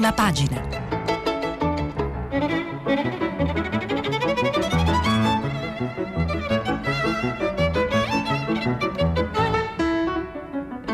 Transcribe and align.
prima 0.00 0.12
pagina. 0.12 0.62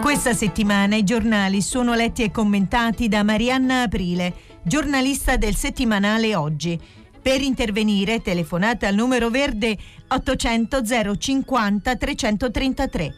Questa 0.00 0.34
settimana 0.34 0.96
i 0.96 1.04
giornali 1.04 1.62
sono 1.62 1.94
letti 1.94 2.24
e 2.24 2.32
commentati 2.32 3.06
da 3.06 3.22
Marianna 3.22 3.82
Aprile, 3.82 4.34
giornalista 4.62 5.36
del 5.36 5.54
settimanale 5.54 6.34
Oggi. 6.34 6.80
Per 7.22 7.40
intervenire 7.40 8.22
telefonate 8.22 8.86
al 8.86 8.94
numero 8.96 9.30
verde 9.30 9.76
800 10.08 10.82
050 11.16 11.96
333. 11.96 13.14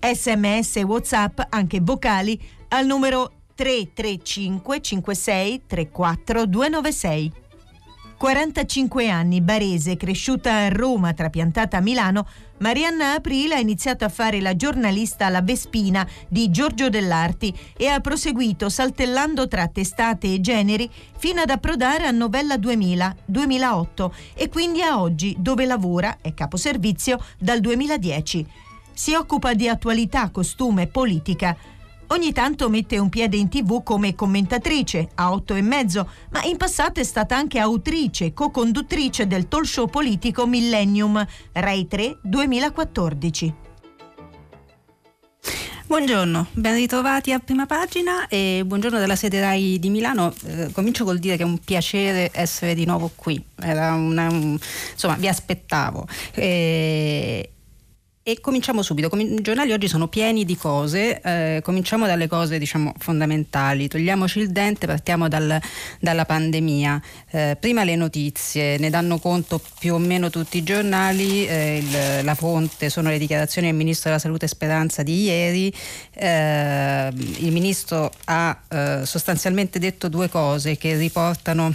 Sms 0.00 0.76
WhatsApp, 0.84 1.40
anche 1.48 1.80
vocali, 1.80 2.40
al 2.68 2.86
numero 2.86 3.35
335 3.56 4.80
56 4.80 5.62
34 5.66 6.46
296. 6.46 7.32
45 8.18 9.10
anni, 9.10 9.42
barese, 9.42 9.96
cresciuta 9.96 10.54
a 10.54 10.68
Roma, 10.68 11.12
trapiantata 11.12 11.76
a 11.76 11.80
Milano, 11.80 12.26
Marianna 12.58 13.12
Aprile 13.12 13.54
ha 13.54 13.58
iniziato 13.58 14.06
a 14.06 14.08
fare 14.08 14.40
la 14.40 14.56
giornalista 14.56 15.26
alla 15.26 15.42
Vespina 15.42 16.06
di 16.26 16.50
Giorgio 16.50 16.88
Dell'Arti 16.88 17.54
e 17.76 17.88
ha 17.88 18.00
proseguito 18.00 18.70
saltellando 18.70 19.46
tra 19.48 19.68
testate 19.68 20.32
e 20.32 20.40
generi 20.40 20.90
fino 21.18 21.42
ad 21.42 21.50
approdare 21.50 22.06
a 22.06 22.10
Novella 22.10 22.56
2000, 22.56 23.16
2008 23.26 24.14
e 24.34 24.48
quindi 24.48 24.80
a 24.80 24.98
oggi 25.00 25.36
dove 25.38 25.66
lavora, 25.66 26.18
è 26.22 26.32
caposervizio, 26.32 27.22
dal 27.38 27.60
2010. 27.60 28.46
Si 28.94 29.12
occupa 29.12 29.52
di 29.52 29.68
attualità, 29.68 30.30
costume 30.30 30.86
politica. 30.86 31.54
Ogni 32.08 32.32
tanto 32.32 32.68
mette 32.68 32.98
un 32.98 33.08
piede 33.08 33.36
in 33.36 33.48
tv 33.48 33.82
come 33.82 34.14
commentatrice 34.14 35.08
a 35.16 35.32
otto 35.32 35.54
e 35.54 35.62
mezzo, 35.62 36.08
ma 36.30 36.42
in 36.44 36.56
passato 36.56 37.00
è 37.00 37.04
stata 37.04 37.36
anche 37.36 37.58
autrice, 37.58 38.32
co-conduttrice 38.32 39.26
del 39.26 39.48
talk 39.48 39.66
show 39.66 39.88
politico 39.88 40.46
Millennium, 40.46 41.26
Rai 41.52 41.88
3 41.88 42.18
2014. 42.22 43.54
Buongiorno, 45.86 46.46
ben 46.52 46.74
ritrovati 46.74 47.32
a 47.32 47.38
prima 47.38 47.66
pagina 47.66 48.28
e 48.28 48.62
buongiorno 48.64 48.98
dalla 48.98 49.14
sede 49.14 49.40
RAI 49.40 49.78
di 49.78 49.88
Milano. 49.88 50.32
Eh, 50.44 50.70
comincio 50.72 51.04
col 51.04 51.18
dire 51.18 51.36
che 51.36 51.42
è 51.42 51.46
un 51.46 51.58
piacere 51.58 52.30
essere 52.32 52.74
di 52.74 52.84
nuovo 52.84 53.10
qui. 53.14 53.42
Una, 53.62 53.94
un, 53.94 54.58
insomma, 54.92 55.14
vi 55.14 55.28
aspettavo. 55.28 56.06
Eh, 56.34 57.50
e 58.28 58.40
cominciamo 58.40 58.82
subito. 58.82 59.08
I 59.16 59.40
giornali 59.40 59.70
oggi 59.70 59.86
sono 59.86 60.08
pieni 60.08 60.44
di 60.44 60.56
cose, 60.56 61.20
eh, 61.20 61.60
cominciamo 61.62 62.06
dalle 62.06 62.26
cose 62.26 62.58
diciamo, 62.58 62.92
fondamentali, 62.98 63.86
togliamoci 63.86 64.40
il 64.40 64.50
dente, 64.50 64.88
partiamo 64.88 65.28
dal, 65.28 65.60
dalla 66.00 66.24
pandemia. 66.24 67.00
Eh, 67.30 67.56
prima 67.60 67.84
le 67.84 67.94
notizie, 67.94 68.78
ne 68.78 68.90
danno 68.90 69.20
conto 69.20 69.60
più 69.78 69.94
o 69.94 69.98
meno 69.98 70.28
tutti 70.28 70.58
i 70.58 70.64
giornali, 70.64 71.46
eh, 71.46 71.76
il, 71.76 72.24
la 72.24 72.34
fonte 72.34 72.90
sono 72.90 73.10
le 73.10 73.18
dichiarazioni 73.18 73.68
del 73.68 73.76
Ministro 73.76 74.08
della 74.10 74.20
Salute 74.20 74.46
e 74.46 74.48
Speranza 74.48 75.04
di 75.04 75.22
ieri. 75.22 75.72
Eh, 76.12 77.08
il 77.14 77.52
Ministro 77.52 78.10
ha 78.24 78.60
eh, 78.68 79.00
sostanzialmente 79.04 79.78
detto 79.78 80.08
due 80.08 80.28
cose 80.28 80.76
che 80.76 80.96
riportano 80.96 81.72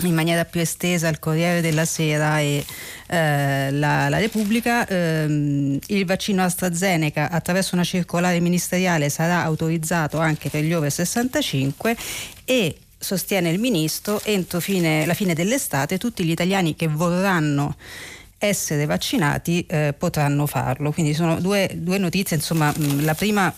in 0.00 0.14
maniera 0.14 0.44
più 0.44 0.60
estesa 0.60 1.08
il 1.08 1.18
Corriere 1.18 1.60
della 1.60 1.84
Sera 1.84 2.40
e 2.40 2.64
eh, 3.06 3.70
la, 3.70 4.08
la, 4.08 4.18
Repubblica. 4.18 4.86
Ehm, 4.86 5.78
il 5.86 6.04
vaccino 6.04 6.42
AstraZeneca 6.42 7.30
attraverso 7.30 7.74
una 7.74 7.84
circolare 7.84 8.40
ministeriale 8.40 9.08
sarà 9.08 9.42
autorizzato 9.42 10.18
anche 10.18 10.48
per 10.48 10.64
gli 10.64 10.72
over 10.72 10.90
65 10.90 11.96
e 12.44 12.76
sostiene 12.98 13.50
il 13.50 13.58
ministro 13.58 14.20
entro 14.24 14.60
fine, 14.60 15.04
la 15.06 15.14
fine 15.14 15.34
dell'estate 15.34 15.98
tutti 15.98 16.24
gli 16.24 16.30
italiani 16.30 16.76
che 16.76 16.86
vorranno 16.86 17.76
essere 18.38 18.86
vaccinati 18.86 19.64
eh, 19.68 19.94
potranno 19.96 20.46
farlo. 20.46 20.90
Quindi 20.90 21.14
sono 21.14 21.40
due, 21.40 21.70
due 21.74 21.98
notizie, 21.98 22.36
insomma, 22.36 22.72
la 23.00 23.14
prima 23.14 23.52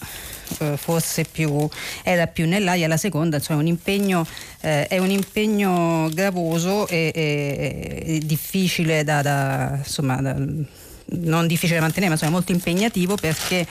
eh, 0.58 0.76
forse 0.76 1.24
più, 1.24 1.68
era 2.02 2.26
più 2.26 2.46
nell'aria, 2.46 2.88
la 2.88 2.96
seconda 2.96 3.36
insomma, 3.36 3.60
un 3.60 3.66
impegno, 3.66 4.26
eh, 4.60 4.86
è 4.86 4.98
un 4.98 5.10
impegno 5.10 6.08
gravoso 6.12 6.86
e, 6.88 7.12
e, 7.14 8.02
e 8.04 8.18
difficile 8.20 9.04
da, 9.04 9.22
da, 9.22 9.74
insomma, 9.78 10.20
da, 10.20 10.36
non 11.06 11.46
difficile 11.46 11.76
da 11.76 11.82
mantenere, 11.82 12.08
ma 12.08 12.14
insomma, 12.14 12.32
molto 12.32 12.52
impegnativo 12.52 13.16
perché 13.16 13.66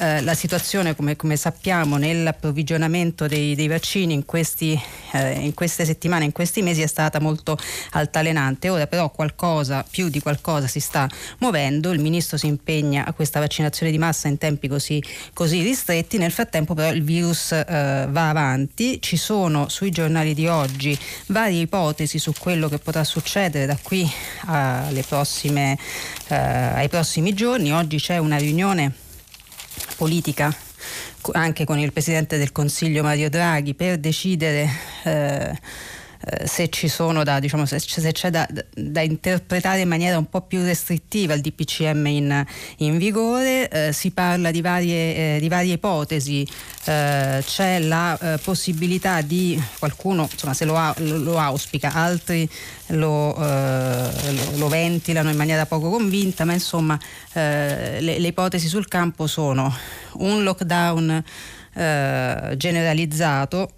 eh, 0.00 0.22
la 0.22 0.34
situazione, 0.34 0.96
come, 0.96 1.16
come, 1.16 1.36
sappiamo, 1.36 1.96
nell'approvvigionamento 1.96 3.26
dei, 3.26 3.54
dei 3.54 3.68
vaccini 3.68 4.14
in, 4.14 4.24
questi, 4.24 4.80
eh, 5.12 5.32
in, 5.32 5.54
queste 5.54 5.84
settimane, 5.84 6.24
in 6.24 6.32
questi 6.32 6.62
mesi 6.62 6.82
è 6.82 6.86
stata 6.86 7.20
molto 7.20 7.58
altalenante. 7.90 8.70
Ora 8.70 8.86
però 8.86 9.10
qualcosa, 9.10 9.84
più 9.88 10.08
di 10.08 10.20
qualcosa 10.20 10.66
si 10.66 10.80
sta 10.80 11.08
muovendo, 11.38 11.90
il 11.90 12.00
Ministro 12.00 12.36
si 12.36 12.46
impegna 12.46 13.04
a 13.04 13.12
questa 13.12 13.40
vaccinazione 13.40 13.92
di 13.92 13.98
massa 13.98 14.28
in 14.28 14.38
tempi 14.38 14.68
così, 14.68 15.02
così 15.34 15.62
ristretti, 15.62 16.16
nel 16.16 16.32
frattempo 16.32 16.74
però 16.74 16.90
il 16.90 17.02
virus 17.02 17.52
eh, 17.52 18.06
va 18.08 18.28
avanti, 18.30 19.00
ci 19.02 19.16
sono 19.16 19.68
sui 19.68 19.90
giornali 19.90 20.34
di 20.34 20.46
oggi 20.46 20.98
varie 21.26 21.60
ipotesi 21.60 22.18
su 22.18 22.32
quello 22.38 22.68
che 22.68 22.78
potrà 22.78 23.04
succedere 23.04 23.66
da 23.66 23.78
qui 23.80 24.10
prossime, 25.10 25.76
eh, 26.28 26.36
ai 26.36 26.88
prossimi 26.88 27.34
giorni. 27.34 27.72
Oggi 27.72 27.98
c'è 27.98 28.18
una 28.18 28.36
riunione 28.36 28.99
politica 30.00 30.50
anche 31.32 31.66
con 31.66 31.78
il 31.78 31.92
Presidente 31.92 32.38
del 32.38 32.52
Consiglio 32.52 33.02
Mario 33.02 33.28
Draghi 33.28 33.74
per 33.74 33.98
decidere 33.98 34.66
eh, 35.04 35.58
eh, 36.22 36.46
se 36.46 36.68
da, 37.24 37.40
diciamo, 37.40 37.64
se, 37.64 37.78
se 37.78 38.12
c'è 38.12 38.28
da, 38.28 38.46
da, 38.74 39.00
interpretare 39.00 39.80
in 39.80 39.88
maniera 39.88 40.18
un 40.18 40.28
po' 40.28 40.42
più 40.42 40.62
restrittiva 40.62 41.32
il 41.32 41.40
DPCM 41.40 42.06
in, 42.06 42.46
in 42.78 42.98
vigore, 42.98 43.68
eh, 43.70 43.92
si 43.94 44.10
parla 44.10 44.50
di 44.50 44.60
varie, 44.60 45.36
eh, 45.36 45.40
di 45.40 45.48
varie 45.48 45.74
ipotesi, 45.74 46.46
eh, 46.84 47.42
c'è 47.42 47.78
la 47.78 48.18
eh, 48.18 48.38
possibilità 48.38 49.22
di 49.22 49.58
qualcuno, 49.78 50.28
insomma 50.30 50.52
se 50.52 50.66
lo, 50.66 50.78
lo, 50.98 51.16
lo 51.16 51.38
auspica, 51.38 51.92
altri 51.94 52.46
lo, 52.88 53.34
lo, 53.34 54.56
lo, 54.56 54.68
ventilano 54.68 55.30
in 55.30 55.36
maniera 55.36 55.64
poco 55.64 55.88
convinta, 55.88 56.44
ma 56.44 56.52
insomma 56.52 56.98
le, 57.32 58.00
le 58.00 58.26
ipotesi 58.26 58.68
sul 58.68 58.88
campo 58.88 59.26
sono 59.26 59.74
un 60.14 60.42
lockdown 60.42 61.24
generalizzato 62.56 63.70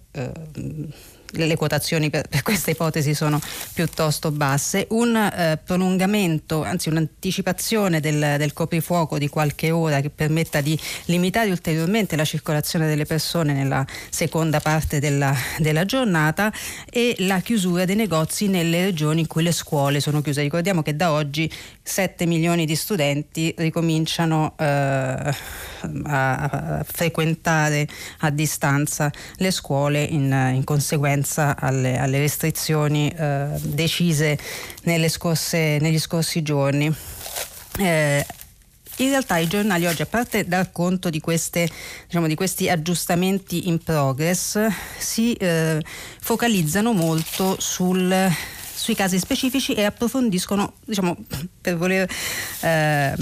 le 1.33 1.55
quotazioni 1.55 2.09
per, 2.09 2.27
questa 2.43 2.71
ipotesi 2.71 3.13
sono 3.13 3.39
piuttosto 3.73 4.31
basse, 4.31 4.87
un 4.89 5.15
eh, 5.15 5.59
prolungamento, 5.63 6.63
anzi 6.63 6.89
un'anticipazione 6.89 7.99
del, 7.99 8.35
del, 8.37 8.53
coprifuoco 8.53 9.17
di 9.17 9.27
qualche 9.27 9.71
ora 9.71 10.01
che 10.01 10.09
permetta 10.09 10.61
di 10.61 10.77
limitare 11.05 11.49
ulteriormente 11.49 12.15
la 12.15 12.25
circolazione 12.25 12.87
delle 12.87 13.05
persone 13.05 13.53
nella 13.53 13.85
seconda 14.09 14.59
parte 14.59 14.99
della, 14.99 15.35
della 15.57 15.85
giornata 15.85 16.51
e 16.89 17.15
la 17.19 17.39
chiusura 17.39 17.85
dei 17.85 17.95
negozi 17.95 18.47
nelle 18.47 18.83
regioni 18.83 19.21
in 19.21 19.27
cui 19.27 19.43
le 19.43 19.51
scuole 19.51 19.99
sono 19.99 20.21
chiuse. 20.21 20.41
Ricordiamo 20.41 20.81
che 20.81 20.95
da 20.95 21.11
oggi 21.11 21.51
7 21.83 22.25
milioni 22.25 22.65
di 22.65 22.75
studenti 22.75 23.53
ricominciano 23.57 24.55
eh, 24.57 25.35
a, 26.03 26.85
frequentare 26.89 27.87
a 28.19 28.29
distanza 28.29 29.11
le 29.35 29.51
scuole 29.51 30.01
in, 30.01 30.31
in 30.53 30.63
conseguenza 30.63 31.57
alle, 31.59 31.99
alle 31.99 32.19
restrizioni 32.19 33.09
eh, 33.09 33.47
decise 33.61 34.39
scorse, 35.09 35.77
negli 35.79 35.99
scorsi 35.99 36.41
giorni. 36.41 36.93
Eh, 37.79 38.25
in 38.97 39.09
realtà 39.09 39.37
i 39.37 39.47
giornali 39.47 39.87
oggi, 39.87 40.03
a 40.03 40.05
parte 40.05 40.45
dar 40.45 40.71
conto 40.71 41.09
di, 41.09 41.19
queste, 41.19 41.67
diciamo, 42.05 42.27
di 42.27 42.35
questi 42.35 42.69
aggiustamenti 42.69 43.67
in 43.67 43.79
progress, 43.79 44.59
si 44.99 45.33
eh, 45.33 45.83
focalizzano 46.19 46.93
molto 46.93 47.59
sul 47.59 48.31
sui 48.83 48.95
casi 48.95 49.17
specifici 49.17 49.71
e 49.71 49.85
approfondiscono, 49.85 50.73
diciamo, 50.83 51.15
per 51.61 51.77
voler 51.77 52.05
eh, 52.59 53.13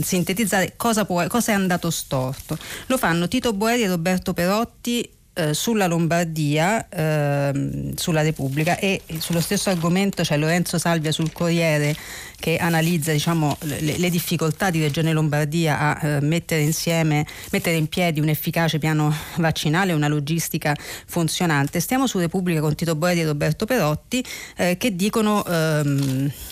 sintetizzare 0.00 0.72
cosa, 0.74 1.04
può, 1.04 1.26
cosa 1.26 1.52
è 1.52 1.54
andato 1.54 1.90
storto. 1.90 2.56
Lo 2.86 2.96
fanno 2.96 3.28
Tito 3.28 3.52
Boeri 3.52 3.82
e 3.82 3.88
Roberto 3.88 4.32
Perotti 4.32 5.06
eh, 5.34 5.54
sulla 5.54 5.86
Lombardia, 5.86 6.88
eh, 6.88 7.92
sulla 7.96 8.22
Repubblica 8.22 8.78
e 8.78 9.00
sullo 9.18 9.40
stesso 9.40 9.70
argomento 9.70 10.22
c'è 10.22 10.36
Lorenzo 10.36 10.78
Salvia 10.78 11.10
sul 11.10 11.32
Corriere 11.32 11.96
che 12.38 12.56
analizza 12.56 13.12
diciamo, 13.12 13.56
le, 13.60 13.98
le, 13.98 14.10
difficoltà 14.10 14.70
di 14.70 14.80
Regione 14.80 15.12
Lombardia 15.12 15.78
a 15.78 16.06
eh, 16.06 16.20
mettere 16.20 16.62
insieme, 16.62 17.24
mettere 17.50 17.76
in 17.76 17.86
piedi 17.86 18.20
un 18.20 18.28
efficace 18.28 18.78
piano 18.78 19.14
vaccinale, 19.36 19.92
una 19.92 20.08
logistica 20.08 20.76
funzionante. 21.06 21.80
Stiamo 21.80 22.06
su 22.06 22.18
Repubblica 22.18 22.60
con 22.60 22.74
Tito 22.74 22.96
Boeri 22.96 23.20
e 23.20 23.26
Roberto 23.26 23.64
Perotti 23.64 24.24
eh, 24.56 24.76
che 24.76 24.96
dicono 24.96 25.44
ehm, 25.46 26.32
Eh, 26.32 26.51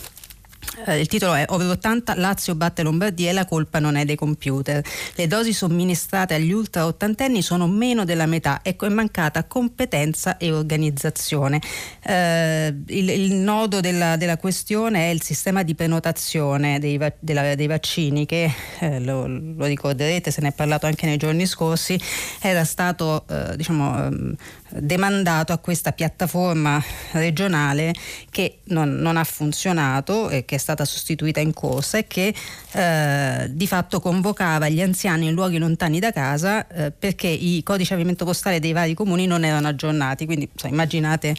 il 0.86 1.06
titolo 1.08 1.34
è 1.34 1.44
Over 1.48 1.68
80 1.70 2.14
Lazio 2.16 2.54
batte 2.54 2.82
Lombardia 2.82 3.30
e 3.30 3.32
la 3.32 3.44
colpa 3.44 3.78
non 3.78 3.96
è 3.96 4.04
dei 4.04 4.16
computer. 4.16 4.82
Le 5.14 5.26
dosi 5.26 5.52
somministrate 5.52 6.34
agli 6.34 6.52
ultra 6.52 6.86
ottantenni 6.86 7.42
sono 7.42 7.66
meno 7.66 8.04
della 8.04 8.26
metà 8.26 8.60
ecco 8.62 8.86
è 8.86 8.88
mancata 8.88 9.44
competenza 9.44 10.36
e 10.36 10.52
organizzazione. 10.52 11.60
Eh, 12.02 12.74
il, 12.86 13.08
il, 13.08 13.32
nodo 13.34 13.80
della, 13.80 14.16
della, 14.16 14.36
questione 14.36 15.08
è 15.08 15.12
il 15.12 15.22
sistema 15.22 15.62
di 15.62 15.74
prenotazione 15.74 16.78
dei, 16.78 16.98
della, 17.18 17.54
dei 17.54 17.66
vaccini 17.66 18.26
che, 18.26 18.52
eh, 18.80 19.00
lo, 19.00 19.26
lo, 19.26 19.64
ricorderete, 19.66 20.30
se 20.30 20.40
ne 20.40 20.48
è 20.48 20.52
parlato 20.52 20.86
anche 20.86 21.06
nei 21.06 21.16
giorni 21.16 21.46
scorsi, 21.46 21.98
era 22.40 22.64
stato 22.64 23.24
eh, 23.28 23.56
diciamo, 23.56 24.04
ehm, 24.04 24.36
demandato 24.70 25.52
a 25.52 25.58
questa 25.58 25.92
piattaforma 25.92 26.82
regionale 27.12 27.92
che 28.30 28.60
non, 28.64 28.96
non 28.96 29.16
ha 29.16 29.24
funzionato 29.24 30.28
e 30.28 30.44
che 30.50 30.56
è 30.56 30.58
stata 30.58 30.84
sostituita 30.84 31.38
in 31.38 31.54
corsa 31.54 31.98
e 31.98 32.08
che 32.08 32.34
eh, 32.72 33.46
di 33.52 33.68
fatto 33.68 34.00
convocava 34.00 34.68
gli 34.68 34.82
anziani 34.82 35.28
in 35.28 35.32
luoghi 35.32 35.58
lontani 35.58 36.00
da 36.00 36.10
casa 36.10 36.66
eh, 36.66 36.90
perché 36.90 37.28
i 37.28 37.62
codici 37.62 37.92
avimento 37.92 38.24
postale 38.24 38.58
dei 38.58 38.72
vari 38.72 38.94
comuni 38.94 39.26
non 39.26 39.44
erano 39.44 39.68
aggiornati. 39.68 40.26
Quindi 40.26 40.48
insomma, 40.52 40.72
immaginate 40.72 41.36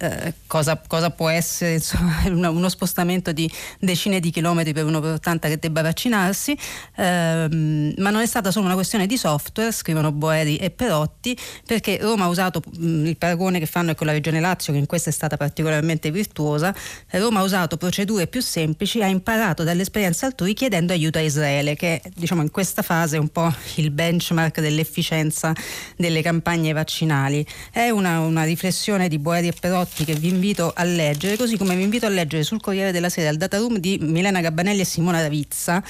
eh, 0.00 0.32
cosa, 0.46 0.80
cosa, 0.86 1.10
può 1.10 1.28
essere 1.28 1.74
insomma, 1.74 2.22
uno 2.48 2.68
spostamento 2.70 3.32
di 3.32 3.50
decine 3.78 4.18
di 4.18 4.30
chilometri 4.30 4.72
per 4.72 4.86
uno 4.86 4.98
per 5.00 5.12
80 5.12 5.48
che 5.48 5.58
debba 5.58 5.82
vaccinarsi, 5.82 6.56
ehm, 6.96 7.92
ma 7.98 8.08
non 8.08 8.22
è 8.22 8.26
stata 8.26 8.50
solo 8.50 8.64
una 8.64 8.74
questione 8.74 9.06
di 9.06 9.18
software, 9.18 9.72
scrivono 9.72 10.10
Boeri 10.10 10.56
e 10.56 10.70
Perotti, 10.70 11.36
perché 11.66 11.98
Roma 12.00 12.24
ha 12.24 12.28
usato 12.28 12.62
mh, 12.64 13.06
il 13.06 13.16
paragone 13.18 13.58
che 13.58 13.66
fanno 13.66 13.94
con 13.94 14.06
la 14.06 14.12
Regione 14.14 14.40
Lazio, 14.40 14.72
che 14.72 14.78
in 14.78 14.86
questo 14.86 15.10
è 15.10 15.12
stata 15.12 15.36
particolarmente 15.36 16.10
virtuosa, 16.10 16.74
Roma 17.10 17.40
ha 17.40 17.42
usato 17.42 17.76
procedure 17.76 18.26
più 18.26 18.40
semplici, 18.40 19.02
ha 19.02 19.06
imparato 19.06 19.64
dall'esperienza 19.64 20.24
altrui 20.24 20.54
chiedendo 20.54 20.94
aiuto 20.94 21.18
a 21.18 21.20
Israele, 21.20 21.76
che 21.76 22.00
diciamo, 22.14 22.40
in 22.40 22.50
questa 22.50 22.80
fase 22.80 23.16
è 23.16 23.18
un 23.18 23.28
po' 23.28 23.52
il 23.74 23.90
benchmark 23.90 24.60
dell'efficienza 24.60 25.52
delle 25.96 26.22
campagne 26.22 26.72
vaccinali. 26.72 27.46
È 27.70 27.90
una, 27.90 28.20
una 28.20 28.44
riflessione 28.44 29.06
di 29.06 29.18
Boeri 29.18 29.48
e 29.48 29.52
Perotti 29.52 29.88
Scotti 29.90 30.04
che 30.04 30.14
vi 30.14 30.28
invito 30.28 30.72
a 30.74 30.84
leggere, 30.84 31.36
così 31.36 31.56
come 31.56 31.74
vi 31.74 31.82
invito 31.82 32.06
a 32.06 32.08
leggere 32.08 32.44
sul 32.44 32.60
Corriere 32.60 32.92
della 32.92 33.08
Sera 33.08 33.28
il 33.30 33.36
data 33.36 33.58
room 33.58 33.78
di 33.78 33.98
Milena 34.00 34.40
Gabbanelli 34.40 34.80
e 34.80 34.84
Simona 34.84 35.20
Ravizza 35.20 35.82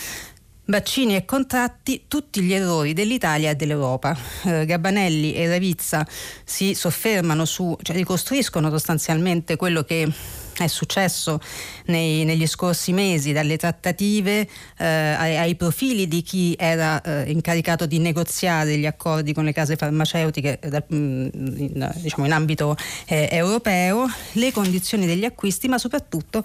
vaccini 0.65 1.17
e 1.17 1.25
contratti, 1.25 2.05
tutti 2.07 2.41
gli 2.41 2.53
errori 2.53 2.93
dell'Italia 2.93 3.51
e 3.51 3.57
dell'Europa. 3.57 4.17
Eh, 4.45 4.65
Gabbanelli 4.65 5.35
e 5.35 5.49
Ravizza 5.49 6.07
si 6.45 6.75
soffermano 6.75 7.45
su, 7.45 7.77
cioè 7.83 7.97
ricostruiscono 7.97 8.71
sostanzialmente 8.71 9.57
quello 9.57 9.83
che 9.83 10.09
è 10.57 10.67
successo 10.67 11.41
nei, 11.87 12.25
negli 12.25 12.47
scorsi 12.47 12.93
mesi, 12.93 13.33
dalle 13.33 13.57
trattative 13.57 14.49
eh, 14.79 14.85
ai, 14.85 15.37
ai, 15.37 15.55
profili 15.55 16.09
di 16.09 16.23
chi 16.23 16.55
era 16.59 17.01
eh, 17.01 17.31
incaricato 17.31 17.87
di 17.87 17.99
negoziare 17.99 18.77
gli 18.77 18.87
accordi 18.87 19.33
con 19.33 19.45
le 19.45 19.53
case 19.53 19.77
farmaceutiche 19.77 20.59
eh, 20.61 20.85
mm, 20.93 21.29
in, 21.35 21.93
diciamo, 21.97 22.27
in 22.27 22.33
ambito 22.33 22.77
eh, 23.07 23.29
europeo, 23.31 24.07
le 24.33 24.53
condizioni 24.53 25.07
degli 25.07 25.25
acquisti, 25.25 25.69
ma 25.69 25.79
soprattutto 25.79 26.45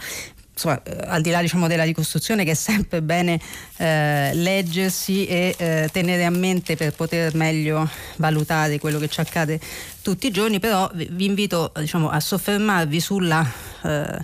insomma, 0.55 0.81
eh, 0.83 0.97
al 1.05 1.21
di 1.21 1.29
là 1.29 1.41
diciamo, 1.41 1.67
della 1.67 1.83
ricostruzione 1.83 2.45
che 2.45 2.51
è 2.51 2.55
sempre 2.55 3.01
bene 3.01 3.39
eh, 3.77 4.31
leggersi 4.33 5.25
e 5.27 5.53
eh, 5.57 5.89
tenere 5.91 6.23
a 6.23 6.29
mente 6.29 6.75
per 6.77 6.93
poter 6.93 7.35
meglio 7.35 7.87
valutare 8.15 8.79
quello 8.79 8.97
che 8.97 9.09
ci 9.09 9.19
accade 9.19 9.59
tutti 10.01 10.27
i 10.27 10.31
giorni, 10.31 10.59
però 10.59 10.89
vi 10.93 11.25
invito 11.25 11.71
diciamo, 11.75 12.09
a 12.09 12.19
soffermarvi 12.19 12.99
sulla, 12.99 13.45
eh, 13.83 14.19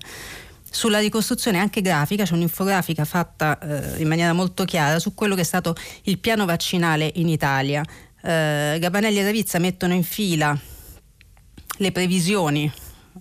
sulla 0.69 0.99
ricostruzione 0.99 1.59
anche 1.59 1.81
grafica, 1.81 2.23
c'è 2.23 2.33
un'infografica 2.33 3.03
fatta 3.03 3.59
eh, 3.59 4.01
in 4.01 4.07
maniera 4.07 4.31
molto 4.33 4.63
chiara 4.63 4.99
su 4.99 5.13
quello 5.13 5.35
che 5.35 5.41
è 5.41 5.45
stato 5.45 5.75
il 6.03 6.17
piano 6.19 6.45
vaccinale 6.45 7.11
in 7.15 7.27
Italia. 7.27 7.83
Eh, 8.23 8.77
Gabanelli 8.79 9.19
e 9.19 9.23
Ravizza 9.23 9.59
mettono 9.59 9.93
in 9.93 10.03
fila 10.03 10.57
le 11.77 11.91
previsioni 11.91 12.71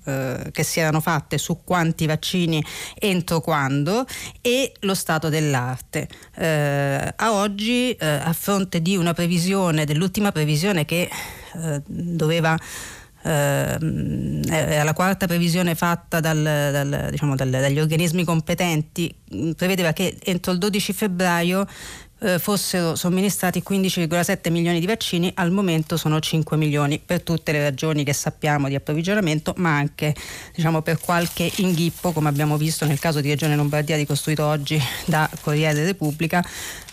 eh, 0.04 0.50
che 0.52 0.62
si 0.62 0.80
erano 0.80 1.00
fatte 1.00 1.38
su 1.38 1.60
quanti 1.64 2.06
vaccini 2.06 2.64
entro 2.98 3.40
quando 3.40 4.06
e 4.40 4.72
lo 4.80 4.94
stato 4.94 5.28
dell'arte. 5.28 6.08
Eh, 6.36 7.12
a 7.16 7.32
oggi, 7.32 7.92
eh, 7.92 8.06
a 8.06 8.32
fronte 8.32 8.80
di 8.80 8.96
una 8.96 9.12
previsione, 9.12 9.84
dell'ultima 9.84 10.32
previsione 10.32 10.84
che 10.84 11.08
eh, 11.54 11.82
doveva 11.86 12.56
Uh, 13.22 13.76
era 14.48 14.82
la 14.82 14.94
quarta 14.94 15.26
previsione 15.26 15.74
fatta 15.74 16.20
dal, 16.20 16.42
dal, 16.42 17.08
diciamo, 17.10 17.36
dal, 17.36 17.50
dagli 17.50 17.78
organismi 17.78 18.24
competenti, 18.24 19.14
prevedeva 19.54 19.92
che 19.92 20.16
entro 20.24 20.52
il 20.52 20.58
12 20.58 20.92
febbraio 20.94 21.66
eh, 22.20 22.38
fossero 22.38 22.94
somministrati 22.96 23.62
15,7 23.66 24.50
milioni 24.50 24.80
di 24.80 24.86
vaccini, 24.86 25.30
al 25.36 25.50
momento 25.50 25.96
sono 25.96 26.20
5 26.20 26.56
milioni 26.56 27.00
per 27.04 27.22
tutte 27.22 27.52
le 27.52 27.62
ragioni 27.62 28.04
che 28.04 28.12
sappiamo 28.12 28.68
di 28.68 28.74
approvvigionamento, 28.74 29.54
ma 29.56 29.76
anche 29.76 30.14
diciamo, 30.54 30.82
per 30.82 30.98
qualche 30.98 31.50
inghippo, 31.56 32.12
come 32.12 32.28
abbiamo 32.28 32.56
visto 32.56 32.84
nel 32.84 32.98
caso 32.98 33.20
di 33.20 33.28
Regione 33.28 33.56
Lombardia 33.56 33.96
ricostruito 33.96 34.44
oggi 34.44 34.80
da 35.06 35.28
Corriere 35.40 35.84
Repubblica, 35.84 36.44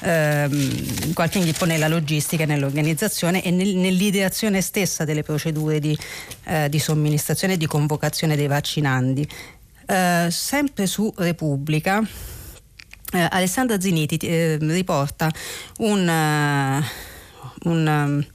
ehm, 0.02 1.14
qualche 1.14 1.40
inghippo 1.40 1.66
nella 1.66 1.88
logistica 1.88 2.46
nell'organizzazione 2.46 3.44
e 3.44 3.52
nel, 3.52 3.76
nell'ideazione 3.76 4.62
stessa 4.62 5.04
delle 5.04 5.24
procedure 5.24 5.80
di, 5.80 5.98
eh, 6.46 6.70
di 6.70 6.80
somministrazione 6.80 7.54
e 7.54 7.58
di 7.58 7.68
convocazione 7.68 8.36
dei 8.36 8.48
vaccinandi. 8.48 9.28
Eh, 9.90 10.28
sempre 10.30 10.86
su 10.86 11.14
Repubblica 11.18 12.06
eh, 13.14 13.28
Alessandra 13.30 13.80
Ziniti 13.80 14.18
eh, 14.18 14.58
riporta 14.60 15.32
un, 15.78 16.08
uh, 16.08 17.70
un, 17.70 17.88
um, 17.88 18.28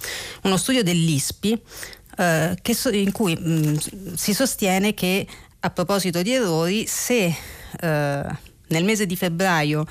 uno 0.42 0.56
studio 0.56 0.82
dell'ISPI 0.82 1.62
uh, 2.18 2.72
so, 2.72 2.90
in 2.90 3.12
cui 3.12 3.36
mh, 3.36 3.50
mm, 3.50 3.76
si 4.14 4.34
sostiene 4.34 4.94
che 4.94 5.26
a 5.60 5.70
proposito 5.70 6.22
di 6.22 6.32
errori 6.32 6.86
se 6.86 7.26
uh, 7.26 7.86
nel 8.68 8.84
mese 8.84 9.06
di 9.06 9.16
febbraio 9.16 9.86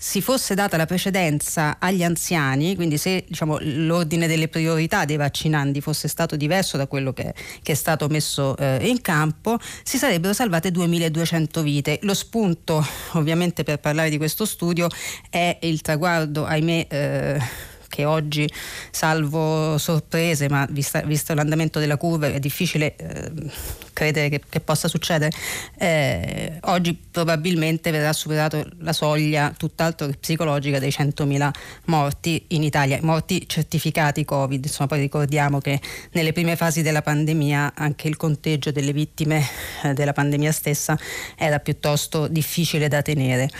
si 0.00 0.22
fosse 0.22 0.54
data 0.54 0.76
la 0.76 0.86
precedenza 0.86 1.78
agli 1.80 2.04
anziani, 2.04 2.76
quindi 2.76 2.96
se 2.98 3.24
diciamo, 3.26 3.58
l'ordine 3.60 4.28
delle 4.28 4.46
priorità 4.46 5.04
dei 5.04 5.16
vaccinandi 5.16 5.80
fosse 5.80 6.06
stato 6.06 6.36
diverso 6.36 6.76
da 6.76 6.86
quello 6.86 7.12
che, 7.12 7.34
che 7.60 7.72
è 7.72 7.74
stato 7.74 8.06
messo 8.06 8.56
eh, 8.56 8.78
in 8.88 9.00
campo, 9.02 9.58
si 9.82 9.98
sarebbero 9.98 10.32
salvate 10.32 10.70
2200 10.70 11.62
vite. 11.62 11.98
Lo 12.02 12.14
spunto 12.14 12.86
ovviamente 13.14 13.64
per 13.64 13.80
parlare 13.80 14.08
di 14.08 14.18
questo 14.18 14.44
studio 14.44 14.86
è 15.30 15.58
il 15.62 15.80
traguardo, 15.80 16.44
ahimè, 16.46 16.86
eh, 16.88 17.40
che 17.88 18.04
oggi, 18.04 18.48
salvo 18.92 19.78
sorprese, 19.78 20.48
ma 20.48 20.64
vista, 20.70 21.00
visto 21.00 21.34
l'andamento 21.34 21.80
della 21.80 21.96
curva 21.96 22.28
è 22.28 22.38
difficile 22.38 22.94
eh, 22.94 23.32
credere 23.98 24.28
che, 24.28 24.40
che, 24.48 24.60
possa 24.60 24.86
succedere, 24.86 25.32
eh, 25.76 26.58
oggi 26.62 26.94
probabilmente 26.94 27.90
verrà 27.90 28.12
superata 28.12 28.64
la 28.78 28.92
soglia 28.92 29.52
tutt'altro 29.56 30.06
che 30.06 30.16
psicologica 30.20 30.78
dei 30.78 30.90
100.000 30.90 31.50
morti 31.86 32.44
in 32.48 32.62
Italia, 32.62 33.00
morti 33.02 33.48
certificati 33.48 34.24
Covid. 34.24 34.64
Insomma, 34.64 34.88
poi 34.88 35.00
ricordiamo 35.00 35.58
che 35.58 35.80
nelle 36.12 36.32
prime 36.32 36.54
fasi 36.54 36.82
della 36.82 37.02
pandemia 37.02 37.72
anche 37.74 38.06
il 38.06 38.16
conteggio 38.16 38.70
delle 38.70 38.92
vittime 38.92 39.44
eh, 39.82 39.92
della 39.94 40.12
pandemia 40.12 40.52
stessa 40.52 40.96
era 41.36 41.58
piuttosto 41.58 42.28
difficile 42.28 42.86
da 42.86 43.02
tenere 43.02 43.50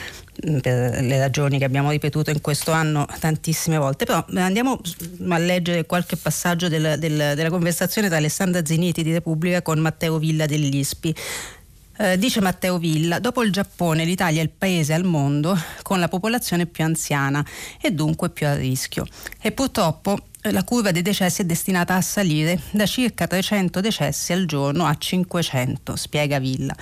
per 0.40 1.02
le 1.02 1.18
ragioni 1.18 1.58
che 1.58 1.64
abbiamo 1.64 1.90
ripetuto 1.90 2.30
in 2.30 2.40
questo 2.40 2.70
anno 2.70 3.06
tantissime 3.18 3.76
volte, 3.76 4.04
però 4.04 4.24
andiamo 4.34 4.80
a 5.30 5.38
leggere 5.38 5.84
qualche 5.84 6.16
passaggio 6.16 6.68
del, 6.68 6.96
del, 6.98 7.32
della 7.34 7.50
conversazione 7.50 8.08
tra 8.08 8.18
Alessandra 8.18 8.64
Ziniti 8.64 9.02
di 9.02 9.12
Repubblica 9.12 9.62
con 9.62 9.80
Matteo 9.80 10.18
Villa 10.28 10.46
dell'ISPI. 10.46 11.14
Eh, 12.00 12.18
dice 12.18 12.40
Matteo 12.40 12.78
Villa, 12.78 13.18
dopo 13.18 13.42
il 13.42 13.50
Giappone 13.50 14.04
l'Italia 14.04 14.40
è 14.40 14.44
il 14.44 14.50
paese 14.50 14.92
al 14.92 15.04
mondo 15.04 15.58
con 15.82 15.98
la 15.98 16.06
popolazione 16.06 16.66
più 16.66 16.84
anziana 16.84 17.44
e 17.80 17.90
dunque 17.90 18.28
più 18.28 18.46
a 18.46 18.54
rischio. 18.54 19.06
E 19.40 19.50
purtroppo 19.52 20.27
la 20.42 20.62
curva 20.62 20.92
dei 20.92 21.02
decessi 21.02 21.42
è 21.42 21.44
destinata 21.44 21.94
a 21.96 22.00
salire 22.00 22.60
da 22.70 22.86
circa 22.86 23.26
300 23.26 23.80
decessi 23.80 24.32
al 24.32 24.46
giorno 24.46 24.86
a 24.86 24.96
500, 24.96 25.96
spiega 25.96 26.38
Villa. 26.38 26.74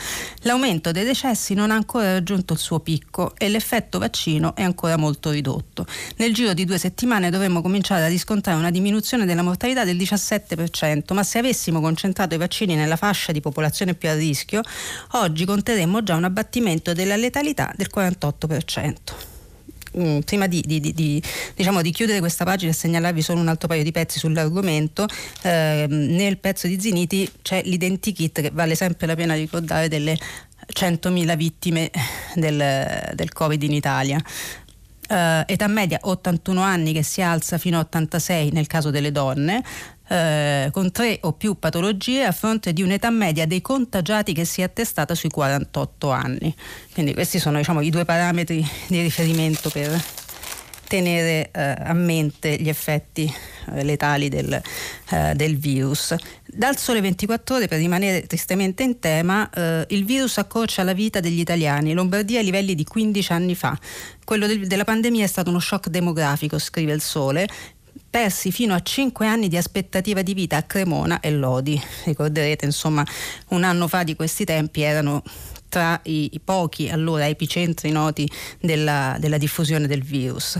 L'aumento 0.42 0.92
dei 0.92 1.04
decessi 1.04 1.54
non 1.54 1.70
ha 1.70 1.74
ancora 1.74 2.12
raggiunto 2.12 2.52
il 2.52 2.58
suo 2.58 2.80
picco 2.80 3.34
e 3.36 3.48
l'effetto 3.48 3.98
vaccino 3.98 4.54
è 4.54 4.62
ancora 4.62 4.96
molto 4.96 5.30
ridotto. 5.30 5.86
Nel 6.16 6.34
giro 6.34 6.52
di 6.52 6.64
due 6.66 6.78
settimane 6.78 7.30
dovremmo 7.30 7.62
cominciare 7.62 8.04
a 8.04 8.08
riscontrare 8.08 8.58
una 8.58 8.70
diminuzione 8.70 9.24
della 9.24 9.42
mortalità 9.42 9.84
del 9.84 9.96
17%, 9.96 11.14
ma 11.14 11.22
se 11.22 11.38
avessimo 11.38 11.80
concentrato 11.80 12.34
i 12.34 12.38
vaccini 12.38 12.74
nella 12.74 12.96
fascia 12.96 13.32
di 13.32 13.40
popolazione 13.40 13.94
più 13.94 14.10
a 14.10 14.14
rischio, 14.14 14.60
oggi 15.12 15.46
conteremmo 15.46 16.02
già 16.02 16.14
un 16.14 16.24
abbattimento 16.24 16.92
della 16.92 17.16
letalità 17.16 17.72
del 17.74 17.88
48%. 17.92 19.35
Mm, 19.98 20.18
prima 20.20 20.46
di, 20.46 20.62
di, 20.66 20.78
di, 20.80 21.22
diciamo, 21.54 21.80
di, 21.80 21.90
chiudere 21.90 22.18
questa 22.18 22.44
pagina 22.44 22.70
e 22.70 22.74
segnalarvi 22.74 23.22
solo 23.22 23.40
un 23.40 23.48
altro 23.48 23.66
paio 23.66 23.82
di 23.82 23.92
pezzi 23.92 24.18
sull'argomento, 24.18 25.06
eh, 25.42 25.86
nel 25.88 26.36
pezzo 26.36 26.66
di 26.66 26.78
Ziniti 26.78 27.30
c'è 27.40 27.62
l'identikit 27.64 28.42
che 28.42 28.50
vale 28.52 28.74
sempre 28.74 29.06
la 29.06 29.14
pena 29.14 29.34
ricordare 29.34 29.88
delle 29.88 30.18
100.000 30.70 31.36
vittime 31.36 31.90
del, 32.34 33.12
del 33.14 33.32
Covid 33.32 33.62
in 33.62 33.72
Italia. 33.72 34.22
Uh, 35.08 35.44
età 35.46 35.68
media 35.68 36.00
81 36.02 36.60
anni 36.60 36.92
che 36.92 37.04
si 37.04 37.22
alza 37.22 37.58
fino 37.58 37.78
a 37.78 37.82
86 37.82 38.50
nel 38.50 38.66
caso 38.66 38.90
delle 38.90 39.12
donne, 39.12 39.62
uh, 40.08 40.70
con 40.70 40.90
tre 40.92 41.18
o 41.22 41.32
più 41.32 41.58
patologie 41.58 42.24
a 42.24 42.32
fronte 42.32 42.72
di 42.72 42.82
un'età 42.82 43.10
media 43.10 43.46
dei 43.46 43.60
contagiati 43.60 44.32
che 44.32 44.44
si 44.44 44.60
è 44.60 44.64
attestata 44.64 45.14
sui 45.14 45.30
48 45.30 46.10
anni. 46.10 46.54
Quindi 46.92 47.14
questi 47.14 47.38
sono 47.38 47.58
diciamo, 47.58 47.80
i 47.80 47.90
due 47.90 48.04
parametri 48.04 48.66
di 48.88 49.00
riferimento 49.02 49.70
per 49.70 50.02
tenere 50.86 51.50
uh, 51.52 51.88
a 51.88 51.92
mente 51.92 52.56
gli 52.56 52.68
effetti 52.68 53.32
letali 53.82 54.28
del, 54.28 54.62
del 55.34 55.56
virus. 55.56 56.14
Dal 56.44 56.76
sole 56.76 57.00
24 57.00 57.56
ore, 57.56 57.68
per 57.68 57.78
rimanere 57.78 58.22
tristemente 58.22 58.82
in 58.82 58.98
tema, 58.98 59.50
eh, 59.50 59.84
il 59.88 60.04
virus 60.04 60.38
accorcia 60.38 60.84
la 60.84 60.92
vita 60.92 61.20
degli 61.20 61.40
italiani. 61.40 61.92
Lombardia 61.92 62.38
ai 62.38 62.44
livelli 62.44 62.74
di 62.74 62.84
15 62.84 63.32
anni 63.32 63.54
fa. 63.54 63.78
Quello 64.24 64.46
del, 64.46 64.66
della 64.66 64.84
pandemia 64.84 65.24
è 65.24 65.26
stato 65.26 65.50
uno 65.50 65.58
shock 65.58 65.88
demografico, 65.88 66.58
scrive 66.58 66.92
il 66.92 67.00
sole, 67.00 67.48
persi 68.16 68.50
fino 68.50 68.72
a 68.72 68.80
5 68.80 69.26
anni 69.26 69.46
di 69.46 69.58
aspettativa 69.58 70.22
di 70.22 70.32
vita 70.32 70.56
a 70.56 70.62
Cremona 70.62 71.20
e 71.20 71.30
Lodi. 71.32 71.78
Ricorderete, 72.04 72.64
insomma, 72.64 73.04
un 73.48 73.62
anno 73.62 73.88
fa 73.88 74.04
di 74.04 74.16
questi 74.16 74.46
tempi 74.46 74.80
erano 74.80 75.22
tra 75.68 76.00
i, 76.04 76.30
i 76.32 76.40
pochi 76.40 76.88
allora 76.88 77.28
epicentri 77.28 77.90
noti 77.90 78.26
della, 78.58 79.18
della 79.20 79.36
diffusione 79.36 79.86
del 79.86 80.02
virus 80.02 80.58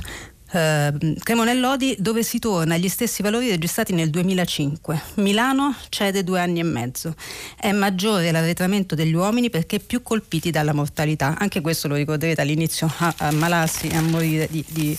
eh, 0.52 0.92
Cremona 1.22 1.50
e 1.50 1.54
Lodi 1.54 1.96
dove 1.98 2.22
si 2.22 2.38
torna 2.38 2.74
agli 2.74 2.88
stessi 2.88 3.22
valori 3.22 3.48
registrati 3.48 3.92
nel 3.92 4.10
2005. 4.10 5.02
Milano 5.14 5.74
cede 5.88 6.22
due 6.24 6.40
anni 6.40 6.60
e 6.60 6.64
mezzo. 6.64 7.14
È 7.58 7.72
maggiore 7.72 8.30
l'arretramento 8.30 8.94
degli 8.94 9.14
uomini 9.14 9.50
perché 9.50 9.80
più 9.80 10.02
colpiti 10.02 10.50
dalla 10.50 10.72
mortalità. 10.72 11.36
Anche 11.38 11.60
questo 11.60 11.88
lo 11.88 11.94
ricorderete 11.94 12.40
all'inizio 12.40 12.90
a, 12.98 13.14
a 13.16 13.32
malarsi 13.32 13.88
e 13.88 13.96
a 13.96 14.02
morire 14.02 14.46
di, 14.50 14.64
di 14.68 14.96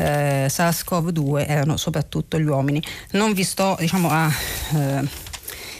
eh, 0.00 0.46
SARS-CoV-2 0.48 1.46
erano 1.46 1.76
soprattutto 1.76 2.38
gli 2.38 2.46
uomini. 2.46 2.82
Non 3.12 3.32
vi 3.32 3.44
sto 3.44 3.76
diciamo, 3.78 4.08
a 4.10 4.32
eh, 4.74 5.08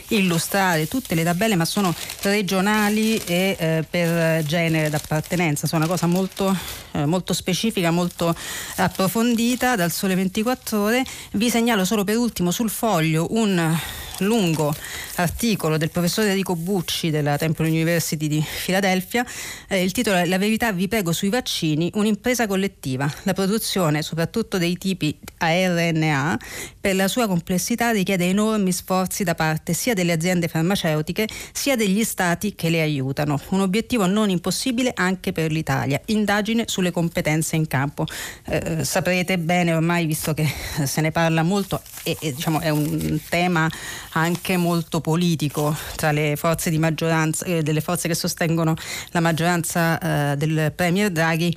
illustrare 0.09 0.87
tutte 0.87 1.15
le 1.15 1.23
tabelle, 1.23 1.55
ma 1.55 1.65
sono 1.65 1.93
regionali 2.21 3.17
e 3.17 3.55
eh, 3.57 3.85
per 3.89 4.43
genere 4.43 4.89
d'appartenenza. 4.89 5.67
Sono 5.67 5.83
una 5.83 5.91
cosa 5.91 6.05
molto, 6.05 6.55
eh, 6.91 7.05
molto 7.05 7.33
specifica, 7.33 7.91
molto 7.91 8.35
approfondita 8.75 9.75
dal 9.75 9.91
Sole 9.91 10.15
24 10.15 10.79
Ore. 10.79 11.03
Vi 11.31 11.49
segnalo 11.49 11.83
solo 11.85 12.03
per 12.03 12.17
ultimo 12.17 12.51
sul 12.51 12.69
foglio 12.69 13.27
un 13.31 13.77
lungo 14.21 14.73
articolo 15.15 15.77
del 15.77 15.89
professore 15.89 16.29
Enrico 16.29 16.55
Bucci 16.55 17.09
della 17.09 17.37
Temple 17.37 17.67
University 17.67 18.27
di 18.27 18.41
Filadelfia. 18.41 19.25
Eh, 19.67 19.83
il 19.83 19.91
titolo 19.91 20.17
è 20.17 20.25
La 20.25 20.37
verità 20.37 20.71
vi 20.71 20.87
prego 20.87 21.11
sui 21.11 21.29
vaccini, 21.29 21.91
un'impresa 21.95 22.47
collettiva. 22.47 23.11
La 23.23 23.33
produzione, 23.33 24.01
soprattutto 24.01 24.57
dei 24.57 24.77
tipi 24.77 25.17
ARNA, 25.37 26.39
per 26.79 26.95
la 26.95 27.07
sua 27.07 27.27
complessità 27.27 27.91
richiede 27.91 28.29
enormi 28.29 28.71
sforzi 28.71 29.23
da 29.23 29.35
parte 29.35 29.73
sia 29.73 29.93
delle 29.93 30.11
aziende 30.11 30.47
farmaceutiche 30.47 31.27
sia 31.51 31.75
degli 31.75 32.03
stati 32.03 32.55
che 32.55 32.69
le 32.69 32.81
aiutano. 32.81 33.39
Un 33.49 33.61
obiettivo 33.61 34.05
non 34.05 34.29
impossibile 34.29 34.91
anche 34.95 35.31
per 35.31 35.51
l'Italia. 35.51 36.01
Indagine 36.05 36.63
sulle 36.67 36.91
competenze 36.91 37.55
in 37.55 37.67
campo. 37.67 38.05
Eh, 38.45 38.83
saprete 38.83 39.37
bene 39.37 39.73
ormai, 39.73 40.05
visto 40.05 40.33
che 40.33 40.47
se 40.83 41.01
ne 41.01 41.11
parla 41.11 41.43
molto, 41.43 41.81
e, 42.03 42.17
e 42.19 42.33
diciamo, 42.33 42.59
è 42.59 42.69
un 42.69 43.19
tema 43.29 43.69
anche 44.13 44.57
molto 44.57 45.01
politico 45.01 45.75
tra 45.95 46.11
le 46.11 46.35
forze 46.35 46.69
di 46.69 46.77
maggioranza, 46.77 47.45
eh, 47.45 47.61
delle 47.63 47.81
forze 47.81 48.07
che 48.07 48.15
sostengono 48.15 48.75
la 49.11 49.19
maggioranza 49.19 50.31
eh, 50.31 50.37
del 50.37 50.71
Premier 50.75 51.09
Draghi 51.11 51.55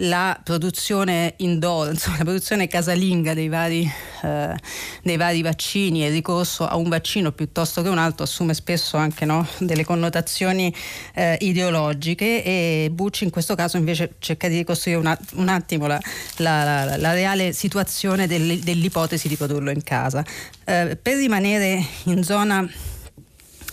la 0.00 0.38
produzione 0.42 1.34
indoor, 1.38 1.90
insomma, 1.92 2.18
la 2.18 2.24
produzione 2.24 2.66
casalinga 2.68 3.34
dei 3.34 3.48
vari, 3.48 3.90
eh, 4.22 4.54
dei 5.02 5.16
vari, 5.16 5.42
vaccini 5.42 6.04
e 6.04 6.08
il 6.08 6.12
ricorso 6.12 6.66
a 6.66 6.76
un 6.76 6.88
vaccino 6.88 7.32
piuttosto 7.32 7.82
che 7.82 7.88
un 7.88 7.98
altro 7.98 8.24
assume 8.24 8.54
spesso 8.54 8.96
anche 8.96 9.24
no, 9.24 9.46
delle 9.58 9.84
connotazioni 9.84 10.72
eh, 11.14 11.36
ideologiche 11.40 12.42
e 12.44 12.88
Bucci 12.92 13.24
in 13.24 13.30
questo 13.30 13.54
caso 13.54 13.76
invece 13.76 14.14
cerca 14.18 14.48
di 14.48 14.58
ricostruire 14.58 15.00
una, 15.00 15.18
un 15.34 15.48
attimo 15.48 15.86
la, 15.86 16.00
la, 16.36 16.84
la, 16.84 16.96
la 16.96 17.12
reale 17.12 17.52
situazione 17.52 18.26
del, 18.26 18.60
dell'ipotesi 18.60 19.28
di 19.28 19.36
produrlo 19.36 19.70
in 19.70 19.82
casa. 19.82 20.24
Eh, 20.64 20.96
per 21.00 21.16
rimanere 21.16 21.84
in 22.04 22.22
zona 22.22 22.68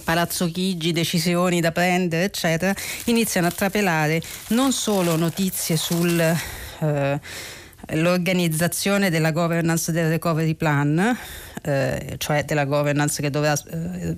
Palazzo 0.07 0.49
Chigi, 0.49 0.93
decisioni 0.93 1.59
da 1.59 1.73
prendere, 1.73 2.23
eccetera, 2.23 2.73
iniziano 3.07 3.47
a 3.47 3.51
trapelare 3.51 4.21
non 4.51 4.71
solo 4.71 5.17
notizie 5.17 5.75
sul... 5.75 6.17
Eh, 6.79 7.19
l'organizzazione 7.89 9.09
della 9.09 9.31
governance 9.31 9.91
del 9.91 10.07
recovery 10.07 10.55
plan, 10.55 11.17
eh, 11.61 12.15
cioè 12.17 12.45
della 12.45 12.63
governance 12.63 13.21
che 13.21 13.29
dovrà 13.29 13.53
eh, 13.53 14.15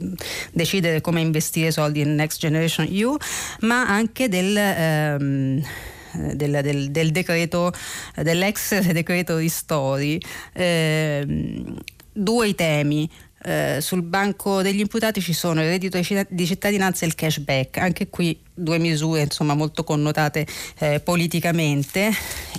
decidere 0.51 1.01
come 1.01 1.21
investire 1.21 1.71
soldi 1.71 2.01
in 2.01 2.13
Next 2.13 2.39
Generation 2.39 2.87
EU, 2.91 3.17
ma 3.61 3.87
anche 3.87 4.29
del, 4.29 4.57
ehm, 4.57 5.63
del, 6.33 6.59
del, 6.61 6.91
del 6.91 7.11
decreto, 7.11 7.73
dell'ex 8.15 8.79
decreto 8.93 9.37
Ristori. 9.37 10.21
Eh, 10.53 11.65
due 12.11 12.53
temi. 12.55 13.09
Eh, 13.41 13.77
sul 13.79 14.01
banco 14.01 14.61
degli 14.61 14.79
imputati 14.79 15.21
ci 15.21 15.31
sono 15.31 15.61
il 15.61 15.69
reddito 15.69 15.97
di 16.27 16.45
cittadinanza 16.45 17.05
e 17.05 17.07
il 17.07 17.15
cashback, 17.15 17.77
anche 17.77 18.09
qui 18.09 18.37
due 18.53 18.77
misure 18.77 19.21
insomma, 19.21 19.53
molto 19.53 19.83
connotate 19.83 20.45
eh, 20.79 20.99
politicamente. 20.99 22.11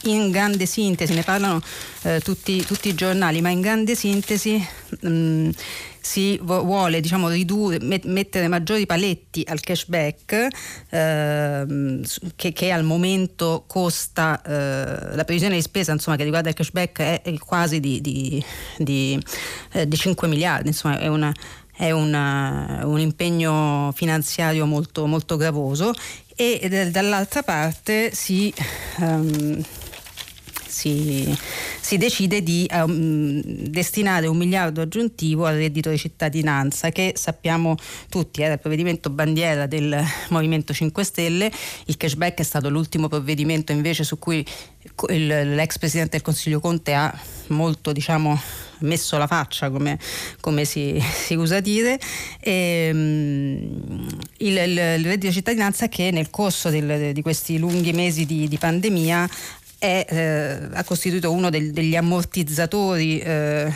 In 0.04 0.30
grande 0.30 0.64
sintesi, 0.64 1.12
ne 1.12 1.22
parlano 1.22 1.60
eh, 2.02 2.20
tutti, 2.20 2.64
tutti, 2.64 2.88
i 2.88 2.94
giornali, 2.94 3.42
ma 3.42 3.50
in 3.50 3.60
grande 3.60 3.94
sintesi 3.94 4.66
mh, 5.00 5.08
mm, 5.08 5.50
si 6.00 6.38
vuole 6.42 7.00
diciamo, 7.00 7.28
ridurre, 7.28 7.78
mettere 7.80 8.48
maggiori 8.48 8.86
paletti 8.86 9.44
al 9.46 9.60
cashback 9.60 10.48
ehm, 10.90 12.02
che, 12.36 12.52
che, 12.52 12.70
al 12.70 12.84
momento 12.84 13.64
costa 13.66 14.40
eh, 14.42 15.14
la 15.14 15.24
previsione 15.24 15.54
di 15.54 15.62
spesa 15.62 15.92
insomma, 15.92 16.16
che 16.16 16.24
riguarda 16.24 16.48
il 16.48 16.54
cashback 16.54 17.00
è, 17.00 17.22
è 17.22 17.38
quasi 17.38 17.80
di, 17.80 18.00
di, 18.00 18.44
di, 18.78 19.22
eh, 19.72 19.86
di 19.86 19.96
5 19.96 20.28
miliardi, 20.28 20.68
insomma 20.68 20.98
è 20.98 21.06
una 21.06 21.32
è 21.80 21.92
una, 21.92 22.82
un 22.84 23.00
impegno 23.00 23.90
finanziario 23.94 24.66
molto, 24.66 25.06
molto 25.06 25.38
gravoso. 25.38 25.94
E 26.36 26.90
dall'altra 26.90 27.42
parte 27.42 28.14
si, 28.14 28.52
um, 28.98 29.62
si, 30.80 31.38
si, 31.78 31.98
decide 31.98 32.42
di 32.42 32.66
um, 32.72 33.42
destinare 33.42 34.26
un 34.26 34.36
miliardo 34.38 34.80
aggiuntivo 34.80 35.44
al 35.44 35.56
reddito 35.56 35.90
di 35.90 35.98
cittadinanza 35.98 36.88
che 36.88 37.12
sappiamo 37.16 37.76
tutti 38.08 38.40
era 38.40 38.54
il 38.54 38.60
provvedimento 38.60 39.10
bandiera 39.10 39.66
del 39.66 40.02
Movimento 40.30 40.72
5 40.72 41.04
Stelle, 41.04 41.52
il 41.84 41.96
cashback 41.98 42.38
è 42.38 42.42
stato 42.42 42.70
l'ultimo 42.70 43.08
provvedimento 43.08 43.72
invece 43.72 44.04
su 44.04 44.18
cui 44.18 44.44
il, 45.08 45.26
l'ex 45.26 45.78
Presidente 45.78 46.12
del 46.12 46.22
Consiglio 46.22 46.60
Conte 46.60 46.94
ha 46.94 47.14
molto 47.48 47.92
diciamo 47.92 48.40
messo 48.80 49.18
la 49.18 49.26
faccia, 49.26 49.70
come, 49.70 49.98
come 50.40 50.64
si, 50.64 50.98
si, 51.00 51.34
usa 51.34 51.60
dire, 51.60 51.98
e, 52.40 52.90
um, 52.92 54.08
il, 54.38 54.56
il, 54.56 54.70
il, 54.70 55.04
reddito 55.04 55.26
di 55.26 55.32
cittadinanza 55.32 55.88
che 55.88 56.10
nel 56.10 56.30
corso 56.30 56.70
del, 56.70 57.12
di 57.12 57.22
questi 57.22 57.58
lunghi 57.58 57.92
mesi 57.92 58.24
di, 58.24 58.48
di 58.48 58.58
pandemia 58.58 59.28
è, 59.80 60.04
eh, 60.06 60.68
ha 60.72 60.84
costituito 60.84 61.32
uno 61.32 61.48
del, 61.48 61.72
degli 61.72 61.96
ammortizzatori 61.96 63.18
eh, 63.18 63.72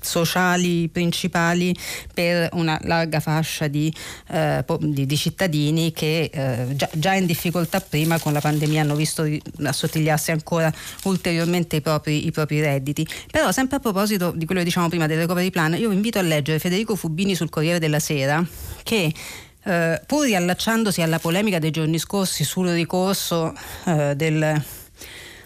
sociali 0.00 0.88
principali 0.88 1.72
per 2.12 2.48
una 2.54 2.76
larga 2.82 3.20
fascia 3.20 3.68
di, 3.68 3.94
eh, 4.30 4.64
di, 4.80 5.06
di 5.06 5.16
cittadini 5.16 5.92
che 5.92 6.30
eh, 6.32 6.74
già, 6.74 6.90
già, 6.94 7.14
in 7.14 7.26
difficoltà 7.26 7.80
prima 7.80 8.18
con 8.18 8.32
la 8.32 8.40
pandemia 8.40 8.80
hanno 8.80 8.96
visto 8.96 9.24
assottigliarsi 9.62 10.32
ancora 10.32 10.72
ulteriormente 11.04 11.76
i 11.76 11.80
propri, 11.80 12.26
i 12.26 12.32
propri 12.32 12.60
redditi. 12.60 13.06
Però 13.30 13.52
sempre 13.52 13.76
a 13.76 13.80
proposito 13.80 14.32
di 14.34 14.44
quello 14.46 14.62
che 14.62 14.66
diciamo 14.66 14.88
prima 14.88 15.06
del 15.06 15.18
recovery 15.18 15.50
plan, 15.50 15.74
io 15.74 15.90
vi 15.90 15.94
invito 15.94 16.18
a 16.18 16.22
leggere 16.22 16.58
Federico 16.58 16.96
Fubini 16.96 17.36
sul 17.36 17.50
Corriere 17.50 17.78
della 17.78 18.00
Sera 18.00 18.44
che 18.82 19.12
eh, 19.64 20.00
pur 20.06 20.24
riallacciandosi 20.24 21.02
alla 21.02 21.18
polemica 21.18 21.58
dei 21.58 21.70
giorni 21.70 21.98
scorsi 21.98 22.44
sul 22.44 22.68
ricorso 22.68 23.54
eh, 23.86 24.14
del 24.16 24.62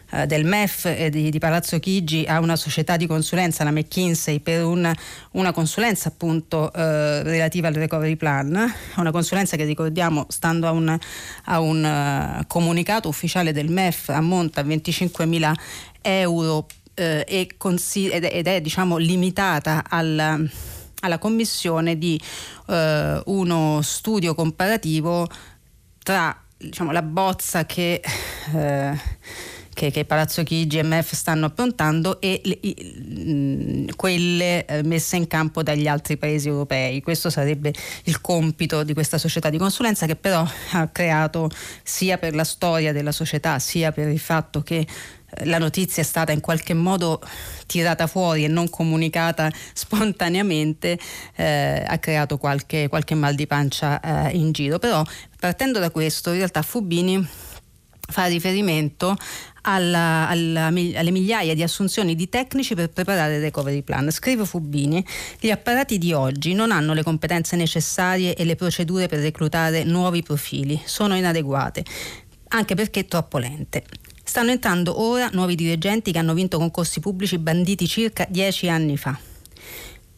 eh, 0.09 0.25
del 0.27 0.45
MEF 0.45 0.85
e 0.85 1.11
di, 1.11 1.31
di, 1.31 1.39
Palazzo 1.41 1.81
Chigi 1.81 2.25
a 2.29 2.39
una 2.39 2.55
società 2.55 2.97
di 2.97 3.09
consulenza, 3.09 3.65
la 3.65 3.73
McKinsey, 3.73 4.39
per 4.39 4.65
un, 4.65 4.89
una 5.33 5.53
consulenza 5.53 6.09
appunto 6.09 6.73
eh, 6.73 7.25
relativa 7.25 7.67
al 7.67 7.75
recovery 7.75 8.15
plan, 8.15 8.73
una 8.97 9.11
consulenza 9.11 9.57
che 9.57 9.65
ricordiamo 9.65 10.27
stando 10.29 10.69
a 10.69 10.71
un, 10.71 10.97
a 11.45 11.61
un 11.61 12.39
uh, 12.41 12.47
comunicato 12.47 13.09
ufficiale 13.09 13.53
del 13.53 13.69
MEF 13.69 14.11
ammonta 14.11 14.61
a 14.61 14.65
25 14.65 15.27
mila 15.27 15.53
euro 16.01 16.67
eh, 16.95 17.25
ed, 17.27 18.25
è, 18.25 18.31
ed, 18.33 18.47
è 18.47 18.61
diciamo 18.61 18.97
limitata 18.97 19.85
alla, 19.89 20.39
alla 21.07 21.19
commissione 21.19 21.97
di 21.99 22.21
eh, 22.69 23.23
uno 23.25 23.81
studio 23.83 24.35
comparativo 24.35 25.27
tra 26.03 26.39
diciamo, 26.57 26.93
la 26.93 27.03
bozza 27.03 27.65
che 27.65 28.01
eh, 28.55 28.99
che, 29.77 29.91
che 29.91 30.07
Palazzo 30.07 30.43
Chigi 30.43 30.79
e 30.79 30.83
MEF 30.83 31.13
stanno 31.13 31.47
approntando 31.47 32.19
e 32.19 32.41
le, 32.45 32.59
i, 32.63 33.93
quelle 33.95 34.65
eh, 34.65 34.83
messe 34.83 35.17
in 35.17 35.27
campo 35.27 35.63
dagli 35.63 35.87
altri 35.87 36.17
paesi 36.17 36.49
europei. 36.49 37.03
Questo 37.03 37.29
sarebbe 37.29 37.75
il 38.05 38.23
compito 38.23 38.83
di 38.85 38.95
questa 38.95 39.19
società 39.19 39.51
di 39.51 39.59
consulenza 39.59 40.07
che 40.07 40.17
però 40.17 40.49
ha 40.73 40.89
creato 40.89 41.51
sia 41.83 42.17
per 42.17 42.35
la 42.35 42.45
storia 42.45 42.95
della 42.95 43.13
società 43.13 43.59
sia 43.59 43.93
per 43.93 44.09
il 44.09 44.19
fatto 44.19 44.63
che 44.63 44.87
la 45.45 45.59
notizia 45.59 46.03
è 46.03 46.07
stata 46.07 46.33
in 46.33 46.41
qualche 46.41 46.75
modo 46.75 47.21
tirata 47.67 48.07
fuori 48.07 48.45
e 48.45 48.49
non 48.49 48.71
comunicata 48.71 49.51
spontaneamente, 49.75 50.99
eh, 51.35 51.85
ha 51.87 51.99
creato 51.99 52.39
qualche, 52.39 52.89
qualche, 52.89 53.15
mal 53.15 53.35
di 53.35 53.47
pancia 53.47 54.01
eh, 54.01 54.37
in 54.37 54.53
giro. 54.53 54.79
Però 54.79 55.05
partendo 55.39 55.79
da 55.79 55.91
questo, 55.91 56.31
in 56.31 56.37
realtà 56.37 56.63
Fubini 56.63 57.27
fa 58.09 58.27
riferimento 58.27 59.17
alla, 59.63 60.29
alla, 60.29 60.67
alle 60.67 61.11
migliaia 61.11 61.55
di 61.55 61.63
assunzioni 61.63 62.15
di 62.15 62.29
tecnici 62.29 62.75
per 62.75 62.91
preparare 62.91 63.37
il 63.37 63.41
recovery 63.41 63.83
plan. 63.83 64.11
Scrive 64.11 64.47
Fubini, 64.47 65.05
gli 65.41 65.51
apparati 65.51 65.99
di 65.99 66.13
oggi 66.13 66.55
non 66.55 66.71
hanno 66.71 66.93
le 66.93 67.03
competenze 67.03 67.57
necessarie 67.57 68.35
e 68.35 68.45
le 68.45 68.55
procedure 68.55 69.09
per 69.09 69.19
reclutare 69.19 69.83
nuovi 69.83 70.23
profili, 70.23 70.81
sono 70.85 71.17
inadeguate, 71.17 71.85
anche 72.49 72.75
perché 72.77 73.07
troppo 73.07 73.39
lente. 73.39 73.85
Stanno 74.37 74.51
entrando 74.51 75.01
ora 75.01 75.31
nuovi 75.33 75.55
dirigenti 75.55 76.13
che 76.13 76.19
hanno 76.19 76.35
vinto 76.35 76.59
concorsi 76.59 77.01
pubblici 77.01 77.39
banditi 77.39 77.89
circa 77.89 78.27
dieci 78.29 78.69
anni 78.69 78.99
fa 78.99 79.19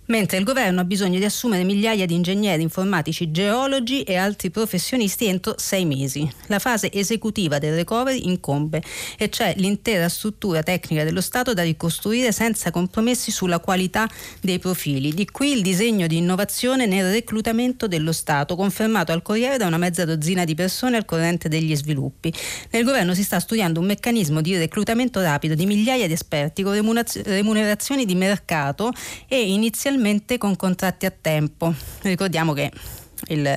mentre 0.08 0.38
il 0.38 0.44
governo 0.44 0.80
ha 0.80 0.84
bisogno 0.84 1.18
di 1.18 1.24
assumere 1.24 1.64
migliaia 1.64 2.06
di 2.06 2.14
ingegneri 2.14 2.62
informatici, 2.62 3.30
geologi 3.30 4.02
e 4.02 4.16
altri 4.16 4.50
professionisti 4.50 5.26
entro 5.26 5.54
sei 5.58 5.84
mesi. 5.84 6.28
La 6.46 6.58
fase 6.58 6.92
esecutiva 6.92 7.58
del 7.58 7.74
recovery 7.74 8.26
incombe 8.26 8.82
e 9.16 9.28
c'è 9.28 9.54
l'intera 9.56 10.08
struttura 10.08 10.62
tecnica 10.62 11.04
dello 11.04 11.20
Stato 11.20 11.52
da 11.52 11.62
ricostruire 11.62 12.32
senza 12.32 12.70
compromessi 12.70 13.30
sulla 13.30 13.58
qualità 13.58 14.08
dei 14.40 14.58
profili. 14.58 15.12
Di 15.12 15.26
qui 15.26 15.52
il 15.52 15.62
disegno 15.62 16.06
di 16.06 16.16
innovazione 16.16 16.86
nel 16.86 17.10
reclutamento 17.10 17.86
dello 17.86 18.12
Stato, 18.12 18.56
confermato 18.56 19.12
al 19.12 19.22
Corriere 19.22 19.58
da 19.58 19.66
una 19.66 19.78
mezza 19.78 20.04
dozzina 20.04 20.44
di 20.44 20.54
persone 20.54 20.96
al 20.96 21.04
corrente 21.04 21.48
degli 21.48 21.74
sviluppi. 21.76 22.32
Nel 22.70 22.84
governo 22.84 23.14
si 23.14 23.22
sta 23.22 23.40
studiando 23.40 23.80
un 23.80 23.86
meccanismo 23.86 24.40
di 24.40 24.56
reclutamento 24.56 25.20
rapido 25.20 25.54
di 25.54 25.66
migliaia 25.66 26.06
di 26.06 26.12
esperti 26.14 26.62
con 26.62 26.72
remunerazioni 26.72 28.04
di 28.06 28.14
mercato 28.14 28.92
e 29.26 29.52
inizialmente 29.52 29.97
specialmente 29.98 30.38
con 30.38 30.54
contratti 30.54 31.06
a 31.06 31.10
tempo. 31.10 31.74
Ricordiamo 32.02 32.52
che 32.52 32.70
il, 33.26 33.52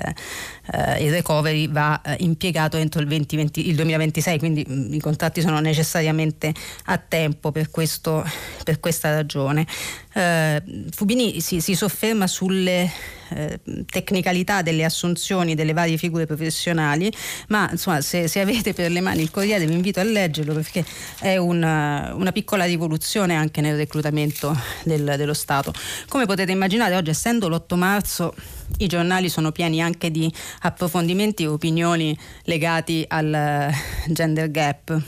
eh, 0.72 1.04
il 1.04 1.12
recovery 1.12 1.70
va 1.70 2.02
eh, 2.02 2.16
impiegato 2.20 2.78
entro 2.78 3.02
il, 3.02 3.08
2020, 3.08 3.68
il 3.68 3.76
2026, 3.76 4.40
quindi 4.40 4.66
mh, 4.68 4.74
mm, 4.74 4.94
i 4.94 5.00
contratti 5.00 5.42
sono 5.42 5.60
necessariamente 5.60 6.54
a 6.86 6.98
tempo 6.98 7.52
per, 7.52 7.70
questo, 7.70 8.24
per 8.64 8.80
questa 8.80 9.14
ragione. 9.14 9.68
Eh, 10.14 10.62
Fubini 10.92 11.42
si, 11.42 11.62
si 11.62 11.76
sofferma 11.76 12.28
sulle 12.28 12.90
eh, 13.30 13.60
tecnicalità 13.86 14.62
delle 14.62 14.84
assunzioni 14.84 15.56
delle 15.56 15.74
varie 15.74 15.98
figure 15.98 16.26
professionali, 16.26 17.12
ma 17.48 17.70
insomma 17.72 18.02
se, 18.02 18.28
se, 18.28 18.40
avete 18.40 18.74
per 18.74 18.92
le 18.92 19.02
mani 19.02 19.22
il 19.22 19.32
Corriere 19.32 19.66
vi 19.66 19.74
invito 19.74 20.00
a 20.00 20.04
leggerlo 20.04 20.54
perché 20.54 20.86
è 21.20 21.38
una, 21.38 22.14
una 22.14 22.32
piccola 22.32 22.66
rivoluzione 22.66 23.36
anche 23.36 23.62
nel 23.62 23.76
reclutamento 23.76 24.58
del, 24.84 25.16
dello 25.18 25.34
Stato. 25.34 25.74
Come 26.08 26.26
potete 26.26 26.52
immaginare 26.52 26.96
oggi 26.96 27.10
essendo 27.10 27.48
l'8 27.48 27.76
marzo 27.76 28.34
i 28.78 28.88
giornali 28.88 29.30
sono 29.30 29.52
pieni 29.52 29.82
anche 29.82 30.12
di 30.12 30.32
approfondimenti 30.62 31.44
e 31.44 31.48
opinioni 31.48 32.18
legati 32.44 33.06
al 33.08 33.34
eh, 33.34 33.74
gender 34.08 34.50
gap. 34.52 35.02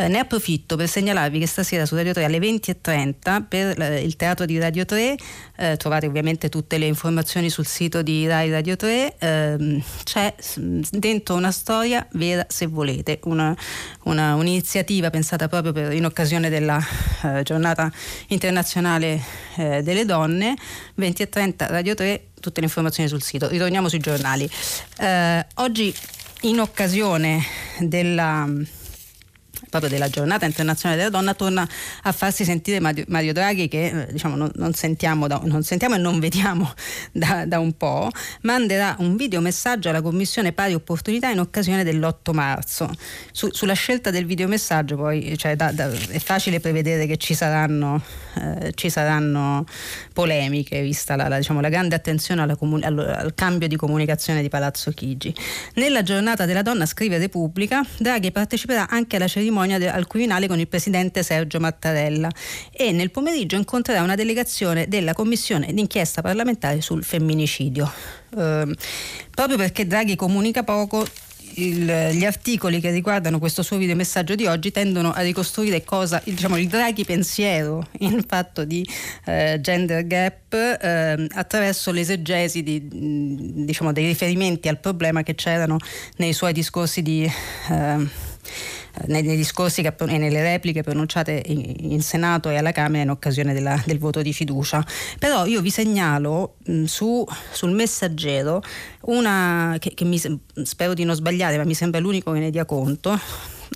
Eh, 0.00 0.08
ne 0.08 0.20
approfitto 0.20 0.76
per 0.76 0.88
segnalarvi 0.88 1.38
che 1.38 1.46
stasera 1.46 1.84
su 1.84 1.94
Radio 1.94 2.14
3 2.14 2.24
alle 2.24 2.38
20.30 2.38 3.44
per 3.46 3.78
eh, 3.78 4.00
il 4.00 4.16
teatro 4.16 4.46
di 4.46 4.58
Radio 4.58 4.86
3, 4.86 5.14
eh, 5.56 5.76
trovate 5.76 6.06
ovviamente 6.06 6.48
tutte 6.48 6.78
le 6.78 6.86
informazioni 6.86 7.50
sul 7.50 7.66
sito 7.66 8.00
di 8.00 8.26
Rai 8.26 8.50
Radio 8.50 8.76
3, 8.76 9.16
ehm, 9.18 9.82
c'è 10.04 10.34
dentro 10.90 11.34
una 11.34 11.50
storia 11.50 12.06
vera 12.12 12.46
se 12.48 12.66
volete, 12.66 13.20
una, 13.24 13.54
una, 14.04 14.36
un'iniziativa 14.36 15.10
pensata 15.10 15.48
proprio 15.48 15.72
per, 15.72 15.92
in 15.92 16.06
occasione 16.06 16.48
della 16.48 16.80
eh, 17.22 17.42
giornata 17.42 17.92
internazionale 18.28 19.22
eh, 19.56 19.82
delle 19.82 20.06
donne, 20.06 20.56
20.30 20.98 21.66
Radio 21.68 21.94
3, 21.94 22.28
tutte 22.40 22.60
le 22.60 22.66
informazioni 22.66 23.06
sul 23.06 23.20
sito. 23.22 23.48
Ritorniamo 23.48 23.90
sui 23.90 23.98
giornali. 23.98 24.48
Oggi 25.56 25.94
in 26.42 26.58
occasione 26.58 27.42
della 27.80 28.48
proprio 29.70 29.90
della 29.90 30.08
giornata 30.10 30.44
internazionale 30.44 31.00
della 31.00 31.16
donna 31.16 31.32
torna 31.32 31.66
a 32.02 32.12
farsi 32.12 32.44
sentire 32.44 32.80
Mario, 32.80 33.32
Draghi 33.32 33.68
che 33.68 33.86
eh, 33.86 34.12
diciamo, 34.12 34.36
non, 34.36 34.50
non, 34.56 34.74
sentiamo 34.74 35.26
da, 35.26 35.40
non, 35.44 35.62
sentiamo 35.62 35.94
e 35.94 35.98
non 35.98 36.18
vediamo 36.18 36.70
da, 37.12 37.46
da, 37.46 37.58
un 37.58 37.72
po', 37.76 38.10
manderà 38.42 38.96
un 38.98 39.16
videomessaggio 39.16 39.88
alla 39.88 40.02
Commissione 40.02 40.52
Pari 40.52 40.74
Opportunità 40.74 41.30
in 41.30 41.38
occasione 41.38 41.84
dell'8 41.84 42.34
marzo. 42.34 42.90
Su, 43.30 43.48
sulla 43.52 43.74
scelta 43.74 44.10
del 44.10 44.26
videomessaggio 44.26 44.96
poi 44.96 45.36
cioè, 45.38 45.56
da, 45.56 45.70
è 45.70 46.18
facile 46.18 46.60
prevedere 46.60 47.06
che 47.06 47.16
ci 47.16 47.34
saranno, 47.34 48.02
eh, 48.34 48.72
ci 48.74 48.90
saranno 48.90 49.64
polemiche 50.12 50.82
vista 50.82 51.14
la, 51.14 51.28
la, 51.28 51.36
diciamo, 51.38 51.60
la 51.60 51.68
grande 51.68 51.94
attenzione 51.94 52.56
comun- 52.56 52.82
al, 52.82 52.98
al 52.98 53.34
cambio 53.34 53.68
di 53.68 53.76
comunicazione 53.76 54.42
di 54.42 54.48
Palazzo 54.48 54.90
Chigi. 54.90 55.32
Nella 55.74 56.02
giornata 56.02 56.44
della 56.44 56.62
donna, 56.62 56.86
scrive 56.86 57.18
Repubblica, 57.18 57.84
Draghi 57.98 58.32
parteciperà 58.32 58.88
anche 58.88 59.16
alla 59.16 59.28
cerimonia 59.28 59.59
cerimonia 59.60 59.92
al 59.92 60.06
Quirinale 60.06 60.46
con 60.46 60.58
il 60.58 60.68
presidente 60.68 61.22
Sergio 61.22 61.60
Mattarella 61.60 62.30
e 62.70 62.92
nel 62.92 63.10
pomeriggio 63.10 63.56
incontrerà 63.56 64.02
una 64.02 64.14
delegazione 64.14 64.88
della 64.88 65.12
commissione 65.12 65.72
d'inchiesta 65.72 66.22
parlamentare 66.22 66.80
sul 66.80 67.04
femminicidio. 67.04 67.90
Eh, 68.36 68.74
proprio 69.30 69.56
perché 69.56 69.86
Draghi 69.86 70.16
comunica 70.16 70.62
poco, 70.62 71.06
il, 71.54 71.84
gli 72.12 72.24
articoli 72.24 72.80
che 72.80 72.90
riguardano 72.90 73.38
questo 73.38 73.62
suo 73.62 73.76
videomessaggio 73.76 74.34
di 74.34 74.46
oggi 74.46 74.70
tendono 74.70 75.10
a 75.12 75.20
ricostruire 75.20 75.82
cosa, 75.84 76.20
diciamo, 76.24 76.56
il 76.56 76.68
Draghi 76.68 77.04
pensiero 77.04 77.86
in 78.00 78.22
fatto 78.26 78.64
di 78.64 78.86
eh, 79.26 79.58
gender 79.60 80.06
gap 80.06 80.52
eh, 80.54 81.26
attraverso 81.32 81.90
l'esegesi 81.90 82.62
di, 82.62 82.86
diciamo, 83.64 83.92
dei 83.92 84.06
riferimenti 84.06 84.68
al 84.68 84.78
problema 84.78 85.22
che 85.22 85.34
c'erano 85.34 85.76
nei 86.16 86.32
suoi 86.32 86.52
discorsi 86.52 87.02
di... 87.02 87.30
Eh, 87.70 88.38
nei, 89.06 89.22
nei, 89.22 89.36
discorsi 89.36 89.82
che, 89.82 89.94
e 89.96 90.18
nelle 90.18 90.42
repliche 90.42 90.82
pronunciate 90.82 91.42
in, 91.46 91.92
in, 91.92 92.02
Senato 92.02 92.48
e 92.50 92.56
alla 92.56 92.72
Camera 92.72 93.02
in 93.02 93.10
occasione 93.10 93.52
della, 93.52 93.80
del 93.84 93.98
voto 93.98 94.22
di 94.22 94.32
fiducia. 94.32 94.84
Però 95.18 95.46
io 95.46 95.60
vi 95.60 95.70
segnalo 95.70 96.56
mh, 96.64 96.84
su, 96.84 97.24
sul 97.52 97.72
messaggero 97.72 98.62
una 99.02 99.76
che, 99.78 99.94
che 99.94 100.04
mi, 100.04 100.20
spero 100.62 100.94
di 100.94 101.04
non 101.04 101.14
sbagliare, 101.14 101.56
ma 101.56 101.64
mi 101.64 101.74
sembra 101.74 102.00
l'unico 102.00 102.32
che 102.32 102.40
ne 102.40 102.50
dia 102.50 102.64
conto 102.64 103.18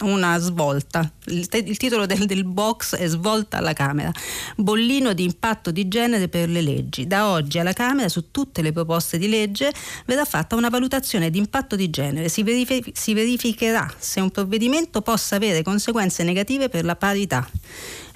una 0.03 0.38
svolta. 0.38 1.09
Il, 1.27 1.49
il 1.51 1.77
titolo 1.77 2.07
del, 2.07 2.27
del, 2.27 2.45
box 2.45 2.97
è 2.97 3.07
Svolta 3.07 3.59
alla 3.59 3.73
Camera. 3.73 4.11
Bollino 4.57 5.13
di 5.13 5.25
impatto 5.25 5.71
di 5.71 5.89
genere 5.89 6.29
per 6.29 6.49
le 6.49 6.61
leggi. 6.61 7.07
Da 7.07 7.29
oggi 7.31 7.59
alla 7.59 7.73
Camera 7.73 8.09
su 8.09 8.31
tutte 8.31 8.63
le 8.63 8.73
proposte 8.73 9.19
di 9.19 9.29
legge 9.29 9.73
verrà 10.07 10.25
fatta 10.25 10.57
una 10.57 10.69
valutazione 10.69 11.31
di 11.31 11.39
impatto 11.39 11.77
di 11.77 11.91
genere. 11.91 12.29
Si, 12.29 12.43
verifi- 12.43 12.93
si 12.95 13.15
verificherà 13.15 13.93
se 13.99 14.21
un 14.21 14.31
provvedimento 14.31 15.01
possa 15.03 15.37
avere 15.37 15.63
conseguenze 15.63 16.23
negative 16.25 16.69
per 16.69 16.85
la 16.85 16.97
parità. 16.97 17.49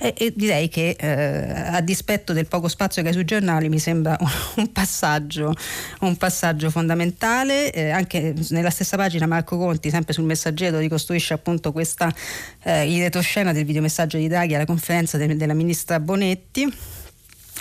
E, 0.01 0.15
e 0.17 0.33
direi 0.35 0.69
che 0.69 0.95
eh, 0.97 1.51
a 1.51 1.81
dispetto 1.81 2.33
del 2.33 2.47
poco 2.47 2.69
spazio 2.69 3.03
che 3.03 3.09
hai 3.09 3.15
sui 3.15 3.25
giornali 3.25 3.69
mi 3.69 3.81
sembra 3.81 4.17
un, 4.21 4.31
un, 4.57 4.71
passaggio, 4.71 5.53
un 6.01 6.17
passaggio, 6.17 6.71
fondamentale. 6.71 7.73
Eh, 7.73 7.91
anche 7.91 8.33
nella 8.51 8.71
stessa 8.71 8.97
pagina 8.97 9.27
Marco 9.27 9.57
Conti, 9.59 9.91
sempre 9.91 10.13
sul 10.13 10.25
messaggero, 10.25 10.79
ricostruisce 10.79 11.35
appunto 11.35 11.73
questa 11.73 12.15
eh, 12.69 12.95
il 12.95 13.01
retroscena 13.03 13.53
del 13.53 13.65
videomessaggio 13.65 14.19
di 14.19 14.29
Draghi 14.29 14.55
alla 14.55 14.67
conferenza 14.67 15.17
de, 15.17 15.35
della 15.37 15.55
ministra 15.55 15.99
Bonetti. 15.99 16.71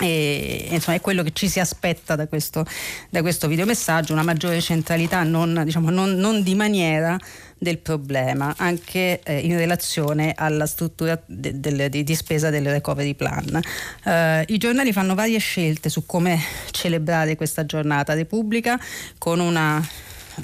E, 0.00 0.68
insomma, 0.70 0.96
è 0.96 1.00
quello 1.00 1.24
che 1.24 1.32
ci 1.32 1.48
si 1.48 1.58
aspetta 1.58 2.14
da 2.14 2.28
questo, 2.28 2.64
da 3.08 3.20
questo 3.20 3.48
videomessaggio, 3.48 4.12
una 4.12 4.22
maggiore 4.22 4.60
centralità 4.60 5.24
non, 5.24 5.62
diciamo, 5.64 5.90
non, 5.90 6.14
non 6.14 6.42
di 6.42 6.54
maniera 6.54 7.18
del 7.60 7.78
problema 7.78 8.54
anche 8.56 9.20
eh, 9.24 9.38
in 9.40 9.56
relazione 9.56 10.32
alla 10.36 10.66
struttura 10.66 11.20
de, 11.26 11.58
de, 11.58 11.88
de, 11.88 12.04
di 12.04 12.14
spesa 12.14 12.50
del 12.50 12.70
recovery 12.70 13.14
plan. 13.14 13.60
Eh, 14.04 14.44
I 14.46 14.58
giornali 14.58 14.92
fanno 14.92 15.16
varie 15.16 15.38
scelte 15.38 15.88
su 15.88 16.06
come 16.06 16.38
celebrare 16.70 17.34
questa 17.34 17.66
giornata. 17.66 18.14
Repubblica 18.14 18.78
con 19.18 19.40
una 19.40 19.84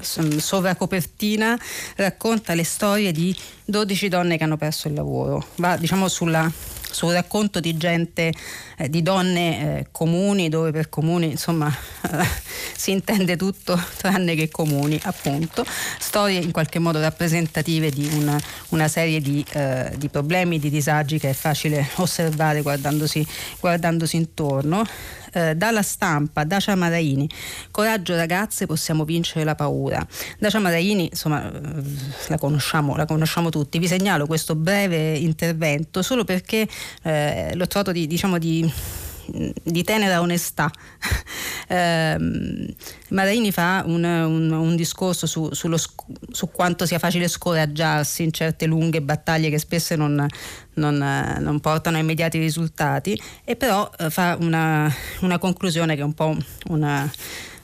sovracopertina 0.01 1.59
racconta 1.97 2.55
le 2.55 2.65
storie 2.65 3.13
di 3.13 3.37
12 3.65 4.09
donne 4.09 4.37
che 4.37 4.45
hanno 4.45 4.57
perso 4.57 4.89
il 4.89 4.95
lavoro. 4.95 5.47
Va 5.57 5.77
diciamo 5.77 6.09
sulla 6.09 6.51
sul 6.95 7.13
racconto 7.13 7.59
di 7.59 7.77
gente, 7.77 8.33
eh, 8.77 8.89
di 8.89 9.03
donne 9.03 9.79
eh, 9.79 9.87
comuni, 9.91 10.49
dove 10.49 10.71
per 10.71 10.89
comuni 10.89 11.33
insomma 11.33 11.71
si 12.77 12.93
intende 12.93 13.37
tutto 13.37 13.79
tranne 13.99 14.35
che 14.37 14.49
comuni, 14.49 14.99
appunto, 15.03 15.67
storie 15.99 16.39
in 16.39 16.53
qualche 16.53 16.79
modo 16.79 17.01
rappresentative 17.01 17.91
di 17.91 18.09
una, 18.15 18.41
una 18.69 18.89
serie 18.89 19.21
di, 19.21 19.45
eh, 19.53 19.93
di, 19.97 20.09
problemi, 20.09 20.59
di 20.59 20.71
disagi 20.71 21.19
che 21.19 21.31
è 21.31 21.35
facile 21.35 21.87
osservare 21.97 22.63
guardandosi, 22.63 23.27
guardandosi 23.59 24.17
intorno. 24.17 24.87
Eh, 25.35 25.57
dalla 25.57 25.83
stampa, 25.83 26.45
Dacia 26.45 26.77
Maraini, 26.77 27.29
coraggio 27.73 28.15
ragazze, 28.15 28.67
possiamo 28.67 29.05
vincere 29.05 29.45
la 29.45 29.57
paura. 29.57 30.07
Dacia 30.39 30.61
Maraini, 30.61 31.09
insomma, 31.11 31.51
eh, 31.51 31.83
la 32.29 32.39
conosciamo, 32.39 32.95
la 32.95 33.05
conosciamo 33.05 33.51
tutti. 33.51 33.81
Vi 33.81 33.89
segnalo 33.89 34.27
questo 34.27 34.55
breve 34.55 35.17
intervento 35.17 36.03
solo 36.03 36.23
perché 36.23 36.69
eh, 37.03 37.51
l'ho 37.55 37.67
trovato 37.67 37.91
di, 37.91 38.07
diciamo, 38.07 38.39
di 38.39 38.73
di 39.27 39.83
tenera 39.85 40.21
onestà. 40.21 40.71
eh, 41.69 42.75
Maraini 43.09 43.53
fa 43.53 43.83
un, 43.87 44.05
un, 44.05 44.51
un 44.51 44.77
discorso 44.77 45.27
su, 45.27 45.53
sullo, 45.53 45.77
su, 45.77 46.51
quanto 46.51 46.87
sia 46.87 46.99
facile 46.99 47.29
scoraggiarsi 47.29 48.23
in 48.23 48.33
certe 48.33 48.67
lunghe 48.67 49.03
battaglie 49.03 49.51
che 49.51 49.59
spesso 49.59 49.95
non, 49.97 50.27
non, 50.75 50.97
non 51.41 51.61
portano 51.61 51.97
a 51.97 52.01
immediati 52.01 52.39
risultati 52.39 53.21
e 53.45 53.57
però 53.57 53.91
eh, 53.99 54.11
fa 54.11 54.37
una, 54.41 54.93
una 55.21 55.39
conclusione 55.39 55.95
che 55.95 56.01
è 56.01 56.05
un 56.05 56.15
po' 56.15 56.37
una 56.69 57.11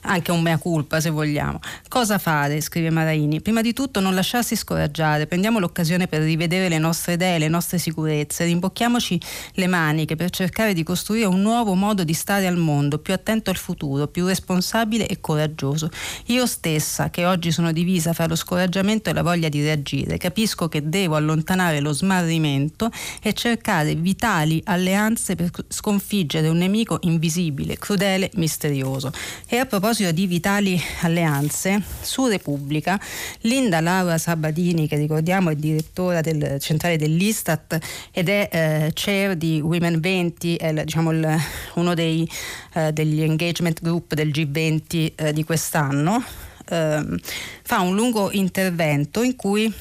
anche 0.01 0.31
un 0.31 0.41
mea 0.41 0.57
culpa 0.57 0.99
se 0.99 1.09
vogliamo. 1.09 1.59
Cosa 1.87 2.17
fare? 2.17 2.61
scrive 2.61 2.89
Maraini. 2.89 3.41
Prima 3.41 3.61
di 3.61 3.73
tutto 3.73 3.99
non 3.99 4.15
lasciarsi 4.15 4.55
scoraggiare, 4.55 5.27
prendiamo 5.27 5.59
l'occasione 5.59 6.07
per 6.07 6.21
rivedere 6.21 6.69
le 6.69 6.77
nostre 6.77 7.13
idee, 7.13 7.37
le 7.37 7.47
nostre 7.47 7.77
sicurezze, 7.77 8.45
rimbocchiamoci 8.45 9.19
le 9.53 9.67
maniche 9.67 10.15
per 10.15 10.29
cercare 10.29 10.73
di 10.73 10.83
costruire 10.83 11.25
un 11.25 11.41
nuovo 11.41 11.75
modo 11.75 12.03
di 12.03 12.13
stare 12.13 12.47
al 12.47 12.57
mondo, 12.57 12.99
più 12.99 13.13
attento 13.13 13.49
al 13.49 13.57
futuro, 13.57 14.07
più 14.07 14.25
responsabile 14.25 15.07
e 15.07 15.19
coraggioso. 15.19 15.89
Io 16.27 16.45
stessa, 16.45 17.09
che 17.09 17.25
oggi 17.25 17.51
sono 17.51 17.71
divisa 17.71 18.13
fra 18.13 18.25
lo 18.25 18.35
scoraggiamento 18.35 19.09
e 19.09 19.13
la 19.13 19.23
voglia 19.23 19.49
di 19.49 19.61
reagire, 19.61 20.17
capisco 20.17 20.67
che 20.67 20.87
devo 20.87 21.15
allontanare 21.15 21.79
lo 21.79 21.91
smarrimento 21.91 22.89
e 23.21 23.33
cercare 23.33 23.95
vitali 23.95 24.61
alleanze 24.65 25.35
per 25.35 25.49
sconfiggere 25.67 26.47
un 26.47 26.57
nemico 26.57 26.99
invisibile, 27.01 27.77
crudele, 27.77 28.29
misterioso. 28.35 29.11
E 29.47 29.57
a 29.57 29.65
proposito 29.65 29.90
proposito 29.91 30.13
di 30.13 30.25
vitali 30.25 30.81
alleanze, 31.01 31.81
su 31.99 32.25
Repubblica, 32.25 32.97
Linda 33.41 33.81
Laura 33.81 34.17
Sabadini, 34.17 34.87
che 34.87 34.95
ricordiamo 34.95 35.49
è 35.49 35.55
direttora 35.55 36.21
del 36.21 36.61
centrale 36.61 36.95
dell'Istat 36.95 37.77
ed 38.11 38.29
è 38.29 38.47
eh, 38.49 38.91
chair 38.93 39.35
di 39.35 39.59
Women 39.59 39.99
20, 39.99 40.55
è 40.55 40.73
diciamo, 40.85 41.11
il, 41.11 41.37
uno 41.73 41.93
dei, 41.93 42.29
eh, 42.75 42.93
degli 42.93 43.21
engagement 43.21 43.81
group 43.81 44.13
del 44.13 44.29
G20 44.29 45.11
eh, 45.13 45.33
di 45.33 45.43
quest'anno, 45.43 46.23
ehm, 46.69 47.19
fa 47.61 47.81
un 47.81 47.93
lungo 47.93 48.31
intervento 48.31 49.23
in 49.23 49.35
cui... 49.35 49.73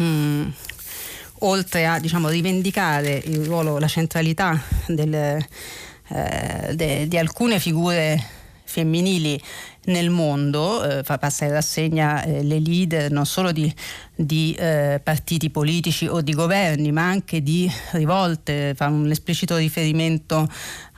Hmm, 0.00 0.48
oltre 1.44 1.86
a 1.86 1.98
diciamo, 1.98 2.28
rivendicare 2.28 3.20
il 3.24 3.44
ruolo, 3.44 3.78
la 3.78 3.88
centralità 3.88 4.58
del, 4.86 5.12
eh, 5.12 6.74
de, 6.74 7.08
di 7.08 7.18
alcune 7.18 7.58
figure 7.58 8.40
femminili 8.72 9.38
nel 9.84 10.08
mondo, 10.10 10.82
eh, 10.82 11.02
fa 11.02 11.18
passare 11.18 11.50
in 11.50 11.56
rassegna 11.56 12.22
eh, 12.22 12.42
le 12.42 12.58
leader 12.58 13.10
non 13.10 13.26
solo 13.26 13.52
di, 13.52 13.72
di 14.14 14.54
eh, 14.58 15.00
partiti 15.02 15.50
politici 15.50 16.06
o 16.06 16.22
di 16.22 16.32
governi, 16.32 16.90
ma 16.90 17.02
anche 17.02 17.42
di 17.42 17.70
rivolte, 17.92 18.72
fa 18.74 18.86
un 18.86 19.10
esplicito 19.10 19.56
riferimento 19.56 20.48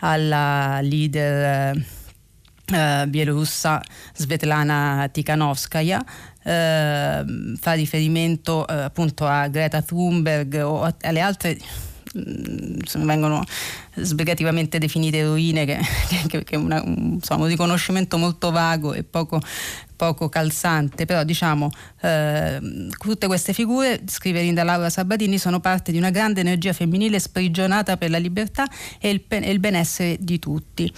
alla 0.01 0.81
leader 0.83 1.77
eh, 2.67 3.05
bielorussa 3.09 3.83
Svetlana 4.15 5.09
Tikhanovskaya. 5.11 6.05
Eh, 6.43 7.25
fa 7.59 7.73
riferimento 7.73 8.67
eh, 8.67 8.75
appunto 8.75 9.27
a 9.27 9.49
Greta 9.49 9.81
Thunberg 9.83 10.63
o 10.63 10.95
alle 11.01 11.21
altre 11.21 11.57
vengono 12.97 13.45
sbrigativamente 13.97 14.79
definite 14.79 15.19
eroine, 15.19 15.65
che, 15.65 15.79
che, 16.29 16.45
che 16.45 16.57
una, 16.57 16.83
un, 16.83 17.15
insomma, 17.15 17.43
un 17.43 17.49
riconoscimento 17.49 18.17
molto 18.19 18.51
vago 18.51 18.93
e 18.93 19.03
poco, 19.03 19.41
poco 19.97 20.29
calzante, 20.29 21.05
però 21.05 21.25
diciamo 21.25 21.71
eh, 22.01 22.89
tutte 22.99 23.27
queste 23.27 23.53
figure, 23.53 24.03
scrive 24.07 24.43
Linda 24.43 24.63
Laura 24.63 24.91
Sabatini, 24.91 25.39
sono 25.39 25.61
parte 25.61 25.93
di 25.93 25.99
una 25.99 26.11
grande 26.11 26.41
energia 26.41 26.73
femminile 26.73 27.19
sprigionata 27.19 27.97
per 27.97 28.11
la 28.11 28.19
libertà 28.19 28.69
e 29.01 29.11
il, 29.11 29.25
e 29.29 29.51
il 29.51 29.59
benessere 29.59 30.17
di 30.21 30.39
tutti. 30.39 30.93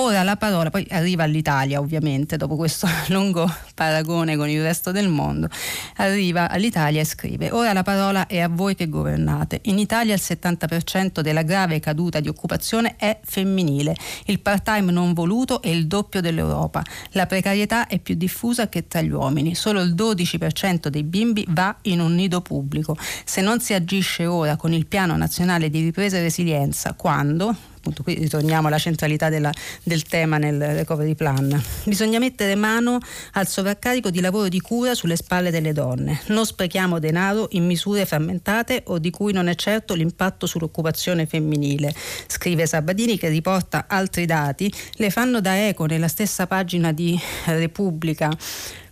Ora 0.00 0.22
la 0.22 0.36
parola, 0.36 0.70
poi 0.70 0.86
arriva 0.90 1.24
all'Italia 1.24 1.80
ovviamente, 1.80 2.36
dopo 2.36 2.54
questo 2.54 2.86
lungo 3.08 3.52
paragone 3.74 4.36
con 4.36 4.48
il 4.48 4.62
resto 4.62 4.92
del 4.92 5.08
mondo, 5.08 5.48
arriva 5.96 6.48
all'Italia 6.48 7.00
e 7.00 7.04
scrive, 7.04 7.50
ora 7.50 7.72
la 7.72 7.82
parola 7.82 8.28
è 8.28 8.38
a 8.38 8.48
voi 8.48 8.76
che 8.76 8.88
governate. 8.88 9.58
In 9.62 9.76
Italia 9.80 10.14
il 10.14 10.20
70% 10.22 11.18
della 11.18 11.42
grave 11.42 11.80
caduta 11.80 12.20
di 12.20 12.28
occupazione 12.28 12.94
è 12.96 13.18
femminile, 13.24 13.96
il 14.26 14.38
part-time 14.38 14.92
non 14.92 15.14
voluto 15.14 15.60
è 15.62 15.68
il 15.68 15.88
doppio 15.88 16.20
dell'Europa, 16.20 16.80
la 17.10 17.26
precarietà 17.26 17.88
è 17.88 17.98
più 17.98 18.14
diffusa 18.14 18.68
che 18.68 18.86
tra 18.86 19.00
gli 19.00 19.10
uomini, 19.10 19.56
solo 19.56 19.80
il 19.80 19.94
12% 19.94 20.86
dei 20.86 21.02
bimbi 21.02 21.44
va 21.48 21.76
in 21.82 21.98
un 21.98 22.14
nido 22.14 22.40
pubblico. 22.40 22.96
Se 23.24 23.40
non 23.40 23.58
si 23.58 23.74
agisce 23.74 24.26
ora 24.26 24.54
con 24.54 24.72
il 24.72 24.86
piano 24.86 25.16
nazionale 25.16 25.68
di 25.70 25.80
ripresa 25.80 26.18
e 26.18 26.20
resilienza, 26.20 26.92
quando, 26.92 27.56
appunto 27.78 28.02
qui 28.02 28.14
ritorniamo 28.14 28.66
alla 28.66 28.78
centralità 28.78 29.28
della, 29.28 29.52
del 29.82 30.02
tema 30.02 30.36
nel 30.36 30.60
recovery 30.60 31.14
plan. 31.14 31.60
Bisogna 31.84 32.18
mettere 32.18 32.54
mano 32.54 32.98
al 33.32 33.46
sovraccarico 33.46 34.10
di 34.10 34.20
lavoro 34.20 34.48
di 34.48 34.60
cura 34.60 34.94
sulle 34.94 35.16
spalle 35.16 35.50
delle 35.50 35.72
donne. 35.72 36.20
Non 36.26 36.44
sprechiamo 36.44 36.98
denaro 36.98 37.48
in 37.52 37.64
misure 37.66 38.04
frammentate 38.04 38.82
o 38.86 38.98
di 38.98 39.10
cui 39.10 39.32
non 39.32 39.48
è 39.48 39.54
certo 39.54 39.94
l'impatto 39.94 40.46
sull'occupazione 40.46 41.26
femminile. 41.26 41.94
Scrive 42.26 42.66
Sabadini 42.66 43.16
che 43.16 43.28
riporta 43.28 43.86
altri 43.88 44.26
dati, 44.26 44.72
le 44.94 45.10
fanno 45.10 45.40
da 45.40 45.66
eco 45.66 45.86
nella 45.86 46.08
stessa 46.08 46.46
pagina 46.46 46.92
di 46.92 47.18
Repubblica 47.46 48.36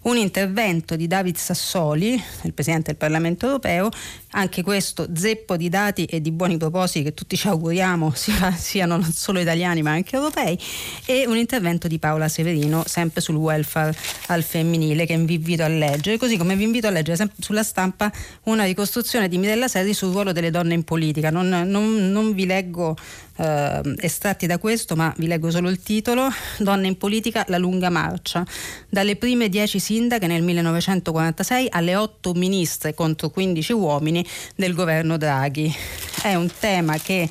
un 0.06 0.16
intervento 0.16 0.94
di 0.94 1.06
David 1.06 1.36
Sassoli, 1.36 2.20
il 2.42 2.54
Presidente 2.54 2.90
del 2.90 2.96
Parlamento 2.96 3.46
europeo, 3.46 3.88
anche 4.30 4.62
questo 4.62 5.08
zeppo 5.12 5.56
di 5.56 5.68
dati 5.68 6.04
e 6.04 6.20
di 6.20 6.30
buoni 6.30 6.58
propositi 6.58 7.02
che 7.02 7.14
tutti 7.14 7.36
ci 7.36 7.48
auguriamo 7.48 8.12
siano 8.56 8.96
non 8.96 9.12
solo 9.12 9.40
italiani 9.40 9.82
ma 9.82 9.92
anche 9.92 10.14
europei, 10.16 10.58
e 11.06 11.26
un 11.26 11.36
intervento 11.36 11.88
di 11.88 11.98
Paola 11.98 12.28
Severino, 12.28 12.84
sempre 12.86 13.20
sul 13.20 13.34
welfare 13.34 13.96
al 14.28 14.42
femminile, 14.42 15.06
che 15.06 15.16
vi 15.18 15.34
invito 15.34 15.64
a 15.64 15.68
leggere, 15.68 16.18
così 16.18 16.36
come 16.36 16.54
vi 16.54 16.64
invito 16.64 16.86
a 16.86 16.90
leggere 16.90 17.30
sulla 17.38 17.64
stampa 17.64 18.10
una 18.44 18.64
ricostruzione 18.64 19.28
di 19.28 19.38
Mirella 19.38 19.66
Serri 19.66 19.92
sul 19.92 20.12
ruolo 20.12 20.32
delle 20.32 20.50
donne 20.50 20.74
in 20.74 20.84
politica. 20.84 21.30
Non, 21.30 21.48
non, 21.48 22.10
non 22.12 22.32
vi 22.32 22.46
leggo 22.46 22.96
eh, 23.36 23.94
estratti 23.98 24.46
da 24.46 24.58
questo, 24.58 24.96
ma 24.96 25.12
vi 25.18 25.26
leggo 25.26 25.50
solo 25.50 25.68
il 25.68 25.80
titolo. 25.80 26.28
Donne 26.58 26.86
in 26.86 26.96
politica, 26.96 27.44
la 27.48 27.58
lunga 27.58 27.90
marcia. 27.90 28.44
Dalle 28.88 29.16
prime 29.16 29.48
dieci 29.48 29.78
sindache 29.96 30.26
nel 30.26 30.42
1946 30.42 31.68
alle 31.70 31.96
otto 31.96 32.34
ministre 32.34 32.92
contro 32.92 33.30
15 33.30 33.72
uomini 33.72 34.24
del 34.54 34.74
governo 34.74 35.16
Draghi. 35.16 35.74
È 36.22 36.34
un 36.34 36.50
tema 36.58 36.98
che... 36.98 37.28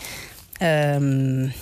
Ehm, 0.57 1.53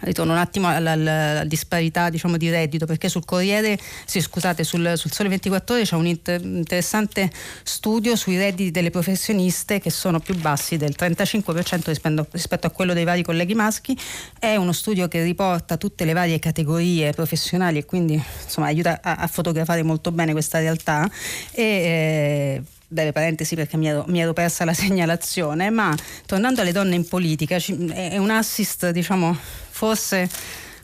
ritorno 0.00 0.32
un 0.32 0.38
attimo 0.38 0.68
alla, 0.68 0.92
alla 0.92 1.44
disparità 1.44 2.10
diciamo, 2.10 2.36
di 2.36 2.50
reddito 2.50 2.86
perché 2.86 3.08
sul 3.08 3.24
Corriere, 3.24 3.78
sì, 4.04 4.20
scusate, 4.20 4.64
sul, 4.64 4.92
sul, 4.96 5.10
Sole 5.10 5.28
24 5.28 5.74
Ore 5.74 5.84
c'è 5.84 5.96
un 5.96 6.06
inter- 6.06 6.42
interessante 6.42 7.30
studio 7.62 8.16
sui 8.16 8.36
redditi 8.36 8.70
delle 8.70 8.90
professioniste 8.90 9.80
che 9.80 9.90
sono 9.90 10.20
più 10.20 10.36
bassi 10.36 10.76
del 10.76 10.94
35% 10.98 11.82
rispetto, 11.86 12.26
rispetto 12.30 12.66
a 12.66 12.70
quello 12.70 12.92
dei 12.92 13.04
vari 13.04 13.22
colleghi 13.22 13.54
maschi. 13.54 13.96
È 14.38 14.56
uno 14.56 14.72
studio 14.72 15.08
che 15.08 15.22
riporta 15.22 15.76
tutte 15.76 16.04
le 16.04 16.12
varie 16.12 16.38
categorie 16.38 17.12
professionali 17.12 17.78
e 17.78 17.84
quindi 17.84 18.22
insomma, 18.42 18.68
aiuta 18.68 19.00
a, 19.02 19.16
a 19.16 19.26
fotografare 19.26 19.82
molto 19.82 20.12
bene 20.12 20.32
questa 20.32 20.58
realtà. 20.58 21.08
E, 21.52 21.62
eh, 21.62 22.62
breve 22.90 23.12
parentesi 23.12 23.54
perché 23.54 23.76
mi 23.76 23.86
ero, 23.88 24.04
mi 24.08 24.20
ero, 24.20 24.32
persa 24.32 24.64
la 24.64 24.74
segnalazione, 24.74 25.70
ma 25.70 25.94
tornando 26.26 26.60
alle 26.60 26.72
donne 26.72 26.96
in 26.96 27.06
politica, 27.06 27.56
è 27.56 28.18
un 28.18 28.30
assist 28.30 28.90
diciamo 28.90 29.36
forse 29.70 30.28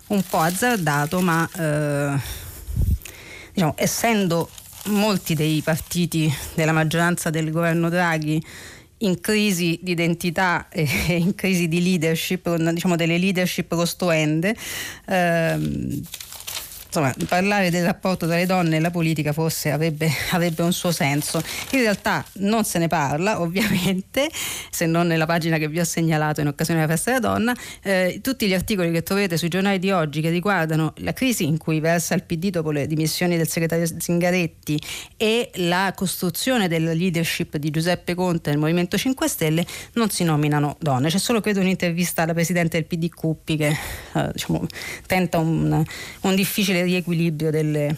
un 0.09 0.23
po' 0.23 0.39
azzardato, 0.39 1.21
ma 1.21 1.49
eh, 1.59 2.19
diciamo, 3.53 3.75
essendo 3.77 4.49
molti 4.87 5.35
dei 5.35 5.61
partiti 5.63 6.33
della 6.55 6.73
maggioranza 6.73 7.29
del 7.31 7.51
governo 7.51 7.89
Draghi 7.89 8.41
in 8.99 9.21
crisi 9.21 9.79
di 9.83 9.91
identità 9.91 10.69
e 10.71 10.87
in 11.19 11.35
crisi 11.35 11.69
di 11.69 11.83
leadership, 11.83 12.55
diciamo 12.55 12.97
delle 12.97 13.19
leadership 13.19 13.75
costruende, 13.75 14.57
ehm, 15.07 16.01
insomma, 16.97 17.15
parlare 17.29 17.71
del 17.71 17.85
rapporto 17.85 18.27
tra 18.27 18.37
le 18.37 18.47
donne 18.47 18.77
e 18.77 18.81
la 18.81 18.91
politica 18.91 19.33
forse 19.33 19.71
avrebbe, 19.71 20.11
avrebbe, 20.31 20.63
un 20.63 20.73
suo 20.73 20.91
senso. 20.91 21.43
In 21.73 21.81
realtà 21.81 22.25
non 22.35 22.65
se 22.65 22.79
ne 22.79 22.89
parla, 22.89 23.41
ovviamente, 23.43 24.31
se 24.71 24.87
non 24.87 25.07
nella 25.07 25.27
pagina 25.27 25.59
che 25.59 25.69
vi 25.69 25.79
ho 25.79 25.85
segnalato 25.85 26.41
in 26.41 26.47
occasione 26.47 26.81
della 26.81 26.93
festa 26.93 27.13
della 27.13 27.29
donna. 27.29 27.55
Eh, 27.83 28.21
tutti 28.23 28.47
gli 28.47 28.55
articoli 28.55 28.91
che 28.91 29.03
troverete 29.03 29.37
sui 29.37 29.49
giornali 29.49 29.79
di 29.79 29.91
oggi 29.91 30.21
che 30.21 30.31
riguardano 30.31 30.95
la 30.99 31.13
crisi 31.13 31.45
in 31.45 31.59
cui 31.59 31.81
versa 31.81 32.15
il 32.15 32.23
PD 32.23 32.51
dopo 32.51 32.71
le 32.71 32.87
dimissioni 32.87 33.37
del 33.37 33.49
segretario 33.49 33.87
Zingaretti 33.99 34.81
e 35.17 35.51
la 35.57 35.93
costruzione 35.95 36.69
della 36.69 36.93
leadership 36.93 37.57
di 37.57 37.71
Giuseppe 37.71 38.15
Conte 38.15 38.51
nel 38.51 38.59
Movimento 38.59 38.97
5 38.97 39.29
Stelle 39.29 39.67
non 39.95 40.11
si 40.11 40.25
nominano 40.25 40.77
donne. 40.81 41.09
C'è 41.09 41.19
solo 41.19 41.41
credo 41.41 41.61
un'intervista 41.61 42.23
alla 42.23 42.33
presidente 42.33 42.79
del 42.79 42.87
PD 42.87 43.13
Cuppi 43.13 43.57
che 43.57 43.69
eh, 44.15 44.31
diciamo, 44.33 44.67
tenta 45.07 45.39
un, 45.39 45.85
un 46.21 46.35
difficile 46.35 46.86
riequilibrio 46.87 47.51
delle, 47.51 47.95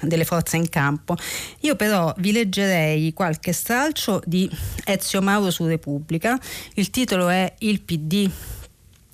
delle 0.00 0.24
forze 0.24 0.56
in 0.56 0.68
campo. 0.68 1.16
Io 1.60 1.76
però 1.76 2.12
vi 2.18 2.32
leggerei 2.32 3.12
qualche 3.12 3.52
stralcio 3.52 4.22
di 4.24 4.50
Ezio 4.84 5.20
Mauro 5.22 5.50
su 5.50 5.66
Repubblica. 5.66 6.38
Il 6.74 6.90
titolo 6.90 7.28
è 7.28 7.54
Il 7.58 7.82
PD 7.82 8.30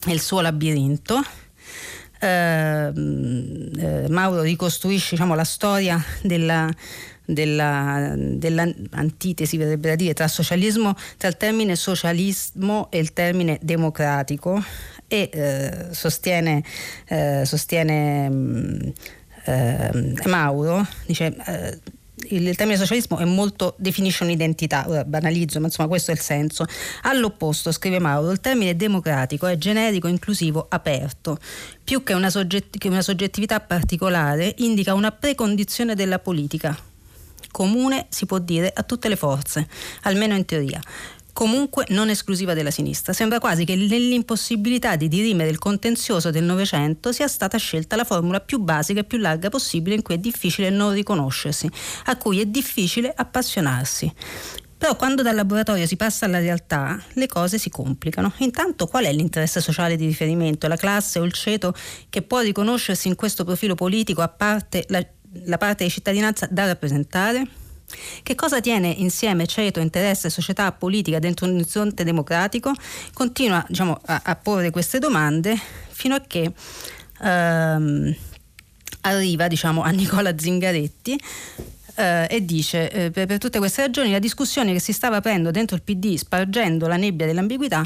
e 0.07 0.12
il 0.12 0.21
suo 0.21 0.41
labirinto. 0.41 1.23
Eh, 2.19 2.87
eh, 2.87 4.07
Mauro 4.09 4.41
ricostruisce 4.41 5.11
diciamo, 5.11 5.35
la 5.35 5.45
storia 5.45 6.03
della, 6.23 6.73
della, 7.25 8.15
dell'antitesi, 8.17 9.57
verrebbe 9.59 9.91
da 9.91 9.97
dire, 9.97 10.15
tra 10.15 10.29
tra 10.29 11.29
il 11.29 11.37
termine 11.37 11.77
socialismo 11.77 12.91
e 12.91 12.99
il 12.99 13.12
termine 13.12 13.59
democratico 13.61 14.62
e 15.09 15.31
eh, 15.33 15.89
sostiene, 15.91 16.65
eh, 17.09 17.43
sostiene 17.45 18.29
mh, 18.29 18.93
eh, 19.47 20.15
Mauro, 20.27 20.87
dice 21.07 21.35
eh, 21.47 21.79
il 22.29 22.57
termine 22.57 22.79
socialismo 22.79 23.19
è 23.19 23.25
molto, 23.25 23.75
definisce 23.79 24.25
un'identità, 24.25 24.85
ora 24.89 25.05
banalizzo, 25.05 25.61
ma 25.61 25.67
insomma 25.67 25.89
questo 25.89 26.11
è 26.11 26.15
il 26.15 26.21
senso. 26.21 26.65
All'opposto, 27.03 27.71
scrive 27.73 27.99
Mauro, 27.99 28.31
il 28.33 28.41
termine 28.41 28.75
democratico 28.75 29.47
è 29.47 29.57
generico, 29.57 30.09
inclusivo, 30.09 30.67
aperto. 30.69 31.39
Più 31.85 32.03
che 32.03 32.15
una, 32.15 32.31
soggetti- 32.31 32.79
che 32.79 32.89
una 32.89 33.03
soggettività 33.03 33.61
particolare, 33.61 34.55
indica 34.59 34.95
una 34.95 35.13
precondizione 35.13 35.95
della 35.95 36.19
politica. 36.19 36.77
Comune, 37.51 38.07
si 38.09 38.27
può 38.27 38.39
dire, 38.39 38.73
a 38.75 38.83
tutte 38.83 39.09
le 39.09 39.17
forze, 39.17 39.69
almeno 40.03 40.35
in 40.35 40.45
teoria 40.45 40.81
comunque 41.37 41.85
non 41.90 42.09
esclusiva 42.09 42.55
della 42.55 42.70
sinistra. 42.70 43.12
Sembra 43.12 43.38
quasi 43.38 43.66
che 43.66 43.77
nell'impossibilità 43.77 44.96
di 44.96 45.07
dirimere 45.07 45.51
il 45.51 45.59
contenzioso 45.59 46.31
del 46.31 46.44
Novecento 46.44 47.12
sia 47.12 47.29
stata 47.29 47.59
scelta 47.59 47.94
la 47.94 48.05
formula 48.05 48.40
più 48.40 48.59
basica 48.59 49.01
e 49.01 49.05
più 49.05 49.18
larga 49.18 49.51
possibile 49.51 49.96
in 49.96 50.01
cui 50.01 50.14
è 50.14 50.18
difficile 50.18 50.70
non 50.70 50.94
riconoscersi, 50.94 51.70
a 52.07 52.16
cui 52.16 52.40
è 52.40 52.46
difficile 52.46 53.12
appassionarsi. 53.14 54.11
Però 54.79 54.96
quando 54.96 55.20
dal 55.20 55.35
laboratorio 55.35 55.87
si 55.87 55.96
passa 55.96 56.25
alla 56.25 56.38
realtà, 56.38 56.99
le 57.12 57.27
cose 57.27 57.59
si 57.59 57.68
complicano. 57.68 58.33
Intanto 58.38 58.87
qual 58.87 59.05
è 59.05 59.12
l'interesse 59.12 59.61
sociale 59.61 59.96
di 59.96 60.07
riferimento, 60.07 60.68
la 60.68 60.77
classe 60.77 61.18
o 61.18 61.25
il 61.25 61.33
ceto 61.35 61.75
che 62.09 62.22
può 62.22 62.40
riconoscersi 62.40 63.09
in 63.09 63.14
questo 63.14 63.44
profilo 63.44 63.75
politico 63.75 64.22
a 64.22 64.29
parte 64.29 64.87
la, 64.88 65.05
la 65.44 65.59
parte 65.59 65.85
di 65.85 65.90
cittadinanza 65.90 66.49
da 66.51 66.64
rappresentare? 66.64 67.66
Che 68.23 68.35
cosa 68.35 68.61
tiene 68.61 68.89
insieme 68.89 69.47
ceto, 69.47 69.81
interesse, 69.81 70.31
società, 70.31 70.71
politica 70.73 71.19
dentro 71.19 71.47
un 71.47 71.55
orizzonte 71.55 72.05
democratico? 72.05 72.73
Continua 73.13 73.65
diciamo, 73.69 73.99
a, 74.07 74.21
a, 74.25 74.37
porre 74.37 74.71
queste 74.71 74.99
domande 74.99 75.59
fino 75.89 76.15
a 76.15 76.23
che 76.27 76.53
ehm, 77.23 78.15
arriva 79.03 79.49
diciamo, 79.49 79.83
a 79.83 79.91
Nicola 79.91 80.37
Zingaretti 80.37 81.21
eh, 81.97 82.27
e 82.29 82.45
dice 82.45 82.91
eh, 82.91 83.11
per, 83.11 83.27
per, 83.27 83.39
tutte 83.39 83.59
queste 83.59 83.83
ragioni 83.83 84.11
la 84.11 84.19
discussione 84.19 84.73
che 84.73 84.81
si 84.81 84.93
stava 84.93 85.17
aprendo 85.17 85.51
dentro 85.51 85.77
il 85.77 85.83
PD 85.83 86.17
spargendo 86.17 86.87
la 86.87 86.97
nebbia 86.97 87.27
dell'ambiguità 87.27 87.85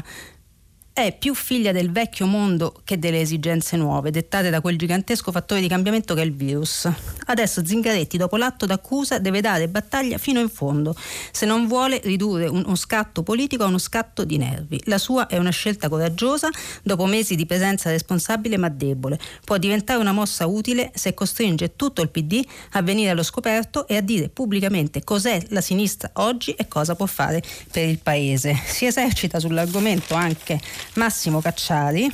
è 0.93 1.15
più 1.17 1.33
figlia 1.33 1.71
del 1.71 1.89
vecchio 1.89 2.25
mondo 2.25 2.81
che 2.83 2.99
delle 2.99 3.21
esigenze 3.21 3.77
nuove, 3.77 4.11
dettate 4.11 4.49
da 4.49 4.59
quel 4.59 4.77
gigantesco 4.77 5.31
fattore 5.31 5.61
di 5.61 5.69
cambiamento 5.69 6.13
che 6.13 6.21
è 6.21 6.25
il 6.25 6.35
virus. 6.35 6.89
Adesso 7.27 7.65
Zingaretti, 7.65 8.17
dopo 8.17 8.35
l'atto 8.35 8.65
d'accusa, 8.65 9.17
deve 9.17 9.39
dare 9.39 9.69
battaglia 9.69 10.17
fino 10.17 10.41
in 10.41 10.49
fondo, 10.49 10.93
se 11.31 11.45
non 11.45 11.67
vuole 11.67 12.01
ridurre 12.03 12.47
uno 12.47 12.75
scatto 12.75 13.23
politico 13.23 13.63
a 13.63 13.67
uno 13.67 13.77
scatto 13.77 14.25
di 14.25 14.37
nervi. 14.37 14.81
La 14.85 14.97
sua 14.97 15.27
è 15.27 15.37
una 15.37 15.49
scelta 15.49 15.87
coraggiosa, 15.87 16.49
dopo 16.83 17.05
mesi 17.05 17.35
di 17.35 17.45
presenza 17.45 17.89
responsabile 17.89 18.57
ma 18.57 18.67
debole. 18.67 19.17
Può 19.45 19.57
diventare 19.57 19.99
una 19.99 20.11
mossa 20.11 20.45
utile 20.45 20.91
se 20.93 21.13
costringe 21.13 21.75
tutto 21.77 22.01
il 22.01 22.09
PD 22.09 22.43
a 22.71 22.81
venire 22.81 23.11
allo 23.11 23.23
scoperto 23.23 23.87
e 23.87 23.95
a 23.95 24.01
dire 24.01 24.27
pubblicamente 24.27 25.03
cos'è 25.03 25.41
la 25.49 25.61
sinistra 25.61 26.11
oggi 26.15 26.51
e 26.51 26.67
cosa 26.67 26.95
può 26.95 27.05
fare 27.05 27.41
per 27.71 27.87
il 27.87 27.99
Paese. 28.01 28.59
Si 28.65 28.85
esercita 28.85 29.39
sull'argomento 29.39 30.15
anche 30.15 30.59
Massimo 30.93 31.41
Cacciari 31.41 32.11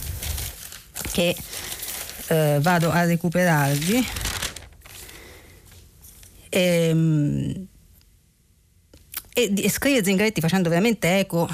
che 1.11 1.35
eh, 2.27 2.59
vado 2.61 2.91
a 2.91 3.03
recuperarvi. 3.03 4.07
E, 6.49 6.59
ehm, 6.59 7.67
e, 9.33 9.53
e 9.55 9.69
scrive 9.69 10.03
Zingaretti 10.03 10.41
facendo 10.41 10.69
veramente 10.69 11.19
eco 11.19 11.47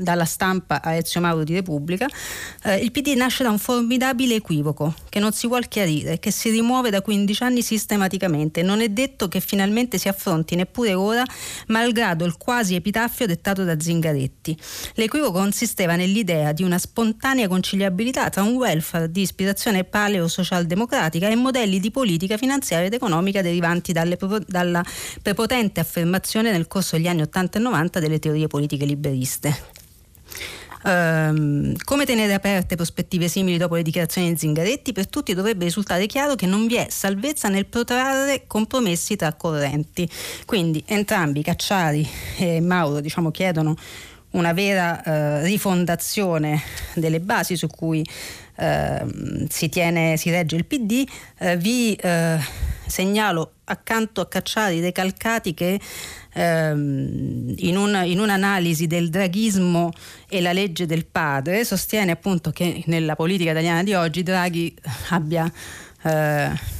dalla 0.00 0.24
stampa 0.24 0.80
a 0.82 0.94
Ezio 0.94 1.20
Mauro 1.20 1.44
di 1.44 1.52
Repubblica, 1.52 2.06
eh, 2.64 2.76
il 2.76 2.90
PD 2.90 3.14
nasce 3.16 3.42
da 3.42 3.50
un 3.50 3.58
formidabile 3.58 4.36
equivoco 4.36 4.94
che 5.08 5.20
non 5.20 5.32
si 5.32 5.46
vuol 5.46 5.68
chiarire, 5.68 6.18
che 6.18 6.30
si 6.30 6.50
rimuove 6.50 6.90
da 6.90 7.02
15 7.02 7.42
anni 7.42 7.62
sistematicamente. 7.62 8.62
Non 8.62 8.80
è 8.80 8.88
detto 8.88 9.28
che 9.28 9.40
finalmente 9.40 9.98
si 9.98 10.08
affronti 10.08 10.54
neppure 10.54 10.94
ora, 10.94 11.22
malgrado 11.66 12.24
il 12.24 12.36
quasi 12.36 12.74
epitaffio 12.74 13.26
dettato 13.26 13.64
da 13.64 13.78
Zingaretti. 13.78 14.56
L'equivoco 14.94 15.32
consisteva 15.32 15.96
nell'idea 15.96 16.52
di 16.52 16.62
una 16.62 16.78
spontanea 16.78 17.48
conciliabilità 17.48 18.30
tra 18.30 18.42
un 18.42 18.54
welfare 18.54 19.10
di 19.10 19.20
ispirazione 19.20 19.84
paleo-socialdemocratica 19.84 21.28
e 21.28 21.36
modelli 21.36 21.78
di 21.80 21.90
politica 21.90 22.36
finanziaria 22.36 22.86
ed 22.86 22.94
economica 22.94 23.42
derivanti 23.42 23.92
dalle, 23.92 24.18
dalla 24.46 24.84
prepotente 25.22 25.80
affermazione 25.80 26.50
nel 26.50 26.66
corso 26.66 26.96
degli 26.96 27.08
anni 27.08 27.22
80 27.22 27.58
e 27.58 27.62
90 27.62 28.00
delle 28.00 28.18
teorie 28.18 28.46
politiche 28.46 28.84
liberiste. 28.84 29.78
Um, 30.82 31.74
come 31.84 32.06
tenere 32.06 32.32
aperte 32.32 32.74
prospettive 32.74 33.28
simili 33.28 33.58
dopo 33.58 33.74
le 33.74 33.82
dichiarazioni 33.82 34.32
di 34.32 34.38
Zingaretti? 34.38 34.92
Per 34.92 35.08
tutti 35.08 35.34
dovrebbe 35.34 35.64
risultare 35.64 36.06
chiaro 36.06 36.34
che 36.36 36.46
non 36.46 36.66
vi 36.66 36.76
è 36.76 36.86
salvezza 36.88 37.48
nel 37.48 37.66
protrarre 37.66 38.46
compromessi 38.46 39.16
tra 39.16 39.34
correnti. 39.34 40.08
Quindi 40.46 40.82
entrambi, 40.86 41.42
Cacciari 41.42 42.08
e 42.38 42.60
Mauro, 42.60 43.00
diciamo, 43.00 43.30
chiedono 43.30 43.76
una 44.30 44.52
vera 44.52 45.02
uh, 45.04 45.44
rifondazione 45.44 46.62
delle 46.94 47.20
basi 47.20 47.56
su 47.56 47.66
cui 47.66 48.06
uh, 48.56 49.46
si, 49.48 49.68
tiene, 49.68 50.16
si 50.16 50.30
regge 50.30 50.56
il 50.56 50.64
PD. 50.64 51.04
Uh, 51.38 51.56
vi 51.56 51.98
segnalo 52.86 53.52
accanto 53.64 54.20
a 54.20 54.26
Cacciari 54.26 54.80
dei 54.80 54.92
calcati 54.92 55.54
che 55.54 55.80
ehm, 56.32 57.54
in, 57.56 57.76
un, 57.76 58.02
in, 58.04 58.18
un'analisi 58.18 58.86
del 58.86 59.10
draghismo 59.10 59.90
e 60.28 60.40
la 60.40 60.52
legge 60.52 60.86
del 60.86 61.06
padre 61.06 61.64
sostiene 61.64 62.12
appunto 62.12 62.50
che 62.50 62.82
nella 62.86 63.16
politica 63.16 63.50
italiana 63.50 63.82
di 63.82 63.94
oggi 63.94 64.22
Draghi 64.22 64.74
abbia 65.10 65.50
eh, 66.02 66.78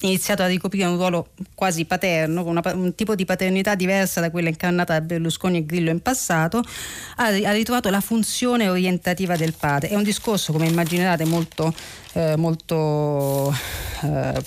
iniziato 0.00 0.42
a 0.42 0.46
ricoprire 0.46 0.86
un 0.86 0.96
ruolo 0.96 1.28
quasi 1.54 1.84
paterno, 1.84 2.42
con 2.42 2.56
una, 2.56 2.74
un 2.74 2.94
tipo 2.94 3.14
di 3.14 3.24
paternità 3.24 3.74
diversa 3.74 4.20
da 4.20 4.30
quella 4.30 4.48
incarnata 4.48 4.94
da 4.94 5.00
Berlusconi 5.00 5.58
e 5.58 5.66
Grillo 5.66 5.90
in 5.90 6.00
passato, 6.00 6.62
ha, 7.16 7.26
ha 7.26 7.52
ritrovato 7.52 7.90
la 7.90 8.00
funzione 8.00 8.68
orientativa 8.68 9.36
del 9.36 9.54
padre. 9.54 9.88
È 9.88 9.94
un 9.94 10.02
discorso, 10.02 10.52
come 10.52 10.66
immaginerate, 10.66 11.24
molto, 11.24 11.74
eh, 12.12 12.36
molto 12.36 13.54
eh, 14.02 14.42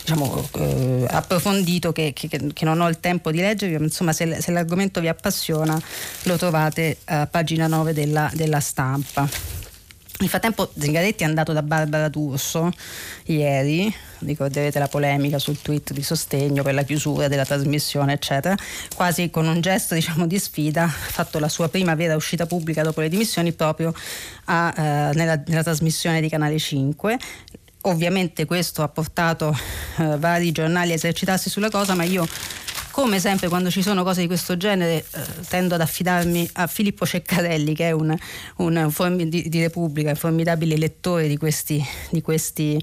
diciamo, 0.00 0.48
eh, 0.56 1.06
approfondito 1.08 1.92
che, 1.92 2.12
che, 2.14 2.28
che, 2.28 2.64
non 2.64 2.80
ho 2.80 2.88
il 2.88 3.00
tempo 3.00 3.30
di 3.30 3.38
leggere, 3.38 3.78
ma 3.78 3.84
insomma 3.84 4.12
se, 4.12 4.40
se, 4.40 4.50
l'argomento 4.52 5.00
vi 5.00 5.08
appassiona 5.08 5.80
lo 6.24 6.36
trovate 6.36 6.98
a 7.04 7.26
pagina 7.26 7.66
9 7.66 7.92
della, 7.92 8.30
della 8.34 8.60
stampa. 8.60 9.53
Nel 10.24 10.32
frattempo 10.32 10.70
Zingaretti 10.74 11.22
è 11.22 11.26
andato 11.26 11.52
da 11.52 11.60
Barbara 11.60 12.08
D'Urso 12.08 12.72
ieri, 13.24 13.94
ricorderete 14.20 14.78
la 14.78 14.88
polemica 14.88 15.38
sul 15.38 15.60
tweet 15.60 15.92
di 15.92 16.02
sostegno 16.02 16.62
per 16.62 16.72
la 16.72 16.82
chiusura 16.82 17.28
della 17.28 17.44
trasmissione, 17.44 18.14
eccetera, 18.14 18.56
quasi 18.94 19.28
con 19.28 19.46
un 19.46 19.60
gesto 19.60 19.92
diciamo, 19.92 20.26
di 20.26 20.38
sfida, 20.38 20.84
ha 20.84 20.88
fatto 20.88 21.38
la 21.38 21.50
sua 21.50 21.68
prima 21.68 21.94
vera 21.94 22.16
uscita 22.16 22.46
pubblica 22.46 22.82
dopo 22.82 23.02
le 23.02 23.10
dimissioni 23.10 23.52
proprio 23.52 23.92
a, 24.44 24.72
eh, 24.74 25.14
nella, 25.14 25.42
nella 25.44 25.62
trasmissione 25.62 26.22
di 26.22 26.30
Canale 26.30 26.58
5 26.58 27.18
ovviamente 27.82 28.46
questo 28.46 28.82
ha 28.82 28.88
portato 28.88 29.54
eh, 29.98 30.16
vari 30.16 30.52
giornali 30.52 30.92
a 30.92 30.94
esercitarsi 30.94 31.50
sulla 31.50 31.68
cosa, 31.68 31.94
ma 31.94 32.04
io 32.04 32.26
come 32.94 33.18
sempre 33.18 33.48
quando 33.48 33.70
ci 33.70 33.82
sono 33.82 34.04
cose 34.04 34.20
di 34.20 34.28
questo 34.28 34.56
genere 34.56 34.98
eh, 34.98 35.20
tendo 35.48 35.74
ad 35.74 35.80
affidarmi 35.80 36.48
a 36.52 36.68
Filippo 36.68 37.04
Ceccarelli 37.04 37.74
che 37.74 37.88
è 37.88 37.90
un, 37.90 38.16
un, 38.58 38.92
un 38.96 39.28
di, 39.28 39.48
di, 39.48 39.60
Repubblica, 39.60 40.10
un 40.10 40.16
formidabile 40.16 40.76
lettore 40.76 41.26
di 41.26 41.36
questi, 41.36 41.84
di 42.10 42.22
questi 42.22 42.80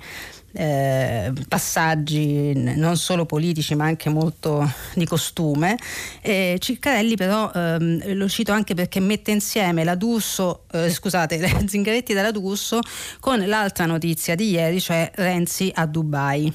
eh, 0.54 1.32
passaggi 1.48 2.52
non 2.54 2.98
solo 2.98 3.26
politici 3.26 3.74
ma 3.76 3.86
anche 3.86 4.10
molto 4.10 4.70
di 4.96 5.06
costume. 5.06 5.78
Eh, 6.22 6.58
Ciccarelli 6.60 7.16
però 7.16 7.50
ehm, 7.50 8.14
lo 8.16 8.28
cito 8.28 8.52
anche 8.52 8.74
perché 8.74 9.00
mette 9.00 9.32
insieme 9.32 9.86
la 9.86 9.96
D'Urso, 9.96 10.66
eh, 10.74 10.90
scusate, 10.90 11.40
Zingaretti 11.66 12.14
della 12.14 12.32
D'Urso 12.32 12.82
con 13.22 13.40
l'altra 13.48 13.86
notizia 13.86 14.36
di 14.36 14.50
ieri, 14.50 14.82
cioè 14.82 15.10
Renzi 15.16 15.72
a 15.74 15.86
Dubai. 15.86 16.52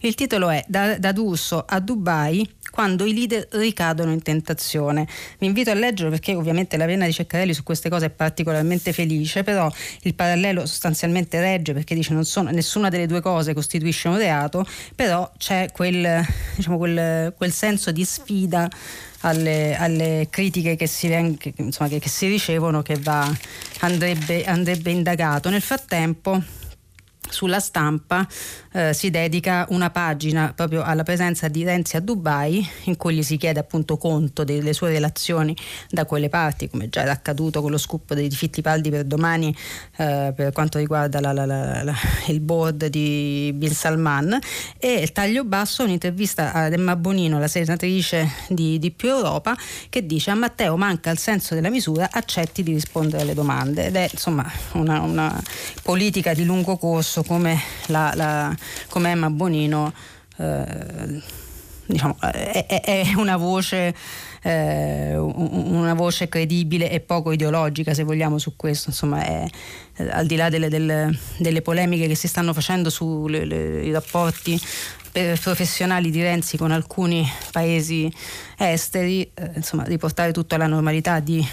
Il 0.00 0.14
titolo 0.14 0.50
è 0.50 0.62
Da, 0.68 0.98
da 0.98 1.12
D'Urso 1.12 1.64
a 1.66 1.80
Dubai 1.80 2.46
quando 2.78 3.04
i 3.04 3.12
leader 3.12 3.48
ricadono 3.50 4.12
in 4.12 4.22
tentazione. 4.22 5.04
Vi 5.40 5.46
invito 5.46 5.72
a 5.72 5.74
leggerlo 5.74 6.10
perché 6.10 6.36
ovviamente 6.36 6.76
la 6.76 6.84
penna 6.84 7.06
di 7.06 7.12
Ceccarelli 7.12 7.52
su 7.52 7.64
queste 7.64 7.88
cose 7.88 8.06
è 8.06 8.10
particolarmente 8.10 8.92
felice, 8.92 9.42
però 9.42 9.68
il 10.02 10.14
parallelo 10.14 10.64
sostanzialmente 10.64 11.40
regge 11.40 11.72
perché 11.72 11.96
dice 11.96 12.14
non 12.14 12.24
sono, 12.24 12.50
nessuna 12.50 12.88
delle 12.88 13.06
due 13.06 13.20
cose 13.20 13.52
costituisce 13.52 14.06
un 14.06 14.16
reato, 14.16 14.64
però 14.94 15.28
c'è 15.36 15.72
quel, 15.72 16.24
diciamo, 16.54 16.78
quel, 16.78 17.34
quel 17.36 17.52
senso 17.52 17.90
di 17.90 18.04
sfida 18.04 18.70
alle, 19.22 19.74
alle, 19.76 20.28
critiche 20.30 20.76
che 20.76 20.86
si, 20.86 21.08
che, 21.36 21.54
insomma, 21.56 21.88
che, 21.88 21.98
che 21.98 22.08
si 22.08 22.28
ricevono 22.28 22.82
che 22.82 22.94
va, 23.00 23.28
andrebbe, 23.80 24.44
andrebbe 24.44 24.92
indagato. 24.92 25.50
Nel 25.50 25.62
frattempo 25.62 26.40
sulla 27.28 27.60
stampa 27.60 28.26
eh, 28.72 28.92
si 28.94 29.10
dedica 29.10 29.66
una 29.70 29.90
pagina 29.90 30.52
proprio 30.54 30.82
alla 30.82 31.02
presenza 31.02 31.48
di 31.48 31.64
Renzi 31.64 31.96
a 31.96 32.00
Dubai 32.00 32.66
in 32.84 32.96
cui 32.96 33.14
gli 33.14 33.22
si 33.22 33.36
chiede 33.36 33.60
appunto 33.60 33.96
conto 33.96 34.44
delle 34.44 34.72
sue 34.72 34.90
relazioni 34.90 35.56
da 35.90 36.04
quelle 36.04 36.28
parti 36.28 36.68
come 36.68 36.88
già 36.88 37.02
era 37.02 37.12
accaduto 37.12 37.60
con 37.60 37.70
lo 37.70 37.78
scoop 37.78 38.14
dei 38.14 38.30
Fittipaldi 38.30 38.90
per 38.90 39.04
domani 39.04 39.54
eh, 39.96 40.32
per 40.34 40.52
quanto 40.52 40.78
riguarda 40.78 41.20
la, 41.20 41.32
la, 41.32 41.44
la, 41.46 41.94
il 42.28 42.40
board 42.40 42.86
di 42.86 43.52
Bin 43.54 43.72
Salman. 43.72 44.38
E 44.78 44.92
il 44.92 45.12
taglio 45.12 45.44
basso 45.44 45.82
un'intervista 45.82 46.52
a 46.52 46.66
Emma 46.66 46.96
Bonino 46.96 47.38
la 47.38 47.48
senatrice 47.48 48.30
di, 48.48 48.78
di 48.78 48.90
Più 48.90 49.08
Europa 49.08 49.56
che 49.88 50.06
dice 50.06 50.30
a 50.30 50.34
Matteo 50.34 50.76
manca 50.76 51.10
il 51.10 51.18
senso 51.18 51.54
della 51.54 51.70
misura 51.70 52.08
accetti 52.10 52.62
di 52.62 52.72
rispondere 52.72 53.22
alle 53.22 53.34
domande. 53.34 53.86
Ed 53.86 53.96
è 53.96 54.08
insomma 54.10 54.50
una, 54.72 55.00
una 55.00 55.42
politica 55.82 56.34
di 56.34 56.44
lungo 56.44 56.76
corso 56.76 57.22
come, 57.22 57.60
la, 57.86 58.12
la, 58.14 58.56
come 58.88 59.10
Emma 59.10 59.30
Bonino 59.30 59.92
eh, 60.36 61.22
diciamo, 61.86 62.16
è, 62.20 62.66
è, 62.66 63.12
una 63.16 63.36
voce 63.36 63.94
eh, 64.42 65.16
una 65.16 65.94
voce 65.94 66.28
credibile 66.28 66.90
e 66.90 67.00
poco 67.00 67.32
ideologica 67.32 67.94
se 67.94 68.04
vogliamo 68.04 68.38
su 68.38 68.54
questo 68.56 68.90
insomma 68.90 69.24
è, 69.24 69.48
al 70.10 70.26
di 70.26 70.36
là 70.36 70.48
delle, 70.48 70.68
delle, 70.68 71.18
delle, 71.38 71.62
polemiche 71.62 72.06
che 72.06 72.14
si 72.14 72.28
stanno 72.28 72.52
facendo 72.52 72.90
sui 72.90 73.90
rapporti 73.90 74.60
professionali 75.40 76.10
di 76.10 76.22
Renzi 76.22 76.56
con 76.56 76.70
alcuni 76.70 77.26
paesi 77.50 78.12
esteri 78.56 79.28
eh, 79.34 79.50
insomma 79.56 79.82
riportare 79.84 80.32
tutto 80.32 80.54
alla 80.54 80.68
normalità 80.68 81.18
di 81.18 81.44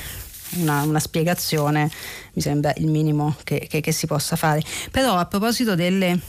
una, 0.57 0.83
una 0.83 0.99
spiegazione 0.99 1.89
mi 2.33 2.41
sembra 2.41 2.73
il 2.77 2.87
minimo 2.87 3.35
che, 3.43 3.65
che, 3.69 3.81
che 3.81 3.91
si 3.91 4.05
possa 4.07 4.35
fare. 4.35 4.61
Però 4.91 5.15
a 5.15 5.25
proposito 5.25 5.75
delle, 5.75 6.19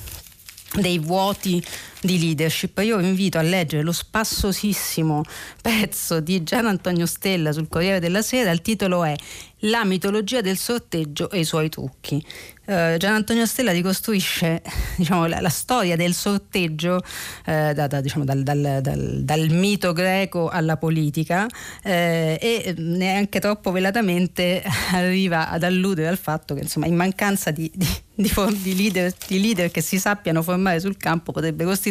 dei 0.82 0.98
vuoti 1.06 1.62
di 2.00 2.18
leadership. 2.18 2.78
Io 2.78 2.98
vi 2.98 3.08
invito 3.08 3.38
a 3.38 3.42
leggere 3.42 3.82
lo 3.82 3.92
spassosissimo 3.92 5.22
pezzo 5.60 6.20
di 6.20 6.42
Gian 6.42 6.66
Antonio 6.66 7.06
Stella 7.06 7.52
sul 7.52 7.68
Corriere 7.68 8.00
della 8.00 8.22
Sera. 8.22 8.50
Il 8.50 8.62
titolo 8.62 9.04
è 9.04 9.14
La 9.60 9.84
mitologia 9.84 10.40
del 10.40 10.56
sorteggio 10.56 11.30
e 11.30 11.40
i 11.40 11.44
suoi 11.44 11.68
trucchi. 11.68 12.24
Uh, 12.66 12.96
Gian 12.96 13.14
Antonio 13.14 13.46
Stella 13.46 13.70
ricostruisce 13.70 14.60
diciamo, 14.98 15.26
la, 15.26 15.40
la, 15.40 15.48
storia 15.48 15.94
del 15.94 16.14
sorteggio 16.14 16.96
uh, 16.96 17.72
da, 17.72 17.86
da, 17.86 18.00
diciamo, 18.00 18.24
dal, 18.24 18.42
dal, 18.42 18.80
dal, 18.82 19.20
dal, 19.22 19.48
mito 19.50 19.92
greco 19.92 20.48
alla 20.48 20.76
politica 20.76 21.44
uh, 21.44 21.48
e 21.84 22.74
neanche 22.76 23.38
troppo 23.38 23.70
velatamente 23.70 24.64
arriva 24.90 25.48
ad 25.48 25.62
alludere 25.62 26.08
al 26.08 26.18
fatto 26.18 26.54
che 26.54 26.62
insomma, 26.62 26.86
in 26.86 26.96
mancanza 26.96 27.52
di, 27.52 27.70
di, 27.72 27.86
di, 28.16 28.76
leader, 28.76 29.14
di 29.28 29.40
leader 29.40 29.70
che 29.70 29.80
si 29.80 30.00
sappiano 30.00 30.42
formare 30.42 30.80
sul 30.80 30.96
campo 30.96 31.30
potrebbe 31.30 31.62
costituire 31.62 31.85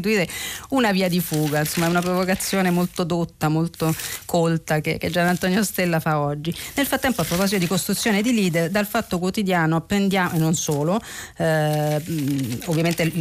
una 0.69 0.91
via 0.91 1.09
di 1.09 1.19
fuga, 1.19 1.59
insomma 1.59 1.87
è 1.87 1.89
una 1.89 2.01
provocazione 2.01 2.71
molto 2.71 3.03
dotta, 3.03 3.47
molto 3.47 3.93
colta 4.25 4.81
che, 4.81 4.97
che 4.97 5.09
Gian 5.09 5.27
Antonio 5.27 5.63
Stella 5.63 5.99
fa 5.99 6.19
oggi. 6.19 6.53
Nel 6.75 6.85
frattempo 6.85 7.21
a 7.21 7.23
proposito 7.23 7.57
di 7.57 7.67
costruzione 7.67 8.21
di 8.21 8.33
leader, 8.33 8.69
dal 8.69 8.85
Fatto 8.85 9.19
Quotidiano 9.19 9.75
apprendiamo, 9.77 10.35
e 10.35 10.37
non 10.37 10.55
solo, 10.55 10.99
eh, 11.37 12.01
ovviamente 12.65 13.11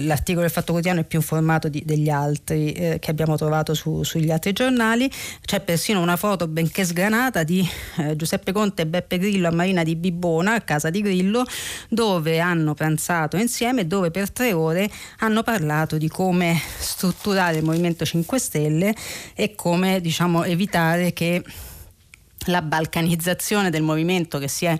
l'articolo 0.00 0.42
del 0.42 0.50
Fatto 0.50 0.72
Quotidiano 0.72 1.00
è 1.00 1.04
più 1.04 1.18
informato 1.18 1.68
di, 1.68 1.82
degli 1.84 2.08
altri 2.08 2.72
eh, 2.72 2.98
che 2.98 3.10
abbiamo 3.10 3.36
trovato 3.36 3.74
su, 3.74 4.02
sugli 4.02 4.30
altri 4.30 4.52
giornali, 4.52 5.10
c'è 5.40 5.60
persino 5.60 6.00
una 6.00 6.16
foto 6.16 6.46
benché 6.46 6.84
sgranata 6.84 7.42
di 7.42 7.66
eh, 7.96 8.16
Giuseppe 8.16 8.52
Conte 8.52 8.82
e 8.82 8.86
Beppe 8.86 9.18
Grillo 9.18 9.48
a 9.48 9.52
Marina 9.52 9.82
di 9.82 9.96
Bibbona, 9.96 10.54
a 10.54 10.60
casa 10.60 10.90
di 10.90 11.00
Grillo, 11.00 11.44
dove 11.88 12.38
hanno 12.40 12.74
pranzato 12.74 13.36
insieme 13.36 13.82
e 13.82 13.86
dove 13.86 14.10
per 14.10 14.30
tre 14.30 14.52
ore 14.52 14.90
hanno 15.18 15.42
parlato 15.42 15.87
di 15.96 16.08
come 16.08 16.60
strutturare 16.78 17.58
il 17.58 17.64
Movimento 17.64 18.04
5 18.04 18.38
Stelle 18.38 18.94
e 19.34 19.54
come 19.54 20.00
diciamo, 20.00 20.44
evitare 20.44 21.12
che 21.12 21.42
la 22.46 22.62
balcanizzazione 22.62 23.70
del 23.70 23.82
movimento 23.82 24.38
che 24.38 24.48
si 24.48 24.64
è 24.64 24.76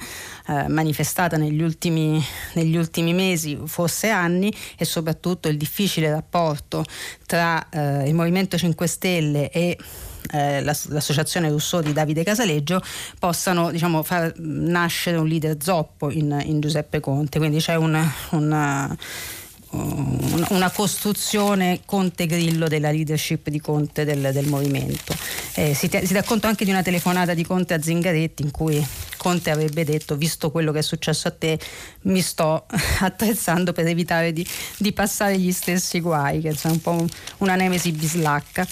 eh, 0.47 0.69
manifestata 0.69 1.37
negli 1.37 1.63
ultimi, 1.63 2.23
negli 2.55 2.77
ultimi, 2.77 3.13
mesi, 3.13 3.59
forse 3.67 4.09
anni, 4.09 4.53
e 4.77 4.85
soprattutto 4.85 5.49
il 5.49 5.57
difficile 5.57 6.11
rapporto 6.11 6.85
tra 7.27 7.69
eh, 7.69 8.09
il 8.09 8.15
Movimento 8.15 8.57
5 8.57 8.87
Stelle 8.87 9.51
e 9.51 9.77
eh, 10.31 10.63
l'associazione 10.63 11.49
Rousseau 11.49 11.83
di 11.83 11.93
Davide 11.93 12.23
Casaleggio 12.23 12.83
possano 13.19 13.71
diciamo, 13.71 14.03
far 14.03 14.33
nascere 14.37 15.17
un 15.17 15.27
leader 15.27 15.57
zoppo 15.61 16.11
in, 16.11 16.41
in 16.45 16.61
Giuseppe 16.61 17.01
Conte. 17.01 17.39
Quindi 17.39 17.59
c'è 17.59 17.77
un, 17.77 17.99
un 18.31 18.97
una 19.71 20.71
costruzione 20.71 21.81
Conte 21.85 22.27
Grillo 22.27 22.69
della 22.69 22.91
leadership 22.91 23.49
di 23.49 23.61
Conte 23.61 24.05
del, 24.05 24.31
del 24.33 24.47
movimento. 24.47 25.15
Eh, 25.55 25.75
si, 25.75 25.89
te, 25.89 26.07
si, 26.07 26.15
racconta 26.15 26.49
anche 26.49 26.65
di 26.65 26.71
una 26.71 26.83
telefonata 26.83 27.35
di 27.35 27.45
Conte 27.45 27.75
a 27.75 27.83
Zingaretti 27.83 28.43
in 28.43 28.51
cui 28.51 28.85
Conte 29.17 29.51
avrebbe 29.51 29.85
detto 29.85 30.17
visto 30.17 30.51
quello 30.51 30.73
che 30.73 30.79
è 30.79 30.83
successo 30.83 31.29
a 31.29 31.33
te 31.33 31.59
mi 32.03 32.21
sto 32.21 32.67
attrezzando 33.01 33.73
per 33.73 33.87
evitare 33.87 34.33
di, 34.33 34.47
di 34.79 34.93
passare 34.93 35.39
gli 35.39 35.53
stessi 35.53 36.01
guai, 36.01 36.41
che 36.41 36.51
è 36.51 36.69
un 36.69 36.81
po' 36.81 37.05
una 37.39 37.57
nemesi 37.57 37.93
bislacca. 37.93 38.67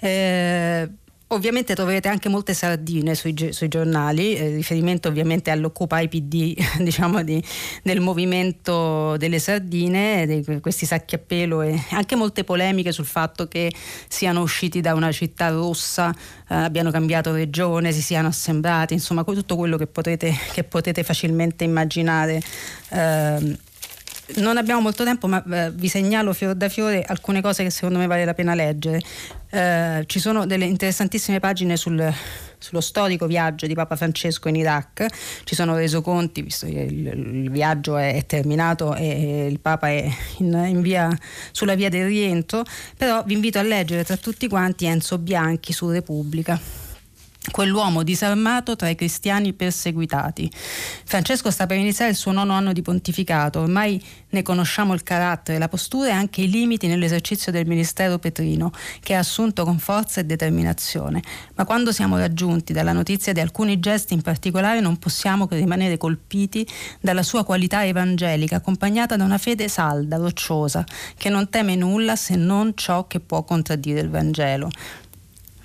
Eh, 0.00 0.88
Ovviamente 1.32 1.74
troverete 1.74 2.08
anche 2.08 2.28
molte 2.28 2.52
sardine 2.52 3.14
sui, 3.14 3.34
sui 3.52 3.68
giornali, 3.68 4.36
eh, 4.36 4.54
riferimento 4.54 5.08
ovviamente 5.08 5.50
all'Occupy 5.50 6.06
PD, 6.06 6.54
diciamo 6.84 7.22
di, 7.22 7.42
del 7.82 8.00
movimento 8.00 9.16
delle 9.16 9.38
sardine, 9.38 10.26
di 10.26 10.60
questi 10.60 10.84
sacchi 10.84 11.14
a 11.14 11.18
pelo 11.18 11.62
e 11.62 11.82
anche 11.92 12.16
molte 12.16 12.44
polemiche 12.44 12.92
sul 12.92 13.06
fatto 13.06 13.48
che 13.48 13.72
siano 14.08 14.42
usciti 14.42 14.82
da 14.82 14.92
una 14.92 15.10
città 15.10 15.48
rossa, 15.48 16.10
eh, 16.10 16.54
abbiano 16.54 16.90
cambiato 16.90 17.32
regione, 17.32 17.92
si 17.92 18.02
siano 18.02 18.28
assemblati, 18.28 18.92
insomma 18.92 19.24
tutto 19.24 19.56
quello 19.56 19.78
che 19.78 19.86
potete, 19.86 20.36
che 20.52 20.64
potete 20.64 21.02
facilmente 21.02 21.64
immaginare. 21.64 22.42
Eh, 22.90 23.56
non 24.36 24.56
abbiamo 24.56 24.80
molto 24.80 25.04
tempo, 25.04 25.26
ma 25.26 25.42
eh, 25.50 25.70
vi 25.72 25.88
segnalo 25.88 26.32
fior 26.32 26.54
da 26.54 26.68
fiore 26.68 27.02
alcune 27.02 27.40
cose 27.40 27.62
che 27.62 27.70
secondo 27.70 27.98
me 27.98 28.06
vale 28.06 28.24
la 28.24 28.34
pena 28.34 28.54
leggere. 28.54 29.00
Eh, 29.50 30.04
ci 30.06 30.18
sono 30.18 30.46
delle 30.46 30.64
interessantissime 30.64 31.40
pagine 31.40 31.76
sul, 31.76 32.12
sullo 32.58 32.80
storico 32.80 33.26
viaggio 33.26 33.66
di 33.66 33.74
Papa 33.74 33.96
Francesco 33.96 34.48
in 34.48 34.56
Iraq, 34.56 35.06
ci 35.44 35.54
sono 35.54 35.76
resoconti, 35.76 36.42
visto 36.42 36.66
che 36.66 36.80
il, 36.80 37.06
il 37.06 37.50
viaggio 37.50 37.96
è, 37.96 38.14
è, 38.14 38.24
terminato 38.24 38.94
e 38.94 39.46
il 39.46 39.60
Papa 39.60 39.88
è 39.88 40.08
in, 40.38 40.64
in 40.68 40.80
via, 40.80 41.10
sulla 41.50 41.74
via 41.74 41.88
del 41.88 42.06
rientro, 42.06 42.64
però 42.96 43.22
vi 43.24 43.34
invito 43.34 43.58
a 43.58 43.62
leggere 43.62 44.04
tra 44.04 44.16
tutti 44.16 44.48
quanti 44.48 44.86
Enzo 44.86 45.18
Bianchi 45.18 45.72
su 45.72 45.90
Repubblica 45.90 46.81
quell'uomo 47.50 48.02
disarmato 48.02 48.76
tra 48.76 48.88
i 48.88 48.94
cristiani 48.94 49.52
perseguitati. 49.52 50.50
Francesco 51.04 51.50
sta 51.50 51.66
per 51.66 51.76
iniziare 51.76 52.12
il 52.12 52.16
suo 52.16 52.32
nono 52.32 52.52
anno 52.52 52.72
di 52.72 52.82
pontificato, 52.82 53.60
ormai 53.60 54.02
ne 54.30 54.42
conosciamo 54.42 54.94
il 54.94 55.02
carattere, 55.02 55.58
la 55.58 55.68
postura 55.68 56.08
e 56.08 56.12
anche 56.12 56.42
i 56.42 56.50
limiti 56.50 56.86
nell'esercizio 56.86 57.50
del 57.50 57.66
ministero 57.66 58.18
petrino, 58.18 58.70
che 59.00 59.14
ha 59.14 59.18
assunto 59.18 59.64
con 59.64 59.78
forza 59.78 60.20
e 60.20 60.24
determinazione. 60.24 61.22
Ma 61.54 61.64
quando 61.64 61.92
siamo 61.92 62.16
raggiunti 62.16 62.72
dalla 62.72 62.92
notizia 62.92 63.32
di 63.32 63.40
alcuni 63.40 63.78
gesti 63.80 64.14
in 64.14 64.22
particolare 64.22 64.80
non 64.80 64.98
possiamo 64.98 65.46
che 65.46 65.56
rimanere 65.56 65.98
colpiti 65.98 66.66
dalla 67.00 67.22
sua 67.22 67.44
qualità 67.44 67.84
evangelica, 67.84 68.56
accompagnata 68.56 69.16
da 69.16 69.24
una 69.24 69.38
fede 69.38 69.68
salda, 69.68 70.16
rocciosa, 70.16 70.84
che 71.16 71.28
non 71.28 71.48
teme 71.48 71.74
nulla 71.74 72.16
se 72.16 72.36
non 72.36 72.72
ciò 72.74 73.06
che 73.06 73.20
può 73.20 73.42
contraddire 73.42 74.00
il 74.00 74.08
Vangelo. 74.08 74.70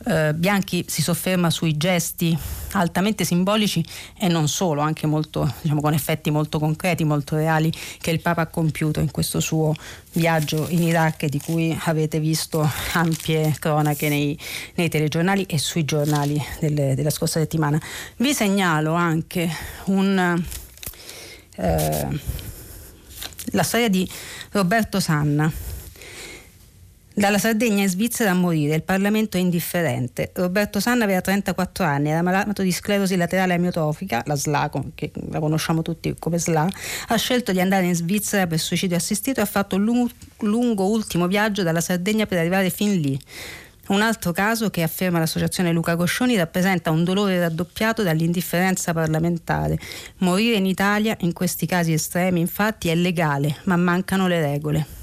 Eh, 0.08 0.34
Bianchi 0.34 0.86
si 0.88 1.01
sofferma 1.01 1.49
sui 1.49 1.76
gesti 1.76 2.38
altamente 2.72 3.26
simbolici 3.26 3.84
e 4.18 4.28
non 4.28 4.47
solo, 4.47 4.82
anche 4.82 5.05
molto, 5.08 5.51
diciamo, 5.62 5.82
con 5.82 5.93
effetti 5.93 6.32
molto 6.32 6.60
concreti, 6.60 7.03
molto 7.03 7.36
reali 7.36 7.72
che 7.99 8.12
il 8.12 8.22
Papa 8.22 8.41
ha 8.41 8.47
compiuto 8.47 8.99
in 8.99 9.12
questo 9.12 9.39
suo 9.39 9.74
viaggio 10.14 10.68
in 10.70 10.84
Iraq 10.84 11.26
di 11.26 11.39
cui 11.39 11.78
avete 11.86 12.20
visto 12.20 12.70
ampie 12.93 13.55
cronache 13.60 14.10
nei, 14.10 14.38
nei 14.76 14.89
telegiornali 14.89 15.43
e 15.43 15.58
sui 15.58 15.86
giornali 15.86 16.41
delle, 16.60 16.95
della 16.95 17.10
scorsa 17.10 17.39
settimana. 17.39 17.80
Vi 18.18 18.34
segnalo 18.34 18.93
anche 18.93 19.49
un, 19.86 20.43
eh, 21.55 22.08
la 23.51 23.64
storia 23.64 23.89
di 23.89 24.10
Roberto 24.51 24.99
Sanna 24.99 25.51
dalla 27.18 27.39
Sardegna 27.39 27.82
in 27.82 27.89
Svizzera 27.89 28.30
a 28.30 28.36
morire, 28.36 28.76
il 28.76 28.84
Parlamento 28.84 29.38
è 29.38 29.39
indifferente. 29.39 30.30
Roberto 30.36 30.80
Sanna 30.80 31.03
aveva 31.03 31.20
34 31.20 31.84
anni, 31.84 32.09
era 32.09 32.22
malato 32.22 32.61
di 32.61 32.72
sclerosi 32.72 33.15
laterale 33.15 33.55
amiotrofica, 33.55 34.22
la 34.28 34.36
SLA, 34.36 34.70
che 34.93 35.11
la 35.32 35.39
conosciamo 35.39 35.82
tutti 35.82 36.13
come 36.20 36.38
SLA, 36.38 36.70
ha 37.07 37.15
scelto 37.15 37.51
di 37.51 37.59
andare 37.59 37.88
in 37.88 37.95
Svizzera 37.95 38.45
per 38.45 38.59
suicidio 38.59 38.95
assistito 38.95 39.39
e 39.39 39.43
ha 39.43 39.47
fatto 39.47 39.78
un 39.78 40.07
lungo, 40.41 40.86
ultimo 40.86 41.26
viaggio 41.26 41.63
dalla 41.63 41.82
Sardegna 41.82 42.28
per 42.28 42.38
arrivare 42.38 42.70
fin 42.70 43.01
lì. 43.01 43.20
Un 43.88 44.03
altro 44.03 44.32
caso 44.32 44.70
che 44.70 44.84
afferma 44.84 45.18
l'associazione 45.18 45.72
Luca 45.72 45.95
Coscioni 45.95 46.38
rappresenta 46.38 46.91
un 46.91 47.03
dolore 47.03 47.39
raddoppiato 47.39 48.03
dall'indifferenza 48.03 48.93
parlamentare. 48.93 49.80
Morire 50.18 50.57
in 50.57 50.68
Italia 50.68 51.18
in 51.22 51.34
questi 51.34 51.65
casi 51.65 51.93
estremi 51.93 52.41
infatti 52.41 52.89
è 52.89 52.95
legale, 52.95 53.55
ma 53.63 53.76
mancano 53.76 54.28
le 54.28 54.39
regole. 54.39 54.97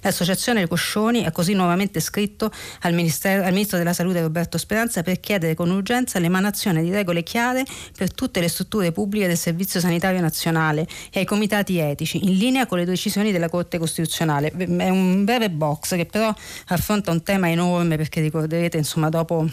L'associazione 0.00 0.66
Coscioni 0.66 1.24
ha 1.24 1.30
così 1.30 1.54
nuovamente 1.54 2.00
scritto 2.00 2.46
al, 2.80 2.92
al, 2.92 3.52
Ministro 3.52 3.78
della 3.78 3.92
Salute 3.92 4.20
Roberto 4.20 4.58
Speranza 4.58 5.02
per 5.02 5.20
chiedere 5.20 5.54
con 5.54 5.70
urgenza 5.70 6.18
l'emanazione 6.18 6.82
di 6.82 6.90
regole 6.90 7.22
chiare 7.22 7.64
per 7.96 8.12
tutte 8.12 8.40
le 8.40 8.48
strutture 8.48 8.92
pubbliche 8.92 9.26
del 9.26 9.36
Servizio 9.36 9.80
Sanitario 9.80 10.20
Nazionale 10.20 10.86
e 11.10 11.20
ai 11.20 11.24
comitati 11.24 11.78
etici, 11.78 12.24
in 12.24 12.36
linea 12.36 12.66
con 12.66 12.78
le 12.78 12.84
decisioni 12.84 13.32
della 13.32 13.48
Corte 13.48 13.78
Costituzionale. 13.78 14.50
È 14.50 14.88
un 14.88 15.24
breve 15.24 15.50
box 15.50 15.96
che 15.96 16.06
però 16.06 16.34
affronta 16.68 17.10
un 17.10 17.22
tema 17.22 17.50
enorme 17.50 17.96
perché 17.96 18.20
ricorderete 18.20 18.76
insomma 18.76 19.08
dopo 19.08 19.46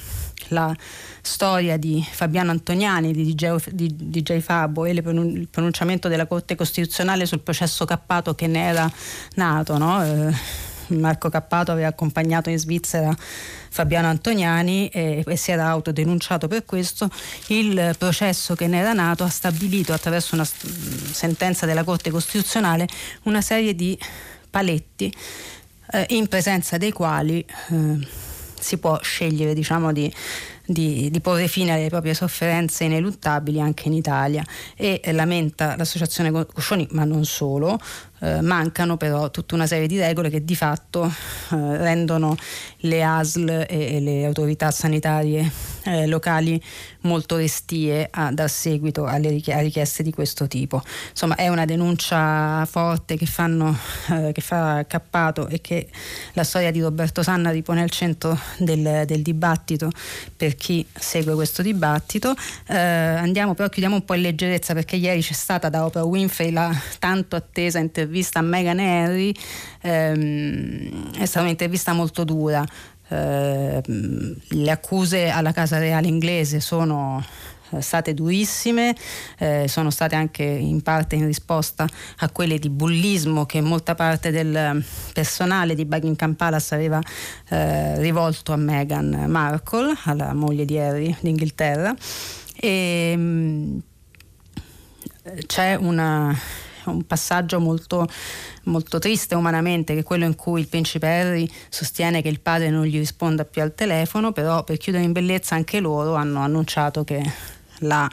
la 0.50 0.76
storia 1.22 1.78
di 1.78 2.06
Fabiano 2.10 2.52
Antoniani, 2.52 3.12
di 3.12 3.24
DJ, 3.24 3.70
di 3.72 3.94
DJ 3.96 4.40
Fabo 4.40 4.86
e 4.86 4.92
il 4.92 5.48
pronunciamento 5.50 6.08
della 6.08 6.26
Corte 6.26 6.56
Costituzionale 6.56 7.26
sul 7.26 7.42
processo 7.42 7.86
cappato 7.86 8.36
che 8.36 8.48
ne 8.48 8.68
era 8.68 8.92
nato. 9.36 9.78
No? 9.78 10.04
Eh, 10.04 10.68
Marco 10.90 11.30
Cappato 11.30 11.72
aveva 11.72 11.88
accompagnato 11.88 12.50
in 12.50 12.58
Svizzera 12.58 13.16
Fabiano 13.70 14.08
Antoniani 14.08 14.88
e, 14.88 15.24
e, 15.26 15.36
si 15.36 15.52
era 15.52 15.68
autodenunciato 15.68 16.48
per 16.48 16.66
questo. 16.66 17.10
Il 17.48 17.96
processo 17.98 18.56
che 18.56 18.68
ne 18.68 18.80
era 18.80 18.94
nato 18.94 19.24
ha 19.24 19.30
stabilito 19.30 19.94
attraverso 19.94 20.36
una 20.36 20.46
sentenza 20.46 21.66
della 21.66 21.84
Corte 21.84 22.10
Costituzionale 22.10 22.88
una 23.24 23.42
serie 23.42 23.76
di 23.76 23.98
paletti 24.50 25.14
eh, 25.92 26.06
in 26.10 26.28
presenza 26.28 26.78
dei 26.78 26.92
quali 26.92 27.46
eh, 27.70 28.08
si 28.60 28.78
può 28.78 29.00
scegliere 29.02 29.54
diciamo, 29.54 29.92
di 29.94 30.12
di, 30.72 31.10
di, 31.10 31.20
porre 31.20 31.48
fine 31.48 31.72
alle 31.74 31.90
proprie 31.90 32.14
sofferenze 32.14 32.84
ineluttabili 32.84 33.60
anche 33.60 33.88
in 33.88 33.94
Italia. 33.94 34.44
E 34.76 35.02
lamenta 35.12 35.76
l'associazione 35.76 36.32
Cuscioni, 36.46 36.88
ma 36.92 37.04
non 37.04 37.26
solo, 37.26 37.80
eh, 38.20 38.42
mancano 38.42 38.98
però 38.98 39.32
tutta 39.32 39.56
una 39.56 39.68
serie 39.68 39.88
di 39.88 39.98
regole 39.98 40.30
che 40.30 40.44
di 40.44 40.56
fatto 40.56 41.06
eh, 41.06 41.78
rendono 41.78 42.36
le 42.80 43.04
ASL 43.04 43.50
e, 43.50 43.96
e, 43.96 44.00
le 44.00 44.26
autorità 44.26 44.72
sanitarie 44.72 45.50
eh, 45.84 46.08
locali 46.08 46.62
molto 47.02 47.38
restie 47.38 48.08
a 48.12 48.32
dar 48.32 48.50
seguito 48.50 49.06
alle 49.06 49.30
richie- 49.30 49.54
a 49.54 49.60
richieste 49.60 50.04
di 50.04 50.12
questo 50.12 50.48
tipo. 50.48 50.82
Insomma 51.10 51.36
è 51.36 51.48
una 51.48 51.66
denuncia 51.66 52.66
forte 52.66 53.16
che, 53.16 53.26
fanno, 53.26 53.78
eh, 54.12 54.32
che 54.34 54.42
fa 54.42 54.86
Cappato 54.86 55.48
e 55.48 55.62
che 55.62 55.88
la 56.34 56.44
storia 56.44 56.72
di 56.72 56.82
Roberto 56.82 57.24
Sanna 57.24 57.52
ripone 57.52 57.82
al 57.82 57.90
centro 57.90 58.38
del, 58.58 59.04
del 59.06 59.22
dibattito 59.22 59.90
per 60.36 60.56
chi 60.56 60.86
segue 60.94 61.36
questo 61.36 61.62
dibattito. 61.62 62.34
Eh, 62.68 62.78
andiamo 62.78 63.54
però, 63.54 63.70
chiudiamo 63.70 63.96
un 63.96 64.06
po' 64.06 64.16
in 64.16 64.22
leggerezza 64.22 64.74
perché 64.74 64.98
ieri 64.98 65.22
c'è 65.22 65.34
stata 65.34 65.70
da 65.70 65.86
Oprah 65.86 66.04
Winfrey 66.04 66.52
la 66.52 66.70
tanto 67.00 67.36
attesa 67.36 67.80
intervista 67.80 68.09
intervista 68.10 68.40
a 68.40 68.42
Meghan 68.42 68.80
Harry 68.80 69.32
ehm, 69.82 71.14
è 71.14 71.26
stata 71.26 71.46
un'intervista 71.46 71.94
molto 71.94 72.24
dura. 72.24 72.66
Eh, 73.08 73.82
le 73.84 74.72
accuse 74.72 75.30
alla 75.30 75.52
Casa 75.52 75.78
Reale 75.78 76.08
inglese 76.08 76.60
sono 76.60 77.24
eh, 77.72 77.82
state 77.82 78.14
durissime, 78.14 78.96
eh, 79.38 79.68
sono 79.68 79.92
state 79.92 80.16
anche 80.16 80.44
in 80.44 80.82
parte 80.82 81.16
in 81.16 81.26
risposta 81.26 81.88
a 82.18 82.30
quelle 82.30 82.58
di 82.58 82.70
bullismo 82.70 83.46
che 83.46 83.62
molta 83.62 83.94
parte 83.94 84.32
del 84.32 84.84
personale 85.14 85.76
di 85.76 85.86
Buckingham 85.86 86.34
Palace 86.34 86.76
aveva 86.76 87.00
eh, 87.50 88.00
rivolto 88.00 88.54
a 88.54 88.58
Meghan 88.58 89.26
Markle, 89.28 89.96
alla 90.06 90.34
moglie 90.34 90.66
di 90.66 90.78
Harry 90.80 91.16
d'Inghilterra. 91.20 91.94
E, 92.56 93.16
mh, 93.16 93.22
mm, 93.22 93.80
c'è 95.46 95.76
una 95.76 96.36
un 96.90 97.06
passaggio 97.06 97.60
molto, 97.60 98.08
molto 98.64 99.00
triste 99.00 99.36
umanamente, 99.36 99.94
che 99.94 100.00
è 100.00 100.04
quello 100.04 100.26
in 100.26 100.36
cui 100.36 100.62
il 100.62 100.68
principe 100.68 101.08
Harry 101.08 101.50
sostiene 101.70 102.22
che 102.22 102.30
il 102.30 102.40
padre 102.40 102.70
non 102.70 102.86
gli 102.86 102.98
risponda 102.98 103.46
più 103.46 103.62
al 103.62 103.74
telefono, 103.76 104.32
però 104.32 104.64
per 104.64 104.78
chiudere 104.78 105.04
in 105.04 105.12
bellezza 105.12 105.56
anche 105.56 105.80
loro 105.80 106.16
hanno 106.16 106.40
annunciato 106.40 107.04
che 107.04 107.22
la 107.80 108.10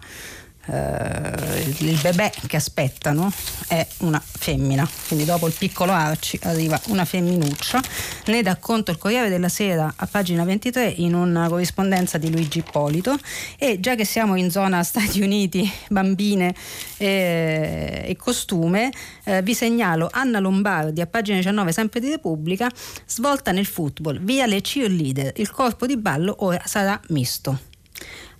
eh, 0.67 1.75
il 1.79 1.99
bebè 2.01 2.33
che 2.47 2.57
aspettano 2.57 3.33
è 3.69 3.87
una 3.99 4.23
femmina, 4.25 4.89
quindi 5.07 5.25
dopo 5.25 5.47
il 5.47 5.55
piccolo 5.57 5.93
Arci 5.93 6.39
arriva 6.43 6.81
una 6.87 7.05
femminuccia. 7.05 7.81
Ne 8.27 8.43
dà 8.43 8.57
conto 8.57 8.91
il 8.91 8.99
Corriere 8.99 9.29
della 9.29 9.49
Sera 9.49 9.93
a 9.95 10.07
pagina 10.07 10.45
23 10.45 10.87
in 10.97 11.14
una 11.14 11.49
corrispondenza 11.49 12.19
di 12.19 12.31
Luigi 12.31 12.59
Ippolito. 12.59 13.17
E 13.59 13.81
già 13.81 13.95
che 13.95 14.05
siamo 14.05 14.37
in 14.37 14.51
zona 14.51 14.83
Stati 14.83 15.21
Uniti, 15.21 15.71
bambine 15.89 16.55
eh, 16.97 18.05
e 18.07 18.17
costume, 18.17 18.93
eh, 19.25 19.43
vi 19.43 19.55
segnalo 19.55 20.09
Anna 20.11 20.39
Lombardi 20.39 21.01
a 21.01 21.07
pagina 21.07 21.37
19 21.37 21.73
sempre 21.73 22.01
di 22.01 22.09
Repubblica, 22.09 22.71
svolta 23.07 23.53
nel 23.53 23.67
football, 23.67 24.21
via 24.23 24.47
le 24.47 24.61
cheerleader, 24.61 25.33
il 25.37 25.51
corpo 25.51 25.87
di 25.87 25.97
ballo 25.97 26.37
ora 26.41 26.62
sarà 26.64 27.01
misto 27.09 27.75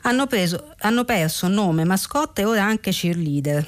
hanno, 0.07 0.27
preso, 0.27 0.75
hanno 0.79 1.05
perso 1.05 1.49
nome, 1.49 1.85
mascotte 1.85 2.43
e 2.43 2.45
ora 2.45 2.63
anche 2.63 2.91
cheerleader. 2.91 3.67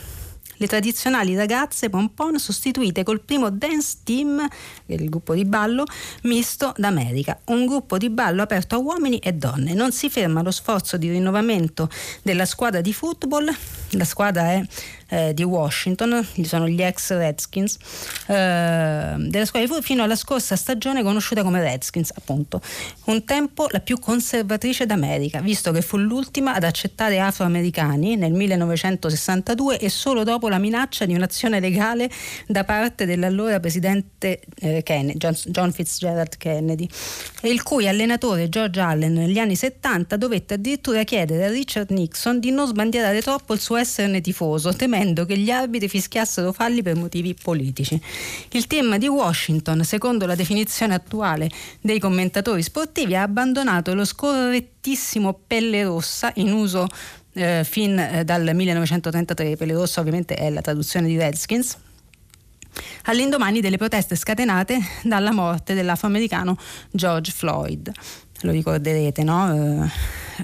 Le 0.60 0.66
tradizionali 0.66 1.36
ragazze 1.36 1.88
pompon 1.88 2.36
sostituite 2.38 3.04
col 3.04 3.20
primo 3.20 3.48
dance 3.48 3.98
team, 4.02 4.44
il 4.86 5.08
gruppo 5.08 5.34
di 5.34 5.44
ballo, 5.44 5.84
misto 6.22 6.74
d'America, 6.76 7.38
un 7.46 7.64
gruppo 7.64 7.96
di 7.96 8.10
ballo 8.10 8.42
aperto 8.42 8.74
a 8.74 8.78
uomini 8.78 9.18
e 9.18 9.34
donne. 9.34 9.72
Non 9.74 9.92
si 9.92 10.10
ferma 10.10 10.42
lo 10.42 10.50
sforzo 10.50 10.96
di 10.96 11.10
rinnovamento 11.10 11.88
della 12.22 12.44
squadra 12.44 12.80
di 12.80 12.92
football, 12.92 13.48
la 13.90 14.04
squadra 14.04 14.50
è 14.50 14.62
eh, 15.08 15.32
di 15.34 15.42
Washington, 15.42 16.26
sono 16.42 16.68
gli 16.68 16.82
ex 16.82 17.12
Redskins, 17.12 17.76
eh, 18.26 19.14
della 19.18 19.44
squadra 19.44 19.80
fino 19.80 20.02
alla 20.02 20.16
scorsa 20.16 20.56
stagione 20.56 21.02
conosciuta 21.02 21.42
come 21.42 21.60
Redskins, 21.60 22.12
appunto. 22.14 22.60
Un 23.04 23.24
tempo 23.24 23.66
la 23.70 23.80
più 23.80 23.98
conservatrice 23.98 24.86
d'America, 24.86 25.40
visto 25.40 25.72
che 25.72 25.82
fu 25.82 25.96
l'ultima 25.96 26.54
ad 26.54 26.64
accettare 26.64 27.20
afroamericani 27.20 28.16
nel 28.16 28.32
1962 28.32 29.78
e 29.78 29.88
solo 29.88 30.24
dopo 30.24 30.48
la 30.48 30.58
minaccia 30.58 31.06
di 31.06 31.14
un'azione 31.14 31.60
legale 31.60 32.10
da 32.46 32.64
parte 32.64 33.06
dell'allora 33.06 33.60
presidente 33.60 34.40
eh, 34.60 34.82
Kennedy, 34.82 35.18
John, 35.18 35.34
John 35.46 35.72
Fitzgerald 35.72 36.36
Kennedy, 36.36 36.88
il 37.42 37.62
cui 37.62 37.88
allenatore 37.88 38.48
George 38.48 38.80
Allen 38.80 39.12
negli 39.14 39.38
anni 39.38 39.56
70 39.56 40.16
dovette 40.16 40.54
addirittura 40.54 41.02
chiedere 41.04 41.46
a 41.46 41.48
Richard 41.48 41.90
Nixon 41.90 42.40
di 42.40 42.50
non 42.50 42.66
sbandierare 42.66 43.22
troppo 43.22 43.54
il 43.54 43.60
suo 43.60 43.76
esserne 43.76 44.20
tifoso, 44.20 44.72
temendo 44.74 44.97
temendo 44.98 45.24
che 45.24 45.38
gli 45.38 45.50
arbitri 45.50 45.88
fischiassero 45.88 46.52
falli 46.52 46.82
per 46.82 46.96
motivi 46.96 47.34
politici. 47.40 48.00
Il 48.50 48.66
team 48.66 48.98
di 48.98 49.06
Washington, 49.06 49.84
secondo 49.84 50.26
la 50.26 50.34
definizione 50.34 50.94
attuale 50.94 51.48
dei 51.80 52.00
commentatori 52.00 52.62
sportivi, 52.62 53.14
ha 53.14 53.22
abbandonato 53.22 53.94
lo 53.94 54.04
scorrettissimo 54.04 55.38
pelle 55.46 55.84
rossa 55.84 56.32
in 56.36 56.52
uso 56.52 56.86
eh, 57.34 57.62
fin 57.64 57.96
eh, 57.98 58.24
dal 58.24 58.50
1933. 58.52 59.56
Pelle 59.56 59.74
rossa 59.74 60.00
ovviamente 60.00 60.34
è 60.34 60.50
la 60.50 60.60
traduzione 60.60 61.06
di 61.06 61.16
Redskins 61.16 61.76
all'indomani 63.04 63.60
delle 63.60 63.76
proteste 63.76 64.14
scatenate 64.14 64.78
dalla 65.02 65.32
morte 65.32 65.74
dell'afroamericano 65.74 66.56
George 66.90 67.32
Floyd. 67.32 67.90
Lo 68.42 68.50
ricorderete, 68.52 69.24
no? 69.24 69.52
Uh, 69.52 69.88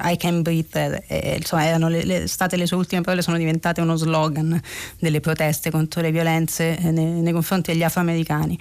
I 0.03 0.17
can 0.17 0.43
breathe, 0.43 1.05
eh, 1.07 1.37
insomma, 1.37 1.67
erano 1.67 1.89
le, 1.89 2.05
le, 2.05 2.27
state 2.27 2.57
le 2.57 2.67
sue 2.67 2.77
ultime 2.77 3.03
parole, 3.03 3.23
sono 3.23 3.37
diventate 3.37 3.81
uno 3.81 3.97
slogan 3.97 4.61
delle 4.99 5.21
proteste 5.21 5.71
contro 5.71 6.01
le 6.01 6.11
violenze 6.11 6.77
eh, 6.77 6.91
nei, 6.91 7.05
nei 7.05 7.33
confronti 7.33 7.73
degli 7.73 7.85
afroamericani. 7.85 8.59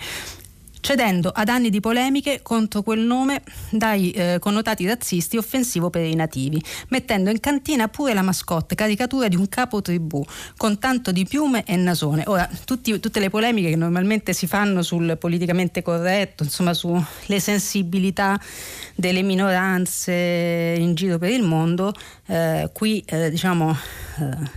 Cedendo 0.83 1.29
ad 1.29 1.47
anni 1.47 1.69
di 1.69 1.79
polemiche 1.79 2.41
contro 2.41 2.81
quel 2.81 2.99
nome 2.99 3.41
dai 3.69 4.11
eh, 4.11 4.37
connotati 4.39 4.85
razzisti 4.85 5.37
offensivo 5.37 5.89
per 5.89 6.03
i 6.03 6.13
nativi, 6.13 6.61
mettendo 6.89 7.29
in 7.29 7.39
cantina 7.39 7.87
pure 7.87 8.13
la 8.13 8.21
mascotte, 8.21 8.75
caricatura 8.75 9.29
di 9.29 9.37
un 9.37 9.47
capo 9.47 9.81
tribù, 9.81 10.21
con 10.57 10.79
tanto 10.79 11.13
di 11.13 11.25
piume 11.25 11.63
e 11.63 11.77
nasone. 11.77 12.23
Ora, 12.25 12.49
tutti, 12.65 12.99
tutte 12.99 13.21
le 13.21 13.29
polemiche 13.29 13.69
che 13.69 13.77
normalmente 13.77 14.33
si 14.33 14.45
fanno 14.45 14.81
sul 14.81 15.15
politicamente 15.17 15.81
corretto, 15.81 16.43
insomma 16.43 16.73
sulle 16.73 17.39
sensibilità 17.39 18.37
delle 18.93 19.21
minoranze 19.21 20.75
in 20.77 20.95
giro 20.95 21.17
per 21.17 21.29
il 21.29 21.43
mondo, 21.43 21.93
eh, 22.25 22.69
qui 22.73 23.01
eh, 23.05 23.29
diciamo 23.29 23.73
eh, 24.19 24.51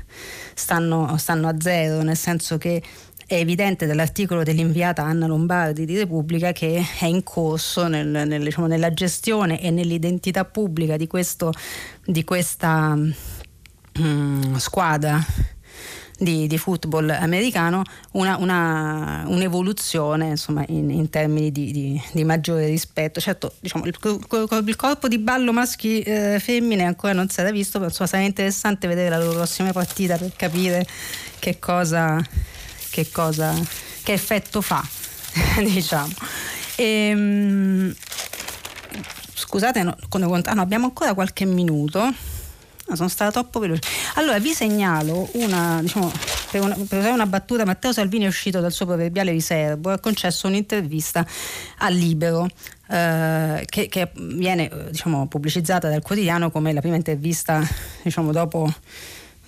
stanno, 0.55 1.17
stanno 1.19 1.47
a 1.47 1.55
zero, 1.57 2.03
nel 2.03 2.17
senso 2.17 2.59
che 2.59 2.83
è 3.27 3.35
evidente 3.35 3.87
dall'articolo 3.87 4.43
dell'inviata 4.43 5.03
Anna 5.03 5.27
Lombardi 5.27 5.85
di 5.85 5.97
Repubblica 5.97 6.53
che 6.53 6.85
è 7.01 7.07
in 7.07 7.25
corso 7.25 7.89
nel, 7.89 8.07
nel, 8.07 8.43
diciamo, 8.43 8.67
nella 8.67 8.93
gestione 8.93 9.61
e 9.61 9.71
nell'identità 9.71 10.45
pubblica 10.45 10.97
di, 10.97 11.07
questo, 11.07 11.53
di 12.05 12.23
questa 12.23 12.97
um, 13.99 14.57
squadra 14.57 15.25
di, 16.19 16.47
di, 16.47 16.57
football 16.59 17.11
americano 17.11 17.83
una, 18.13 18.37
una, 18.39 19.25
un'evoluzione 19.27 20.29
insomma, 20.29 20.65
in, 20.69 20.91
in 20.91 21.11
termini 21.11 21.53
di, 21.53 21.73
di, 21.73 22.03
di, 22.13 22.25
maggiore 22.25 22.67
rispetto. 22.67 23.21
Certo, 23.21 23.53
diciamo, 23.61 23.85
il, 23.85 23.95
il, 24.01 24.77
corpo 24.77 25.09
di 25.09 25.19
ballo 25.19 25.53
maschi 25.53 26.01
eh, 26.01 26.39
femmine 26.41 26.85
ancora 26.85 27.13
non 27.13 27.29
si 27.29 27.41
era 27.41 27.51
visto, 27.51 27.79
però 27.79 27.91
sarà 28.07 28.23
interessante 28.23 28.87
vedere 28.87 29.11
la 29.11 29.19
loro 29.19 29.35
prossima 29.35 29.73
partita 29.73 30.17
per 30.17 30.33
capire 30.35 30.87
che 31.39 31.59
cosa, 31.59 32.23
che, 32.97 33.11
cosa, 33.11 33.55
che 34.03 34.13
effetto 34.15 34.63
fa. 34.63 34.83
diciamo. 35.61 36.13
E, 36.77 36.85
ehm, 36.85 37.95
scusate, 39.35 39.83
no, 39.83 39.95
ah, 40.01 40.53
abbiamo 40.57 40.87
ancora 40.87 41.13
qualche 41.13 41.45
minuto. 41.45 42.01
No, 42.89 42.95
sono 42.95 43.09
stata 43.09 43.33
troppo 43.33 43.59
veloce. 43.59 43.83
Allora 44.15 44.39
vi 44.39 44.53
segnalo 44.53 45.29
una, 45.33 45.81
diciamo, 45.83 46.11
per, 46.51 46.63
una, 46.63 47.13
una 47.13 47.27
battuta, 47.27 47.67
Matteo 47.67 47.93
Salvini 47.93 48.25
è 48.25 48.29
uscito 48.29 48.61
dal 48.61 48.73
suo 48.73 48.87
proverbiale 48.87 49.31
riservo 49.33 49.91
e 49.91 49.95
ha 49.95 49.99
concesso 49.99 50.47
un'intervista 50.47 51.27
a 51.79 51.89
Libero. 51.89 52.49
Eh, 52.89 53.65
che, 53.67 53.89
che, 53.89 54.11
viene 54.15 54.71
diciamo, 54.91 55.27
pubblicizzata 55.27 55.91
dal 55.91 56.01
quotidiano 56.01 56.51
come 56.51 56.73
la 56.73 56.81
prima 56.81 56.95
intervista 56.95 57.61
diciamo, 58.03 58.31
dopo, 58.31 58.73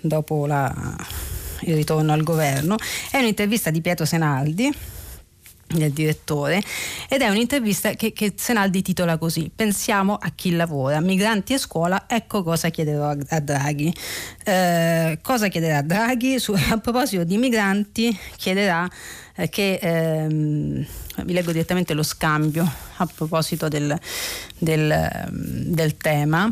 dopo 0.01 0.45
la, 0.45 0.97
il 1.61 1.75
ritorno 1.75 2.13
al 2.13 2.23
governo. 2.23 2.75
È 3.09 3.17
un'intervista 3.17 3.69
di 3.69 3.81
Pietro 3.81 4.05
Senaldi 4.05 4.73
del 5.77 5.91
direttore 5.91 6.61
ed 7.07 7.21
è 7.21 7.29
un'intervista 7.29 7.91
che, 7.91 8.11
che, 8.11 8.33
Senaldi 8.35 8.81
titola 8.81 9.17
così 9.17 9.51
pensiamo 9.53 10.15
a 10.15 10.31
chi 10.33 10.55
lavora 10.55 10.99
migranti 10.99 11.53
e 11.53 11.57
scuola 11.59 12.05
ecco 12.07 12.41
cosa 12.41 12.69
chiederò 12.69 13.09
a, 13.09 13.17
a 13.29 13.39
Draghi 13.39 13.93
eh, 14.45 15.19
cosa 15.21 15.47
chiederà 15.47 15.81
Draghi 15.81 16.39
Su, 16.39 16.53
a 16.53 16.77
proposito 16.79 17.23
di 17.23 17.37
migranti 17.37 18.17
chiederà 18.35 18.89
eh, 19.35 19.49
che 19.49 19.79
ehm, 19.79 20.85
vi 21.23 21.33
leggo 21.33 21.51
direttamente 21.51 21.93
lo 21.93 22.03
scambio 22.03 22.67
a 22.97 23.05
proposito 23.05 23.67
del, 23.67 23.95
del, 24.57 25.27
del 25.31 25.97
tema 25.97 26.51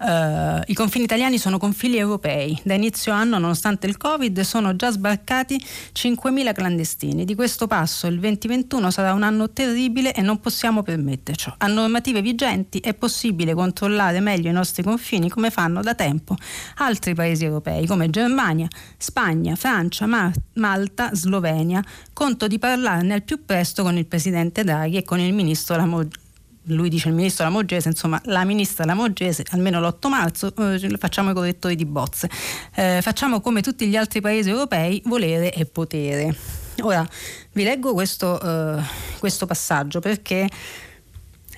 Uh, 0.00 0.62
I 0.64 0.74
confini 0.74 1.04
italiani 1.04 1.36
sono 1.38 1.58
confini 1.58 1.96
europei. 1.96 2.58
Da 2.64 2.72
inizio 2.72 3.12
anno, 3.12 3.38
nonostante 3.38 3.86
il 3.86 3.98
Covid, 3.98 4.40
sono 4.40 4.74
già 4.74 4.90
sbarcati 4.90 5.62
5.000 5.92 6.52
clandestini. 6.54 7.26
Di 7.26 7.34
questo 7.34 7.66
passo 7.66 8.06
il 8.06 8.18
2021 8.18 8.90
sarà 8.90 9.12
un 9.12 9.22
anno 9.22 9.50
terribile 9.50 10.14
e 10.14 10.22
non 10.22 10.40
possiamo 10.40 10.82
permetterci. 10.82 11.52
A 11.58 11.66
normative 11.66 12.22
vigenti 12.22 12.78
è 12.78 12.94
possibile 12.94 13.52
controllare 13.52 14.20
meglio 14.20 14.48
i 14.48 14.52
nostri 14.52 14.82
confini 14.82 15.28
come 15.28 15.50
fanno 15.50 15.82
da 15.82 15.94
tempo 15.94 16.36
altri 16.76 17.14
paesi 17.14 17.44
europei 17.44 17.86
come 17.86 18.10
Germania, 18.10 18.68
Spagna, 18.96 19.54
Francia, 19.54 20.06
Mar- 20.06 20.32
Malta, 20.54 21.10
Slovenia. 21.14 21.82
Conto 22.12 22.46
di 22.46 22.58
parlarne 22.58 23.14
al 23.14 23.22
più 23.22 23.44
presto 23.44 23.82
con 23.82 23.96
il 23.96 24.06
Presidente 24.06 24.64
Draghi 24.64 24.96
e 24.96 25.02
con 25.04 25.18
il 25.20 25.32
Ministro 25.32 25.76
Lamorgese 25.76 26.19
lui 26.64 26.88
dice 26.88 27.08
il 27.08 27.14
ministro 27.14 27.44
Lamogese, 27.44 27.88
insomma 27.88 28.20
la 28.24 28.44
ministra 28.44 28.84
Lamogese, 28.84 29.44
almeno 29.50 29.80
l'8 29.80 30.08
marzo 30.08 30.54
eh, 30.56 30.96
facciamo 30.98 31.30
i 31.30 31.34
correttori 31.34 31.74
di 31.74 31.86
bozze, 31.86 32.28
eh, 32.74 33.00
facciamo 33.02 33.40
come 33.40 33.62
tutti 33.62 33.86
gli 33.86 33.96
altri 33.96 34.20
paesi 34.20 34.50
europei, 34.50 35.02
volere 35.06 35.52
e 35.52 35.64
potere. 35.64 36.34
Ora 36.82 37.06
vi 37.52 37.62
leggo 37.62 37.92
questo, 37.92 38.40
eh, 38.40 38.82
questo 39.18 39.46
passaggio 39.46 40.00
perché 40.00 40.48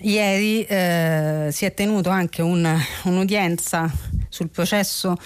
ieri 0.01 0.63
eh, 0.65 1.49
si 1.53 1.65
è 1.65 1.75
tenuto 1.75 2.09
anche 2.11 2.43
un, 2.43 2.69
un'udienza 3.05 3.91
sul 4.29 4.49
processo 4.49 5.17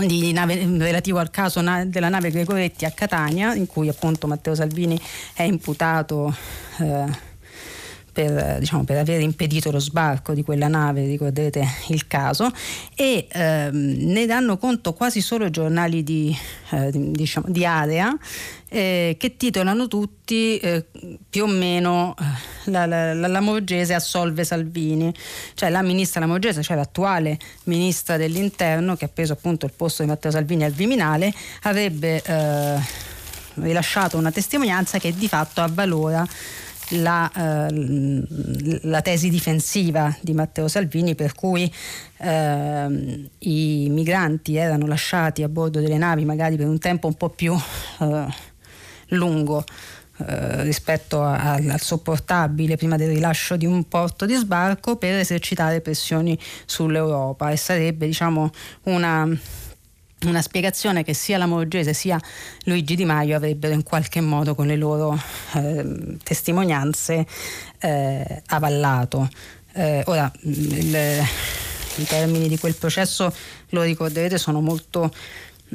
ehm, 0.00 0.32
Nave, 0.32 0.66
relativo 0.78 1.18
al 1.18 1.30
caso 1.30 1.60
na, 1.60 1.84
della 1.84 2.08
nave 2.08 2.30
Gregoretti 2.30 2.84
a 2.84 2.90
Catania, 2.90 3.54
in 3.54 3.66
cui 3.66 3.88
appunto 3.88 4.26
Matteo 4.26 4.54
Salvini 4.54 5.00
è 5.34 5.42
imputato 5.42 6.34
eh, 6.78 7.30
per, 8.12 8.58
diciamo, 8.58 8.84
per, 8.84 8.98
aver 8.98 9.20
impedito 9.20 9.70
lo 9.70 9.78
sbarco 9.78 10.34
di 10.34 10.42
quella 10.42 10.68
nave, 10.68 11.06
ricorderete 11.06 11.66
il 11.88 12.06
caso, 12.06 12.50
e 12.94 13.26
ehm, 13.30 13.96
ne 13.98 14.26
danno 14.26 14.58
conto 14.58 14.92
quasi 14.92 15.20
solo 15.20 15.46
i 15.46 15.50
giornali 15.50 16.02
di, 16.02 16.36
eh, 16.70 16.90
diciamo, 16.92 17.46
di 17.48 17.64
area 17.64 18.16
eh, 18.68 19.16
che 19.18 19.36
titolano 19.36 19.86
tutti 19.86 20.56
eh, 20.56 20.86
più 21.28 21.44
o 21.44 21.46
meno 21.46 22.14
eh, 22.18 22.70
la, 22.70 22.86
la, 22.86 23.12
la 23.12 23.26
Lamorgese 23.26 23.92
assolve 23.92 24.44
Salvini, 24.44 25.12
cioè 25.54 25.68
la 25.68 25.82
ministra 25.82 26.20
Lamorgese, 26.20 26.62
cioè 26.62 26.76
l'attuale 26.76 27.38
ministra 27.64 28.16
dell'interno 28.16 28.96
che 28.96 29.04
ha 29.04 29.10
preso 29.12 29.34
appunto 29.34 29.66
il 29.66 29.72
posto 29.76 30.02
di 30.02 30.08
Matteo 30.08 30.30
Salvini 30.30 30.64
al 30.64 30.72
Viminale, 30.72 31.32
avrebbe 31.62 32.22
eh, 32.22 32.78
rilasciato 33.54 34.16
una 34.16 34.30
testimonianza 34.30 34.98
che 34.98 35.14
di 35.14 35.28
fatto 35.28 35.60
avvalora 35.60 36.26
la, 36.92 37.30
eh, 37.32 38.78
la, 38.82 39.00
tesi 39.02 39.28
difensiva 39.28 40.14
di 40.20 40.32
Matteo 40.32 40.68
Salvini 40.68 41.14
per 41.14 41.34
cui 41.34 41.72
eh, 42.18 43.28
i 43.38 43.88
migranti 43.90 44.56
erano 44.56 44.86
lasciati 44.86 45.42
a 45.42 45.48
bordo 45.48 45.80
delle 45.80 45.98
navi 45.98 46.24
magari 46.24 46.56
per 46.56 46.66
un 46.66 46.78
tempo 46.78 47.06
un 47.06 47.14
po' 47.14 47.30
più 47.30 47.54
eh, 48.00 48.26
lungo 49.08 49.64
eh, 50.18 50.62
rispetto 50.62 51.22
a, 51.22 51.54
al 51.54 51.80
sopportabile 51.80 52.76
prima 52.76 52.96
del 52.96 53.08
rilascio 53.08 53.56
di 53.56 53.66
un 53.66 53.88
porto 53.88 54.26
di 54.26 54.34
sbarco 54.34 54.96
per 54.96 55.14
esercitare 55.14 55.80
pressioni 55.80 56.38
sull'Europa. 56.66 57.50
E 57.50 57.56
sarebbe 57.56 58.06
diciamo 58.06 58.50
una 58.84 59.26
una 60.24 60.42
spiegazione 60.42 61.04
che 61.04 61.14
sia 61.14 61.38
la 61.38 61.46
Morgese 61.46 61.92
sia 61.92 62.20
Luigi 62.64 62.94
Di 62.94 63.04
Maio 63.04 63.36
avrebbero 63.36 63.74
in 63.74 63.82
qualche 63.82 64.20
modo 64.20 64.54
con 64.54 64.66
le 64.66 64.76
loro 64.76 65.18
eh, 65.54 66.16
testimonianze 66.22 67.26
eh, 67.78 68.42
avallato. 68.46 69.28
Eh, 69.74 70.02
ora, 70.06 70.30
il, 70.42 71.24
i 71.96 72.04
termini 72.04 72.48
di 72.48 72.58
quel 72.58 72.74
processo, 72.74 73.34
lo 73.70 73.82
ricorderete, 73.82 74.38
sono 74.38 74.60
molto 74.60 75.10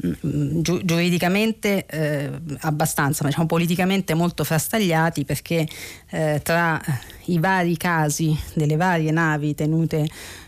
Mm, 0.06 0.62
giu- 0.62 0.84
giuridicamente 0.84 1.86
eh, 1.88 2.30
abbastanza, 2.60 3.24
ma 3.24 3.30
diciamo 3.30 3.48
politicamente 3.48 4.14
molto 4.14 4.44
frastagliati 4.44 5.26
perché 5.26 5.68
eh, 6.12 6.40
tra 6.44 6.80
i 7.26 7.40
vari 7.40 7.76
casi 7.78 8.38
delle 8.54 8.76
varie 8.76 9.10
navi 9.10 9.56
tenute 9.56 10.08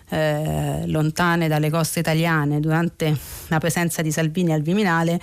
eh, 0.10 0.84
lontane 0.88 1.48
dalle 1.48 1.70
coste 1.70 2.00
italiane 2.00 2.60
durante 2.60 3.16
la 3.48 3.60
presenza 3.60 4.02
di 4.02 4.12
Salvini 4.12 4.54
al 4.54 4.62
Viminale 4.62 5.20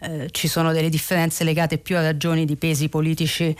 eh, 0.00 0.28
ci 0.30 0.46
sono 0.46 0.72
delle 0.72 0.88
differenze 0.88 1.42
legate 1.42 1.78
più 1.78 1.96
a 1.96 2.02
ragioni 2.02 2.44
di 2.44 2.56
pesi 2.56 2.88
politici 2.88 3.54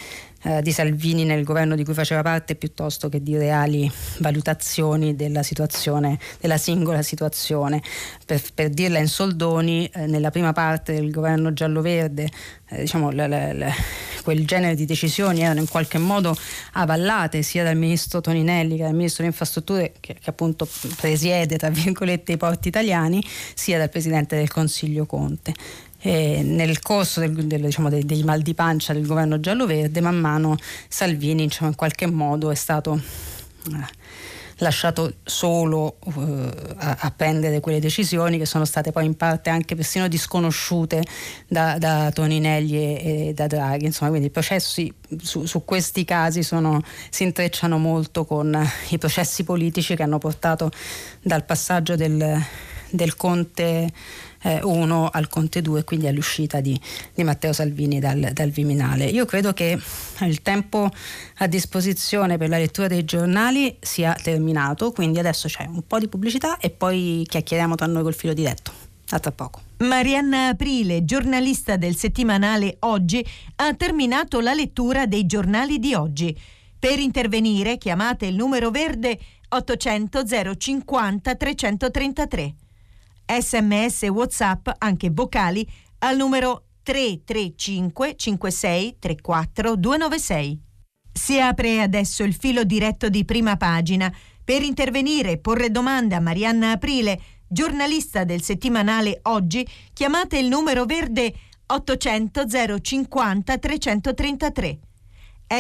eh, 0.48 0.62
di 0.62 0.72
Salvini 0.72 1.24
nel 1.24 1.44
governo 1.44 1.76
di 1.76 1.84
cui 1.84 1.92
faceva 1.92 2.22
parte 2.22 2.54
piuttosto 2.54 3.10
che 3.10 3.22
di 3.22 3.36
reali 3.36 3.90
valutazioni 4.18 5.14
della 5.14 5.42
situazione, 5.42 6.18
della 6.40 6.56
singola 6.56 7.02
situazione. 7.02 7.82
Per, 8.24 8.40
per 8.54 8.70
dirla 8.70 8.98
in 8.98 9.08
soldoni, 9.08 9.90
eh, 9.92 10.06
nella 10.06 10.30
prima 10.30 10.54
parte 10.54 10.94
del 10.94 11.10
governo 11.10 11.52
giallo-verde, 11.52 12.28
eh, 12.70 12.80
diciamo, 12.80 13.10
la, 13.10 13.26
la, 13.26 13.52
la, 13.52 13.70
quel 14.22 14.46
genere 14.46 14.74
di 14.74 14.86
decisioni 14.86 15.42
erano 15.42 15.60
in 15.60 15.68
qualche 15.68 15.98
modo 15.98 16.34
avallate 16.72 17.42
sia 17.42 17.62
dal 17.62 17.76
ministro 17.76 18.22
Toninelli 18.22 18.76
che 18.76 18.84
dal 18.84 18.94
ministro 18.94 19.24
delle 19.24 19.34
infrastrutture 19.34 19.92
che, 20.00 20.14
che 20.14 20.30
appunto 20.30 20.66
presiede 20.96 21.58
tra 21.58 21.68
virgolette 21.68 22.32
i 22.32 22.36
porti 22.38 22.68
italiani, 22.68 23.22
sia 23.54 23.76
dal 23.76 23.90
presidente 23.90 24.36
del 24.36 24.50
Consiglio 24.50 25.04
Conte. 25.04 25.52
E 26.00 26.42
nel 26.42 26.80
corso 26.80 27.18
del, 27.20 27.32
del, 27.46 27.62
diciamo, 27.62 27.88
dei, 27.88 28.04
dei, 28.04 28.22
mal 28.22 28.40
di 28.40 28.54
pancia 28.54 28.92
del 28.92 29.06
governo 29.06 29.40
giallo-verde, 29.40 30.00
man 30.00 30.16
mano 30.16 30.56
Salvini 30.88 31.44
diciamo, 31.44 31.70
in 31.70 31.76
qualche 31.76 32.06
modo 32.06 32.50
è 32.50 32.54
stato 32.54 33.00
eh, 33.66 33.96
lasciato 34.58 35.14
solo 35.24 35.96
uh, 36.04 36.50
a, 36.76 36.96
a, 37.00 37.10
prendere 37.10 37.60
quelle 37.60 37.80
decisioni 37.80 38.38
che 38.38 38.46
sono 38.46 38.64
state 38.64 38.92
poi 38.92 39.06
in 39.06 39.16
parte 39.16 39.50
anche 39.50 39.74
persino 39.74 40.08
disconosciute 40.08 41.02
da, 41.46 41.78
da 41.78 42.10
Toninelli 42.12 42.76
e, 42.76 43.28
e, 43.28 43.34
da 43.34 43.46
Draghi. 43.46 43.86
Insomma, 43.86 44.10
quindi 44.10 44.28
i 44.28 44.30
processi 44.30 44.92
su, 45.20 45.46
su 45.46 45.64
questi 45.64 46.04
casi 46.04 46.42
sono, 46.42 46.80
si 47.10 47.24
intrecciano 47.24 47.78
molto 47.78 48.24
con 48.24 48.56
i 48.90 48.98
processi 48.98 49.44
politici 49.44 49.94
che 49.94 50.02
hanno 50.02 50.18
portato 50.18 50.70
dal 51.22 51.44
passaggio 51.44 51.94
del, 51.94 52.40
del 52.90 53.16
Conte 53.16 53.90
eh, 54.42 54.60
1 54.62 55.08
al 55.12 55.28
Conte 55.28 55.62
2 55.62 55.84
quindi 55.84 56.06
all'uscita 56.06 56.60
di, 56.60 56.78
di 57.14 57.24
Matteo 57.24 57.52
Salvini 57.52 57.98
dal, 57.98 58.30
dal, 58.32 58.50
Viminale. 58.50 59.04
Io 59.06 59.24
credo 59.24 59.52
che 59.52 59.78
il 60.20 60.42
tempo 60.42 60.88
a 61.38 61.46
disposizione 61.46 62.36
per 62.36 62.48
la 62.48 62.58
lettura 62.58 62.86
dei 62.86 63.04
giornali 63.04 63.76
sia 63.80 64.16
terminato, 64.20 64.92
quindi 64.92 65.18
adesso 65.18 65.48
c'è 65.48 65.66
un 65.66 65.86
po' 65.86 65.98
di 65.98 66.08
pubblicità 66.08 66.58
e 66.58 66.70
poi 66.70 67.24
chiacchieriamo 67.28 67.74
tra 67.74 67.86
noi 67.86 68.02
col 68.02 68.14
filo 68.14 68.32
diretto. 68.32 68.86
A 69.10 69.18
tra 69.20 69.32
poco. 69.32 69.62
Marianna 69.78 70.48
Aprile, 70.48 71.04
giornalista 71.04 71.76
del 71.76 71.96
settimanale 71.96 72.76
Oggi, 72.80 73.24
ha 73.56 73.72
terminato 73.72 74.40
la 74.40 74.52
lettura 74.52 75.06
dei 75.06 75.24
giornali 75.24 75.78
di 75.78 75.94
oggi. 75.94 76.38
Per 76.78 76.98
intervenire 76.98 77.78
chiamate 77.78 78.26
il 78.26 78.34
numero 78.34 78.70
verde 78.70 79.18
800 79.48 80.24
050 80.58 81.34
333 81.34 82.54
sms 83.28 84.02
whatsapp 84.08 84.68
anche 84.78 85.10
vocali 85.10 85.68
al 85.98 86.16
numero 86.16 86.64
335 86.82 88.14
56 88.16 88.96
34 88.98 89.76
296. 89.76 90.62
Si 91.12 91.38
apre 91.38 91.82
adesso 91.82 92.22
il 92.22 92.34
filo 92.34 92.64
diretto 92.64 93.10
di 93.10 93.24
prima 93.26 93.56
pagina. 93.56 94.10
Per 94.42 94.62
intervenire 94.62 95.32
e 95.32 95.38
porre 95.38 95.70
domande 95.70 96.14
a 96.14 96.20
Marianna 96.20 96.70
Aprile, 96.70 97.20
giornalista 97.46 98.24
del 98.24 98.42
settimanale 98.42 99.18
Oggi, 99.24 99.66
chiamate 99.92 100.38
il 100.38 100.48
numero 100.48 100.86
verde 100.86 101.34
800 101.66 102.44
050 102.80 103.58
333. 103.58 104.78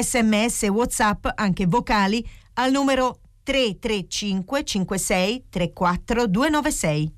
Sms 0.00 0.62
WhatsApp, 0.68 1.26
anche 1.34 1.66
vocali, 1.66 2.26
al 2.54 2.70
numero 2.70 3.20
335 3.42 4.64
56 4.64 5.44
34 5.50 6.26
296. 6.26 7.17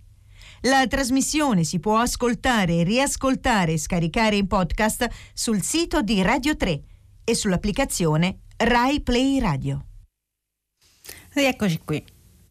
La 0.65 0.87
trasmissione 0.87 1.65
si 1.65 1.81
può 1.81 1.97
ascoltare, 1.97 2.83
riascoltare 2.83 3.73
e 3.73 3.79
scaricare 3.79 4.37
in 4.37 4.47
podcast 4.47 5.09
sul 5.33 5.63
sito 5.63 6.03
di 6.03 6.21
Radio 6.21 6.55
3 6.55 6.81
e 7.25 7.35
sull'applicazione 7.35 8.41
Rai 8.59 9.01
Play 9.01 9.41
Radio. 9.41 9.87
Rieccoci 11.33 11.81
qui. 11.83 12.05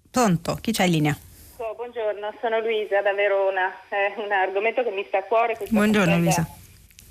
Pronto? 0.09 0.57
Chi 0.59 0.71
c'è 0.71 0.85
in 0.85 0.91
linea? 0.91 1.17
Oh, 1.57 1.75
buongiorno, 1.75 2.33
sono 2.41 2.59
Luisa 2.61 2.99
da 3.03 3.13
Verona. 3.13 3.73
È 3.87 4.15
un 4.17 4.31
argomento 4.31 4.81
che 4.81 4.89
mi 4.89 5.05
sta 5.07 5.19
a 5.19 5.23
cuore. 5.23 5.55
Buongiorno 5.69 6.17
Luisa. 6.17 6.47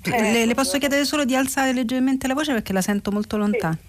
Eh, 0.03 0.31
le, 0.33 0.45
le, 0.45 0.53
posso 0.53 0.77
chiedere 0.79 1.05
solo 1.05 1.23
di 1.23 1.33
alzare 1.33 1.71
leggermente 1.71 2.27
la 2.27 2.33
voce 2.33 2.51
perché 2.51 2.73
la 2.73 2.81
sento 2.81 3.09
molto 3.09 3.37
lontana? 3.37 3.77
Sì. 3.79 3.88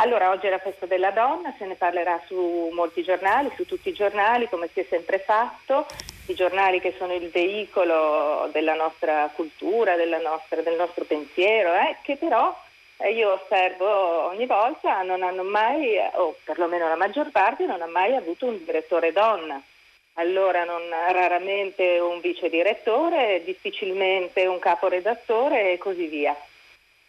Allora, 0.00 0.30
oggi 0.30 0.46
è 0.46 0.50
la 0.50 0.58
festa 0.58 0.86
della 0.86 1.10
donna, 1.10 1.52
se 1.58 1.66
ne 1.66 1.74
parlerà 1.74 2.22
su 2.26 2.70
molti 2.72 3.02
giornali, 3.02 3.50
su 3.56 3.66
tutti 3.66 3.88
i 3.88 3.92
giornali, 3.92 4.48
come 4.48 4.68
si 4.72 4.78
è 4.78 4.86
sempre 4.88 5.18
fatto, 5.18 5.86
i 6.26 6.34
giornali 6.34 6.78
che 6.78 6.94
sono 6.96 7.14
il 7.14 7.28
veicolo 7.30 8.48
della 8.52 8.74
nostra 8.74 9.28
cultura, 9.34 9.96
nostra, 9.96 10.60
del 10.60 10.76
nostro 10.76 11.02
pensiero, 11.02 11.74
eh, 11.74 11.96
che 12.02 12.14
però 12.14 12.56
eh, 12.98 13.10
io 13.10 13.32
osservo 13.32 14.28
ogni 14.28 14.46
volta 14.46 15.02
non 15.02 15.24
hanno 15.24 15.42
mai, 15.42 15.96
o 16.14 16.36
perlomeno 16.44 16.86
la 16.86 16.94
maggior 16.94 17.32
parte, 17.32 17.66
non 17.66 17.82
ha 17.82 17.86
mai 17.86 18.14
avuto 18.14 18.46
un 18.46 18.64
direttore 18.64 19.10
donna. 19.10 19.60
Allora 20.14 20.62
non, 20.62 20.82
raramente 21.10 21.98
un 21.98 22.20
vice 22.20 22.48
direttore, 22.48 23.42
difficilmente 23.44 24.46
un 24.46 24.60
caporedattore 24.60 25.72
e 25.72 25.78
così 25.78 26.06
via. 26.06 26.36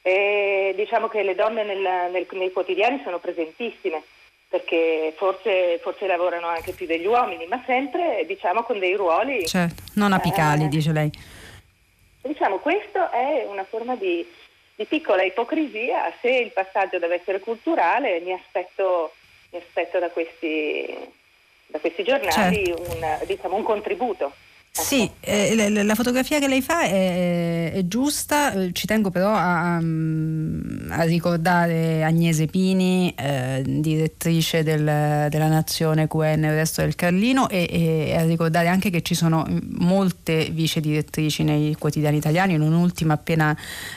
E 0.01 0.73
diciamo 0.75 1.07
che 1.07 1.23
le 1.23 1.35
donne 1.35 1.63
nel, 1.63 2.11
nel, 2.11 2.27
nei 2.31 2.51
quotidiani 2.51 3.01
sono 3.03 3.19
presentissime 3.19 4.01
perché 4.49 5.13
forse, 5.15 5.79
forse, 5.81 6.07
lavorano 6.07 6.47
anche 6.47 6.71
più 6.71 6.87
degli 6.87 7.05
uomini, 7.05 7.45
ma 7.45 7.61
sempre 7.67 8.23
diciamo 8.25 8.63
con 8.63 8.79
dei 8.79 8.95
ruoli... 8.95 9.45
Certo, 9.45 9.83
non 9.93 10.11
apicali, 10.11 10.63
eh, 10.63 10.67
dice 10.69 10.91
lei. 10.91 11.11
Diciamo, 12.21 12.57
questo 12.57 13.11
è 13.11 13.45
una 13.47 13.63
forma 13.63 13.95
di, 13.95 14.25
di, 14.75 14.85
piccola 14.85 15.21
ipocrisia, 15.21 16.11
se 16.19 16.31
il 16.31 16.51
passaggio 16.51 16.97
deve 16.97 17.15
essere 17.15 17.39
culturale 17.39 18.19
mi 18.21 18.33
aspetto, 18.33 19.13
mi 19.51 19.59
aspetto 19.59 19.99
da, 19.99 20.09
questi, 20.09 20.97
da, 21.67 21.77
questi, 21.77 22.03
giornali 22.03 22.65
certo. 22.65 22.91
un, 22.91 23.19
diciamo, 23.27 23.55
un 23.55 23.63
contributo. 23.63 24.33
Sì, 24.71 25.09
eh, 25.19 25.55
la, 25.55 25.83
la, 25.83 25.95
fotografia 25.95 26.39
che 26.39 26.47
lei 26.47 26.61
fa 26.61 26.83
è, 26.83 27.71
è 27.73 27.87
giusta, 27.87 28.53
eh, 28.53 28.71
ci 28.71 28.87
tengo 28.87 29.09
però 29.09 29.33
a, 29.33 29.75
a 29.75 31.01
ricordare 31.03 32.03
Agnese 32.03 32.45
Pini, 32.45 33.13
eh, 33.17 33.61
direttrice 33.65 34.63
del, 34.63 35.27
della 35.29 35.47
Nazione 35.47 36.07
QN 36.07 36.43
il 36.43 36.53
resto 36.53 36.81
del 36.81 36.95
Carlino 36.95 37.49
e, 37.49 37.67
e, 37.69 38.15
a 38.15 38.23
ricordare 38.23 38.67
anche 38.67 38.89
che 38.89 39.01
ci 39.01 39.15
sono 39.15 39.45
molte 39.71 40.49
vice 40.51 40.79
direttrici 40.79 41.43
nei 41.43 41.75
quotidiani 41.75 42.17
italiani, 42.17 42.55
non 42.55 42.73
ultima 42.73 43.15
appena 43.15 43.55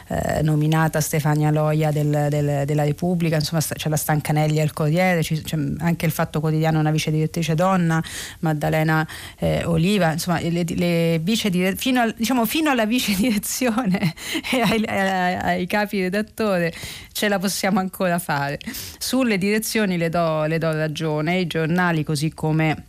eh, 0.08 0.42
nominata 0.42 1.00
Stefania 1.00 1.50
Loia 1.50 1.92
del, 1.92 2.26
del, 2.28 2.64
della 2.64 2.84
Repubblica, 2.84 3.36
insomma 3.36 3.62
c'è 3.62 3.88
la 3.88 3.96
Stancanelli 3.96 4.60
al 4.60 4.72
Corriere, 4.72 5.20
c'è 5.22 5.56
anche 5.78 6.06
il 6.06 6.12
Fatto 6.12 6.40
Quotidiano 6.40 6.80
una 6.80 6.90
vice 6.90 7.10
direttrice 7.10 7.54
donna, 7.54 8.02
Maddalena 8.40 9.06
eh, 9.38 9.64
Oliva, 9.64 10.12
insomma 10.12 10.40
le, 10.40 10.61
le 10.68 11.18
vice 11.18 11.50
dire- 11.50 11.76
fino, 11.76 12.00
al, 12.00 12.14
diciamo, 12.16 12.44
fino 12.46 12.70
alla 12.70 12.86
vice 12.86 13.14
direzione 13.16 14.14
e 14.50 14.60
ai, 14.60 14.84
ai, 14.84 15.34
ai, 15.34 15.66
capi 15.66 16.00
redattore 16.00 16.72
ce 17.12 17.28
la 17.28 17.38
possiamo 17.38 17.78
ancora 17.78 18.18
fare. 18.18 18.58
Sulle 18.98 19.38
direzioni 19.38 19.96
le 19.96 20.08
do, 20.08 20.44
le 20.44 20.58
do 20.58 20.72
ragione, 20.72 21.38
i 21.40 21.46
giornali 21.46 22.04
così 22.04 22.32
come 22.32 22.84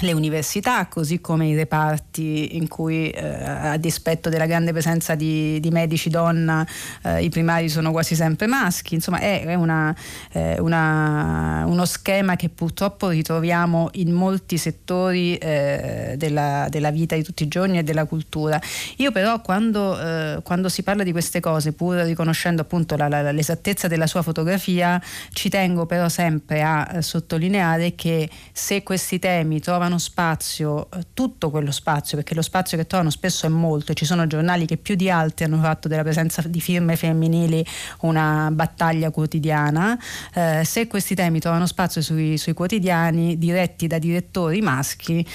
le 0.00 0.12
università, 0.12 0.86
così 0.86 1.20
come 1.20 1.46
i 1.48 1.54
reparti 1.54 2.56
in 2.56 2.68
cui 2.68 3.10
eh, 3.10 3.24
a 3.24 3.76
dispetto 3.76 4.28
della 4.28 4.46
grande 4.46 4.72
presenza 4.72 5.14
di, 5.14 5.60
di 5.60 5.70
medici 5.70 6.08
donna 6.10 6.66
eh, 7.02 7.22
i 7.22 7.28
primari 7.28 7.68
sono 7.68 7.90
quasi 7.90 8.14
sempre 8.14 8.46
maschi, 8.46 8.94
insomma 8.94 9.18
è, 9.18 9.44
è 9.44 9.54
una, 9.54 9.94
eh, 10.32 10.58
una, 10.60 11.64
uno 11.66 11.84
schema 11.84 12.36
che 12.36 12.48
purtroppo 12.48 13.08
ritroviamo 13.08 13.90
in 13.92 14.12
molti 14.12 14.56
settori 14.56 15.36
eh, 15.36 16.14
della, 16.16 16.66
della, 16.68 16.90
vita 16.90 17.14
di 17.14 17.22
tutti 17.22 17.44
i 17.44 17.48
giorni 17.48 17.78
e 17.78 17.82
della 17.82 18.04
cultura. 18.04 18.60
Io 18.96 19.12
però 19.12 19.40
quando, 19.40 20.00
eh, 20.00 20.40
quando 20.42 20.68
si 20.68 20.82
parla 20.82 21.02
di 21.02 21.12
queste 21.12 21.40
cose, 21.40 21.72
pur 21.72 21.96
riconoscendo 21.96 22.62
appunto 22.62 22.96
la, 22.96 23.08
la, 23.08 23.30
l'esattezza 23.32 23.88
della 23.88 24.06
sua 24.06 24.22
fotografia, 24.22 25.00
ci 25.32 25.48
tengo 25.48 25.86
però 25.86 26.08
sempre 26.08 26.62
a 26.62 26.88
eh, 26.92 27.02
sottolineare 27.02 27.94
che 27.94 28.28
se 28.52 28.82
questi 28.82 29.18
temi 29.18 29.60
trovano 29.60 29.89
trovano 29.90 29.98
spazio, 29.98 30.88
eh, 30.92 31.06
tutto 31.12 31.50
quello 31.50 31.72
spazio, 31.72 32.16
perché 32.16 32.34
lo 32.34 32.42
spazio 32.42 32.78
che 32.78 32.86
trovano 32.86 33.10
spesso 33.10 33.46
è 33.46 33.48
molto, 33.48 33.92
ci 33.94 34.04
sono 34.04 34.26
giornali 34.26 34.66
che 34.66 34.76
più 34.76 34.94
di 34.94 35.10
altri 35.10 35.44
hanno 35.44 35.58
fatto 35.60 35.88
della 35.88 36.02
presenza 36.02 36.42
di 36.42 36.60
firme 36.60 36.96
femminili 36.96 37.64
una 38.00 38.50
battaglia 38.52 39.10
quotidiana, 39.10 39.98
eh, 40.34 40.62
se 40.64 40.86
questi 40.86 41.14
temi 41.14 41.40
trovano 41.40 41.66
spazio 41.66 42.00
sui, 42.00 42.38
sui 42.38 42.52
quotidiani 42.52 43.36
diretti 43.38 43.86
da 43.86 43.98
direttori 43.98 44.60
maschi, 44.60 45.26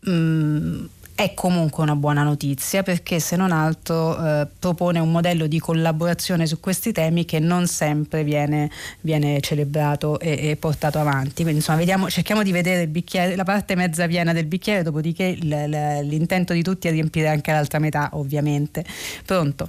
mh, 0.00 0.10
mm, 0.10 0.84
è 1.18 1.34
comunque 1.34 1.82
una 1.82 1.96
buona 1.96 2.22
notizia 2.22 2.84
perché 2.84 3.18
se 3.18 3.34
non 3.34 3.50
altro 3.50 4.16
eh, 4.24 4.46
propone 4.56 5.00
un 5.00 5.10
modello 5.10 5.48
di 5.48 5.58
collaborazione 5.58 6.46
su 6.46 6.60
questi 6.60 6.92
temi 6.92 7.24
che 7.24 7.40
non 7.40 7.66
sempre 7.66 8.22
viene, 8.22 8.70
viene 9.00 9.40
celebrato 9.40 10.20
e, 10.20 10.50
e, 10.50 10.54
portato 10.54 11.00
avanti. 11.00 11.42
Quindi 11.42 11.54
insomma 11.56 11.78
vediamo, 11.78 12.08
cerchiamo 12.08 12.44
di 12.44 12.52
vedere 12.52 12.88
la 13.34 13.42
parte 13.42 13.74
mezza 13.74 14.06
piena 14.06 14.32
del 14.32 14.44
bicchiere, 14.44 14.84
dopodiché 14.84 15.24
il, 15.24 15.42
il, 15.42 16.06
l'intento 16.06 16.52
di 16.52 16.62
tutti 16.62 16.86
è 16.86 16.92
riempire 16.92 17.26
anche 17.26 17.50
l'altra 17.50 17.80
metà 17.80 18.10
ovviamente. 18.12 18.84
Pronto? 19.26 19.66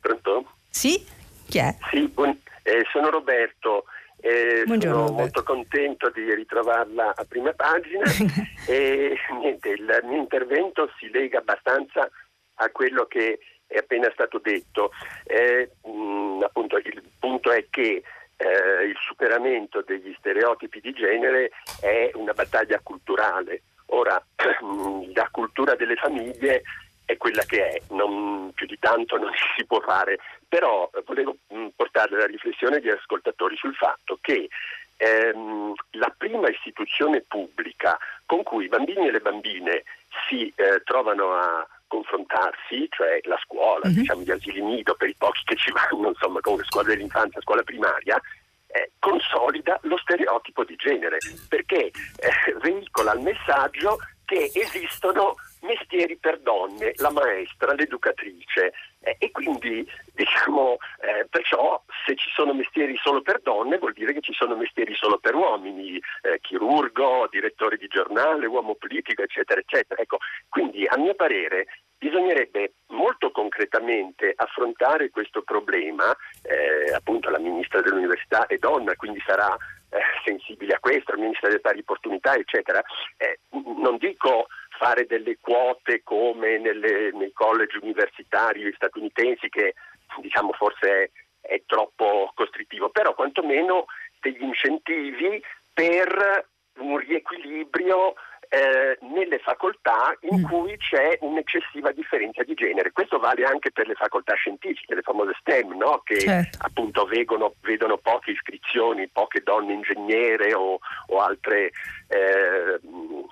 Pronto? 0.00 0.52
Sì? 0.70 1.04
Chi 1.46 1.58
è? 1.58 1.76
Sì, 1.90 2.08
buon, 2.08 2.30
eh, 2.62 2.86
sono 2.90 3.10
Roberto. 3.10 3.84
Eh, 4.20 4.64
sono 4.66 5.10
molto 5.10 5.44
contento 5.44 6.10
di 6.10 6.34
ritrovarla 6.34 7.14
a 7.14 7.24
prima 7.24 7.52
pagina 7.52 8.02
e 8.66 9.16
niente, 9.40 9.68
il 9.68 10.00
mio 10.04 10.18
intervento 10.18 10.90
si 10.98 11.08
lega 11.10 11.38
abbastanza 11.38 12.08
a 12.54 12.70
quello 12.70 13.06
che 13.06 13.38
è 13.66 13.78
appena 13.78 14.10
stato 14.12 14.38
detto. 14.38 14.90
Eh, 15.24 15.70
mh, 15.84 16.42
appunto, 16.42 16.76
il 16.78 17.02
punto 17.18 17.52
è 17.52 17.66
che 17.70 18.02
eh, 18.36 18.84
il 18.84 18.96
superamento 18.98 19.82
degli 19.86 20.14
stereotipi 20.18 20.80
di 20.80 20.92
genere 20.92 21.50
è 21.80 22.10
una 22.14 22.32
battaglia 22.32 22.80
culturale. 22.82 23.62
Ora, 23.86 24.20
la 25.14 25.28
cultura 25.30 25.74
delle 25.74 25.96
famiglie 25.96 26.62
è 27.08 27.16
quella 27.16 27.42
che 27.44 27.68
è, 27.68 27.80
non, 27.94 28.52
più 28.54 28.66
di 28.66 28.78
tanto 28.78 29.16
non 29.16 29.32
si 29.56 29.64
può 29.64 29.80
fare, 29.80 30.18
però 30.46 30.90
eh, 30.94 31.02
volevo 31.06 31.38
mh, 31.48 31.68
portare 31.74 32.18
la 32.18 32.26
riflessione 32.26 32.76
agli 32.76 32.90
ascoltatori 32.90 33.56
sul 33.56 33.74
fatto 33.74 34.18
che 34.20 34.50
ehm, 34.98 35.72
la 35.92 36.14
prima 36.16 36.50
istituzione 36.50 37.24
pubblica 37.26 37.98
con 38.26 38.42
cui 38.42 38.66
i 38.66 38.68
bambini 38.68 39.08
e 39.08 39.12
le 39.12 39.20
bambine 39.20 39.84
si 40.28 40.52
eh, 40.54 40.82
trovano 40.84 41.32
a 41.32 41.66
confrontarsi, 41.86 42.86
cioè 42.90 43.20
la 43.22 43.40
scuola, 43.42 43.88
mm-hmm. 43.88 43.96
diciamo 43.96 44.22
gli 44.22 44.30
asili 44.30 44.60
nido 44.60 44.94
per 44.94 45.08
i 45.08 45.14
pochi 45.16 45.40
che 45.44 45.56
ci 45.56 45.72
vanno, 45.72 46.08
insomma, 46.08 46.40
come 46.40 46.62
scuola 46.64 46.88
dell'infanzia, 46.88 47.40
scuola 47.40 47.62
primaria, 47.62 48.20
eh, 48.66 48.90
consolida 48.98 49.78
lo 49.84 49.96
stereotipo 49.96 50.62
di 50.64 50.76
genere, 50.76 51.16
perché 51.48 51.86
eh, 51.86 52.54
veicola 52.60 53.14
il 53.14 53.20
messaggio 53.20 53.96
che 54.26 54.50
esistono 54.52 55.36
mestieri 55.62 56.16
per 56.16 56.40
donne, 56.40 56.92
la 56.96 57.10
maestra, 57.10 57.72
l'educatrice 57.72 58.72
eh, 59.00 59.16
e 59.18 59.30
quindi 59.30 59.86
diciamo 60.14 60.78
eh, 61.00 61.26
perciò 61.28 61.82
se 62.04 62.16
ci 62.16 62.30
sono 62.34 62.52
mestieri 62.54 62.96
solo 62.96 63.22
per 63.22 63.40
donne 63.42 63.78
vuol 63.78 63.92
dire 63.92 64.12
che 64.12 64.20
ci 64.20 64.32
sono 64.32 64.56
mestieri 64.56 64.94
solo 64.94 65.18
per 65.18 65.34
uomini, 65.34 66.00
eh, 66.22 66.38
chirurgo, 66.40 67.28
direttore 67.30 67.76
di 67.76 67.86
giornale, 67.86 68.46
uomo 68.46 68.74
politico 68.74 69.22
eccetera 69.22 69.60
eccetera. 69.60 70.00
Ecco, 70.00 70.18
quindi 70.48 70.86
a 70.86 70.96
mio 70.98 71.14
parere 71.14 71.66
bisognerebbe 71.98 72.74
molto 72.88 73.30
concretamente 73.30 74.32
affrontare 74.36 75.10
questo 75.10 75.42
problema, 75.42 76.16
eh, 76.42 76.92
appunto 76.94 77.28
la 77.28 77.40
ministra 77.40 77.80
dell'università 77.80 78.46
è 78.46 78.56
donna, 78.56 78.94
quindi 78.94 79.20
sarà 79.26 79.56
eh, 79.90 79.98
sensibile 80.24 80.74
a 80.74 80.78
questo, 80.78 81.12
il 81.12 81.20
Ministero 81.20 81.48
delle 81.48 81.60
pari 81.60 81.80
opportunità, 81.80 82.34
eccetera. 82.34 82.82
Eh, 83.16 83.40
non 83.50 83.96
dico 83.96 84.46
fare 84.78 85.06
delle 85.06 85.36
quote 85.40 86.02
come 86.02 86.58
nelle, 86.58 87.10
nei 87.12 87.32
college 87.32 87.78
universitari 87.82 88.72
statunitensi 88.74 89.48
che 89.48 89.74
diciamo 90.20 90.52
forse 90.52 90.88
è, 90.90 91.10
è 91.54 91.62
troppo 91.66 92.30
costrittivo, 92.34 92.88
però 92.90 93.14
quantomeno 93.14 93.86
degli 94.20 94.42
incentivi 94.42 95.42
per 95.74 96.46
un 96.78 96.96
riequilibrio 96.98 98.14
eh, 98.50 98.98
nelle 99.02 99.38
facoltà 99.38 100.16
in 100.20 100.40
mm. 100.40 100.44
cui 100.44 100.76
c'è 100.78 101.18
un'eccessiva 101.20 101.92
differenza 101.92 102.42
di 102.42 102.54
genere. 102.54 102.92
Questo 102.92 103.18
vale 103.18 103.44
anche 103.44 103.70
per 103.70 103.86
le 103.86 103.94
facoltà 103.94 104.34
scientifiche, 104.34 104.94
le 104.94 105.02
famose 105.02 105.36
STEM, 105.40 105.76
no? 105.76 106.00
che 106.04 106.18
certo. 106.20 106.58
appunto 106.62 107.04
vedono, 107.04 107.54
vedono, 107.60 107.98
poche 107.98 108.30
iscrizioni, 108.30 109.08
poche 109.08 109.42
donne 109.42 109.74
ingegnere 109.74 110.54
o, 110.54 110.78
o, 111.08 111.20
altre, 111.20 111.72
eh, 112.08 112.80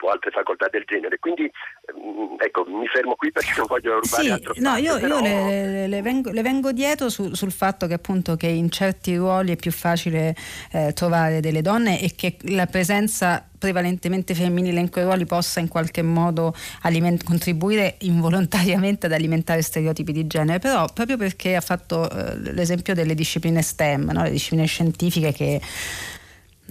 o, 0.01 0.11
altre, 0.11 0.31
facoltà 0.31 0.69
del 0.69 0.85
genere. 0.87 1.19
Quindi 1.19 1.43
mm, 1.45 2.37
ecco, 2.39 2.65
mi 2.67 2.87
fermo 2.87 3.15
qui 3.15 3.31
perché 3.33 3.53
non 3.57 3.67
voglio 3.67 4.01
rubare 4.01 4.23
sì, 4.23 4.31
altro 4.31 4.55
no, 4.57 4.71
spazio, 4.71 4.93
io, 4.93 5.01
però... 5.01 5.17
io 5.19 5.23
le, 5.23 5.87
le, 5.87 6.03
vengo, 6.03 6.31
le, 6.31 6.43
vengo, 6.43 6.73
dietro 6.73 7.09
su, 7.09 7.35
sul 7.35 7.53
fatto 7.53 7.87
che 7.87 7.95
appunto 7.95 8.37
che 8.37 8.47
in 8.47 8.71
certi 8.71 9.17
ruoli 9.17 9.53
è 9.53 9.57
più 9.57 9.73
facile 9.73 10.35
eh, 10.73 10.93
trovare 10.93 11.41
delle 11.41 11.63
donne 11.63 12.01
e 12.01 12.15
che 12.15 12.37
la 12.49 12.67
presenza 12.67 13.47
prevalentemente 13.59 14.35
femminile 14.35 14.81
in 14.81 14.91
quei 14.91 15.05
ruoli 15.05 15.25
possa 15.25 15.61
in 15.61 15.69
qualche 15.69 16.03
modo 16.03 16.55
aliment- 16.83 17.25
contribuire 17.25 17.97
involontariamente 18.01 19.07
ad 19.07 19.13
alimentare 19.13 19.63
stereotipi 19.63 20.13
di 20.13 20.27
genere, 20.27 20.59
però 20.59 20.87
proprio 20.93 21.17
perché 21.17 21.57
ha 21.57 21.61
fatto 21.61 22.09
eh, 22.11 22.53
l'esempio 22.53 22.95
delle 22.95 23.15
discipline 23.15 23.63
STEM, 23.63 24.11
no? 24.13 24.23
le 24.23 24.31
discipline 24.31 24.67
scientifiche 24.67 25.33
che 25.33 25.61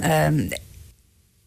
ehm, 0.02 0.48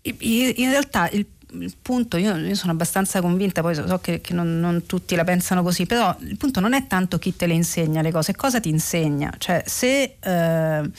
in 0.03 0.71
realtà 0.71 1.09
il 1.11 1.27
il 1.53 1.75
punto, 1.81 2.17
io, 2.17 2.37
io, 2.37 2.55
sono 2.55 2.73
abbastanza 2.73 3.21
convinta, 3.21 3.63
poi 3.63 3.75
so 3.75 3.99
che, 4.01 4.21
che 4.21 4.35
non, 4.35 4.59
non, 4.61 4.85
tutti 4.87 5.15
la 5.15 5.25
pensano 5.25 5.63
così, 5.63 5.87
però 5.87 6.15
il 6.21 6.37
punto 6.37 6.61
non 6.61 6.75
è 6.75 6.87
tanto 6.87 7.19
chi 7.19 7.35
te 7.37 7.47
le 7.47 7.55
insegna 7.55 8.03
le 8.03 8.11
cose, 8.11 8.35
cosa 8.35 8.61
ti 8.61 8.69
insegna. 8.69 9.33
Cioè, 9.37 9.63
se 9.67 10.17
eh, 10.21 10.91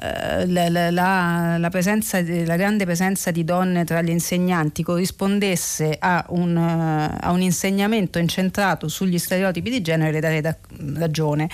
la, 0.00 0.90
la, 0.90 1.58
la, 1.58 1.68
presenza, 1.70 2.20
la, 2.22 2.56
grande 2.56 2.84
presenza 2.84 3.30
di 3.30 3.44
donne 3.44 3.84
tra 3.84 4.00
gli 4.00 4.10
insegnanti 4.10 4.82
corrispondesse 4.82 5.96
a 5.98 6.24
un, 6.28 6.54
uh, 6.54 7.16
a 7.20 7.32
un 7.32 7.40
insegnamento 7.40 8.18
incentrato 8.18 8.88
sugli 8.88 9.18
stereotipi 9.18 9.70
di 9.70 9.80
genere 9.80 10.12
le 10.12 10.20
darei 10.20 10.40
da, 10.40 10.56
ragione 10.94 11.48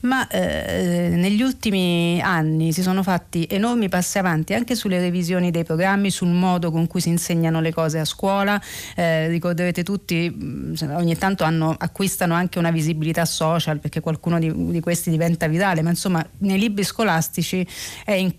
ma 0.00 0.26
eh, 0.28 1.10
negli 1.14 1.42
ultimi 1.42 2.20
anni 2.22 2.72
si 2.72 2.82
sono 2.82 3.02
fatti 3.02 3.46
enormi 3.50 3.88
passi 3.88 4.18
avanti 4.18 4.54
anche 4.54 4.74
sulle 4.74 4.98
revisioni 4.98 5.50
dei 5.50 5.64
programmi 5.64 6.10
sul 6.10 6.28
modo 6.28 6.70
con 6.70 6.86
cui 6.86 7.00
si 7.00 7.08
insegnano 7.10 7.60
le 7.60 7.72
cose 7.72 7.98
a 7.98 8.04
scuola. 8.04 8.60
Eh, 8.96 9.28
ricorderete 9.28 9.82
tutti 9.82 10.74
ogni 10.92 11.16
tanto 11.16 11.44
hanno, 11.44 11.74
acquistano 11.76 12.34
anche 12.34 12.58
una 12.58 12.70
visibilità 12.70 13.24
social 13.24 13.78
perché 13.78 14.00
qualcuno 14.00 14.38
di, 14.38 14.52
di 14.70 14.80
questi 14.80 15.10
diventa 15.10 15.46
virale 15.46 15.82
ma 15.82 15.90
insomma 15.90 16.24
nei 16.38 16.58
libri 16.58 16.84
scolastici 16.84 17.66
è 18.04 18.12
in 18.12 18.32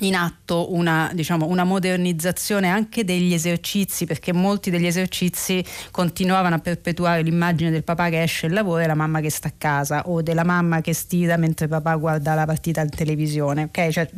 in 0.00 0.16
atto 0.16 0.74
una, 0.74 1.10
diciamo, 1.14 1.46
una, 1.46 1.62
modernizzazione 1.64 2.68
anche 2.68 3.04
degli 3.04 3.32
esercizi, 3.32 4.06
perché 4.06 4.32
molti 4.32 4.70
degli 4.70 4.86
esercizi 4.86 5.64
continuavano 5.90 6.56
a 6.56 6.58
perpetuare 6.58 7.22
l'immagine 7.22 7.70
del 7.70 7.84
papà 7.84 8.08
che 8.08 8.22
esce 8.22 8.46
al 8.46 8.52
lavoro 8.52 8.80
e 8.80 8.86
la 8.86 8.94
mamma 8.94 9.20
che 9.20 9.30
sta 9.30 9.48
a 9.48 9.52
casa, 9.56 10.08
o 10.08 10.20
della 10.20 10.44
mamma 10.44 10.80
che 10.80 10.92
stira 10.92 11.36
mentre 11.36 11.68
papà 11.68 11.94
guarda 11.94 12.34
la 12.34 12.44
partita 12.44 12.80
in 12.80 12.90
televisione. 12.90 13.64
Okay? 13.64 13.92
Cioè, 13.92 14.08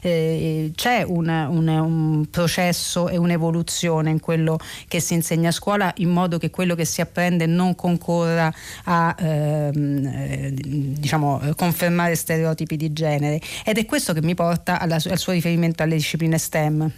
eh, 0.00 0.72
c'è 0.74 1.04
un, 1.06 1.28
un, 1.28 1.68
un, 1.68 2.26
processo 2.30 3.08
e 3.08 3.16
un'evoluzione 3.16 4.10
in 4.10 4.20
quello 4.20 4.58
che 4.88 5.00
si 5.00 5.14
insegna 5.14 5.50
a 5.50 5.52
scuola, 5.52 5.92
in 5.98 6.10
modo 6.10 6.38
che 6.38 6.50
quello 6.50 6.74
che 6.74 6.84
si 6.84 7.00
apprende 7.00 7.46
non 7.46 7.74
concorra 7.74 8.52
a 8.84 9.14
ehm, 9.16 10.06
eh, 10.06 10.50
diciamo, 10.52 11.40
confermare 11.54 12.16
stereotipi 12.16 12.76
di 12.76 12.92
genere. 12.92 13.40
Ed 13.64 13.78
è 13.78 13.86
questo 13.86 14.12
che 14.12 14.22
mi 14.22 14.34
porta 14.34 14.80
alla 14.80 14.98
al 15.12 15.18
suo 15.18 15.32
riferimento 15.32 15.82
alle 15.82 15.96
discipline 15.96 16.38
STEM. 16.38 16.92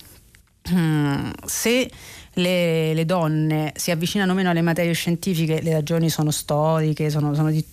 Mm, 0.73 1.31
se 1.45 1.91
le, 2.35 2.95
le, 2.95 3.05
donne 3.05 3.73
si 3.77 3.91
avvicinano 3.91 4.35
meno 4.35 4.51
alle 4.51 4.63
materie 4.63 4.93
scientifiche, 4.93 5.61
le 5.63 5.73
ragioni 5.73 6.09
sono 6.09 6.31
storiche, 6.31 7.11
sono, 7.11 7.35
sono 7.35 7.51
di, 7.51 7.65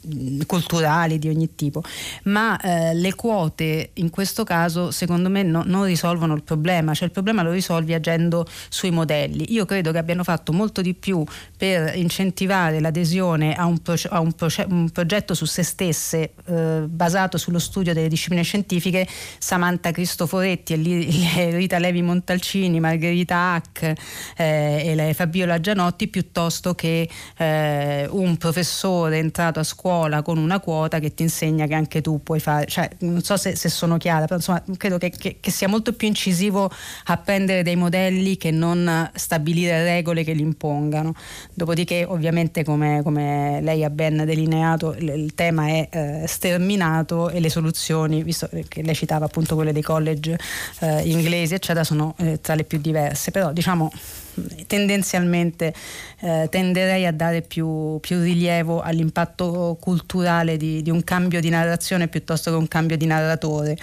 culturali 0.46 1.20
di 1.20 1.30
ogni 1.30 1.56
tipo, 1.56 1.82
ma 2.24 2.60
eh, 2.60 2.94
le 2.94 3.16
quote 3.16 3.92
in 3.94 4.10
questo 4.10 4.44
caso 4.44 4.92
secondo 4.92 5.30
me 5.30 5.44
no, 5.44 5.64
non 5.66 5.86
risolvono 5.86 6.34
il 6.34 6.44
problema, 6.44 6.94
cioè 6.94 7.08
il 7.08 7.14
problema 7.14 7.44
lo 7.44 7.52
risolvi 7.52 7.94
agendo 7.94 8.46
sui 8.70 8.92
modelli. 8.92 9.54
Io 9.54 9.66
credo 9.66 9.92
che 9.92 9.98
abbiano 9.98 10.24
fatto 10.24 10.54
molto 10.54 10.82
di 10.82 10.94
più 10.94 11.24
per 11.58 11.96
incentivare 11.96 12.80
l'adesione 12.80 13.54
a 13.54 13.66
un, 13.66 13.80
proce- 13.80 14.10
a 14.10 14.20
un, 14.20 14.34
proce- 14.34 14.66
un 14.70 14.90
progetto 14.90 15.34
su 15.34 15.46
se 15.46 15.64
stesse 15.64 16.34
eh, 16.46 16.84
basato 16.88 17.38
sullo 17.38 17.60
studio 17.60 17.94
delle 17.94 18.08
discipline 18.08 18.44
scientifiche 18.44 19.08
Samantha 19.40 19.92
Cristoforetti 19.92 20.74
e 20.74 21.50
Rita 21.52 21.80
Levi 21.80 22.02
Montalcini, 22.02 22.80
Margherita 22.80 23.54
Hack. 23.54 23.94
Eh, 24.38 24.51
eh, 24.52 25.10
e 25.10 25.14
Fabiola 25.14 25.60
Gianotti 25.60 26.08
piuttosto 26.08 26.76
che 26.76 27.10
eh, 27.38 28.08
un 28.10 28.38
professore 28.38 29.18
entrato 29.18 29.60
a 29.60 29.64
scuola 29.64 30.22
con 30.22 30.38
una 30.38 30.60
quota 30.60 31.00
che 31.00 31.14
ti 31.14 31.24
insegna 31.24 31.66
che 31.68 31.74
anche 31.74 32.02
tu 32.02 32.22
puoi 32.22 32.40
fare, 32.40 32.66
cioè, 32.66 32.90
non 33.00 33.22
so 33.22 33.38
se, 33.38 33.56
se 33.56 33.70
sono 33.70 33.98
chiara, 33.98 34.26
però 34.26 34.36
insomma 34.36 34.64
credo 34.78 34.98
che, 34.98 35.10
che, 35.10 35.38
che, 35.40 35.52
sia 35.52 35.68
molto 35.68 35.94
più 35.94 36.08
incisivo 36.08 36.70
apprendere 37.06 37.64
dei 37.64 37.76
modelli 37.76 38.38
che 38.38 38.52
non 38.52 39.10
stabilire 39.16 39.84
regole 39.84 40.24
che 40.24 40.34
li 40.34 40.42
impongano. 40.42 41.14
Dopodiché 41.54 42.06
ovviamente 42.08 42.64
come, 42.64 43.02
come 43.04 43.60
lei 43.62 43.84
ha 43.84 43.90
ben 43.90 44.24
delineato 44.26 44.96
il, 44.96 45.10
il 45.10 45.36
tema 45.36 45.68
è 45.68 45.88
eh, 45.92 46.28
sterminato 46.28 47.30
e 47.30 47.40
le 47.40 47.50
soluzioni, 47.50 48.24
visto 48.24 48.50
che 48.68 48.82
lei 48.82 48.96
citava 48.96 49.26
appunto 49.26 49.56
quelle 49.56 49.74
dei 49.74 49.82
college 49.82 50.38
eh, 50.80 51.02
inglesi 51.10 51.54
eccetera, 51.54 51.84
sono 51.84 52.16
eh, 52.18 52.40
tra 52.42 52.56
le 52.56 52.64
più 52.64 52.80
diverse, 52.80 53.32
però 53.32 53.52
diciamo 53.52 53.92
tendenzialmente 54.68 55.74
eh, 56.20 56.48
tenderei 56.50 57.06
a 57.06 57.12
dare 57.12 57.42
più, 57.42 58.00
più, 58.00 58.22
rilievo 58.22 58.82
all'impatto 58.82 59.78
culturale 59.80 60.58
di, 60.58 60.82
di, 60.82 60.90
un 60.90 61.04
cambio 61.04 61.42
di 61.42 61.50
narrazione 61.50 62.08
piuttosto 62.08 62.52
che 62.52 62.58
un 62.58 62.68
cambio 62.68 62.98
di 62.98 63.06
narratore, 63.06 63.78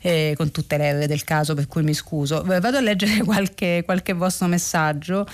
eh, 0.00 0.34
con 0.36 0.50
tutte 0.50 0.76
le 0.76 1.04
R 1.04 1.06
del 1.06 1.24
caso, 1.24 1.54
per 1.54 1.66
cui 1.66 1.82
mi 1.82 1.94
scuso. 1.94 2.42
Vado 2.42 2.76
a 2.76 2.80
leggere 2.80 3.22
qualche, 3.24 3.82
qualche 3.84 4.12
vostro 4.12 4.46
messaggio. 4.46 5.26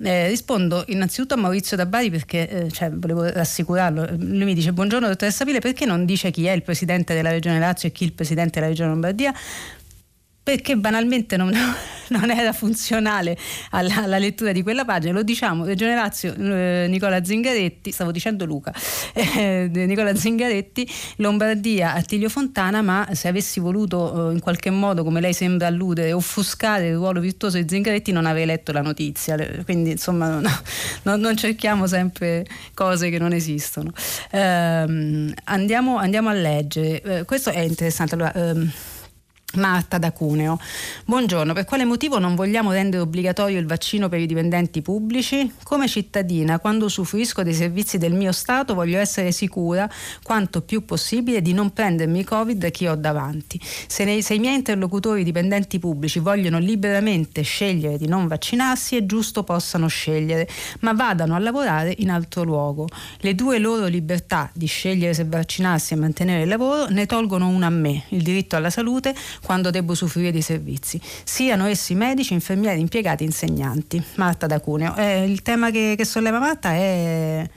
Eh, 0.00 0.28
rispondo 0.28 0.84
innanzitutto 0.88 1.34
a 1.34 1.36
Maurizio 1.36 1.76
Dabari 1.76 2.08
perché 2.08 2.48
eh, 2.48 2.70
cioè, 2.70 2.90
volevo 2.90 3.28
rassicurarlo. 3.28 4.06
Lui 4.18 4.44
mi 4.44 4.54
dice: 4.54 4.72
Buongiorno, 4.72 5.08
dottoressa 5.08 5.44
Pile, 5.44 5.60
perché 5.60 5.86
non 5.86 6.04
dice 6.04 6.30
chi 6.30 6.46
è 6.46 6.52
il 6.52 6.62
presidente 6.62 7.14
della 7.14 7.30
Regione 7.30 7.58
Lazio 7.58 7.88
e 7.88 7.92
chi 7.92 8.04
il 8.04 8.12
presidente 8.12 8.58
della 8.58 8.70
Regione 8.70 8.90
Lombardia? 8.90 9.34
Perché 10.48 10.78
banalmente 10.78 11.36
non, 11.36 11.52
non 12.08 12.30
era 12.30 12.54
funzionale 12.54 13.36
alla, 13.72 14.04
alla, 14.04 14.16
lettura 14.16 14.50
di 14.52 14.62
quella 14.62 14.86
pagina. 14.86 15.12
Lo 15.12 15.22
diciamo, 15.22 15.66
Regione 15.66 15.94
eh, 16.22 16.86
Nicola 16.88 17.22
Zingaretti, 17.22 17.92
stavo 17.92 18.10
dicendo 18.10 18.46
Luca, 18.46 18.72
eh, 19.12 19.68
Nicola 19.70 20.14
Zingaretti, 20.14 20.90
Lombardia, 21.16 21.92
Attilio 21.92 22.30
Fontana, 22.30 22.80
ma 22.80 23.06
se 23.12 23.28
avessi 23.28 23.60
voluto 23.60 24.30
eh, 24.30 24.32
in 24.32 24.40
qualche 24.40 24.70
modo, 24.70 25.04
come 25.04 25.20
lei 25.20 25.34
sembra 25.34 25.66
alludere, 25.66 26.12
offuscare 26.12 26.88
il 26.88 26.94
ruolo 26.94 27.20
virtuoso 27.20 27.58
di 27.58 27.66
Zingaretti 27.68 28.10
non 28.10 28.24
avrei 28.24 28.46
letto 28.46 28.72
la 28.72 28.80
notizia. 28.80 29.36
Quindi 29.66 29.90
insomma 29.90 30.38
no, 30.38 30.50
no, 31.02 31.16
non 31.16 31.36
cerchiamo 31.36 31.86
sempre 31.86 32.46
cose 32.72 33.10
che 33.10 33.18
non 33.18 33.34
esistono. 33.34 33.92
Eh, 34.30 35.34
andiamo, 35.44 35.98
andiamo, 35.98 36.30
a 36.30 36.32
leggere. 36.32 37.02
Eh, 37.02 37.24
questo 37.26 37.50
è 37.50 37.60
interessante. 37.60 38.14
Allora, 38.14 38.32
ehm, 38.32 38.72
Marta 39.54 39.96
da 39.96 40.12
Cuneo. 40.12 40.60
Buongiorno, 41.06 41.54
per 41.54 41.64
quale 41.64 41.86
motivo 41.86 42.18
non 42.18 42.34
vogliamo 42.34 42.70
rendere 42.70 43.02
obbligatorio 43.02 43.58
il 43.58 43.64
vaccino 43.64 44.10
per 44.10 44.20
i 44.20 44.26
dipendenti 44.26 44.82
pubblici? 44.82 45.50
Come 45.62 45.88
cittadina, 45.88 46.58
quando 46.58 46.84
usufruisco 46.84 47.42
dei 47.42 47.54
servizi 47.54 47.96
del 47.96 48.12
mio 48.12 48.30
Stato, 48.30 48.74
voglio 48.74 48.98
essere 48.98 49.32
sicura 49.32 49.88
quanto 50.22 50.60
più 50.60 50.84
possibile 50.84 51.40
di 51.40 51.54
non 51.54 51.72
prendermi 51.72 52.24
Covid 52.24 52.70
chi 52.70 52.88
ho 52.88 52.94
davanti. 52.94 53.58
Se, 53.86 54.04
ne, 54.04 54.20
se 54.20 54.34
i 54.34 54.38
miei 54.38 54.54
interlocutori 54.54 55.24
dipendenti 55.24 55.78
pubblici 55.78 56.18
vogliono 56.18 56.58
liberamente 56.58 57.40
scegliere 57.40 57.96
di 57.96 58.06
non 58.06 58.26
vaccinarsi, 58.26 58.96
è 58.96 59.06
giusto 59.06 59.44
possano 59.44 59.86
scegliere, 59.86 60.46
ma 60.80 60.92
vadano 60.92 61.34
a 61.34 61.38
lavorare 61.38 61.94
in 62.00 62.10
altro 62.10 62.42
luogo. 62.42 62.86
Le 63.20 63.34
due 63.34 63.58
loro 63.58 63.86
libertà 63.86 64.50
di 64.52 64.66
scegliere 64.66 65.14
se 65.14 65.24
vaccinarsi 65.24 65.94
e 65.94 65.96
mantenere 65.96 66.42
il 66.42 66.48
lavoro 66.48 66.88
ne 66.90 67.06
tolgono 67.06 67.48
una 67.48 67.68
a 67.68 67.70
me, 67.70 68.04
il 68.10 68.22
diritto 68.22 68.54
alla 68.54 68.68
salute 68.68 69.14
quando 69.42 69.70
devo 69.70 69.92
usufruire 69.92 70.30
di 70.30 70.42
servizi, 70.42 71.00
siano 71.24 71.66
essi 71.66 71.94
medici, 71.94 72.32
infermieri, 72.32 72.80
impiegati, 72.80 73.24
insegnanti. 73.24 74.02
Marta 74.16 74.46
da 74.46 74.60
Cuneo. 74.60 74.96
Eh, 74.96 75.24
il 75.24 75.42
tema 75.42 75.70
che, 75.70 75.94
che 75.96 76.04
solleva 76.04 76.38
Marta 76.38 76.70
è 76.70 77.48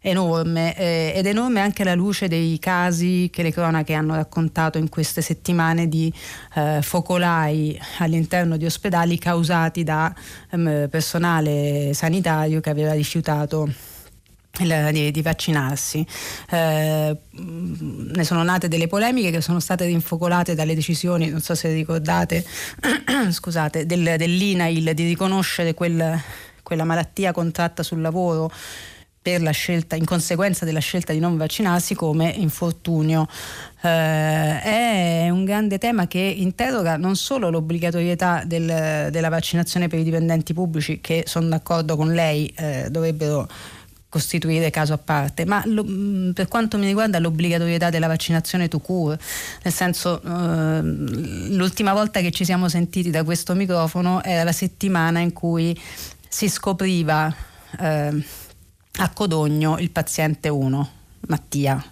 enorme 0.00 0.74
eh, 0.76 1.12
ed 1.14 1.26
enorme 1.26 1.60
anche 1.60 1.84
la 1.84 1.94
luce 1.94 2.26
dei 2.26 2.58
casi 2.58 3.28
che 3.30 3.42
le 3.42 3.52
cronache 3.52 3.92
hanno 3.92 4.14
raccontato 4.14 4.78
in 4.78 4.88
queste 4.88 5.20
settimane 5.20 5.88
di 5.88 6.12
eh, 6.54 6.80
focolai 6.82 7.78
all'interno 7.98 8.56
di 8.56 8.64
ospedali 8.64 9.18
causati 9.18 9.82
da 9.84 10.12
ehm, 10.50 10.88
personale 10.88 11.92
sanitario 11.92 12.60
che 12.60 12.70
aveva 12.70 12.92
rifiutato 12.92 13.68
di, 14.92 15.10
di, 15.10 15.22
vaccinarsi. 15.22 16.06
Eh, 16.50 17.16
ne 17.30 18.24
sono 18.24 18.42
nate 18.42 18.68
delle 18.68 18.86
polemiche 18.86 19.30
che 19.30 19.40
sono 19.40 19.60
state 19.60 19.86
rinfocolate 19.86 20.54
dalle 20.54 20.74
decisioni, 20.74 21.28
non 21.28 21.40
so 21.40 21.54
se 21.54 21.72
ricordate, 21.72 22.44
scusate, 23.30 23.86
del, 23.86 24.14
dell'INAIL 24.16 24.94
di 24.94 25.06
riconoscere 25.06 25.74
quel, 25.74 26.20
quella 26.62 26.84
malattia 26.84 27.32
contratta 27.32 27.82
sul 27.82 28.00
lavoro 28.00 28.50
per 29.22 29.42
la 29.42 29.50
scelta, 29.50 29.96
in 29.96 30.06
conseguenza 30.06 30.64
della 30.64 30.78
scelta 30.78 31.12
di 31.12 31.18
non 31.18 31.36
vaccinarsi 31.36 31.94
come 31.94 32.30
infortunio. 32.30 33.26
Eh, 33.82 34.60
è 34.62 35.28
un 35.28 35.44
grande 35.44 35.76
tema 35.76 36.06
che 36.06 36.18
interroga 36.18 36.96
non 36.96 37.16
solo 37.16 37.50
l'obbligatorietà 37.50 38.42
del, 38.46 39.08
della 39.10 39.28
vaccinazione 39.28 39.88
per 39.88 39.98
i 39.98 40.04
dipendenti 40.04 40.54
pubblici, 40.54 41.00
che 41.02 41.24
sono 41.26 41.48
d'accordo 41.48 41.96
con 41.96 42.14
lei, 42.14 42.50
eh, 42.56 42.88
dovrebbero 42.90 43.46
costituire 44.10 44.70
caso 44.70 44.92
a 44.92 44.98
parte, 44.98 45.46
ma 45.46 45.62
lo, 45.64 45.84
mm, 45.86 46.32
per 46.32 46.48
quanto 46.48 46.76
mi 46.76 46.84
riguarda 46.84 47.18
l'obbligatorietà 47.18 47.88
della 47.88 48.08
vaccinazione 48.08 48.68
to 48.68 48.80
cure, 48.80 49.18
nel 49.62 49.72
senso 49.72 50.20
eh, 50.20 50.80
l'ultima 50.82 51.94
volta 51.94 52.20
che 52.20 52.32
ci 52.32 52.44
siamo 52.44 52.68
sentiti 52.68 53.10
da 53.10 53.24
questo 53.24 53.54
microfono 53.54 54.22
era 54.22 54.42
la 54.42 54.52
settimana 54.52 55.20
in 55.20 55.32
cui 55.32 55.80
si 56.28 56.48
scopriva 56.48 57.32
eh, 57.78 58.24
a 58.96 59.10
Codogno 59.10 59.78
il 59.78 59.90
paziente 59.90 60.48
1, 60.48 60.90
Mattia 61.28 61.82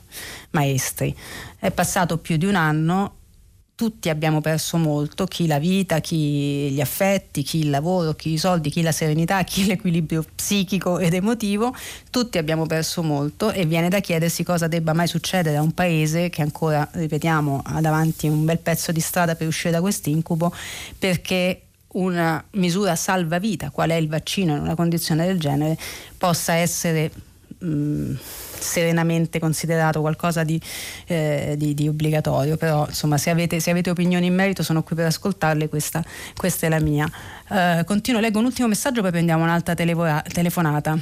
Maestri. 0.50 1.14
È 1.56 1.70
passato 1.70 2.18
più 2.18 2.36
di 2.36 2.46
un 2.46 2.56
anno 2.56 3.17
tutti 3.78 4.08
abbiamo 4.08 4.40
perso 4.40 4.76
molto, 4.76 5.26
chi 5.26 5.46
la 5.46 5.60
vita, 5.60 6.00
chi 6.00 6.68
gli 6.68 6.80
affetti, 6.80 7.44
chi 7.44 7.60
il 7.60 7.70
lavoro, 7.70 8.14
chi 8.14 8.32
i 8.32 8.36
soldi, 8.36 8.70
chi 8.70 8.82
la 8.82 8.90
serenità, 8.90 9.40
chi 9.46 9.66
l'equilibrio 9.66 10.24
psichico 10.34 10.98
ed 10.98 11.14
emotivo, 11.14 11.72
tutti 12.10 12.38
abbiamo 12.38 12.66
perso 12.66 13.04
molto 13.04 13.52
e 13.52 13.66
viene 13.66 13.88
da 13.88 14.00
chiedersi 14.00 14.42
cosa 14.42 14.66
debba 14.66 14.94
mai 14.94 15.06
succedere 15.06 15.58
a 15.58 15.62
un 15.62 15.70
paese 15.74 16.28
che 16.28 16.42
ancora, 16.42 16.88
ripetiamo, 16.90 17.62
ha 17.66 17.80
davanti 17.80 18.26
un 18.26 18.44
bel 18.44 18.58
pezzo 18.58 18.90
di 18.90 18.98
strada 18.98 19.36
per 19.36 19.46
uscire 19.46 19.70
da 19.70 19.80
quest'incubo, 19.80 20.52
perché 20.98 21.62
una 21.92 22.44
misura 22.54 22.96
salvavita, 22.96 23.70
qual 23.70 23.90
è 23.90 23.94
il 23.94 24.08
vaccino 24.08 24.56
in 24.56 24.62
una 24.62 24.74
condizione 24.74 25.24
del 25.24 25.38
genere, 25.38 25.78
possa 26.18 26.54
essere... 26.54 27.12
Mh, 27.58 28.14
serenamente 28.60 29.38
considerato 29.38 30.00
qualcosa 30.00 30.44
di, 30.44 30.60
eh, 31.06 31.54
di, 31.56 31.74
di 31.74 31.88
obbligatorio, 31.88 32.56
però 32.56 32.86
insomma 32.86 33.18
se 33.18 33.30
avete, 33.30 33.60
se 33.60 33.70
avete, 33.70 33.90
opinioni 33.90 34.26
in 34.26 34.34
merito 34.34 34.62
sono 34.62 34.82
qui 34.82 34.96
per 34.96 35.06
ascoltarle, 35.06 35.68
questa, 35.68 36.04
questa 36.36 36.66
è 36.66 36.68
la 36.68 36.80
mia. 36.80 37.10
Eh, 37.50 37.84
continuo, 37.84 38.20
leggo 38.20 38.38
un 38.38 38.46
ultimo 38.46 38.68
messaggio, 38.68 39.00
poi 39.02 39.10
prendiamo 39.10 39.42
un'altra 39.42 39.74
telefonata. 39.74 40.98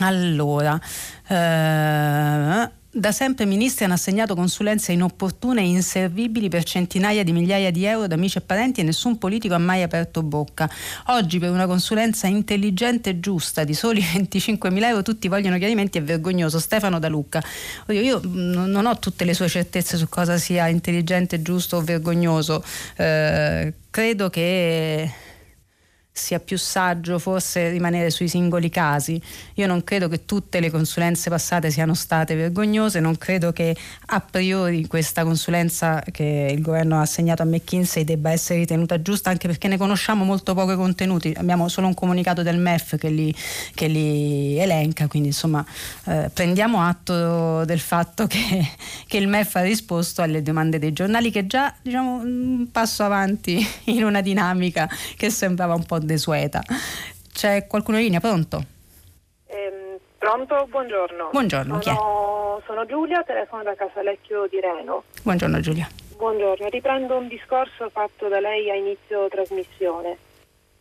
Allora, 0.00 0.80
eh, 1.28 2.70
da 2.90 3.12
sempre 3.12 3.44
ministri 3.44 3.84
hanno 3.84 3.94
assegnato 3.94 4.34
consulenze 4.34 4.92
inopportune 4.92 5.60
e 5.60 5.66
inservibili 5.66 6.48
per 6.48 6.64
centinaia 6.64 7.22
di 7.22 7.32
migliaia 7.32 7.70
di 7.70 7.84
euro 7.84 8.04
ad 8.04 8.12
amici 8.12 8.38
e 8.38 8.40
parenti 8.40 8.80
e 8.80 8.84
nessun 8.84 9.18
politico 9.18 9.54
ha 9.54 9.58
mai 9.58 9.82
aperto 9.82 10.22
bocca. 10.22 10.68
Oggi 11.08 11.38
per 11.38 11.50
una 11.50 11.66
consulenza 11.66 12.26
intelligente 12.26 13.10
e 13.10 13.20
giusta 13.20 13.64
di 13.64 13.74
soli 13.74 14.00
25.000 14.00 14.82
euro 14.84 15.02
tutti 15.02 15.28
vogliono 15.28 15.58
chiarimenti, 15.58 15.98
è 15.98 16.02
vergognoso. 16.02 16.58
Stefano 16.58 16.98
Da 16.98 17.08
Lucca. 17.08 17.42
Io, 17.88 18.00
io 18.00 18.20
non 18.24 18.86
ho 18.86 18.98
tutte 18.98 19.24
le 19.24 19.34
sue 19.34 19.48
certezze 19.48 19.96
su 19.96 20.08
cosa 20.08 20.38
sia 20.38 20.68
intelligente, 20.68 21.42
giusto 21.42 21.76
o 21.76 21.82
vergognoso. 21.82 22.64
Eh, 22.96 23.74
credo 23.90 24.30
che 24.30 25.12
sia 26.18 26.40
più 26.40 26.58
saggio 26.58 27.18
forse 27.18 27.70
rimanere 27.70 28.10
sui 28.10 28.28
singoli 28.28 28.68
casi. 28.68 29.20
Io 29.54 29.66
non 29.66 29.84
credo 29.84 30.08
che 30.08 30.24
tutte 30.24 30.60
le 30.60 30.70
consulenze 30.70 31.30
passate 31.30 31.70
siano 31.70 31.94
state 31.94 32.34
vergognose, 32.34 33.00
non 33.00 33.16
credo 33.16 33.52
che 33.52 33.76
a 34.06 34.20
priori 34.20 34.86
questa 34.86 35.22
consulenza 35.24 36.02
che 36.10 36.48
il 36.50 36.60
governo 36.60 36.98
ha 36.98 37.02
assegnato 37.02 37.42
a 37.42 37.44
McKinsey 37.44 38.04
debba 38.04 38.30
essere 38.30 38.58
ritenuta 38.58 39.00
giusta, 39.00 39.30
anche 39.30 39.46
perché 39.46 39.68
ne 39.68 39.76
conosciamo 39.76 40.24
molto 40.24 40.54
poco 40.54 40.72
i 40.72 40.76
contenuti. 40.76 41.32
Abbiamo 41.36 41.68
solo 41.68 41.86
un 41.86 41.94
comunicato 41.94 42.42
del 42.42 42.58
MEF 42.58 42.96
che 42.96 43.08
li, 43.08 43.34
che 43.74 43.86
li 43.86 44.58
elenca, 44.58 45.06
quindi 45.06 45.28
insomma 45.28 45.64
eh, 46.04 46.30
prendiamo 46.32 46.82
atto 46.82 47.64
del 47.64 47.80
fatto 47.80 48.26
che, 48.26 48.68
che 49.06 49.16
il 49.16 49.28
MEF 49.28 49.54
ha 49.56 49.62
risposto 49.62 50.22
alle 50.22 50.42
domande 50.42 50.78
dei 50.78 50.92
giornali, 50.92 51.30
che 51.30 51.46
già 51.46 51.72
diciamo 51.80 52.20
un 52.22 52.66
passo 52.70 53.04
avanti 53.04 53.66
in 53.84 54.04
una 54.04 54.20
dinamica 54.20 54.88
che 55.16 55.30
sembrava 55.30 55.74
un 55.74 55.84
po' 55.84 55.98
desueta. 56.08 56.62
C'è 57.32 57.66
qualcuno 57.68 57.98
in 57.98 58.04
linea? 58.04 58.20
Pronto? 58.20 58.64
Eh, 59.46 60.00
pronto, 60.18 60.66
buongiorno. 60.68 61.28
Buongiorno, 61.30 61.80
sono, 61.82 62.60
sono 62.66 62.86
Giulia, 62.86 63.22
telefono 63.22 63.62
da 63.62 63.76
Casalecchio 63.76 64.48
di 64.48 64.58
Reno. 64.58 65.04
Buongiorno 65.22 65.60
Giulia. 65.60 65.88
Buongiorno, 66.16 66.68
riprendo 66.68 67.16
un 67.16 67.28
discorso 67.28 67.88
fatto 67.90 68.26
da 68.26 68.40
lei 68.40 68.68
a 68.70 68.74
inizio 68.74 69.28
trasmissione. 69.28 70.18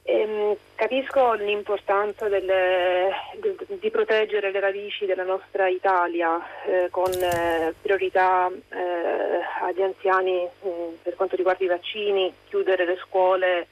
Ehm, 0.09 0.55
capisco 0.73 1.33
l'importanza 1.33 2.29
delle, 2.29 3.11
di, 3.41 3.77
di, 3.77 3.91
proteggere 3.91 4.51
le 4.51 4.59
radici 4.61 5.05
della 5.05 5.25
nostra 5.25 5.67
Italia 5.67 6.39
eh, 6.65 6.87
con 6.89 7.11
eh, 7.11 7.73
priorità 7.81 8.49
eh, 8.49 9.41
agli 9.61 9.81
anziani 9.81 10.47
mh, 10.61 10.67
mm, 10.67 10.93
per 11.03 11.15
quanto 11.15 11.35
riguarda 11.35 11.65
i 11.65 11.67
vaccini, 11.67 12.33
chiudere 12.47 12.85
le 12.85 12.97
scuole 13.05 13.67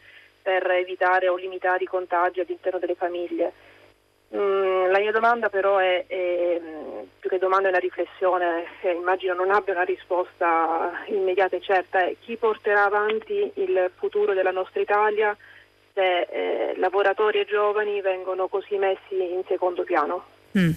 per 0.45 0.69
evitare 0.69 1.27
o 1.27 1.35
limitare 1.37 1.85
i 1.85 1.87
contagi 1.87 2.39
all'interno 2.39 2.77
delle 2.77 2.93
famiglie. 2.93 3.51
Mm, 4.35 4.91
la 4.91 4.99
mia 4.99 5.11
domanda 5.11 5.49
però 5.49 5.79
è, 5.79 6.05
è, 6.05 6.61
mm, 6.61 6.99
più 7.19 7.29
che 7.31 7.39
domanda 7.39 7.65
è 7.65 7.71
una 7.71 7.79
riflessione, 7.79 8.65
che 8.79 8.91
immagino 8.91 9.33
non 9.33 9.49
abbia 9.49 9.73
una 9.73 9.83
risposta 9.83 10.91
immediata 11.07 11.55
e 11.55 11.61
certa, 11.61 12.05
è 12.05 12.15
chi 12.19 12.37
porterà 12.37 12.83
avanti 12.83 13.53
il 13.55 13.89
futuro 13.95 14.35
della 14.35 14.51
nostra 14.51 14.81
Italia 14.81 15.35
se 15.95 16.21
eh, 16.21 16.75
lavoratori 16.77 17.39
e 17.39 17.45
giovani 17.45 17.99
vengono 18.01 18.47
così 18.47 18.77
messi 18.77 19.15
in 19.15 19.41
secondo 19.47 19.83
piano? 19.83 20.25
Mm 20.55 20.71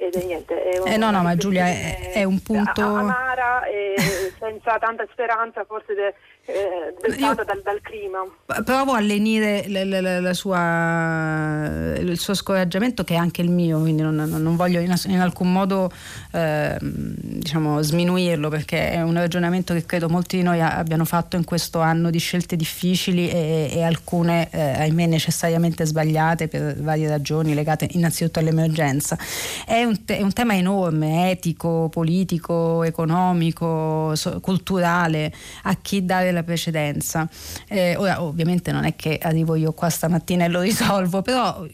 ed 0.00 0.14
è 0.14 0.24
niente. 0.24 0.62
È 0.62 0.92
eh 0.92 0.96
no, 0.96 1.10
no, 1.10 1.22
ma 1.22 1.36
Giulia 1.36 1.66
è, 1.66 2.12
è 2.14 2.24
un 2.24 2.40
punto 2.40 2.80
amara 2.80 3.64
e 3.64 3.94
senza 4.38 4.78
tanta 4.78 5.06
speranza, 5.12 5.64
forse 5.64 5.92
de, 5.94 6.14
eh, 6.52 6.94
dettata 7.00 7.44
dal, 7.44 7.60
dal, 7.62 7.80
clima. 7.80 8.18
Provo 8.64 8.92
a 8.92 9.00
lenire 9.00 9.64
la, 9.68 9.84
la, 9.84 10.20
la 10.20 10.34
sua, 10.34 11.94
il 11.98 12.18
suo 12.18 12.34
scoraggiamento 12.34 13.04
che 13.04 13.14
è 13.14 13.16
anche 13.16 13.42
il 13.42 13.50
mio, 13.50 13.80
quindi 13.80 14.02
non, 14.02 14.14
non 14.14 14.56
voglio 14.56 14.80
in, 14.80 14.94
in, 15.06 15.20
alcun 15.20 15.52
modo 15.52 15.90
eh, 16.32 16.76
diciamo, 16.80 17.82
sminuirlo 17.82 18.48
perché 18.48 18.90
è 18.90 19.02
un 19.02 19.14
ragionamento 19.14 19.74
che 19.74 19.84
credo 19.86 20.08
molti 20.08 20.36
di 20.36 20.42
noi 20.42 20.60
abbiano 20.60 21.04
fatto 21.04 21.36
in 21.36 21.44
questo 21.44 21.80
anno 21.80 22.10
di 22.10 22.18
scelte 22.18 22.56
difficili 22.56 23.28
e, 23.30 23.70
e 23.72 23.82
alcune 23.82 24.48
eh, 24.50 24.60
ahimè 24.60 25.06
necessariamente 25.06 25.84
sbagliate 25.84 26.48
per 26.48 26.80
varie 26.80 27.08
ragioni 27.08 27.54
legate 27.54 27.88
innanzitutto 27.92 28.38
all'emergenza. 28.38 29.16
È 29.64 29.82
un, 29.84 30.04
te- 30.04 30.18
è 30.18 30.22
un 30.22 30.32
tema 30.32 30.54
enorme, 30.54 31.30
etico, 31.30 31.88
politico, 31.90 32.82
economico, 32.82 34.14
so- 34.14 34.40
culturale, 34.40 35.32
a 35.64 35.76
chi 35.80 36.04
dare 36.04 36.32
la 36.32 36.39
precedenza. 36.42 37.28
Eh, 37.68 37.96
ora 37.96 38.22
ovviamente 38.22 38.72
non 38.72 38.84
è 38.84 38.96
che 38.96 39.18
arrivo 39.20 39.54
io 39.54 39.72
qua 39.72 39.88
stamattina 39.88 40.44
e 40.44 40.48
lo 40.48 40.60
risolvo, 40.60 41.22
però 41.22 41.66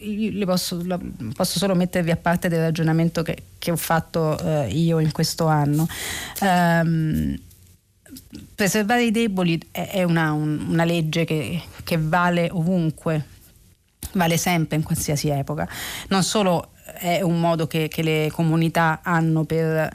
posso, 0.45 0.83
posso, 1.33 1.59
solo 1.59 1.75
mettervi 1.75 2.11
a 2.11 2.17
parte 2.17 2.47
del 2.49 2.61
ragionamento 2.61 3.23
che, 3.23 3.43
che 3.57 3.71
ho 3.71 3.75
fatto 3.75 4.37
eh, 4.39 4.69
io 4.69 4.99
in 4.99 5.11
questo 5.11 5.47
anno. 5.47 5.87
Um, 6.41 7.37
preservare 8.55 9.03
i 9.03 9.11
deboli 9.11 9.59
è 9.71 10.03
una, 10.03 10.31
un, 10.31 10.65
una 10.69 10.83
legge 10.83 11.25
che, 11.25 11.61
che, 11.83 11.97
vale 11.99 12.49
ovunque, 12.51 13.25
vale 14.13 14.37
sempre 14.37 14.77
in 14.77 14.83
qualsiasi 14.83 15.29
epoca. 15.29 15.67
Non 16.09 16.23
solo 16.23 16.71
è 16.99 17.21
un 17.21 17.39
modo 17.39 17.67
che, 17.67 17.87
che 17.87 18.01
le 18.01 18.29
comunità 18.31 19.01
hanno 19.03 19.43
per 19.43 19.93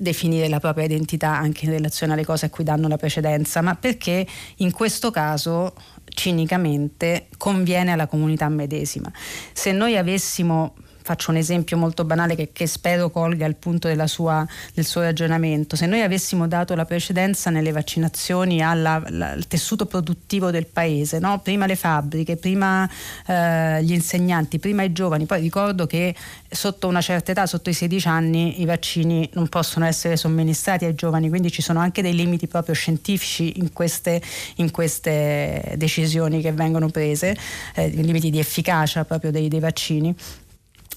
definire 0.00 0.48
la 0.48 0.60
propria 0.60 0.84
identità 0.86 1.36
anche 1.36 1.66
in 1.66 1.72
relazione 1.72 2.14
alle 2.14 2.24
cose 2.24 2.46
a 2.46 2.50
cui 2.50 2.64
danno 2.64 2.88
la 2.88 2.96
precedenza, 2.96 3.60
ma 3.60 3.74
perché 3.74 4.26
in 4.56 4.72
questo 4.72 5.10
caso 5.10 5.74
cinicamente 6.04 7.28
conviene 7.36 7.92
alla 7.92 8.06
comunità 8.06 8.48
medesima. 8.48 9.12
Se 9.52 9.72
noi 9.72 9.96
avessimo 9.96 10.74
faccio 11.10 11.32
un 11.32 11.38
esempio 11.38 11.76
molto 11.76 12.04
banale 12.04 12.36
che, 12.36 12.50
che 12.52 12.68
spero 12.68 13.10
colga 13.10 13.44
il 13.44 13.56
punto 13.56 13.88
sua, 14.06 14.46
del 14.72 14.86
suo 14.86 15.00
ragionamento. 15.00 15.74
Se 15.74 15.86
noi 15.86 16.02
avessimo 16.02 16.46
dato 16.46 16.76
la 16.76 16.84
precedenza 16.84 17.50
nelle 17.50 17.72
vaccinazioni 17.72 18.62
alla, 18.62 19.02
alla, 19.04 19.30
al 19.32 19.48
tessuto 19.48 19.86
produttivo 19.86 20.52
del 20.52 20.66
paese, 20.66 21.18
no? 21.18 21.40
prima 21.40 21.66
le 21.66 21.74
fabbriche, 21.74 22.36
prima 22.36 22.88
eh, 23.26 23.82
gli 23.82 23.92
insegnanti, 23.92 24.60
prima 24.60 24.84
i 24.84 24.92
giovani, 24.92 25.26
poi 25.26 25.40
ricordo 25.40 25.86
che 25.86 26.14
sotto 26.48 26.86
una 26.86 27.00
certa 27.00 27.32
età, 27.32 27.46
sotto 27.46 27.70
i 27.70 27.74
16 27.74 28.06
anni, 28.06 28.60
i 28.60 28.64
vaccini 28.64 29.28
non 29.32 29.48
possono 29.48 29.86
essere 29.86 30.16
somministrati 30.16 30.84
ai 30.84 30.94
giovani, 30.94 31.28
quindi 31.28 31.50
ci 31.50 31.60
sono 31.60 31.80
anche 31.80 32.02
dei 32.02 32.14
limiti 32.14 32.46
proprio 32.46 32.74
scientifici 32.76 33.58
in 33.58 33.72
queste, 33.72 34.22
in 34.56 34.70
queste 34.70 35.74
decisioni 35.76 36.40
che 36.40 36.52
vengono 36.52 36.88
prese, 36.88 37.36
eh, 37.74 37.88
limiti 37.88 38.30
di 38.30 38.38
efficacia 38.38 39.04
proprio 39.04 39.32
dei, 39.32 39.48
dei 39.48 39.60
vaccini 39.60 40.14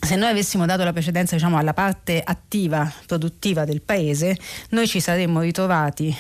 se 0.04 0.16
noi 0.16 0.30
avessimo 0.30 0.66
dato 0.66 0.84
la 0.84 0.92
precedenza 0.92 1.36
diciamo, 1.36 1.58
alla 1.58 1.74
parte 1.74 2.22
attiva, 2.24 2.92
produttiva 3.06 3.64
del 3.64 3.82
paese, 3.82 4.38
noi 4.70 4.88
ci 4.88 5.00
saremmo 5.00 5.40
ritrovati 5.40 6.16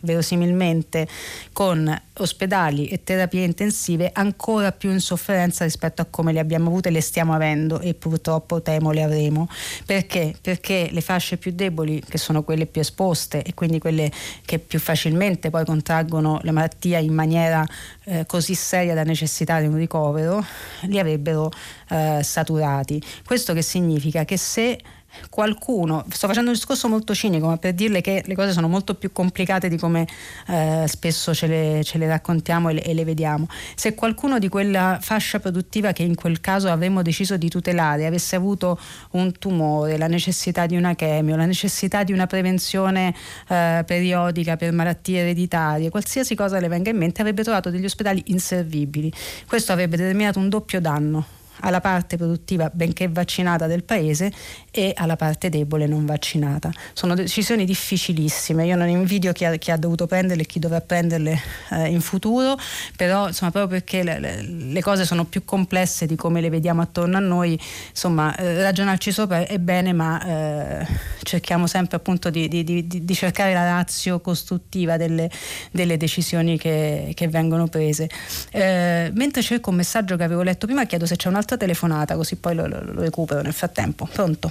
verosimilmente 0.00 1.06
con 1.52 2.02
ospedali 2.18 2.88
e 2.88 3.02
terapie 3.04 3.44
intensive 3.44 4.10
ancora 4.12 4.72
più 4.72 4.90
in 4.90 5.00
sofferenza 5.00 5.64
rispetto 5.64 6.02
a 6.02 6.06
come 6.08 6.32
le 6.32 6.40
abbiamo 6.40 6.68
avute 6.68 6.88
e 6.88 6.92
le 6.92 7.00
stiamo 7.00 7.32
avendo 7.32 7.80
e 7.80 7.94
purtroppo 7.94 8.62
temo 8.62 8.90
le 8.90 9.02
avremo. 9.02 9.48
Perché? 9.86 10.34
Perché 10.40 10.88
le 10.90 11.00
fasce 11.00 11.36
più 11.36 11.52
deboli, 11.52 12.02
che 12.06 12.18
sono 12.18 12.42
quelle 12.42 12.66
più 12.66 12.80
esposte 12.80 13.42
e 13.42 13.54
quindi 13.54 13.78
quelle 13.78 14.10
che 14.44 14.58
più 14.58 14.78
facilmente 14.78 15.50
poi 15.50 15.64
contraggono 15.64 16.40
la 16.42 16.52
malattia 16.52 16.98
in 16.98 17.14
maniera 17.14 17.64
eh, 18.04 18.26
così 18.26 18.54
seria 18.54 18.94
da 18.94 19.04
necessitare 19.04 19.66
un 19.66 19.76
ricovero, 19.76 20.44
li 20.82 20.98
avrebbero 20.98 21.50
eh, 21.90 22.20
saturati. 22.22 23.00
Questo 23.24 23.52
che 23.52 23.62
significa? 23.62 24.24
Che 24.24 24.36
se 24.36 24.78
qualcuno, 25.30 26.04
sto 26.10 26.26
facendo 26.26 26.50
un 26.50 26.56
discorso 26.56 26.88
molto 26.88 27.14
cinico, 27.14 27.46
ma 27.46 27.56
per 27.56 27.74
dirle 27.74 28.00
che 28.00 28.22
le 28.26 28.34
cose 28.34 28.52
sono 28.52 28.68
molto 28.68 28.94
più 28.94 29.12
complicate 29.12 29.68
di 29.68 29.76
come 29.76 30.06
eh, 30.48 30.84
spesso 30.86 31.34
ce 31.34 31.46
le, 31.46 31.80
ce 31.84 31.98
le 31.98 32.06
raccontiamo 32.06 32.68
e 32.68 32.74
le, 32.74 32.82
e 32.82 32.94
le, 32.94 33.04
vediamo. 33.04 33.46
Se 33.74 33.94
qualcuno 33.94 34.38
di 34.38 34.48
quella 34.48 34.98
fascia 35.00 35.40
produttiva 35.40 35.92
che 35.92 36.02
in 36.02 36.14
quel 36.14 36.40
caso 36.40 36.68
avremmo 36.68 37.02
deciso 37.02 37.36
di 37.36 37.48
tutelare 37.48 38.06
avesse 38.06 38.36
avuto 38.36 38.78
un 39.12 39.32
tumore, 39.38 39.96
la 39.98 40.06
necessità 40.06 40.66
di 40.66 40.76
una 40.76 40.94
chemio, 40.94 41.36
la 41.36 41.46
necessità 41.46 42.04
di 42.04 42.12
una 42.12 42.26
prevenzione 42.26 43.14
eh, 43.48 43.82
periodica 43.86 44.56
per 44.56 44.72
malattie 44.72 45.20
ereditarie, 45.20 45.90
qualsiasi 45.90 46.34
cosa 46.34 46.58
le 46.60 46.68
venga 46.68 46.90
in 46.90 46.96
mente, 46.96 47.20
avrebbe 47.20 47.42
trovato 47.42 47.70
degli 47.70 47.84
ospedali 47.84 48.22
inservibili. 48.26 49.12
Questo 49.46 49.72
avrebbe 49.72 49.96
determinato 49.96 50.38
un 50.38 50.48
doppio 50.48 50.80
danno 50.80 51.37
alla 51.60 51.80
parte 51.80 52.16
produttiva 52.16 52.70
benché 52.72 53.08
vaccinata 53.08 53.66
del 53.66 53.84
paese 53.84 54.32
e 54.70 54.92
alla 54.94 55.16
parte 55.16 55.48
debole 55.48 55.86
non 55.86 56.06
vaccinata. 56.06 56.70
Sono 56.92 57.14
decisioni 57.14 57.64
difficilissime, 57.64 58.66
io 58.66 58.76
non 58.76 58.88
invidio 58.88 59.32
chi 59.32 59.44
ha, 59.44 59.54
chi 59.56 59.70
ha 59.70 59.76
dovuto 59.76 60.06
prenderle 60.06 60.42
e 60.42 60.46
chi 60.46 60.58
dovrà 60.58 60.80
prenderle 60.80 61.38
eh, 61.70 61.88
in 61.88 62.00
futuro, 62.00 62.56
però 62.96 63.28
insomma 63.28 63.50
proprio 63.50 63.78
perché 63.78 64.02
le, 64.02 64.42
le, 64.42 64.80
cose 64.80 65.04
sono 65.04 65.24
più 65.24 65.44
complesse 65.44 66.06
di 66.06 66.16
come 66.16 66.40
le 66.40 66.50
vediamo 66.50 66.80
attorno 66.82 67.16
a 67.16 67.20
noi, 67.20 67.58
insomma 67.90 68.34
eh, 68.36 68.62
ragionarci 68.62 69.10
sopra 69.10 69.46
è 69.46 69.58
bene 69.58 69.92
ma 69.92 70.80
eh, 70.80 70.86
cerchiamo 71.22 71.66
sempre 71.66 71.96
appunto 71.96 72.30
di, 72.30 72.48
di, 72.48 72.64
di, 72.64 72.86
di, 72.86 73.14
cercare 73.14 73.52
la 73.52 73.64
razio 73.64 74.20
costruttiva 74.20 74.96
delle, 74.96 75.30
delle 75.70 75.96
decisioni 75.96 76.58
che, 76.58 77.12
che, 77.14 77.28
vengono 77.28 77.66
prese. 77.66 78.08
Eh, 78.50 79.10
mentre 79.14 79.42
cerco 79.42 79.70
un 79.70 79.76
messaggio 79.76 80.16
che 80.16 80.24
avevo 80.24 80.42
letto 80.42 80.66
prima 80.66 80.84
chiedo 80.84 81.06
se 81.06 81.16
c'è 81.16 81.28
un'altra 81.28 81.47
telefonata 81.56 82.16
così 82.16 82.38
poi 82.38 82.54
lo, 82.54 82.66
lo, 82.66 82.80
lo 82.82 83.00
recupero 83.00 83.40
nel 83.40 83.52
frattempo. 83.52 84.08
Pronto? 84.12 84.50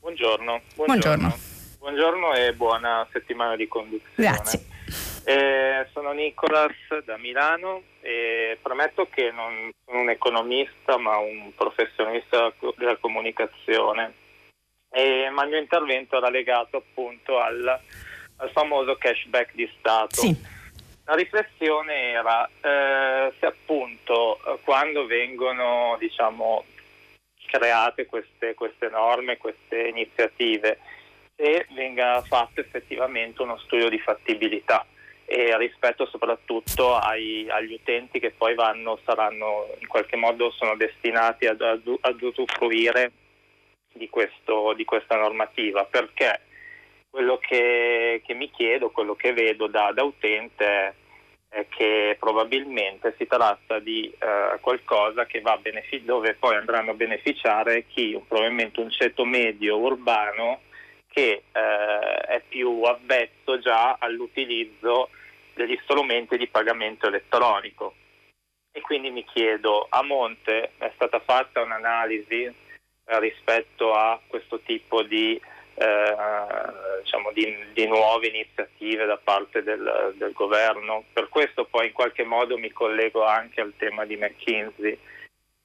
Buongiorno. 0.00 0.60
Buongiorno. 0.74 1.38
Buongiorno 1.78 2.34
e 2.34 2.52
buona 2.52 3.06
settimana 3.12 3.54
di 3.54 3.68
conduzione. 3.68 4.12
Grazie. 4.14 4.64
Eh, 5.24 5.86
sono 5.92 6.12
Nicolas 6.12 6.72
da 7.04 7.16
Milano 7.16 7.82
e 8.00 8.58
prometto 8.62 9.08
che 9.10 9.32
non 9.32 9.70
sono 9.84 10.00
un 10.00 10.10
economista 10.10 10.96
ma 10.96 11.16
un 11.18 11.52
professionista 11.56 12.52
della 12.76 12.96
comunicazione. 12.96 14.14
E, 14.90 15.28
ma 15.30 15.42
il 15.42 15.50
mio 15.50 15.58
intervento 15.58 16.16
era 16.16 16.30
legato 16.30 16.76
appunto 16.76 17.38
al, 17.40 17.80
al 18.36 18.50
famoso 18.50 18.96
cashback 18.96 19.54
di 19.54 19.70
Stato. 19.78 20.20
Sì. 20.20 20.36
La 21.08 21.14
riflessione 21.14 22.10
era 22.10 22.48
eh, 22.60 23.32
se 23.38 23.46
appunto 23.46 24.38
eh, 24.38 24.58
quando 24.64 25.06
vengono 25.06 25.96
diciamo, 26.00 26.64
create 27.46 28.06
queste, 28.06 28.54
queste 28.54 28.88
norme, 28.88 29.36
queste 29.36 29.86
iniziative, 29.86 30.78
se 31.36 31.66
venga 31.70 32.20
fatto 32.22 32.60
effettivamente 32.60 33.40
uno 33.42 33.56
studio 33.58 33.88
di 33.88 34.00
fattibilità 34.00 34.84
e 35.26 35.56
rispetto 35.58 36.06
soprattutto 36.06 36.96
ai, 36.96 37.48
agli 37.50 37.74
utenti 37.74 38.18
che 38.18 38.32
poi 38.32 38.54
vanno, 38.54 38.98
saranno 39.04 39.68
in 39.78 39.86
qualche 39.86 40.16
modo 40.16 40.50
sono 40.50 40.74
destinati 40.74 41.46
ad, 41.46 41.60
ad, 41.60 41.82
ad 42.00 42.20
usufruire 42.20 43.12
di, 43.92 44.08
questo, 44.08 44.72
di, 44.74 44.84
questa 44.84 45.16
normativa. 45.16 45.84
Perché 45.84 46.40
quello 47.16 47.38
che, 47.38 48.20
che, 48.26 48.34
mi 48.34 48.50
chiedo, 48.50 48.90
quello 48.90 49.14
che 49.14 49.32
vedo 49.32 49.68
da, 49.68 49.90
da 49.90 50.02
utente 50.02 50.94
eh, 51.48 51.66
che 51.70 52.14
probabilmente 52.20 53.14
si 53.16 53.26
tratta 53.26 53.78
di 53.78 54.12
eh, 54.18 54.58
qualcosa 54.60 55.26
benefic- 55.62 56.04
dove 56.04 56.34
poi 56.34 56.56
andranno 56.56 56.90
a 56.90 56.94
beneficiare 56.94 57.86
chi, 57.86 58.22
probabilmente 58.28 58.80
un 58.80 58.90
ceto 58.90 59.24
medio 59.24 59.78
urbano 59.78 60.60
che 61.08 61.44
eh, 61.50 62.16
è 62.26 62.42
più 62.46 62.82
avvezzo 62.82 63.60
già 63.60 63.96
all'utilizzo 63.98 65.08
degli 65.54 65.78
strumenti 65.84 66.36
di 66.36 66.48
pagamento 66.48 67.06
elettronico. 67.06 67.94
E 68.70 68.82
quindi 68.82 69.08
mi 69.08 69.24
chiedo, 69.24 69.86
a 69.88 70.02
monte 70.02 70.72
è 70.76 70.92
stata 70.96 71.18
fatta 71.20 71.62
un'analisi 71.62 72.42
eh, 72.42 72.54
rispetto 73.20 73.94
a 73.94 74.20
questo 74.26 74.60
tipo 74.60 75.02
di 75.02 75.40
eh, 75.78 76.14
diciamo, 77.26 77.32
di, 77.32 77.56
di, 77.72 77.86
nuove 77.86 78.28
iniziative 78.28 79.06
da 79.06 79.16
parte 79.16 79.62
del, 79.62 80.14
del, 80.16 80.32
governo. 80.32 81.04
Per 81.12 81.28
questo 81.28 81.64
poi 81.64 81.86
in 81.86 81.92
qualche 81.92 82.24
modo 82.24 82.58
mi 82.58 82.70
collego 82.70 83.24
anche 83.24 83.60
al 83.60 83.74
tema 83.76 84.04
di 84.04 84.16
McKinsey, 84.16 84.98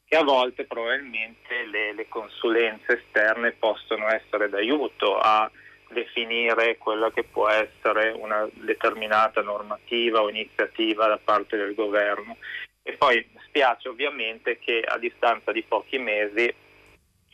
che 0.05 0.17
a 0.17 0.23
volte 0.23 0.65
probabilmente 0.65 1.65
le, 1.65 1.93
le 1.93 2.07
consulenze 2.07 3.03
esterne 3.03 3.51
possono 3.51 4.07
essere 4.09 4.49
d'aiuto 4.49 5.17
a 5.17 5.49
definire 5.89 6.77
quella 6.77 7.11
che 7.11 7.23
può 7.23 7.49
essere 7.49 8.11
una 8.11 8.47
determinata 8.53 9.41
normativa 9.41 10.21
o 10.21 10.29
iniziativa 10.29 11.07
da 11.07 11.19
parte 11.21 11.57
del 11.57 11.75
governo. 11.75 12.37
E 12.83 12.93
poi 12.93 13.27
spiace 13.47 13.89
ovviamente 13.89 14.57
che 14.57 14.81
a 14.81 14.97
distanza 14.97 15.51
di 15.51 15.61
pochi 15.63 15.97
mesi 15.97 16.51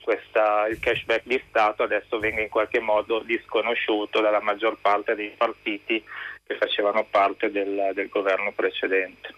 questa, 0.07 0.67
il 0.67 0.79
cashback 0.79 1.23
di 1.25 1.43
Stato 1.49 1.83
adesso 1.83 2.17
venga 2.17 2.41
in 2.41 2.47
qualche 2.47 2.79
modo 2.79 3.19
disconosciuto 3.19 4.21
dalla 4.21 4.39
maggior 4.39 4.77
parte 4.79 5.15
dei 5.15 5.33
partiti 5.35 6.01
che 6.45 6.55
facevano 6.55 7.05
parte 7.11 7.51
del, 7.51 7.91
del 7.93 8.07
governo 8.07 8.53
precedente. 8.53 9.35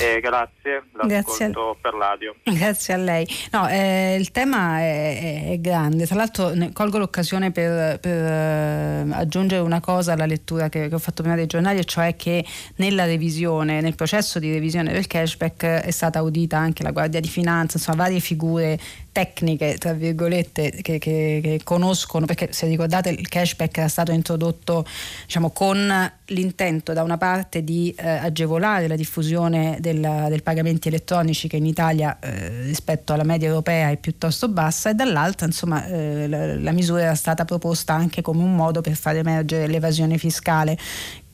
Eh, 0.00 0.20
grazie, 0.20 0.84
grazie 0.92 1.50
per 1.80 1.94
l'audio. 1.94 2.36
Grazie 2.44 2.94
a 2.94 2.96
lei. 2.98 3.26
No, 3.50 3.66
eh, 3.68 4.16
il 4.20 4.30
tema 4.30 4.80
è, 4.80 5.50
è, 5.50 5.58
grande, 5.60 6.06
tra 6.06 6.14
l'altro 6.14 6.50
ne, 6.50 6.72
colgo 6.72 6.98
l'occasione 6.98 7.50
per, 7.50 7.98
per 7.98 8.12
eh, 8.12 9.06
aggiungere 9.12 9.62
una 9.62 9.80
cosa 9.80 10.12
alla 10.12 10.26
lettura 10.26 10.68
che, 10.68 10.88
che, 10.88 10.94
ho 10.94 10.98
fatto 10.98 11.22
prima 11.22 11.36
dei 11.36 11.46
giornali, 11.46 11.78
e 11.78 11.84
cioè 11.84 12.16
che 12.16 12.44
nella 12.76 13.06
revisione, 13.06 13.80
nel 13.80 13.94
processo 13.94 14.38
di 14.38 14.52
revisione 14.52 14.92
del 14.92 15.06
cashback 15.06 15.64
è 15.64 15.90
stata 15.90 16.18
audita 16.18 16.58
anche 16.58 16.82
la 16.82 16.92
Guardia 16.92 17.20
di 17.20 17.28
Finanza, 17.28 17.78
insomma 17.78 18.04
varie 18.04 18.20
figure 18.20 18.78
tecniche, 19.18 19.78
tra 19.78 19.94
virgolette, 19.94 20.70
che, 20.70 20.98
che, 20.98 21.40
che, 21.42 21.60
conoscono, 21.64 22.24
perché 22.24 22.52
se 22.52 22.68
ricordate 22.68 23.08
il 23.08 23.26
cashback 23.28 23.78
era 23.78 23.88
stato 23.88 24.12
introdotto 24.12 24.86
diciamo, 25.24 25.50
con 25.50 26.12
l'intento 26.26 26.92
da 26.92 27.02
una 27.02 27.16
parte 27.18 27.64
di 27.64 27.92
eh, 27.98 28.08
agevolare 28.08 28.86
la 28.86 28.94
diffusione 28.94 29.78
della, 29.80 30.28
del 30.28 30.44
pagamenti 30.44 30.86
elettronici 30.86 31.48
che 31.48 31.56
in 31.56 31.66
Italia 31.66 32.16
eh, 32.20 32.62
rispetto 32.62 33.12
alla 33.12 33.24
media 33.24 33.48
europea 33.48 33.90
è 33.90 33.96
piuttosto 33.96 34.48
bassa 34.48 34.90
e 34.90 34.94
dall'altra 34.94 35.46
insomma, 35.46 35.84
eh, 35.86 36.28
la, 36.28 36.56
la 36.56 36.72
misura 36.72 37.02
era 37.02 37.14
stata 37.16 37.44
proposta 37.44 37.94
anche 37.94 38.22
come 38.22 38.42
un 38.42 38.54
modo 38.54 38.82
per 38.82 38.94
far 38.94 39.16
emergere 39.16 39.66
l'evasione 39.66 40.16
fiscale 40.16 40.78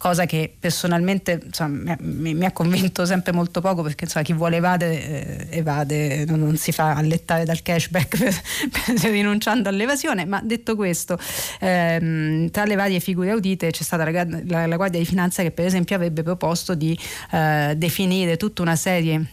cosa 0.04 0.26
che 0.26 0.54
personalmente 0.58 1.40
insomma, 1.42 1.96
mi, 2.00 2.34
mi, 2.34 2.44
ha 2.44 2.52
convinto 2.52 3.06
sempre 3.06 3.32
molto 3.32 3.62
poco 3.62 3.80
perché 3.80 4.04
insomma, 4.04 4.22
chi 4.22 4.34
vuole 4.34 4.56
evadere 4.56 5.48
eh, 5.48 5.58
evade, 5.58 6.26
non, 6.26 6.40
non, 6.40 6.58
si 6.58 6.72
fa 6.72 6.94
allettare 6.94 7.46
dal 7.46 7.62
cashback 7.62 8.18
per, 8.18 8.34
per, 8.70 9.10
rinunciando 9.10 9.70
all'evasione, 9.70 10.26
ma 10.26 10.42
detto 10.44 10.76
questo, 10.76 11.18
ehm, 11.58 12.50
tra 12.50 12.64
le 12.64 12.74
varie 12.74 13.00
figure 13.00 13.30
audite 13.30 13.70
c'è 13.70 13.82
stata 13.82 14.04
la, 14.10 14.26
la, 14.44 14.66
la, 14.66 14.76
Guardia 14.76 15.00
di 15.00 15.06
Finanza 15.06 15.42
che 15.42 15.52
per 15.52 15.64
esempio 15.64 15.96
avrebbe 15.96 16.22
proposto 16.22 16.74
di 16.74 16.98
eh, 17.30 17.72
definire 17.74 18.36
tutta 18.36 18.60
una 18.60 18.76
serie 18.76 19.24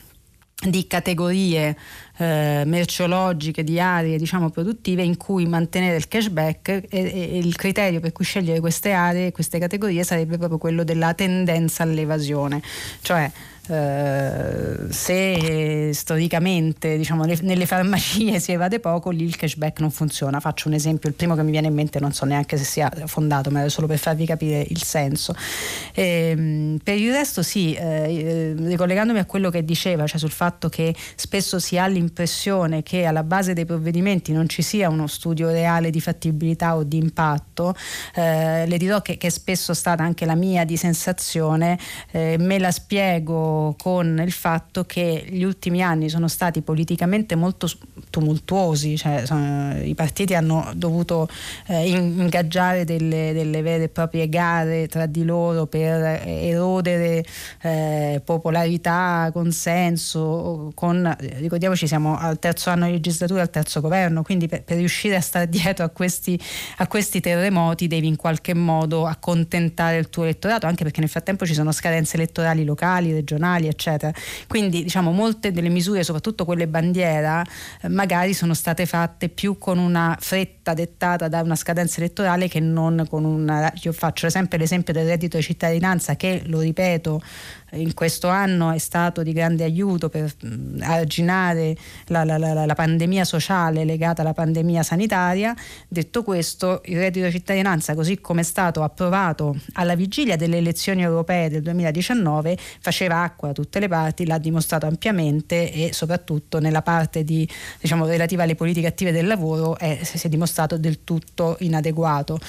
di 0.64 0.86
categorie 0.86 1.76
eh, 2.18 2.64
merceologiche, 2.66 3.64
di 3.64 3.80
aree 3.80 4.18
diciamo, 4.18 4.50
produttive 4.50 5.02
in 5.02 5.18
cui 5.18 5.48
mantenere 5.48 5.96
il 5.96 6.08
cashback 6.08 6.70
e, 6.70 6.86
e, 6.90 7.38
il 7.38 7.56
criterio 7.56 8.00
per 8.00 8.12
cui 8.12 8.26
scegliere 8.26 8.60
queste 8.60 8.92
aree, 8.92 9.32
queste 9.32 9.58
categorie 9.60 10.04
sarebbe 10.04 10.38
proprio 10.38 10.60
quello 10.60 10.84
della 10.84 11.14
tendenza 11.14 11.84
all'evasione, 11.84 12.62
cioè 13.02 13.30
eh, 13.68 14.88
se 14.90 15.92
storicamente 15.94 16.98
diciamo, 16.98 17.26
nelle 17.42 17.66
farmacie 17.66 18.40
si 18.40 18.52
evade 18.52 18.80
poco, 18.80 19.12
lì 19.12 19.24
il 19.24 19.36
cashback 19.36 19.80
non 19.80 19.92
funziona. 19.92 20.40
Faccio 20.40 20.68
un 20.68 20.74
esempio, 20.74 21.10
il 21.10 21.16
primo 21.16 21.36
che 21.36 21.44
mi 21.44 21.52
viene 21.52 21.68
in 21.68 21.74
mente, 21.74 22.00
non 22.00 22.12
so 22.12 22.26
neanche 22.26 22.58
se 22.58 22.64
sia 22.64 22.92
fondato, 23.06 23.52
ma 23.52 23.60
era 23.60 23.70
solo 23.70 23.88
per 23.88 23.98
farvi 24.00 24.26
capire 24.26 24.66
il 24.68 24.82
senso. 24.82 25.36
E, 25.94 26.30
ehm, 26.32 26.80
per 26.84 26.98
il 26.98 27.12
resto 27.12 27.44
sì, 27.44 27.74
eh, 27.74 28.54
ricollegandomi 28.58 29.20
a 29.20 29.26
quello 29.26 29.50
che 29.50 29.64
diceva, 29.64 30.08
cioè 30.08 30.20
sul 30.20 30.32
fatto 30.32 30.68
che 30.70 30.96
spesso 31.16 31.60
si 31.60 31.78
ha 31.78 31.86
l'impressione 31.86 32.84
che 32.84 33.06
alla 33.06 33.24
base 33.24 33.54
dei 33.54 33.66
provvedimenti 33.66 34.32
non 34.32 34.50
ci 34.50 34.62
sia 34.62 34.90
uno 34.90 35.08
studio 35.08 35.50
reale 35.50 35.92
di 35.92 36.02
fattibilità 36.02 36.76
o 36.76 36.84
di 36.84 36.98
impatto, 36.98 37.76
eh, 38.16 38.66
le 38.66 38.78
dirò 38.78 39.02
che, 39.02 39.18
che 39.18 39.28
è 39.28 39.30
spesso 39.30 39.74
stata 39.74 40.04
anche 40.04 40.26
la 40.26 40.36
mia 40.36 40.66
di 40.66 40.78
sensazione, 40.78 41.78
eh, 42.12 42.38
me 42.40 42.58
la 42.58 42.72
spiego 42.72 43.61
con 43.78 44.22
il 44.24 44.32
fatto 44.32 44.84
che 44.86 45.26
gli 45.30 45.44
ultimi 45.44 45.82
anni 45.82 46.10
sono 46.10 46.28
stati 46.28 46.62
politicamente 46.62 47.36
molto 47.36 47.70
tumultuosi, 48.10 48.98
cioè, 48.98 49.26
sono, 49.26 49.78
i 49.82 49.96
partiti 49.96 50.36
hanno 50.36 50.72
dovuto 50.76 51.28
eh, 51.68 51.90
ingaggiare 51.90 52.84
delle, 52.84 53.34
delle, 53.34 53.62
vere 53.62 53.86
e 53.86 53.90
proprie 53.90 54.28
gare 54.30 54.88
tra 54.88 55.06
di 55.06 55.24
loro 55.24 55.66
per 55.66 56.22
erodere 56.26 57.24
eh, 57.62 58.22
popolarità, 58.24 59.30
consenso, 59.34 60.72
con, 60.76 61.16
ricordiamoci 61.20 61.88
siamo 61.88 62.18
al 62.18 62.40
terzo 62.40 62.70
anno 62.70 62.86
di 62.86 62.92
legislatura, 62.92 63.42
al 63.42 63.50
terzo 63.50 63.82
governo, 63.82 64.24
quindi 64.24 64.48
per, 64.48 64.64
per 64.64 64.78
riuscire 64.78 65.16
a 65.16 65.22
stare 65.22 65.48
dietro 65.50 65.86
a 65.86 65.90
questi, 65.90 66.40
a 66.78 66.88
questi 66.88 67.20
terremoti 67.20 67.88
devi 67.88 68.08
in 68.08 68.16
qualche 68.16 68.54
modo 68.54 69.06
accontentare 69.06 69.98
il 69.98 70.10
tuo 70.10 70.24
elettorato, 70.24 70.68
anche 70.68 70.84
perché 70.84 71.00
nel 71.00 71.10
frattempo 71.10 71.46
ci 71.46 71.54
sono 71.54 71.72
scadenze 71.72 72.18
elettorali 72.18 72.64
locali, 72.64 73.12
regionali, 73.12 73.40
regionali, 73.42 73.68
eccetera. 73.68 74.14
Quindi 74.48 74.84
diciamo 74.84 75.12
molte 75.12 75.52
delle 75.52 75.70
misure, 75.70 76.04
soprattutto 76.04 76.46
quelle 76.46 76.68
bandiera, 76.68 77.44
eh, 77.82 77.90
magari 77.90 78.34
sono 78.34 78.54
state 78.54 78.86
fatte 78.86 79.30
più 79.30 79.58
con 79.58 79.78
una 79.78 80.16
fretta 80.20 80.74
dettata 80.74 81.28
da 81.28 81.42
una 81.42 81.56
scadenza 81.56 82.00
elettorale 82.00 82.48
che 82.48 82.60
non 82.60 83.06
con 83.10 83.26
una... 83.26 83.72
Io 83.82 83.92
faccio 83.92 84.30
sempre 84.30 84.58
l'esempio 84.60 84.94
del 84.94 85.08
reddito 85.08 85.38
di 85.38 85.44
cittadinanza 85.44 86.16
che, 86.16 86.44
lo 86.46 86.60
ripeto, 86.60 87.22
in 87.74 87.94
questo 87.94 88.28
anno 88.28 88.72
è 88.72 88.78
stato 88.78 89.24
di 89.24 89.32
grande 89.32 89.64
aiuto 89.64 90.10
per 90.10 90.34
arginare 90.82 91.76
la, 92.08 92.24
la, 92.24 92.38
la, 92.38 92.66
la, 92.66 92.76
pandemia 92.76 93.24
sociale 93.24 93.86
legata 93.86 94.22
alla 94.22 94.34
pandemia 94.34 94.84
sanitaria. 94.84 95.56
Detto 95.88 96.24
questo, 96.24 96.82
il 96.86 96.98
reddito 96.98 97.26
di 97.26 97.32
cittadinanza, 97.32 97.96
così 97.96 98.20
come 98.20 98.42
è 98.42 98.44
stato 98.44 98.84
approvato 98.84 99.56
alla 99.74 99.96
vigilia 99.96 100.36
delle 100.36 100.58
elezioni 100.58 101.02
europee 101.02 101.50
del 101.50 101.62
2019, 101.62 102.58
faceva 102.80 103.22
acqua 103.22 103.50
da 103.50 103.54
tutte 103.54 103.80
le 103.80 103.88
parti, 103.88 104.26
l'ha 104.26 104.38
dimostrato 104.38 104.86
ampiamente 104.86 105.72
e 105.72 105.94
soprattutto 105.94 106.60
nella 106.60 106.82
parte 106.82 107.24
di, 107.24 107.48
diciamo, 107.80 108.06
relativa 108.06 108.44
alle 108.44 108.56
politiche 108.56 108.88
attive 108.88 109.12
del 109.12 109.28
lavoro 109.28 109.78
è, 109.78 110.00
si 110.04 110.26
è 110.26 110.30
dimostrato 110.30 110.78
del 110.78 111.04
tutto 111.04 111.56
inadeguato 111.60 112.40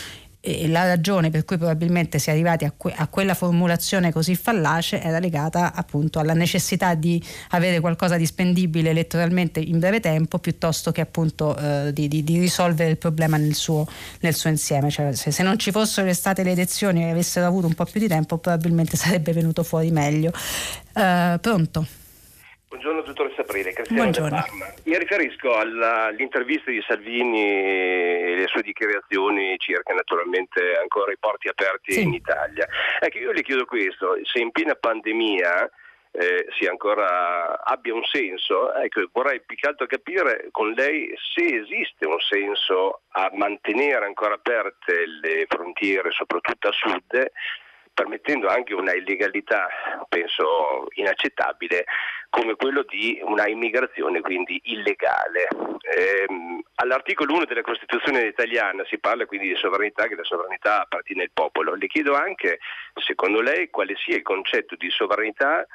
e 0.44 0.66
la 0.66 0.84
ragione 0.84 1.30
per 1.30 1.44
cui 1.44 1.56
probabilmente 1.56 2.18
si 2.18 2.28
è 2.28 2.32
arrivati 2.32 2.64
a, 2.64 2.72
que- 2.76 2.92
a, 2.92 3.06
quella 3.06 3.32
formulazione 3.32 4.10
così 4.10 4.34
fallace 4.34 5.00
era 5.00 5.20
legata 5.20 5.72
appunto 5.72 6.18
alla 6.18 6.34
necessità 6.34 6.94
di 6.94 7.22
avere 7.50 7.78
qualcosa 7.78 8.16
di 8.16 8.26
spendibile 8.26 8.90
elettoralmente 8.90 9.60
in 9.60 9.78
breve 9.78 10.00
tempo 10.00 10.40
piuttosto 10.40 10.90
che 10.90 11.00
appunto 11.00 11.56
eh, 11.56 11.92
di, 11.92 12.08
di, 12.08 12.24
di, 12.24 12.40
risolvere 12.40 12.90
il 12.90 12.98
problema 12.98 13.36
nel 13.36 13.54
suo, 13.54 13.86
nel 14.18 14.34
suo 14.34 14.50
insieme. 14.50 14.90
Cioè, 14.90 15.14
se, 15.14 15.30
se, 15.30 15.44
non 15.44 15.60
ci 15.60 15.70
fossero 15.70 16.12
state 16.12 16.42
le 16.42 16.50
elezioni 16.50 17.04
e 17.04 17.10
avessero 17.10 17.46
avuto 17.46 17.68
un 17.68 17.74
po' 17.74 17.84
più 17.84 18.00
di 18.00 18.08
tempo 18.08 18.38
probabilmente 18.38 18.96
sarebbe 18.98 19.32
venuto 19.32 19.62
fuori 19.62 19.92
meglio. 19.92 20.32
Uh, 20.92 21.38
pronto? 21.38 22.01
Buongiorno 22.72 23.02
dottoressa 23.02 23.42
Prele, 23.42 23.74
Cristiano 23.74 24.00
Buongiorno. 24.00 24.44
Mi 24.84 24.96
riferisco 24.96 25.54
all'intervista 25.54 26.70
di 26.70 26.82
Salvini 26.86 27.44
e 27.44 28.34
le 28.38 28.46
sue 28.46 28.62
dichiarazioni 28.62 29.58
circa 29.58 29.92
naturalmente 29.92 30.78
ancora 30.80 31.12
i 31.12 31.18
porti 31.20 31.48
aperti 31.48 31.92
sì. 31.92 32.00
in 32.00 32.14
Italia. 32.14 32.66
Ecco, 32.98 33.18
io 33.18 33.32
le 33.32 33.42
chiedo 33.42 33.66
questo, 33.66 34.16
se 34.22 34.38
in 34.38 34.52
piena 34.52 34.74
pandemia 34.74 35.70
eh, 36.12 36.46
ancora, 36.70 37.62
abbia 37.62 37.92
un 37.92 38.04
senso, 38.04 38.72
ecco, 38.72 39.02
vorrei 39.12 39.42
più 39.42 39.54
che 39.54 39.68
altro 39.68 39.84
capire 39.84 40.48
con 40.50 40.70
lei 40.70 41.12
se 41.34 41.44
esiste 41.44 42.06
un 42.06 42.20
senso 42.20 43.02
a 43.10 43.30
mantenere 43.34 44.06
ancora 44.06 44.32
aperte 44.32 45.04
le 45.20 45.44
frontiere, 45.46 46.10
soprattutto 46.10 46.68
a 46.68 46.72
sud, 46.72 47.30
permettendo 47.92 48.48
anche 48.48 48.72
una 48.72 48.94
illegalità, 48.94 49.68
penso 50.08 50.86
inaccettabile, 50.94 51.84
come 52.32 52.56
quello 52.56 52.82
di 52.88 53.20
una 53.22 53.46
immigrazione 53.46 54.22
quindi 54.22 54.58
illegale. 54.64 55.48
Eh, 55.82 56.26
all'articolo 56.76 57.34
1 57.34 57.44
della 57.44 57.60
Costituzione 57.60 58.24
italiana 58.24 58.82
si 58.86 58.98
parla 58.98 59.26
quindi 59.26 59.48
di 59.48 59.56
sovranità, 59.56 60.06
che 60.06 60.14
la 60.14 60.24
sovranità 60.24 60.80
appartiene 60.80 61.24
al 61.24 61.30
popolo. 61.34 61.74
Le 61.74 61.86
chiedo 61.88 62.14
anche, 62.14 62.58
secondo 62.94 63.42
lei, 63.42 63.68
quale 63.68 63.94
sia 63.96 64.16
il 64.16 64.22
concetto 64.22 64.76
di 64.76 64.88
sovranità 64.88 65.66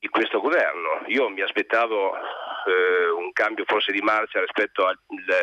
di 0.00 0.08
questo 0.08 0.40
governo. 0.40 1.02
Io 1.08 1.28
mi 1.28 1.42
aspettavo 1.42 2.14
eh, 2.16 3.10
un 3.10 3.32
cambio 3.32 3.64
forse 3.66 3.92
di 3.92 4.00
marcia 4.00 4.40
rispetto 4.40 4.86
al 4.86 4.98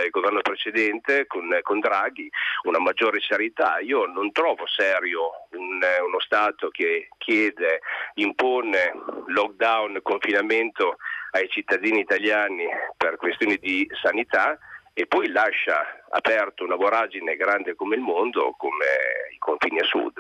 governo 0.10 0.42
precedente 0.42 1.28
con, 1.28 1.48
con, 1.62 1.80
Draghi, 1.80 2.30
una 2.64 2.80
maggiore 2.80 3.22
serietà. 3.22 3.78
Io 3.80 4.06
non 4.08 4.32
trovo 4.32 4.66
serio 4.66 5.48
un, 5.52 5.80
uno 6.06 6.20
Stato 6.20 6.70
che 6.70 7.10
chiede, 7.18 7.82
impone 8.16 8.94
lockdown, 9.28 10.00
confinamento 10.02 10.98
ai 11.32 11.48
cittadini 11.50 12.00
italiani 12.00 12.66
per 12.98 13.18
questioni 13.18 13.58
di 13.58 13.88
sanità 14.02 14.58
e 14.94 15.06
poi 15.06 15.30
lascia 15.30 16.02
aperto 16.10 16.64
una 16.64 16.76
voragine 16.76 17.36
grande 17.36 17.76
come 17.76 17.96
il 17.96 18.02
mondo, 18.02 18.56
come 18.58 18.86
i 19.32 19.38
confini 19.38 19.80
a 19.80 19.84
sud. 19.84 20.16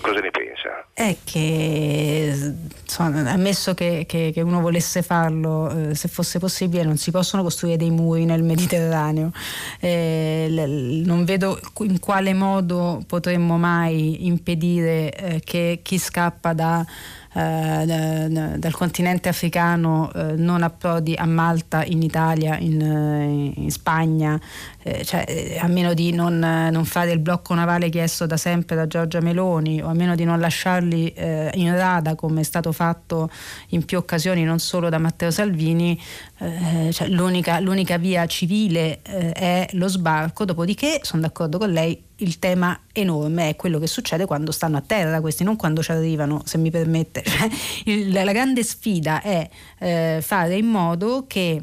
Cosa 0.00 0.20
ne 0.20 0.30
pensa? 0.30 0.86
È 0.94 1.16
che, 1.24 2.54
insomma, 2.82 3.28
ammesso 3.32 3.74
che, 3.74 4.04
che, 4.06 4.30
che, 4.32 4.40
uno 4.40 4.60
volesse 4.60 5.02
farlo, 5.02 5.90
eh, 5.90 5.94
se 5.96 6.06
fosse 6.06 6.38
possibile, 6.38 6.84
non 6.84 6.96
si 6.96 7.10
possono 7.10 7.42
costruire 7.42 7.76
dei 7.76 7.90
muri 7.90 8.24
nel 8.24 8.44
Mediterraneo. 8.44 9.32
Eh, 9.80 10.46
l- 10.48 11.02
non 11.04 11.24
vedo 11.24 11.58
in 11.80 11.98
quale 11.98 12.32
modo 12.32 13.02
potremmo 13.08 13.58
mai 13.58 14.26
impedire 14.26 15.12
eh, 15.12 15.40
che 15.40 15.80
chi 15.82 15.98
scappa 15.98 16.52
da 16.52 16.86
dal 17.32 18.72
continente 18.72 19.30
africano 19.30 20.12
eh, 20.12 20.34
non 20.36 20.62
approdi 20.62 21.14
a 21.14 21.24
Malta, 21.24 21.82
in 21.84 22.02
Italia, 22.02 22.58
in, 22.58 22.80
eh, 22.80 23.60
in 23.60 23.70
Spagna, 23.70 24.38
eh, 24.82 25.02
cioè, 25.04 25.24
eh, 25.26 25.58
a 25.58 25.66
meno 25.66 25.94
di 25.94 26.12
non, 26.12 26.38
non, 26.38 26.84
fare 26.84 27.12
il 27.12 27.20
blocco 27.20 27.54
navale 27.54 27.88
chiesto 27.88 28.26
da 28.26 28.36
sempre 28.36 28.76
da 28.76 28.86
Giorgia 28.86 29.20
Meloni 29.20 29.80
o 29.80 29.86
a 29.86 29.94
meno 29.94 30.14
di 30.14 30.24
non 30.24 30.40
lasciarli 30.40 31.12
eh, 31.12 31.50
in 31.54 31.74
rada 31.74 32.14
come 32.14 32.40
è 32.40 32.44
stato 32.44 32.72
fatto 32.72 33.30
in 33.68 33.84
più 33.84 33.96
occasioni 33.96 34.44
non 34.44 34.58
solo 34.58 34.90
da 34.90 34.98
Matteo 34.98 35.30
Salvini, 35.30 35.98
eh, 36.42 36.92
cioè, 36.92 37.08
l'unica, 37.08 37.60
l'unica, 37.60 37.98
via 37.98 38.26
civile 38.26 39.00
eh, 39.02 39.32
è 39.32 39.68
lo 39.72 39.86
sbarco, 39.86 40.44
dopodiché 40.44 40.98
sono 41.02 41.22
d'accordo 41.22 41.58
con 41.58 41.70
lei, 41.70 42.02
il 42.16 42.38
tema 42.40 42.78
enorme 42.92 43.50
è 43.50 43.56
quello 43.56 43.78
che 43.78 43.86
succede 43.86 44.26
quando 44.26 44.50
stanno 44.50 44.76
a 44.76 44.82
terra 44.84 45.20
questi, 45.20 45.44
non 45.44 45.54
quando 45.54 45.82
ci 45.82 45.92
arrivano, 45.92 46.42
se 46.44 46.58
mi 46.58 46.70
permette. 46.70 47.22
Cioè, 47.32 47.48
il, 47.84 48.12
la 48.12 48.32
grande 48.32 48.62
sfida 48.62 49.22
è 49.22 49.48
eh, 49.78 50.18
fare 50.20 50.56
in 50.56 50.66
modo 50.66 51.24
che 51.26 51.62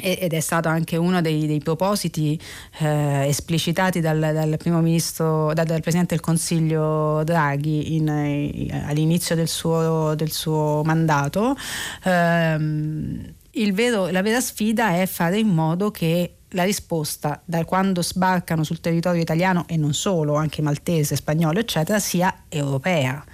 ed 0.00 0.32
è 0.32 0.40
stato 0.40 0.68
anche 0.68 0.96
uno 0.96 1.20
dei, 1.20 1.46
dei 1.46 1.58
propositi 1.58 2.40
eh, 2.78 3.26
esplicitati 3.26 4.00
dal, 4.00 4.18
dal, 4.18 4.56
primo 4.56 4.80
ministro, 4.80 5.52
dal, 5.54 5.66
dal, 5.66 5.80
presidente 5.80 6.14
del 6.14 6.22
Consiglio 6.22 7.22
Draghi 7.24 7.96
in, 7.96 8.06
in, 8.06 8.82
all'inizio 8.86 9.34
del 9.34 9.48
suo, 9.48 10.14
del 10.14 10.30
suo 10.30 10.82
mandato. 10.84 11.56
Eh, 12.04 13.34
vero, 13.72 14.08
la 14.08 14.22
vera 14.22 14.40
sfida 14.40 15.00
è 15.00 15.06
fare 15.06 15.38
in 15.38 15.48
modo 15.48 15.90
che 15.90 16.34
la 16.52 16.64
risposta 16.64 17.42
da 17.44 17.64
quando 17.64 18.02
sbarcano 18.02 18.64
sul 18.64 18.80
territorio 18.80 19.20
italiano 19.20 19.64
e 19.68 19.76
non 19.76 19.92
solo, 19.92 20.34
anche 20.34 20.62
maltese, 20.62 21.16
spagnolo, 21.16 21.58
eccetera, 21.58 21.98
sia 21.98 22.44
europea 22.48 23.24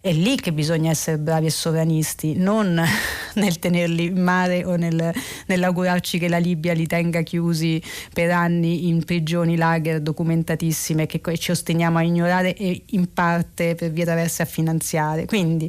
è 0.00 0.12
lì 0.12 0.36
che 0.36 0.52
bisogna 0.52 0.90
essere 0.90 1.18
bravi 1.18 1.46
e 1.46 1.50
sovranisti, 1.50 2.34
non 2.36 2.80
nel 3.34 3.58
tenerli 3.58 4.04
in 4.04 4.22
mare 4.22 4.64
o 4.64 4.76
nel, 4.76 5.12
nell'augurarci 5.46 6.20
che 6.20 6.28
la 6.28 6.38
Libia 6.38 6.72
li 6.72 6.86
tenga 6.86 7.22
chiusi 7.22 7.82
per 8.12 8.30
anni 8.30 8.86
in 8.86 9.04
prigioni 9.04 9.56
lager 9.56 10.00
documentatissime 10.00 11.06
che 11.06 11.20
ci 11.36 11.50
ostiniamo 11.50 11.98
a 11.98 12.02
ignorare 12.02 12.54
e 12.54 12.84
in 12.90 13.12
parte 13.12 13.74
per 13.74 13.90
via 13.90 14.04
traverse 14.04 14.42
a 14.42 14.44
finanziare. 14.44 15.26
Quindi 15.26 15.68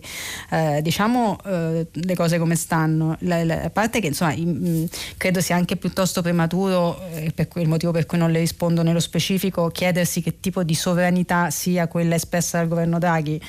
eh, 0.52 0.80
diciamo 0.84 1.38
eh, 1.46 1.88
le 1.92 2.16
cose 2.16 2.38
come 2.38 2.56
stanno. 2.56 3.18
La, 3.22 3.44
la, 3.44 3.64
a 3.64 3.70
parte 3.72 4.00
che 4.00 4.08
insomma 4.08 4.34
in, 4.34 4.88
credo 5.18 5.42
sia 5.42 5.56
anche 5.56 5.76
piuttosto 5.76 6.22
prematuro, 6.22 7.02
eh, 7.14 7.32
per 7.34 7.48
il 7.56 7.68
motivo 7.68 7.92
per 7.92 8.06
cui 8.06 8.20
non 8.20 8.30
le 8.30 8.40
rispondo 8.40 8.84
nello 8.84 9.00
specifico, 9.00 9.70
chiedersi 9.70 10.22
che 10.22 10.40
tipo 10.40 10.64
di 10.64 10.76
sovranità 10.76 11.50
sia 11.50 11.88
quella 11.88 12.14
espressa 12.14 12.60
dal 12.60 12.68
governo 12.68 13.00
Draghi 13.00 13.42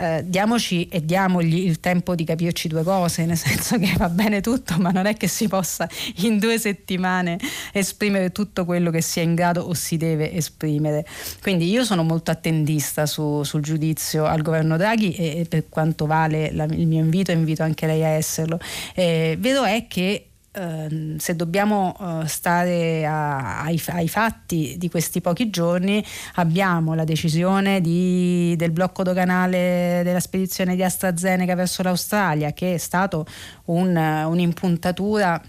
eh, 0.00 0.22
diamoci 0.24 0.88
e 0.88 1.04
diamogli 1.04 1.66
il 1.66 1.78
tempo 1.78 2.14
di 2.14 2.24
capirci 2.24 2.68
due 2.68 2.82
cose, 2.82 3.26
nel 3.26 3.36
senso 3.36 3.78
che 3.78 3.92
va 3.98 4.08
bene 4.08 4.40
tutto, 4.40 4.76
ma 4.78 4.90
non 4.90 5.04
è 5.04 5.14
che 5.14 5.28
si 5.28 5.46
possa 5.46 5.86
in 6.22 6.38
due 6.38 6.58
settimane 6.58 7.38
esprimere 7.72 8.32
tutto 8.32 8.64
quello 8.64 8.90
che 8.90 9.02
si 9.02 9.20
è 9.20 9.22
in 9.22 9.34
grado 9.34 9.62
o 9.62 9.74
si 9.74 9.98
deve 9.98 10.32
esprimere. 10.32 11.04
Quindi 11.42 11.68
io 11.68 11.84
sono 11.84 12.02
molto 12.02 12.30
attendista 12.30 13.04
su, 13.04 13.42
sul 13.42 13.60
giudizio 13.60 14.24
al 14.24 14.40
governo 14.40 14.78
Draghi 14.78 15.12
e, 15.12 15.40
e 15.40 15.44
per 15.44 15.68
quanto 15.68 16.06
vale 16.06 16.50
la, 16.52 16.64
il 16.64 16.86
mio 16.86 17.00
invito, 17.00 17.30
invito 17.30 17.62
anche 17.62 17.86
lei 17.86 18.02
a 18.02 18.08
esserlo. 18.08 18.58
Eh, 18.94 19.36
vero 19.38 19.64
è 19.64 19.86
che 19.86 20.29
Uh, 20.52 21.14
se 21.16 21.36
dobbiamo 21.36 21.94
uh, 21.96 22.26
stare 22.26 23.06
a, 23.06 23.62
ai, 23.62 23.80
ai, 23.86 24.08
fatti 24.08 24.74
di 24.78 24.90
questi 24.90 25.20
pochi 25.20 25.48
giorni, 25.48 26.04
abbiamo 26.34 26.94
la 26.94 27.04
decisione 27.04 27.80
di, 27.80 28.54
del 28.56 28.72
blocco 28.72 29.04
doganale 29.04 30.00
della 30.02 30.18
spedizione 30.18 30.74
di 30.74 30.82
AstraZeneca 30.82 31.54
verso 31.54 31.84
l'Australia, 31.84 32.52
che 32.52 32.74
è 32.74 32.78
stato 32.78 33.26
un, 33.66 33.94
un'impuntatura 33.96 35.40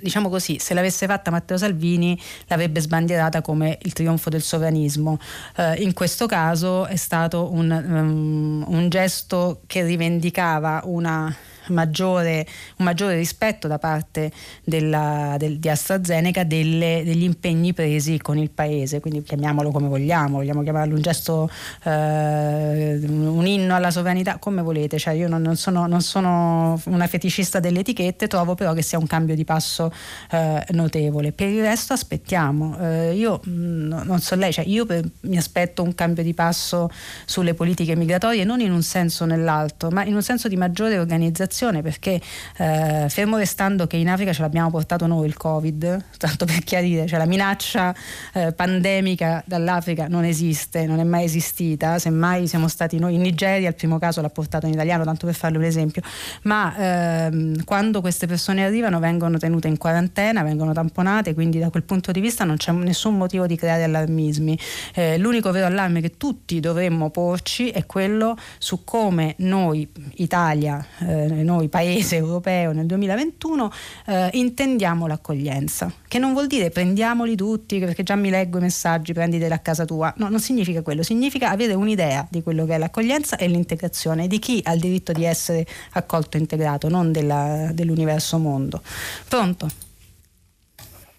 diciamo 0.00 0.30
così, 0.30 0.58
se 0.58 0.72
l'avesse 0.72 1.06
fatta 1.06 1.30
Matteo 1.30 1.58
Salvini 1.58 2.18
l'avrebbe 2.46 2.80
sbandierata 2.80 3.42
come 3.42 3.78
il 3.82 3.92
trionfo 3.92 4.30
del 4.30 4.40
sovranismo. 4.40 5.18
Uh, 5.56 5.80
in 5.82 5.92
questo 5.92 6.24
caso 6.26 6.86
è 6.86 6.96
stato 6.96 7.52
un, 7.52 7.70
um, 7.70 8.64
un 8.66 8.88
gesto 8.88 9.60
che 9.66 9.84
rivendicava 9.84 10.80
una 10.84 11.34
maggiore, 11.70 12.46
un 12.76 12.84
maggiore 12.84 13.16
rispetto 13.16 13.68
da 13.68 13.78
parte 13.78 14.30
della, 14.64 15.36
del, 15.38 15.58
di 15.58 15.68
AstraZeneca 15.68 16.44
delle, 16.44 17.02
degli 17.04 17.22
impegni 17.22 17.72
presi 17.72 18.18
con 18.18 18.38
il 18.38 18.50
paese, 18.50 19.00
quindi 19.00 19.22
chiamiamolo 19.22 19.70
come 19.70 19.88
vogliamo, 19.88 20.38
vogliamo 20.38 20.62
chiamarlo 20.62 20.94
un 20.94 21.02
gesto, 21.02 21.50
eh, 21.84 22.98
un 23.02 23.46
inno 23.46 23.74
alla 23.74 23.90
sovranità, 23.90 24.38
come 24.38 24.62
volete, 24.62 24.98
cioè 24.98 25.14
io 25.14 25.28
non, 25.28 25.42
non, 25.42 25.56
sono, 25.56 25.86
non, 25.86 26.02
sono, 26.02 26.80
una 26.86 27.06
feticista 27.06 27.60
delle 27.60 27.80
etichette, 27.80 28.26
trovo 28.26 28.54
però 28.54 28.72
che 28.72 28.82
sia 28.82 28.98
un 28.98 29.06
cambio 29.06 29.34
di 29.34 29.44
passo 29.44 29.92
eh, 30.30 30.64
notevole. 30.70 31.32
Per 31.32 31.48
il 31.48 31.62
resto 31.62 31.92
aspettiamo, 31.92 32.78
eh, 32.80 33.14
io 33.14 33.40
mh, 33.42 33.50
mm, 33.50 33.92
non 34.04 34.20
so 34.20 34.34
lei, 34.34 34.52
cioè 34.52 34.64
io 34.66 34.86
per, 34.86 35.04
mi 35.20 35.36
aspetto 35.36 35.82
un 35.82 35.94
cambio 35.94 36.22
di 36.22 36.34
passo 36.34 36.90
sulle 37.24 37.54
politiche 37.54 37.94
migratorie 37.96 38.44
non 38.44 38.60
in 38.60 38.72
un 38.72 38.82
senso 38.82 39.24
o 39.24 39.26
nell'altro, 39.26 39.90
ma 39.90 40.04
in 40.04 40.14
un 40.14 40.22
senso 40.22 40.48
di 40.48 40.56
maggiore 40.56 40.98
organizzazione 40.98 41.59
situazione 41.60 41.82
perché 41.82 42.20
eh, 42.56 43.06
fermo 43.08 43.36
restando 43.36 43.86
che 43.86 43.96
in 43.96 44.08
Africa 44.08 44.32
ce 44.32 44.40
l'abbiamo 44.40 44.70
portato 44.70 45.06
noi 45.06 45.26
il 45.26 45.36
Covid, 45.36 46.04
tanto 46.16 46.46
per 46.46 46.64
chiarire, 46.64 47.06
cioè 47.06 47.18
la 47.18 47.26
minaccia 47.26 47.94
eh, 48.32 48.52
pandemica 48.52 49.42
dall'Africa 49.46 50.06
non 50.08 50.24
esiste, 50.24 50.86
non 50.86 50.98
è 51.00 51.04
mai 51.04 51.24
esistita, 51.24 51.98
semmai 51.98 52.46
siamo 52.46 52.68
stati 52.68 52.98
noi 52.98 53.14
in 53.14 53.20
Nigeria, 53.20 53.68
il 53.68 53.74
primo 53.74 53.98
caso 53.98 54.20
l'ha 54.22 54.30
portato 54.30 54.66
in 54.66 54.72
italiano, 54.72 55.04
tanto 55.04 55.26
per 55.26 55.34
farle 55.34 55.58
un 55.58 55.64
esempio, 55.64 56.02
ma 56.42 56.74
ehm, 56.76 57.64
quando 57.64 58.00
queste 58.00 58.26
persone 58.26 58.64
arrivano 58.64 58.98
vengono 58.98 59.36
tenute 59.38 59.68
in 59.68 59.76
quarantena, 59.76 60.42
vengono 60.42 60.72
tamponate, 60.72 61.34
quindi 61.34 61.58
da 61.58 61.70
quel 61.70 61.82
punto 61.82 62.12
di 62.12 62.20
vista 62.20 62.44
non 62.44 62.56
c'è 62.56 62.72
nessun 62.72 63.16
motivo 63.16 63.46
di 63.46 63.56
creare 63.56 63.84
allarmismi. 63.84 64.58
Eh, 64.94 65.18
l'unico 65.18 65.50
vero 65.50 65.66
allarme 65.66 66.00
che 66.00 66.16
tutti 66.16 66.60
dovremmo 66.60 67.10
porci 67.10 67.68
è 67.70 67.84
quello 67.86 68.36
su 68.58 68.84
come 68.84 69.34
noi, 69.38 69.88
Italia, 70.16 70.84
eh, 71.00 71.42
noi 71.50 71.68
paese 71.68 72.16
europeo 72.16 72.70
nel 72.70 72.86
2021 72.86 73.70
eh, 74.06 74.30
intendiamo 74.34 75.08
l'accoglienza, 75.08 75.92
che 76.06 76.20
non 76.20 76.32
vuol 76.32 76.46
dire 76.46 76.70
prendiamoli 76.70 77.34
tutti, 77.34 77.80
perché 77.80 78.04
già 78.04 78.14
mi 78.14 78.30
leggo 78.30 78.58
i 78.58 78.60
messaggi, 78.60 79.12
prenditeli 79.12 79.52
a 79.52 79.58
casa 79.58 79.84
tua, 79.84 80.14
no, 80.18 80.28
non 80.28 80.38
significa 80.38 80.82
quello, 80.82 81.02
significa 81.02 81.50
avere 81.50 81.74
un'idea 81.74 82.26
di 82.30 82.42
quello 82.42 82.64
che 82.66 82.74
è 82.74 82.78
l'accoglienza 82.78 83.36
e 83.36 83.48
l'integrazione, 83.48 84.28
di 84.28 84.38
chi 84.38 84.60
ha 84.64 84.72
il 84.72 84.80
diritto 84.80 85.12
di 85.12 85.24
essere 85.24 85.66
accolto 85.94 86.36
e 86.36 86.40
integrato, 86.40 86.88
non 86.88 87.10
della, 87.10 87.70
dell'universo 87.72 88.38
mondo. 88.38 88.80
Pronto? 89.28 89.68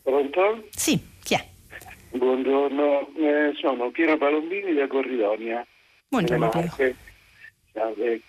Pronto? 0.01 0.63
Sì, 0.73 0.97
chi 1.21 1.33
è? 1.35 1.45
Buongiorno, 2.17 3.07
eh, 3.17 3.53
sono 3.59 3.89
Piero 3.91 4.17
Palombini 4.17 4.73
da 4.73 4.87
Corridonia. 4.87 5.65
Buongiorno 6.07 6.49
Piero. 6.49 6.75
Eh, 6.77 8.21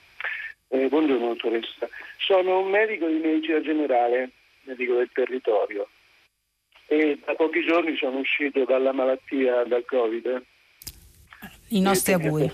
buongiorno 0.88 1.28
dottoressa, 1.28 1.88
sono 2.18 2.60
un 2.60 2.70
medico 2.70 3.06
di 3.06 3.18
medicina 3.18 3.60
generale, 3.60 4.30
medico 4.64 4.94
del 4.94 5.10
territorio 5.12 5.88
e 6.86 7.18
da 7.24 7.34
pochi 7.34 7.64
giorni 7.64 7.96
sono 7.96 8.18
uscito 8.18 8.64
dalla 8.64 8.92
malattia, 8.92 9.64
dal 9.64 9.84
Covid. 9.86 10.42
I 11.68 11.80
nostri 11.80 12.12
auguri. 12.12 12.52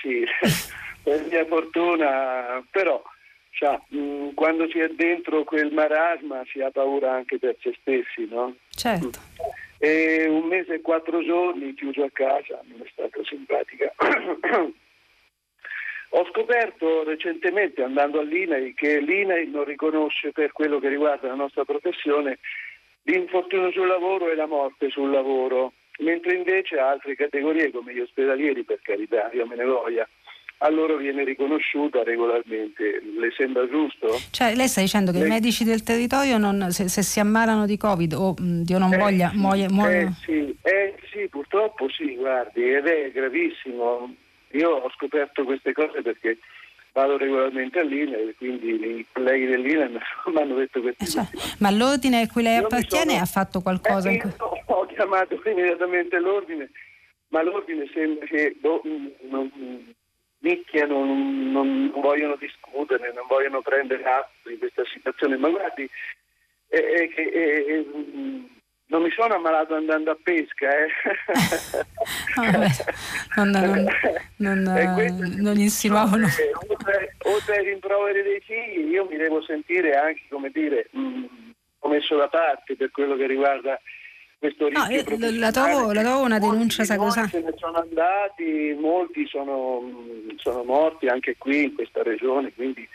Sì, 0.00 0.24
per 1.02 1.26
mia 1.26 1.44
fortuna, 1.46 2.64
però 2.70 3.02
cioè, 3.50 3.78
mh, 3.88 4.34
quando 4.34 4.68
si 4.68 4.78
è 4.78 4.88
dentro 4.90 5.42
quel 5.44 5.72
marasma 5.72 6.42
si 6.50 6.60
ha 6.60 6.70
paura 6.70 7.12
anche 7.12 7.38
per 7.38 7.56
se 7.60 7.76
stessi, 7.80 8.26
no? 8.30 8.54
Certo. 8.70 9.18
E 9.78 10.26
un 10.28 10.46
mese 10.46 10.74
e 10.74 10.80
quattro 10.80 11.22
giorni 11.24 11.74
chiuso 11.74 12.04
a 12.04 12.10
casa 12.12 12.60
non 12.68 12.80
è 12.82 12.88
stata 12.92 13.20
simpatica. 13.24 13.92
Ho 16.12 16.26
scoperto 16.32 17.04
recentemente 17.04 17.82
andando 17.82 18.18
all'INAI 18.20 18.74
che 18.74 18.98
l'INAI 19.00 19.48
non 19.48 19.64
riconosce 19.64 20.32
per 20.32 20.52
quello 20.52 20.80
che 20.80 20.88
riguarda 20.88 21.28
la 21.28 21.34
nostra 21.34 21.64
professione 21.64 22.38
l'infortunio 23.04 23.70
sul 23.70 23.86
lavoro 23.86 24.30
e 24.30 24.34
la 24.34 24.46
morte 24.46 24.90
sul 24.90 25.10
lavoro, 25.10 25.72
mentre 26.00 26.34
invece 26.34 26.78
altre 26.78 27.14
categorie 27.14 27.70
come 27.70 27.94
gli 27.94 28.00
ospedalieri, 28.00 28.64
per 28.64 28.80
carità, 28.82 29.30
io 29.32 29.46
me 29.46 29.56
ne 29.56 29.64
voglia, 29.64 30.08
a 30.62 30.68
loro 30.68 30.96
viene 30.96 31.24
riconosciuta 31.24 32.02
regolarmente. 32.02 33.00
Le 33.18 33.30
sembra 33.36 33.66
giusto? 33.68 34.08
Cioè, 34.30 34.54
lei 34.54 34.68
sta 34.68 34.80
dicendo 34.80 35.12
che 35.12 35.18
Le... 35.18 35.26
i 35.26 35.28
medici 35.28 35.64
del 35.64 35.82
territorio, 35.82 36.38
non, 36.38 36.70
se, 36.70 36.88
se, 36.88 37.02
si 37.02 37.20
ammalano 37.20 37.66
di 37.66 37.76
Covid 37.76 38.12
o 38.14 38.34
mh, 38.36 38.62
Dio 38.62 38.78
non 38.78 38.92
eh, 38.92 38.98
voglia, 38.98 39.30
muoiono? 39.34 39.88
Eh, 39.88 40.08
sì, 40.24 40.54
eh 40.62 40.94
sì, 41.10 41.28
purtroppo 41.28 41.88
sì, 41.88 42.16
guardi, 42.16 42.74
ed 42.74 42.86
è 42.86 43.10
gravissimo. 43.10 44.14
Io 44.52 44.70
ho 44.70 44.90
scoperto 44.90 45.44
queste 45.44 45.72
cose 45.72 46.02
perché 46.02 46.38
vado 46.92 47.16
regolarmente 47.16 47.78
all'INE, 47.78 48.34
quindi 48.36 48.98
i 48.98 49.06
colleghi 49.12 49.46
dell'INE 49.46 49.88
mi 50.26 50.40
hanno 50.40 50.54
detto 50.56 50.80
queste 50.80 51.04
eh, 51.04 51.06
cioè, 51.06 51.26
cose. 51.30 51.56
Ma 51.58 51.70
l'ordine 51.70 52.22
a 52.22 52.26
cui 52.28 52.42
lei 52.42 52.56
appartiene 52.56 53.12
sono... 53.12 53.22
ha 53.22 53.26
fatto 53.26 53.60
qualcosa? 53.60 54.10
Eh, 54.10 54.14
in... 54.14 54.34
Ho 54.66 54.86
chiamato 54.86 55.40
immediatamente 55.44 56.18
l'ordine, 56.18 56.70
ma 57.28 57.42
l'ordine 57.42 57.88
sembra 57.92 58.26
che 58.26 58.56
boh, 58.60 58.82
non, 59.28 59.50
nicchiano, 60.38 61.04
non, 61.04 61.50
non, 61.50 61.92
vogliono 61.96 62.36
discutere, 62.36 63.12
non 63.12 63.26
vogliono 63.28 63.60
prendere 63.62 64.04
atto 64.04 64.48
di 64.48 64.58
questa 64.58 64.82
situazione. 64.92 65.36
Ma 65.36 65.48
guardi, 65.48 65.88
è, 66.68 66.76
è, 66.76 67.08
è, 67.12 67.84
non 68.90 69.02
mi 69.02 69.10
sono 69.10 69.34
ammalato 69.34 69.74
andando 69.74 70.10
a 70.10 70.18
pesca, 70.20 70.68
eh. 70.68 70.88
non, 73.36 73.50
non, 73.50 74.62
non, 74.62 75.34
non 75.38 75.56
insinuavano. 75.56 76.26
Oltre, 76.68 77.16
oltre 77.22 77.56
ai 77.56 77.64
rimproveri 77.66 78.22
dei 78.22 78.40
figli, 78.40 78.90
io 78.90 79.06
mi 79.08 79.16
devo 79.16 79.42
sentire 79.42 79.96
anche, 79.96 80.22
come 80.28 80.50
dire, 80.50 80.88
mh, 80.90 81.24
ho 81.78 81.88
messo 81.88 82.16
da 82.16 82.28
parte 82.28 82.74
per 82.74 82.90
quello 82.90 83.14
che 83.14 83.28
riguarda 83.28 83.80
questo 84.40 84.66
rischio. 84.66 85.16
No, 85.18 85.38
la, 85.38 85.50
trovo, 85.52 85.92
la 85.92 86.02
trovo 86.02 86.24
una 86.24 86.40
denuncia 86.40 86.82
sacrosanta. 86.82 87.30
Se 87.30 87.44
ne 87.44 87.54
sono 87.58 87.78
andati, 87.78 88.76
molti 88.80 89.24
sono, 89.28 89.82
sono 90.36 90.64
morti 90.64 91.06
anche 91.06 91.36
qui 91.38 91.62
in 91.64 91.74
questa 91.74 92.02
regione, 92.02 92.52
quindi 92.54 92.88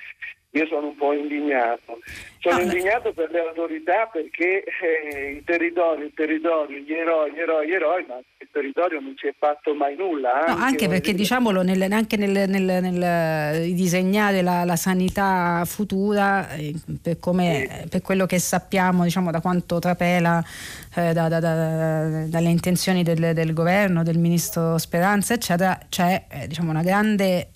io 0.56 0.66
sono 0.68 0.88
un 0.88 0.96
po' 0.96 1.12
indignato. 1.12 2.00
Sono 2.40 2.58
no, 2.58 2.62
indignato 2.62 3.12
per 3.12 3.30
le 3.32 3.40
autorità 3.40 4.08
perché 4.12 4.64
eh, 4.64 5.32
il 5.32 5.44
territorio, 5.44 6.06
il 6.06 6.14
territorio, 6.16 6.78
gli 6.78 6.94
eroi, 6.94 7.34
gli 7.34 7.40
eroi, 7.40 7.68
gli 7.68 7.72
eroi, 7.72 8.06
ma 8.08 8.16
il 8.38 8.48
territorio 8.52 9.02
non 9.02 9.16
si 9.18 9.28
è 9.28 9.34
fatto 9.38 9.74
mai 9.74 9.98
nulla. 9.98 10.46
Anche, 10.46 10.52
no, 10.52 10.64
anche 10.64 10.88
perché 10.88 11.12
dire... 11.12 11.18
diciamolo, 11.18 11.62
nel, 11.62 11.82
anche 11.92 12.16
nel, 12.16 12.50
nel, 12.50 12.64
nel 12.64 13.74
disegnare 13.74 14.42
la, 14.42 14.64
la, 14.64 14.76
sanità 14.78 15.64
futura, 15.66 16.50
eh, 16.52 16.74
per, 17.02 17.20
come, 17.20 17.68
sì. 17.82 17.90
per, 17.90 18.02
quello 18.02 18.26
che 18.26 18.40
sappiamo, 18.40 19.04
diciamo, 19.04 19.32
da 19.32 19.42
quanto 19.42 19.80
trapela 19.80 20.42
eh, 20.96 21.12
da, 21.12 21.28
da, 21.28 21.40
da, 21.40 22.28
dalle 22.28 22.50
intenzioni 22.50 23.04
del, 23.04 23.34
del, 23.34 23.54
governo, 23.54 24.04
del 24.04 24.20
ministro 24.20 24.78
Speranza, 24.78 25.34
eccetera, 25.34 25.78
c'è 25.90 26.26
eh, 26.30 26.48
diciamo, 26.48 26.70
una 26.70 26.84
grande 26.84 27.50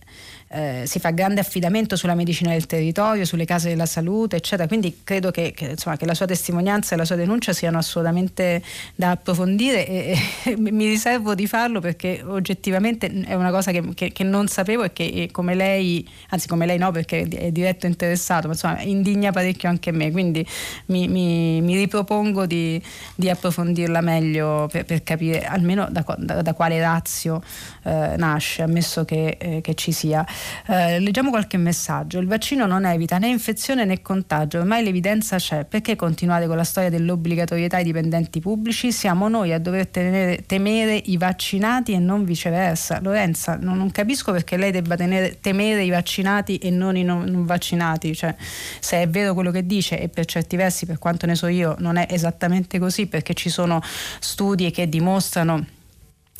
eh, 0.51 0.83
si 0.85 0.99
fa 0.99 1.11
grande 1.11 1.41
affidamento 1.41 1.95
sulla 1.95 2.15
medicina 2.15 2.51
del 2.51 2.65
territorio, 2.65 3.23
sulle 3.23 3.45
case 3.45 3.69
della 3.69 3.85
salute, 3.85 4.37
eccetera. 4.37 4.67
Quindi 4.67 5.01
credo 5.03 5.29
che, 5.29 5.53
che, 5.55 5.65
insomma, 5.65 5.95
che 5.95 6.05
la 6.05 6.15
sua 6.15 6.25
testimonianza 6.25 6.95
e 6.95 6.97
la 6.97 7.05
sua 7.05 7.15
denuncia 7.15 7.53
siano 7.53 7.77
assolutamente 7.77 8.61
da 8.95 9.11
approfondire 9.11 9.85
e, 9.87 10.17
e 10.45 10.55
mi 10.57 10.87
riservo 10.87 11.35
di 11.35 11.45
farlo 11.45 11.79
perché 11.79 12.23
oggettivamente 12.25 13.11
è 13.25 13.35
una 13.35 13.51
cosa 13.51 13.71
che, 13.71 14.11
che, 14.11 14.23
non 14.23 14.47
sapevo 14.47 14.83
e 14.83 14.93
che 14.93 15.29
come 15.31 15.53
lei, 15.53 16.07
anzi 16.29 16.47
come 16.47 16.65
lei 16.65 16.77
no 16.77 16.91
perché 16.91 17.27
è 17.27 17.51
diretto 17.51 17.85
interessato, 17.85 18.47
ma 18.47 18.53
insomma 18.53 18.81
indigna 18.81 19.31
parecchio 19.31 19.69
anche 19.69 19.91
me, 19.91 20.11
quindi 20.11 20.45
mi, 20.87 21.07
mi, 21.07 21.61
mi 21.61 21.75
ripropongo 21.75 22.45
di, 22.45 22.81
di, 23.15 23.29
approfondirla 23.29 24.01
meglio 24.01 24.67
per, 24.71 24.85
per 24.85 25.03
capire 25.03 25.45
almeno 25.45 25.87
da, 25.91 26.03
da, 26.17 26.41
da 26.41 26.53
quale 26.53 26.79
razio 26.79 27.41
eh, 27.83 28.15
nasce, 28.17 28.63
ammesso 28.63 29.05
che, 29.05 29.37
eh, 29.39 29.61
che 29.61 29.75
ci 29.75 29.91
sia. 29.91 30.25
Eh, 30.67 30.99
leggiamo 30.99 31.29
qualche 31.29 31.57
messaggio. 31.57 32.19
Il 32.19 32.27
vaccino 32.27 32.65
non 32.65 32.85
evita 32.85 33.17
né 33.17 33.27
infezione 33.27 33.85
né 33.85 34.01
contagio, 34.01 34.59
ormai 34.59 34.83
l'evidenza 34.83 35.37
c'è. 35.37 35.65
Perché 35.65 35.95
continuare 35.95 36.47
con 36.47 36.55
la 36.55 36.63
storia 36.63 36.89
dell'obbligatorietà 36.89 37.77
ai 37.77 37.83
dipendenti 37.83 38.39
pubblici? 38.39 38.91
Siamo 38.91 39.27
noi 39.27 39.53
a 39.53 39.59
dover 39.59 39.87
tenere, 39.87 40.45
temere 40.45 40.95
i 40.95 41.17
vaccinati 41.17 41.93
e 41.93 41.99
non 41.99 42.23
viceversa. 42.23 42.99
Lorenza, 43.01 43.57
non, 43.59 43.77
non 43.77 43.91
capisco 43.91 44.31
perché 44.31 44.57
lei 44.57 44.71
debba 44.71 44.95
tenere, 44.95 45.39
temere 45.39 45.83
i 45.83 45.89
vaccinati 45.89 46.57
e 46.57 46.69
non 46.69 46.95
i 46.95 47.03
non, 47.03 47.23
non 47.23 47.45
vaccinati. 47.45 48.15
Cioè, 48.15 48.35
se 48.79 49.01
è 49.01 49.07
vero 49.09 49.33
quello 49.33 49.51
che 49.51 49.65
dice, 49.65 49.99
e 49.99 50.09
per 50.09 50.25
certi 50.25 50.55
versi, 50.55 50.85
per 50.85 50.99
quanto 50.99 51.25
ne 51.25 51.35
so 51.35 51.47
io, 51.47 51.75
non 51.79 51.97
è 51.97 52.07
esattamente 52.09 52.79
così, 52.79 53.07
perché 53.07 53.33
ci 53.33 53.49
sono 53.49 53.81
studi 54.19 54.69
che 54.71 54.87
dimostrano 54.87 55.77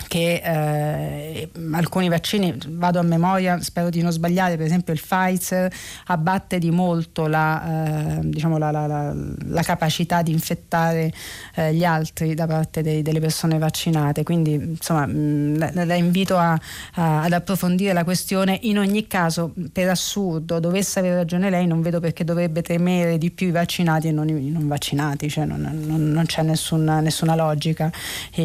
che 0.08 0.42
eh, 0.44 1.50
alcuni 1.72 2.10
vaccini, 2.10 2.58
vado 2.70 3.00
a 3.00 3.04
memoria, 3.04 3.62
spero 3.62 3.90
di 3.90 4.02
non 4.02 4.12
sbagliare, 4.12 4.56
per 4.56 4.66
esempio 4.66 4.94
il 4.94 5.00
Pfizer 5.00 5.72
abbatte 6.08 6.58
di 6.58 6.72
molto 6.72 7.28
la, 7.28 8.18
eh, 8.18 8.20
diciamo 8.24 8.58
la, 8.58 8.72
la, 8.72 8.88
la, 8.88 9.62
capacità 9.62 10.22
di 10.22 10.32
infettare 10.32 11.12
eh, 11.56 11.74
gli 11.74 11.84
altri 11.84 12.34
da 12.34 12.48
parte 12.48 12.82
dei, 12.82 13.02
delle 13.02 13.20
persone 13.20 13.58
vaccinate, 13.58 14.24
quindi 14.24 14.54
insomma 14.54 15.06
mh, 15.06 15.58
la, 15.58 15.86
la, 15.86 15.96
invito 15.96 16.38
a, 16.38 16.60
a, 16.94 17.22
ad 17.24 17.34
approfondire 17.34 17.94
la 17.94 18.04
questione. 18.04 18.58
In 18.64 18.80
ogni 18.80 19.08
caso, 19.08 19.54
per 19.72 19.90
assurdo, 19.90 20.60
dovesse 20.60 21.00
avere 21.00 21.16
ragione 21.16 21.50
lei, 21.50 21.68
non 21.68 21.82
vedo 21.82 22.00
perché 22.00 22.24
dovrebbe 22.24 22.62
temere 22.62 23.18
di 23.18 23.32
più 23.32 23.48
i 23.48 23.52
vaccinati 23.52 24.08
e 24.08 24.12
non 24.12 24.28
i 24.30 24.50
non 24.50 24.68
vaccinati, 24.68 25.30
cioè 25.30 25.46
non, 25.46 25.62
non, 25.62 26.10
non 26.12 26.26
c'è 26.26 26.42
nessuna, 26.42 27.00
nessuna 27.00 27.36
logica 27.36 27.92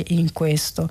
in 0.08 0.32
questo. 0.32 0.88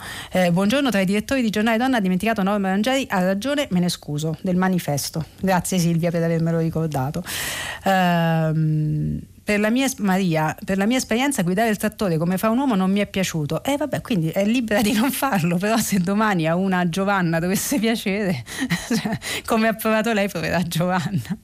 Buongiorno, 0.54 0.92
tra 0.92 1.00
i 1.00 1.06
direttori 1.06 1.42
di 1.42 1.50
Giornale 1.50 1.80
Donna 1.80 1.98
ha 1.98 2.00
dimenticato 2.00 2.44
Norma 2.44 2.68
Rangeri, 2.70 3.08
ha 3.10 3.24
ragione, 3.24 3.68
me 3.72 3.80
ne 3.80 3.90
scuso, 3.90 4.38
del 4.42 4.56
manifesto. 4.56 5.26
Grazie 5.40 5.80
Silvia 5.80 6.12
per 6.12 6.22
avermelo 6.22 6.60
ricordato. 6.60 7.24
Ehm, 7.86 9.20
per 9.44 9.60
la, 9.60 9.72
mia, 9.72 9.88
Maria, 9.98 10.56
per 10.64 10.78
la 10.78 10.86
mia 10.86 10.98
esperienza 10.98 11.42
guidare 11.42 11.70
il 11.70 11.78
trattore 11.78 12.20
come 12.20 12.38
fa 12.38 12.52
un 12.52 12.60
uomo 12.60 12.76
non 12.76 12.92
mi 12.92 13.00
è 13.00 13.08
piaciuto. 13.08 13.64
E 13.64 13.72
eh, 13.72 13.78
vabbè, 13.78 14.02
quindi 14.02 14.30
è 14.30 14.46
libera 14.46 14.84
di 14.84 14.92
non 14.94 15.10
farlo, 15.10 15.58
però 15.58 15.76
se 15.78 15.98
domani 15.98 16.48
a 16.48 16.56
una 16.56 16.88
Giovanna 16.88 17.40
dovesse 17.40 17.80
piacere, 17.80 18.44
come 19.48 19.70
ha 19.70 19.74
provato 19.74 20.14
lei, 20.14 20.30
proverà 20.30 20.62
Giovanna. 20.62 21.36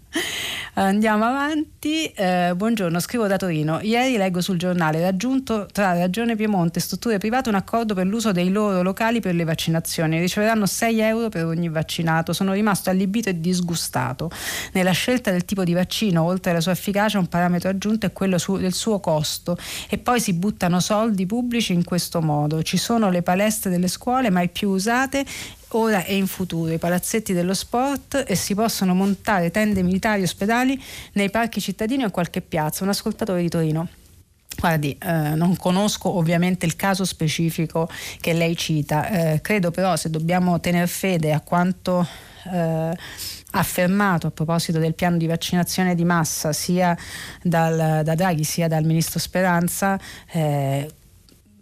Andiamo 0.79 1.25
avanti. 1.25 2.05
Eh, 2.05 2.53
buongiorno, 2.55 3.01
scrivo 3.01 3.27
da 3.27 3.35
Torino. 3.35 3.81
Ieri 3.81 4.15
leggo 4.15 4.39
sul 4.39 4.57
giornale 4.57 5.01
raggiunto 5.01 5.65
tra 5.65 5.91
Ragione 5.91 6.37
Piemonte 6.37 6.79
e 6.79 6.81
strutture 6.81 7.17
private 7.17 7.49
un 7.49 7.55
accordo 7.55 7.93
per 7.93 8.05
l'uso 8.05 8.31
dei 8.31 8.49
loro 8.49 8.81
locali 8.81 9.19
per 9.19 9.35
le 9.35 9.43
vaccinazioni. 9.43 10.21
Riceveranno 10.21 10.65
6 10.65 10.99
euro 11.01 11.27
per 11.27 11.43
ogni 11.43 11.67
vaccinato. 11.67 12.31
Sono 12.31 12.53
rimasto 12.53 12.89
allibito 12.89 13.27
e 13.27 13.41
disgustato. 13.41 14.31
Nella 14.71 14.91
scelta 14.91 15.31
del 15.31 15.43
tipo 15.43 15.65
di 15.65 15.73
vaccino, 15.73 16.23
oltre 16.23 16.51
alla 16.51 16.61
sua 16.61 16.71
efficacia, 16.71 17.19
un 17.19 17.27
parametro 17.27 17.67
aggiunto 17.67 18.05
è 18.05 18.13
quello 18.13 18.37
su, 18.37 18.55
del 18.55 18.73
suo 18.73 19.01
costo. 19.01 19.57
E 19.89 19.97
poi 19.97 20.21
si 20.21 20.31
buttano 20.31 20.79
soldi 20.79 21.25
pubblici 21.25 21.73
in 21.73 21.83
questo 21.83 22.21
modo. 22.21 22.63
Ci 22.63 22.77
sono 22.77 23.09
le 23.09 23.21
palestre 23.21 23.69
delle 23.69 23.89
scuole 23.89 24.29
mai 24.29 24.47
più 24.47 24.69
usate 24.69 25.25
ora 25.69 26.03
e 26.03 26.15
in 26.15 26.27
futuro, 26.27 26.71
i 26.71 26.77
palazzetti 26.77 27.33
dello 27.33 27.53
sport 27.53 28.23
e 28.25 28.35
si 28.35 28.55
possono 28.55 28.93
montare 28.93 29.51
tende 29.51 29.83
militari 29.83 30.23
ospedali 30.23 30.81
nei 31.13 31.29
parchi 31.29 31.61
cittadini 31.61 32.03
o 32.03 32.05
in 32.05 32.11
qualche 32.11 32.41
piazza. 32.41 32.83
Un 32.83 32.89
ascoltatore 32.89 33.41
di 33.41 33.49
Torino. 33.49 33.87
Guardi, 34.57 34.97
eh, 34.99 35.35
non 35.35 35.55
conosco 35.55 36.09
ovviamente 36.17 36.65
il 36.65 36.75
caso 36.75 37.05
specifico 37.05 37.87
che 38.19 38.33
lei 38.33 38.57
cita, 38.57 39.07
eh, 39.07 39.41
credo 39.41 39.71
però 39.71 39.95
se 39.95 40.09
dobbiamo 40.09 40.59
tenere 40.59 40.87
fede 40.87 41.31
a 41.31 41.39
quanto 41.39 42.05
eh, 42.51 42.97
affermato 43.51 44.27
a 44.27 44.31
proposito 44.31 44.79
del 44.79 44.95
piano 44.95 45.17
di 45.17 45.27
vaccinazione 45.27 45.95
di 45.95 46.03
massa 46.03 46.51
sia 46.51 46.97
dal, 47.41 48.03
da 48.03 48.15
Draghi 48.15 48.43
sia 48.43 48.67
dal 48.67 48.83
ministro 48.83 49.19
Speranza, 49.19 49.97
eh, 50.31 50.89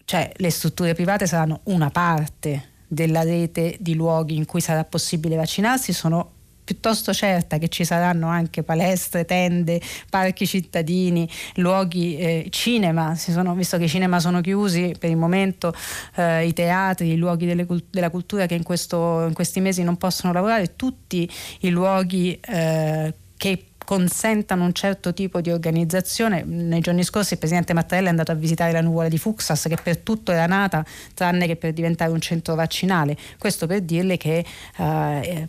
cioè 0.05 0.31
le 0.35 0.49
strutture 0.49 0.95
private 0.95 1.27
saranno 1.27 1.59
una 1.65 1.91
parte 1.91 2.75
della 2.87 3.23
rete 3.23 3.75
di 3.79 3.95
luoghi 3.95 4.35
in 4.35 4.45
cui 4.45 4.61
sarà 4.61 4.83
possibile 4.83 5.35
vaccinarsi 5.35 5.93
sono 5.93 6.31
piuttosto 6.67 7.13
certa 7.13 7.59
che 7.59 7.69
ci 7.69 7.85
saranno 7.85 8.27
anche 8.27 8.61
palestre, 8.61 9.23
tende, 9.23 9.79
parchi 10.09 10.45
cittadini, 10.45 11.29
luoghi, 11.55 12.17
eh, 12.17 12.47
cinema, 12.49 13.15
sono, 13.15 13.55
visto 13.55 13.77
che 13.77 13.85
i 13.85 13.89
cinema 13.89 14.19
sono 14.19 14.41
chiusi 14.41 14.93
per 14.99 15.09
il 15.09 15.15
momento, 15.15 15.73
eh, 16.15 16.45
i 16.45 16.51
teatri, 16.51 17.13
i 17.13 17.15
luoghi 17.15 17.45
delle, 17.45 17.65
della 17.89 18.09
cultura 18.09 18.47
che 18.47 18.55
in, 18.55 18.63
questo, 18.63 19.23
in, 19.25 19.33
questi 19.33 19.61
mesi 19.61 19.81
non 19.81 19.95
possono 19.95 20.33
lavorare, 20.33 20.75
tutti 20.75 21.29
i 21.61 21.69
luoghi 21.69 22.37
eh, 22.41 23.13
che 23.37 23.66
consentano 23.87 24.65
un 24.65 24.73
certo 24.73 25.13
tipo 25.13 25.39
di 25.39 25.49
organizzazione. 25.49 26.43
Nei 26.43 26.81
giorni 26.81 27.05
scorsi 27.05 27.33
il 27.33 27.39
Presidente 27.39 27.71
Mattarella 27.71 28.07
è 28.07 28.09
andato 28.09 28.33
a 28.33 28.35
visitare 28.35 28.73
la 28.73 28.81
nuvola 28.81 29.07
di 29.07 29.17
Fuxas 29.17 29.67
che 29.69 29.77
per 29.81 29.99
tutto 29.99 30.33
era 30.33 30.45
nata 30.45 30.83
tranne 31.13 31.47
che 31.47 31.55
per 31.55 31.71
diventare 31.71 32.11
un 32.11 32.19
centro 32.19 32.53
vaccinale. 32.55 33.15
Questo 33.37 33.65
per 33.65 33.79
dirle 33.83 34.17
che 34.17 34.43
eh, 34.75 35.47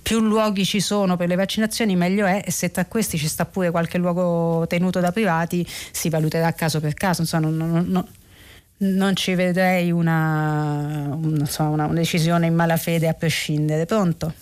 più 0.00 0.20
luoghi 0.20 0.64
ci 0.64 0.80
sono 0.80 1.18
per 1.18 1.28
le 1.28 1.34
vaccinazioni 1.34 1.96
meglio 1.96 2.24
è 2.24 2.42
e 2.46 2.50
se 2.50 2.70
tra 2.70 2.86
questi 2.86 3.18
ci 3.18 3.28
sta 3.28 3.44
pure 3.44 3.70
qualche 3.70 3.98
luogo 3.98 4.66
tenuto 4.66 5.00
da 5.00 5.12
privati 5.12 5.66
si 5.68 6.08
valuterà 6.08 6.54
caso 6.54 6.80
per 6.80 6.94
caso. 6.94 7.20
Insomma, 7.20 7.48
non, 7.48 7.56
non, 7.58 7.84
non, 7.88 8.06
non 8.78 9.16
ci 9.16 9.34
vedrei 9.34 9.90
una, 9.90 11.14
una, 11.14 11.68
una 11.68 11.88
decisione 11.88 12.46
in 12.46 12.54
malafede 12.54 13.06
a 13.06 13.12
prescindere. 13.12 13.84
Pronto? 13.84 14.32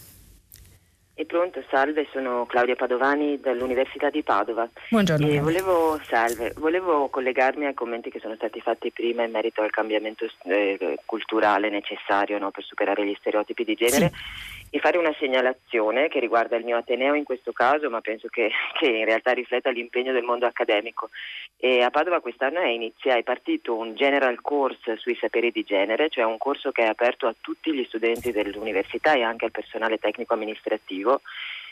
È 1.19 1.25
pronto, 1.25 1.61
salve, 1.69 2.07
sono 2.13 2.47
Claudia 2.47 2.77
Padovani 2.77 3.41
dall'Università 3.41 4.09
di 4.09 4.23
Padova. 4.23 4.71
Buongiorno. 4.89 5.27
Eh, 5.27 5.41
volevo, 5.41 5.99
salve, 6.05 6.53
volevo 6.59 7.09
collegarmi 7.09 7.67
ai 7.67 7.75
commenti 7.75 8.09
che 8.09 8.21
sono 8.21 8.37
stati 8.37 8.61
fatti 8.61 8.93
prima 8.93 9.25
in 9.25 9.33
merito 9.33 9.63
al 9.63 9.71
cambiamento 9.71 10.27
eh, 10.45 11.01
culturale 11.05 11.71
necessario 11.71 12.39
no, 12.39 12.53
per 12.53 12.63
superare 12.63 13.05
gli 13.05 13.17
stereotipi 13.19 13.65
di 13.65 13.75
genere. 13.75 14.13
Sì 14.15 14.58
di 14.71 14.79
fare 14.79 14.99
una 14.99 15.15
segnalazione 15.19 16.09
che 16.09 16.21
riguarda 16.21 16.57
il 16.57 16.65
mio 16.65 16.77
Ateneo 16.77 17.15
in 17.15 17.25
questo 17.25 17.53
caso, 17.53 17.89
ma 17.91 18.01
penso 18.01 18.29
che, 18.29 18.51
che 18.79 18.87
in 18.87 19.05
realtà 19.05 19.33
rifletta 19.33 19.71
l'impegno 19.71 20.13
del 20.13 20.25
mondo 20.25 20.47
accademico. 20.47 21.11
E 21.57 21.83
a 21.83 21.91
Padova 21.91 22.21
quest'anno 22.21 22.61
è, 22.61 22.69
inizia, 22.69 23.17
è 23.17 23.23
partito 23.23 23.75
un 23.77 23.95
general 23.95 24.41
course 24.41 24.97
sui 24.97 25.17
saperi 25.17 25.51
di 25.51 25.65
genere, 25.65 26.09
cioè 26.09 26.25
un 26.25 26.39
corso 26.39 26.71
che 26.71 26.83
è 26.83 26.87
aperto 26.87 27.27
a 27.27 27.35
tutti 27.41 27.73
gli 27.73 27.85
studenti 27.85 28.31
dell'università 28.31 29.15
e 29.15 29.23
anche 29.23 29.47
al 29.47 29.51
personale 29.51 29.99
tecnico 29.99 30.35
amministrativo 30.35 31.21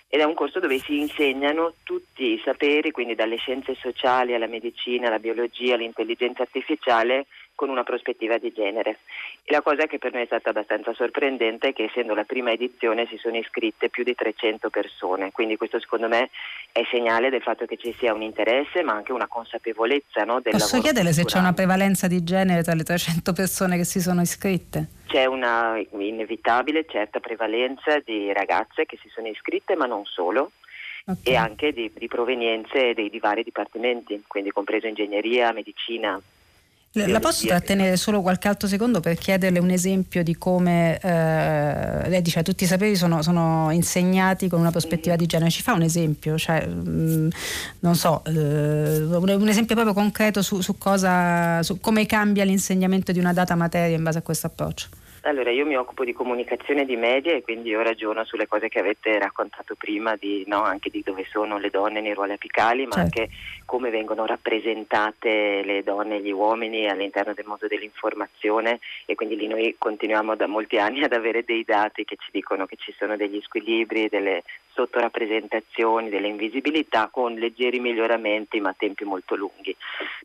ed 0.08 0.20
è 0.20 0.24
un 0.24 0.34
corso 0.34 0.60
dove 0.60 0.78
si 0.78 0.98
insegnano 0.98 1.74
tutti 1.82 2.32
i 2.32 2.40
saperi, 2.44 2.92
quindi 2.92 3.14
dalle 3.16 3.36
scienze 3.36 3.74
sociali 3.74 4.34
alla 4.34 4.46
medicina, 4.46 5.08
alla 5.08 5.18
biologia, 5.18 5.74
all'intelligenza 5.74 6.42
artificiale 6.42 7.26
con 7.56 7.70
una 7.70 7.82
prospettiva 7.82 8.38
di 8.38 8.52
genere. 8.52 8.98
E 9.42 9.52
la 9.52 9.62
cosa 9.62 9.86
che 9.86 9.98
per 9.98 10.12
noi 10.12 10.22
è 10.22 10.26
stata 10.26 10.50
abbastanza 10.50 10.92
sorprendente 10.94 11.68
è 11.68 11.72
che 11.72 11.84
essendo 11.84 12.14
la 12.14 12.22
prima 12.22 12.52
edizione 12.52 13.06
si 13.08 13.16
sono 13.16 13.36
iscritte 13.36 13.88
più 13.88 14.04
di 14.04 14.14
300 14.14 14.70
persone, 14.70 15.32
quindi 15.32 15.56
questo 15.56 15.80
secondo 15.80 16.06
me 16.06 16.30
è 16.70 16.82
segnale 16.90 17.30
del 17.30 17.42
fatto 17.42 17.66
che 17.66 17.76
ci 17.76 17.92
sia 17.98 18.14
un 18.14 18.22
interesse 18.22 18.82
ma 18.82 18.92
anche 18.92 19.10
una 19.12 19.26
consapevolezza 19.26 20.22
no, 20.24 20.40
del 20.40 20.52
Posso 20.52 20.80
chiedere 20.80 21.12
se 21.12 21.24
c'è 21.24 21.38
una 21.38 21.54
prevalenza 21.54 22.06
di 22.06 22.22
genere 22.22 22.62
tra 22.62 22.74
le 22.74 22.84
300 22.84 23.32
persone 23.32 23.76
che 23.76 23.84
si 23.84 24.00
sono 24.00 24.20
iscritte? 24.20 24.88
C'è 25.06 25.24
una 25.24 25.80
inevitabile 25.92 26.84
certa 26.86 27.18
prevalenza 27.18 27.98
di 28.04 28.32
ragazze 28.32 28.84
che 28.84 28.98
si 29.00 29.08
sono 29.08 29.26
iscritte 29.26 29.74
ma 29.74 29.86
non 29.86 30.04
solo. 30.04 30.52
Okay. 31.08 31.34
e 31.34 31.36
anche 31.36 31.72
di, 31.72 31.88
di 31.94 32.08
provenienze 32.08 32.92
dei, 32.92 33.08
di 33.08 33.20
vari 33.20 33.44
dipartimenti, 33.44 34.24
quindi 34.26 34.50
compreso 34.50 34.88
ingegneria, 34.88 35.52
medicina, 35.52 36.20
la 37.04 37.20
posso 37.20 37.46
trattenere 37.46 37.96
solo 37.96 38.22
qualche 38.22 38.48
altro 38.48 38.66
secondo 38.66 39.00
per 39.00 39.18
chiederle 39.18 39.58
un 39.58 39.70
esempio 39.70 40.22
di 40.22 40.36
come 40.36 40.98
eh, 40.98 42.08
lei 42.08 42.22
dice 42.22 42.42
tutti 42.42 42.64
i 42.64 42.66
saperi 42.66 42.96
sono, 42.96 43.22
sono, 43.22 43.70
insegnati 43.70 44.48
con 44.48 44.60
una 44.60 44.70
prospettiva 44.70 45.16
di 45.16 45.26
genere. 45.26 45.50
Ci 45.50 45.62
fa 45.62 45.74
un 45.74 45.82
esempio, 45.82 46.38
cioè, 46.38 46.66
mh, 46.66 46.88
mm, 46.88 47.28
non 47.80 47.94
so, 47.94 48.24
eh, 48.24 48.32
un 48.32 49.48
esempio 49.48 49.74
proprio 49.74 49.94
concreto 49.94 50.42
su, 50.42 50.60
su, 50.60 50.78
cosa, 50.78 51.62
su 51.62 51.80
come 51.80 52.06
cambia 52.06 52.44
l'insegnamento 52.44 53.12
di 53.12 53.18
una 53.18 53.32
data 53.32 53.54
materia 53.54 53.96
in 53.96 54.02
base 54.02 54.18
a 54.18 54.22
questo 54.22 54.46
approccio? 54.46 54.88
Allora, 55.26 55.50
io 55.50 55.66
mi 55.66 55.76
occupo 55.76 56.04
di 56.04 56.12
comunicazione 56.12 56.84
di 56.84 56.94
media 56.94 57.34
e 57.34 57.42
quindi 57.42 57.70
io 57.70 57.82
ragiono 57.82 58.24
sulle 58.24 58.46
cose 58.46 58.68
che 58.68 58.78
avete 58.78 59.18
raccontato 59.18 59.74
prima, 59.74 60.14
di, 60.14 60.44
no, 60.46 60.62
anche 60.62 60.88
di 60.88 61.02
dove 61.04 61.26
sono 61.28 61.58
le 61.58 61.68
donne 61.68 62.00
nei 62.00 62.14
ruoli 62.14 62.32
apicali, 62.32 62.86
ma 62.86 62.92
certo. 62.92 63.20
anche 63.20 63.34
come 63.64 63.90
vengono 63.90 64.24
rappresentate 64.24 65.62
le 65.64 65.82
donne 65.82 66.16
e 66.16 66.20
gli 66.20 66.30
uomini 66.30 66.88
all'interno 66.88 67.34
del 67.34 67.44
mondo 67.44 67.66
dell'informazione 67.66 68.78
e 69.04 69.16
quindi 69.16 69.34
lì 69.34 69.48
noi 69.48 69.74
continuiamo 69.76 70.36
da 70.36 70.46
molti 70.46 70.78
anni 70.78 71.02
ad 71.02 71.12
avere 71.12 71.42
dei 71.44 71.64
dati 71.64 72.04
che 72.04 72.14
ci 72.20 72.28
dicono 72.30 72.64
che 72.66 72.76
ci 72.76 72.94
sono 72.96 73.16
degli 73.16 73.40
squilibri, 73.42 74.08
delle 74.08 74.44
sottorappresentazioni, 74.76 76.10
delle 76.10 76.28
invisibilità 76.28 77.08
con 77.10 77.32
leggeri 77.32 77.80
miglioramenti 77.80 78.60
ma 78.60 78.74
tempi 78.76 79.04
molto 79.04 79.34
lunghi. 79.34 79.74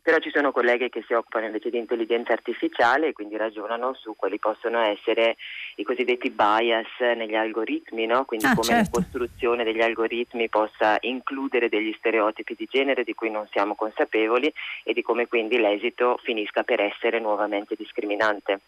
Però 0.02 0.18
ci 0.18 0.30
sono 0.30 0.52
colleghe 0.52 0.90
che 0.90 1.02
si 1.06 1.14
occupano 1.14 1.46
invece 1.46 1.70
di 1.70 1.78
intelligenza 1.78 2.32
artificiale 2.32 3.08
e 3.08 3.12
quindi 3.14 3.36
ragionano 3.36 3.94
su 3.94 4.14
quali 4.14 4.38
possono 4.38 4.80
essere 4.80 5.36
i 5.76 5.84
cosiddetti 5.84 6.30
bias 6.30 7.00
negli 7.16 7.34
algoritmi, 7.34 8.04
no? 8.04 8.24
quindi 8.26 8.46
ah, 8.46 8.54
come 8.54 8.66
certo. 8.66 9.00
la 9.00 9.02
costruzione 9.02 9.64
degli 9.64 9.80
algoritmi 9.80 10.48
possa 10.50 10.98
includere 11.00 11.70
degli 11.70 11.94
stereotipi 11.96 12.54
di 12.54 12.68
genere 12.70 13.04
di 13.04 13.14
cui 13.14 13.30
non 13.30 13.48
siamo 13.50 13.74
consapevoli 13.74 14.52
e 14.84 14.92
di 14.92 15.02
come 15.02 15.26
quindi 15.26 15.58
l'esito 15.58 16.20
finisca 16.22 16.62
per 16.62 16.80
essere 16.80 17.18
nuovamente 17.18 17.74
discriminante. 17.76 18.60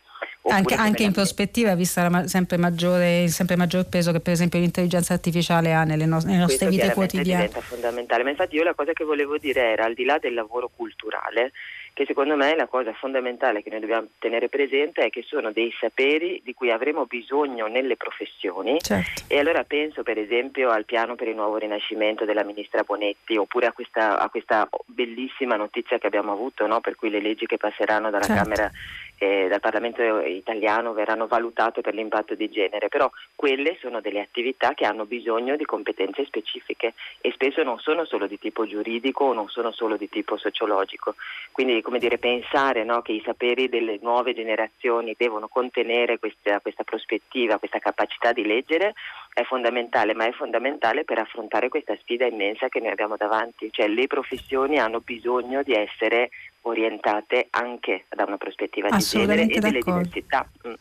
Anche, 0.46 0.74
anche 0.74 1.02
in 1.02 1.12
prospettiva, 1.12 1.74
vista 1.74 2.08
la, 2.08 2.26
sempre 2.26 2.56
maggiore, 2.56 3.22
il 3.22 3.30
sempre 3.30 3.56
maggior 3.56 3.86
peso 3.86 4.12
che 4.12 4.20
per 4.20 4.32
esempio 4.32 4.58
l'intelligenza 4.58 5.14
artificiale 5.14 5.72
ha 5.74 5.84
nelle, 5.84 6.06
no, 6.06 6.20
nelle 6.24 6.38
nostre 6.38 6.68
vite 6.68 6.92
quotidiane. 6.92 7.46
diventa 7.46 7.60
fondamentale, 7.60 8.22
ma 8.22 8.30
infatti 8.30 8.56
io 8.56 8.62
la 8.62 8.74
cosa 8.74 8.92
che 8.92 9.04
volevo 9.04 9.36
dire 9.38 9.72
era 9.72 9.84
al 9.84 9.94
di 9.94 10.04
là 10.04 10.18
del 10.18 10.34
lavoro 10.34 10.70
culturale, 10.74 11.52
che 11.94 12.04
secondo 12.06 12.34
me 12.34 12.56
la 12.56 12.66
cosa 12.66 12.92
fondamentale 12.92 13.62
che 13.62 13.70
noi 13.70 13.78
dobbiamo 13.78 14.08
tenere 14.18 14.48
presente 14.48 15.02
è 15.02 15.10
che 15.10 15.22
sono 15.22 15.52
dei 15.52 15.72
saperi 15.78 16.42
di 16.44 16.52
cui 16.52 16.72
avremo 16.72 17.06
bisogno 17.06 17.68
nelle 17.68 17.96
professioni 17.96 18.80
certo. 18.80 19.22
e 19.28 19.38
allora 19.38 19.62
penso 19.62 20.02
per 20.02 20.18
esempio 20.18 20.70
al 20.70 20.84
piano 20.84 21.14
per 21.14 21.28
il 21.28 21.36
nuovo 21.36 21.56
rinascimento 21.56 22.24
della 22.24 22.42
ministra 22.42 22.82
Bonetti 22.82 23.36
oppure 23.36 23.66
a 23.66 23.72
questa, 23.72 24.18
a 24.18 24.28
questa 24.28 24.68
bellissima 24.86 25.54
notizia 25.54 25.98
che 25.98 26.08
abbiamo 26.08 26.32
avuto 26.32 26.66
no? 26.66 26.80
per 26.80 26.96
cui 26.96 27.10
le 27.10 27.20
leggi 27.20 27.46
che 27.46 27.58
passeranno 27.58 28.10
dalla 28.10 28.24
certo. 28.24 28.42
Camera 28.42 28.70
eh, 29.18 29.48
dal 29.48 29.60
Parlamento 29.60 30.02
italiano 30.20 30.92
verranno 30.92 31.26
valutate 31.26 31.80
per 31.80 31.94
l'impatto 31.94 32.34
di 32.34 32.50
genere, 32.50 32.88
però 32.88 33.10
quelle 33.34 33.76
sono 33.80 34.00
delle 34.00 34.20
attività 34.20 34.74
che 34.74 34.84
hanno 34.84 35.06
bisogno 35.06 35.56
di 35.56 35.64
competenze 35.64 36.24
specifiche 36.24 36.94
e 37.20 37.32
spesso 37.32 37.62
non 37.62 37.78
sono 37.78 38.04
solo 38.04 38.26
di 38.26 38.38
tipo 38.38 38.66
giuridico 38.66 39.24
o 39.24 39.32
non 39.32 39.48
sono 39.48 39.72
solo 39.72 39.96
di 39.96 40.08
tipo 40.08 40.36
sociologico. 40.36 41.14
Quindi 41.52 41.82
come 41.82 41.98
dire, 41.98 42.18
pensare 42.18 42.84
no, 42.84 43.02
che 43.02 43.12
i 43.12 43.22
saperi 43.24 43.68
delle 43.68 43.98
nuove 44.02 44.34
generazioni 44.34 45.14
devono 45.16 45.48
contenere 45.48 46.18
questa, 46.18 46.60
questa 46.60 46.84
prospettiva, 46.84 47.58
questa 47.58 47.78
capacità 47.78 48.32
di 48.32 48.44
leggere 48.44 48.94
è 49.32 49.42
fondamentale, 49.42 50.14
ma 50.14 50.26
è 50.26 50.32
fondamentale 50.32 51.04
per 51.04 51.18
affrontare 51.18 51.68
questa 51.68 51.96
sfida 52.00 52.26
immensa 52.26 52.68
che 52.68 52.80
noi 52.80 52.90
abbiamo 52.90 53.16
davanti, 53.16 53.68
cioè 53.72 53.88
le 53.88 54.06
professioni 54.06 54.78
hanno 54.78 55.00
bisogno 55.00 55.62
di 55.62 55.72
essere 55.72 56.30
orientate 56.64 57.48
anche 57.50 58.04
da 58.14 58.24
una 58.24 58.36
prospettiva 58.36 58.88
di 58.88 59.02
genere 59.02 59.46
e 59.46 59.58
delle 59.58 59.80
diversità. 59.80 60.46
Mm. 60.66 60.72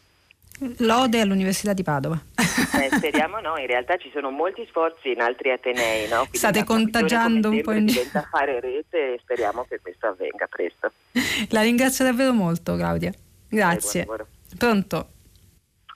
Lode 0.78 1.20
all'Università 1.20 1.74
di 1.74 1.84
Padova. 1.84 2.22
Eh, 2.36 2.90
speriamo 2.96 3.40
no, 3.40 3.58
in 3.58 3.68
realtà 3.68 3.98
ci 3.98 4.10
sono 4.14 4.30
molti 4.30 4.66
sforzi 4.70 5.12
in 5.12 5.22
altri 5.22 5.52
Atenei. 5.52 6.08
No? 6.08 6.28
State 6.32 6.64
contagiando 6.64 7.50
un 7.50 7.62
po' 7.62 7.72
in 7.72 7.86
Diventa 7.86 8.22
fare 8.30 8.60
rete 8.60 9.16
e 9.16 9.20
speriamo 9.22 9.66
che 9.68 9.80
questo 9.82 10.08
avvenga 10.08 10.48
presto. 10.48 10.92
La 11.50 11.62
ringrazio 11.62 12.06
davvero 12.06 12.34
molto 12.34 12.76
Claudia. 12.76 13.12
Grazie. 13.50 14.02
Eh, 14.02 14.56
Pronto? 14.58 15.10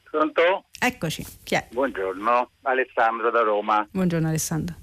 Pronto? 0.10 0.66
Eccoci, 0.80 1.26
chi 1.44 1.56
è? 1.56 1.68
Buongiorno, 1.70 2.50
Alessandro 2.64 3.30
da 3.30 3.42
Roma. 3.42 3.88
Buongiorno 3.90 4.28
Alessandro. 4.28 4.76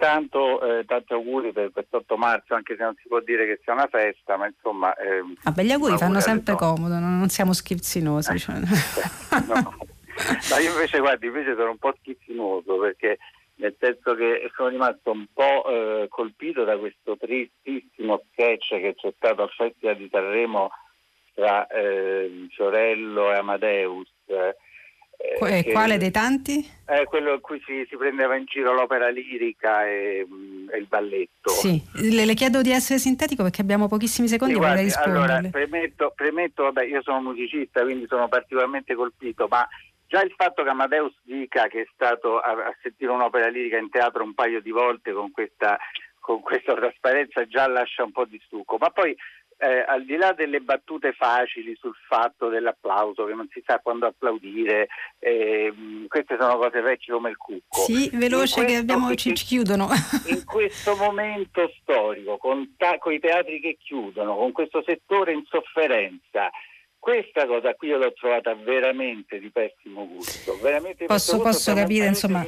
Intanto 0.00 0.62
eh, 0.62 0.84
tanti 0.84 1.12
auguri 1.12 1.52
per 1.52 1.72
questo 1.72 1.96
8 1.96 2.16
marzo, 2.16 2.54
anche 2.54 2.76
se 2.76 2.84
non 2.84 2.94
si 3.02 3.08
può 3.08 3.18
dire 3.18 3.46
che 3.46 3.58
sia 3.64 3.72
una 3.72 3.88
festa, 3.88 4.36
ma 4.36 4.46
insomma... 4.46 4.94
Eh, 4.94 5.24
Vabbè, 5.42 5.62
gli 5.64 5.72
auguri 5.72 5.98
fanno 5.98 6.20
sempre 6.20 6.54
comodo, 6.54 7.00
non 7.00 7.28
siamo 7.28 7.52
schizzinosi. 7.52 8.32
Eh, 8.32 8.38
cioè. 8.38 8.54
no. 9.48 9.76
Ma 10.50 10.58
io 10.60 10.70
invece, 10.70 11.00
guardi, 11.00 11.26
invece 11.26 11.56
sono 11.56 11.70
un 11.70 11.78
po' 11.78 11.92
schizzinoso 11.98 12.78
perché 12.78 13.18
nel 13.56 13.74
senso 13.76 14.14
che 14.14 14.48
sono 14.54 14.68
rimasto 14.68 15.10
un 15.10 15.26
po' 15.32 15.68
eh, 15.68 16.06
colpito 16.08 16.62
da 16.62 16.78
questo 16.78 17.16
tristissimo 17.16 18.22
sketch 18.30 18.68
che 18.80 18.94
c'è 18.96 19.12
stato 19.16 19.42
al 19.42 19.50
Festival 19.50 19.96
di 19.96 20.08
Sanremo 20.12 20.70
tra 21.34 21.66
eh, 21.66 22.46
Fiorello 22.50 23.32
e 23.32 23.36
Amadeus. 23.36 24.08
Eh, 24.26 24.56
che, 25.18 25.72
quale 25.72 25.98
dei 25.98 26.10
tanti? 26.10 26.64
È 26.84 27.04
quello 27.04 27.34
in 27.34 27.40
cui 27.40 27.60
si, 27.66 27.84
si, 27.88 27.96
prendeva 27.96 28.36
in 28.36 28.44
giro 28.44 28.72
l'opera 28.72 29.08
lirica 29.08 29.86
e, 29.86 30.26
mm, 30.26 30.70
e 30.70 30.78
il 30.78 30.86
balletto. 30.86 31.50
Sì, 31.50 31.82
le, 31.94 32.24
le, 32.24 32.34
chiedo 32.34 32.62
di 32.62 32.70
essere 32.70 32.98
sintetico 32.98 33.42
perché 33.42 33.60
abbiamo 33.60 33.88
pochissimi 33.88 34.28
secondi 34.28 34.54
sì, 34.54 34.60
vorrei 34.60 34.84
rispondere. 34.84 35.32
Allora, 35.32 35.48
premetto, 35.50 36.12
premetto 36.14 36.62
vabbè, 36.64 36.84
io 36.84 37.02
sono 37.02 37.20
musicista, 37.20 37.82
quindi 37.82 38.06
sono 38.06 38.28
particolarmente 38.28 38.94
colpito, 38.94 39.48
ma 39.48 39.66
già 40.06 40.22
il 40.22 40.32
fatto 40.36 40.62
che 40.62 40.68
Amadeus 40.68 41.14
dica 41.22 41.66
che 41.66 41.82
è 41.82 41.88
stato 41.92 42.38
a, 42.38 42.50
a 42.50 42.76
sentire 42.80 43.10
un'opera 43.10 43.48
lirica 43.48 43.76
in 43.76 43.90
teatro 43.90 44.22
un 44.22 44.34
paio 44.34 44.60
di 44.60 44.70
volte 44.70 45.12
con 45.12 45.30
questa, 45.32 45.78
con 46.20 46.40
questa 46.40 46.74
trasparenza 46.74 47.46
già 47.46 47.66
lascia 47.66 48.04
un 48.04 48.12
po' 48.12 48.24
di 48.24 48.40
stucco, 48.46 48.76
ma 48.78 48.90
poi 48.90 49.16
eh, 49.58 49.84
al 49.86 50.04
di 50.04 50.16
là 50.16 50.32
delle 50.32 50.60
battute 50.60 51.12
facili 51.12 51.76
sul 51.80 51.94
fatto 52.08 52.48
dell'applauso, 52.48 53.24
che 53.24 53.34
non 53.34 53.48
si 53.52 53.62
sa 53.66 53.80
quando 53.80 54.06
applaudire, 54.06 54.88
eh, 55.18 55.72
queste 56.06 56.36
sono 56.38 56.56
cose 56.58 56.80
vecchie 56.80 57.12
come 57.12 57.30
il 57.30 57.36
cucco. 57.36 57.80
Sì, 57.80 58.08
veloce 58.12 58.54
questo, 58.54 58.64
che 58.64 58.76
abbiamo, 58.76 59.14
ci, 59.14 59.34
ci, 59.34 59.44
chiudono. 59.44 59.88
In 60.26 60.44
questo 60.44 60.94
momento 60.96 61.70
storico, 61.80 62.36
con, 62.36 62.74
con 62.98 63.12
i 63.12 63.18
teatri 63.18 63.60
che 63.60 63.76
chiudono, 63.80 64.36
con 64.36 64.52
questo 64.52 64.82
settore 64.86 65.32
in 65.32 65.44
sofferenza, 65.48 66.50
questa 66.98 67.46
cosa 67.46 67.74
qui 67.74 67.88
io 67.88 67.98
l'ho 67.98 68.12
trovata 68.12 68.54
veramente 68.54 69.40
di 69.40 69.50
pessimo 69.50 70.06
gusto. 70.06 70.56
Veramente 70.62 71.06
posso, 71.06 71.40
posso 71.40 71.74
capire, 71.74 72.06
insomma 72.06 72.46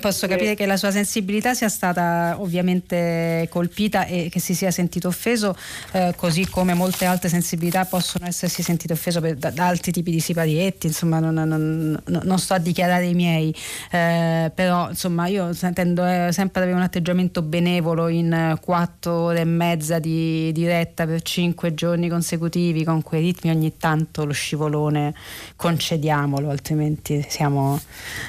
Posso 0.00 0.26
capire 0.26 0.54
che 0.54 0.66
la 0.66 0.76
sua 0.76 0.90
sensibilità 0.90 1.54
sia 1.54 1.68
stata 1.68 2.36
ovviamente 2.38 3.46
colpita 3.50 4.06
e 4.06 4.28
che 4.30 4.40
si 4.40 4.54
sia 4.54 4.70
sentito 4.70 5.08
offeso, 5.08 5.56
eh, 5.92 6.14
così 6.16 6.46
come 6.48 6.74
molte 6.74 7.04
altre 7.04 7.28
sensibilità 7.28 7.84
possono 7.84 8.26
essersi 8.26 8.62
sentite 8.62 8.92
offese 8.92 9.20
da, 9.36 9.50
da, 9.50 9.66
altri 9.66 9.92
tipi 9.92 10.10
di 10.10 10.20
siparietti, 10.20 10.86
insomma 10.86 11.18
non, 11.18 11.34
non, 11.34 12.00
non, 12.06 12.38
sto 12.38 12.54
a 12.54 12.58
dichiarare 12.58 13.06
i 13.06 13.14
miei, 13.14 13.54
eh, 13.90 14.50
però 14.54 14.90
insomma 14.90 15.26
io 15.26 15.50
tendo 15.74 16.04
eh, 16.04 16.28
sempre 16.32 16.60
ad 16.60 16.66
avere 16.66 16.72
un 16.72 16.82
atteggiamento 16.82 17.42
benevolo 17.42 18.08
in 18.08 18.58
quattro 18.60 19.12
ore 19.12 19.40
e 19.40 19.44
mezza 19.44 19.98
di 19.98 20.52
diretta 20.52 21.06
per 21.06 21.22
cinque 21.22 21.74
giorni 21.74 22.08
consecutivi 22.08 22.84
con 22.84 23.02
quei 23.02 23.22
ritmi, 23.22 23.50
ogni 23.50 23.76
tanto 23.76 24.24
lo 24.24 24.32
scivolone 24.32 25.14
concediamolo, 25.56 26.50
altrimenti 26.50 27.24
siamo, 27.28 27.80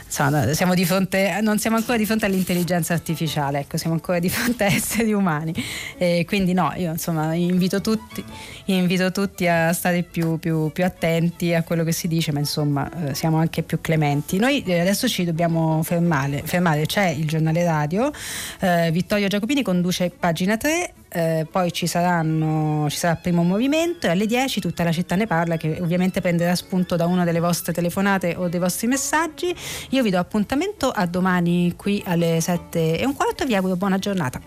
insomma, 0.05 0.53
siamo 0.53 0.73
di 0.73 0.85
fronte... 0.85 1.39
Non 1.41 1.56
non 1.57 1.65
siamo 1.65 1.77
ancora 1.77 1.97
di 1.97 2.05
fronte 2.05 2.27
all'intelligenza 2.27 2.93
artificiale, 2.93 3.61
ecco, 3.61 3.77
siamo 3.77 3.95
ancora 3.95 4.19
di 4.19 4.29
fronte 4.29 4.65
a 4.65 4.67
esseri 4.71 5.11
umani. 5.11 5.53
E 5.97 6.23
quindi 6.27 6.53
no, 6.53 6.71
io 6.75 6.91
insomma 6.91 7.33
invito 7.33 7.81
tutti, 7.81 8.23
invito 8.65 9.11
tutti 9.11 9.47
a 9.47 9.73
stare 9.73 10.03
più, 10.03 10.37
più, 10.37 10.71
più, 10.71 10.85
attenti 10.85 11.55
a 11.55 11.63
quello 11.63 11.83
che 11.83 11.91
si 11.91 12.07
dice, 12.07 12.31
ma 12.31 12.37
insomma 12.37 13.07
eh, 13.07 13.15
siamo 13.15 13.37
anche 13.37 13.63
più 13.63 13.81
clementi. 13.81 14.37
Noi 14.37 14.61
eh, 14.63 14.79
adesso 14.79 15.07
ci 15.07 15.25
dobbiamo 15.25 15.81
fermare, 15.81 16.43
fermare. 16.45 16.85
c'è 16.85 17.07
il 17.07 17.27
giornale 17.27 17.63
radio, 17.63 18.11
eh, 18.59 18.91
Vittorio 18.91 19.27
Giacopini 19.27 19.63
conduce 19.63 20.11
pagina 20.11 20.57
3 20.57 20.93
eh, 21.17 21.47
poi 21.49 21.71
ci, 21.71 21.87
saranno, 21.87 22.87
ci 22.89 22.97
sarà 22.97 23.13
il 23.13 23.19
primo 23.21 23.41
movimento 23.43 24.05
e 24.05 24.11
alle 24.11 24.27
10 24.27 24.61
tutta 24.61 24.83
la 24.83 24.91
città 24.91 25.15
ne 25.15 25.25
parla 25.25 25.57
che 25.57 25.79
ovviamente 25.81 26.21
prenderà 26.21 26.55
spunto 26.55 26.95
da 26.95 27.07
una 27.07 27.23
delle 27.23 27.39
vostre 27.39 27.73
telefonate 27.73 28.35
o 28.37 28.47
dei 28.47 28.59
vostri 28.59 28.85
messaggi. 28.87 29.53
Io 29.89 30.03
vi 30.03 30.11
do 30.11 30.19
appuntamento 30.19 30.89
a 30.89 31.05
domani 31.07 31.73
qui 31.75 32.03
alle 32.05 32.39
7 32.39 32.99
e 32.99 33.05
un 33.05 33.15
quarto 33.15 33.43
e 33.43 33.45
vi 33.47 33.55
auguro 33.55 33.75
buona 33.75 33.97
giornata. 33.97 34.39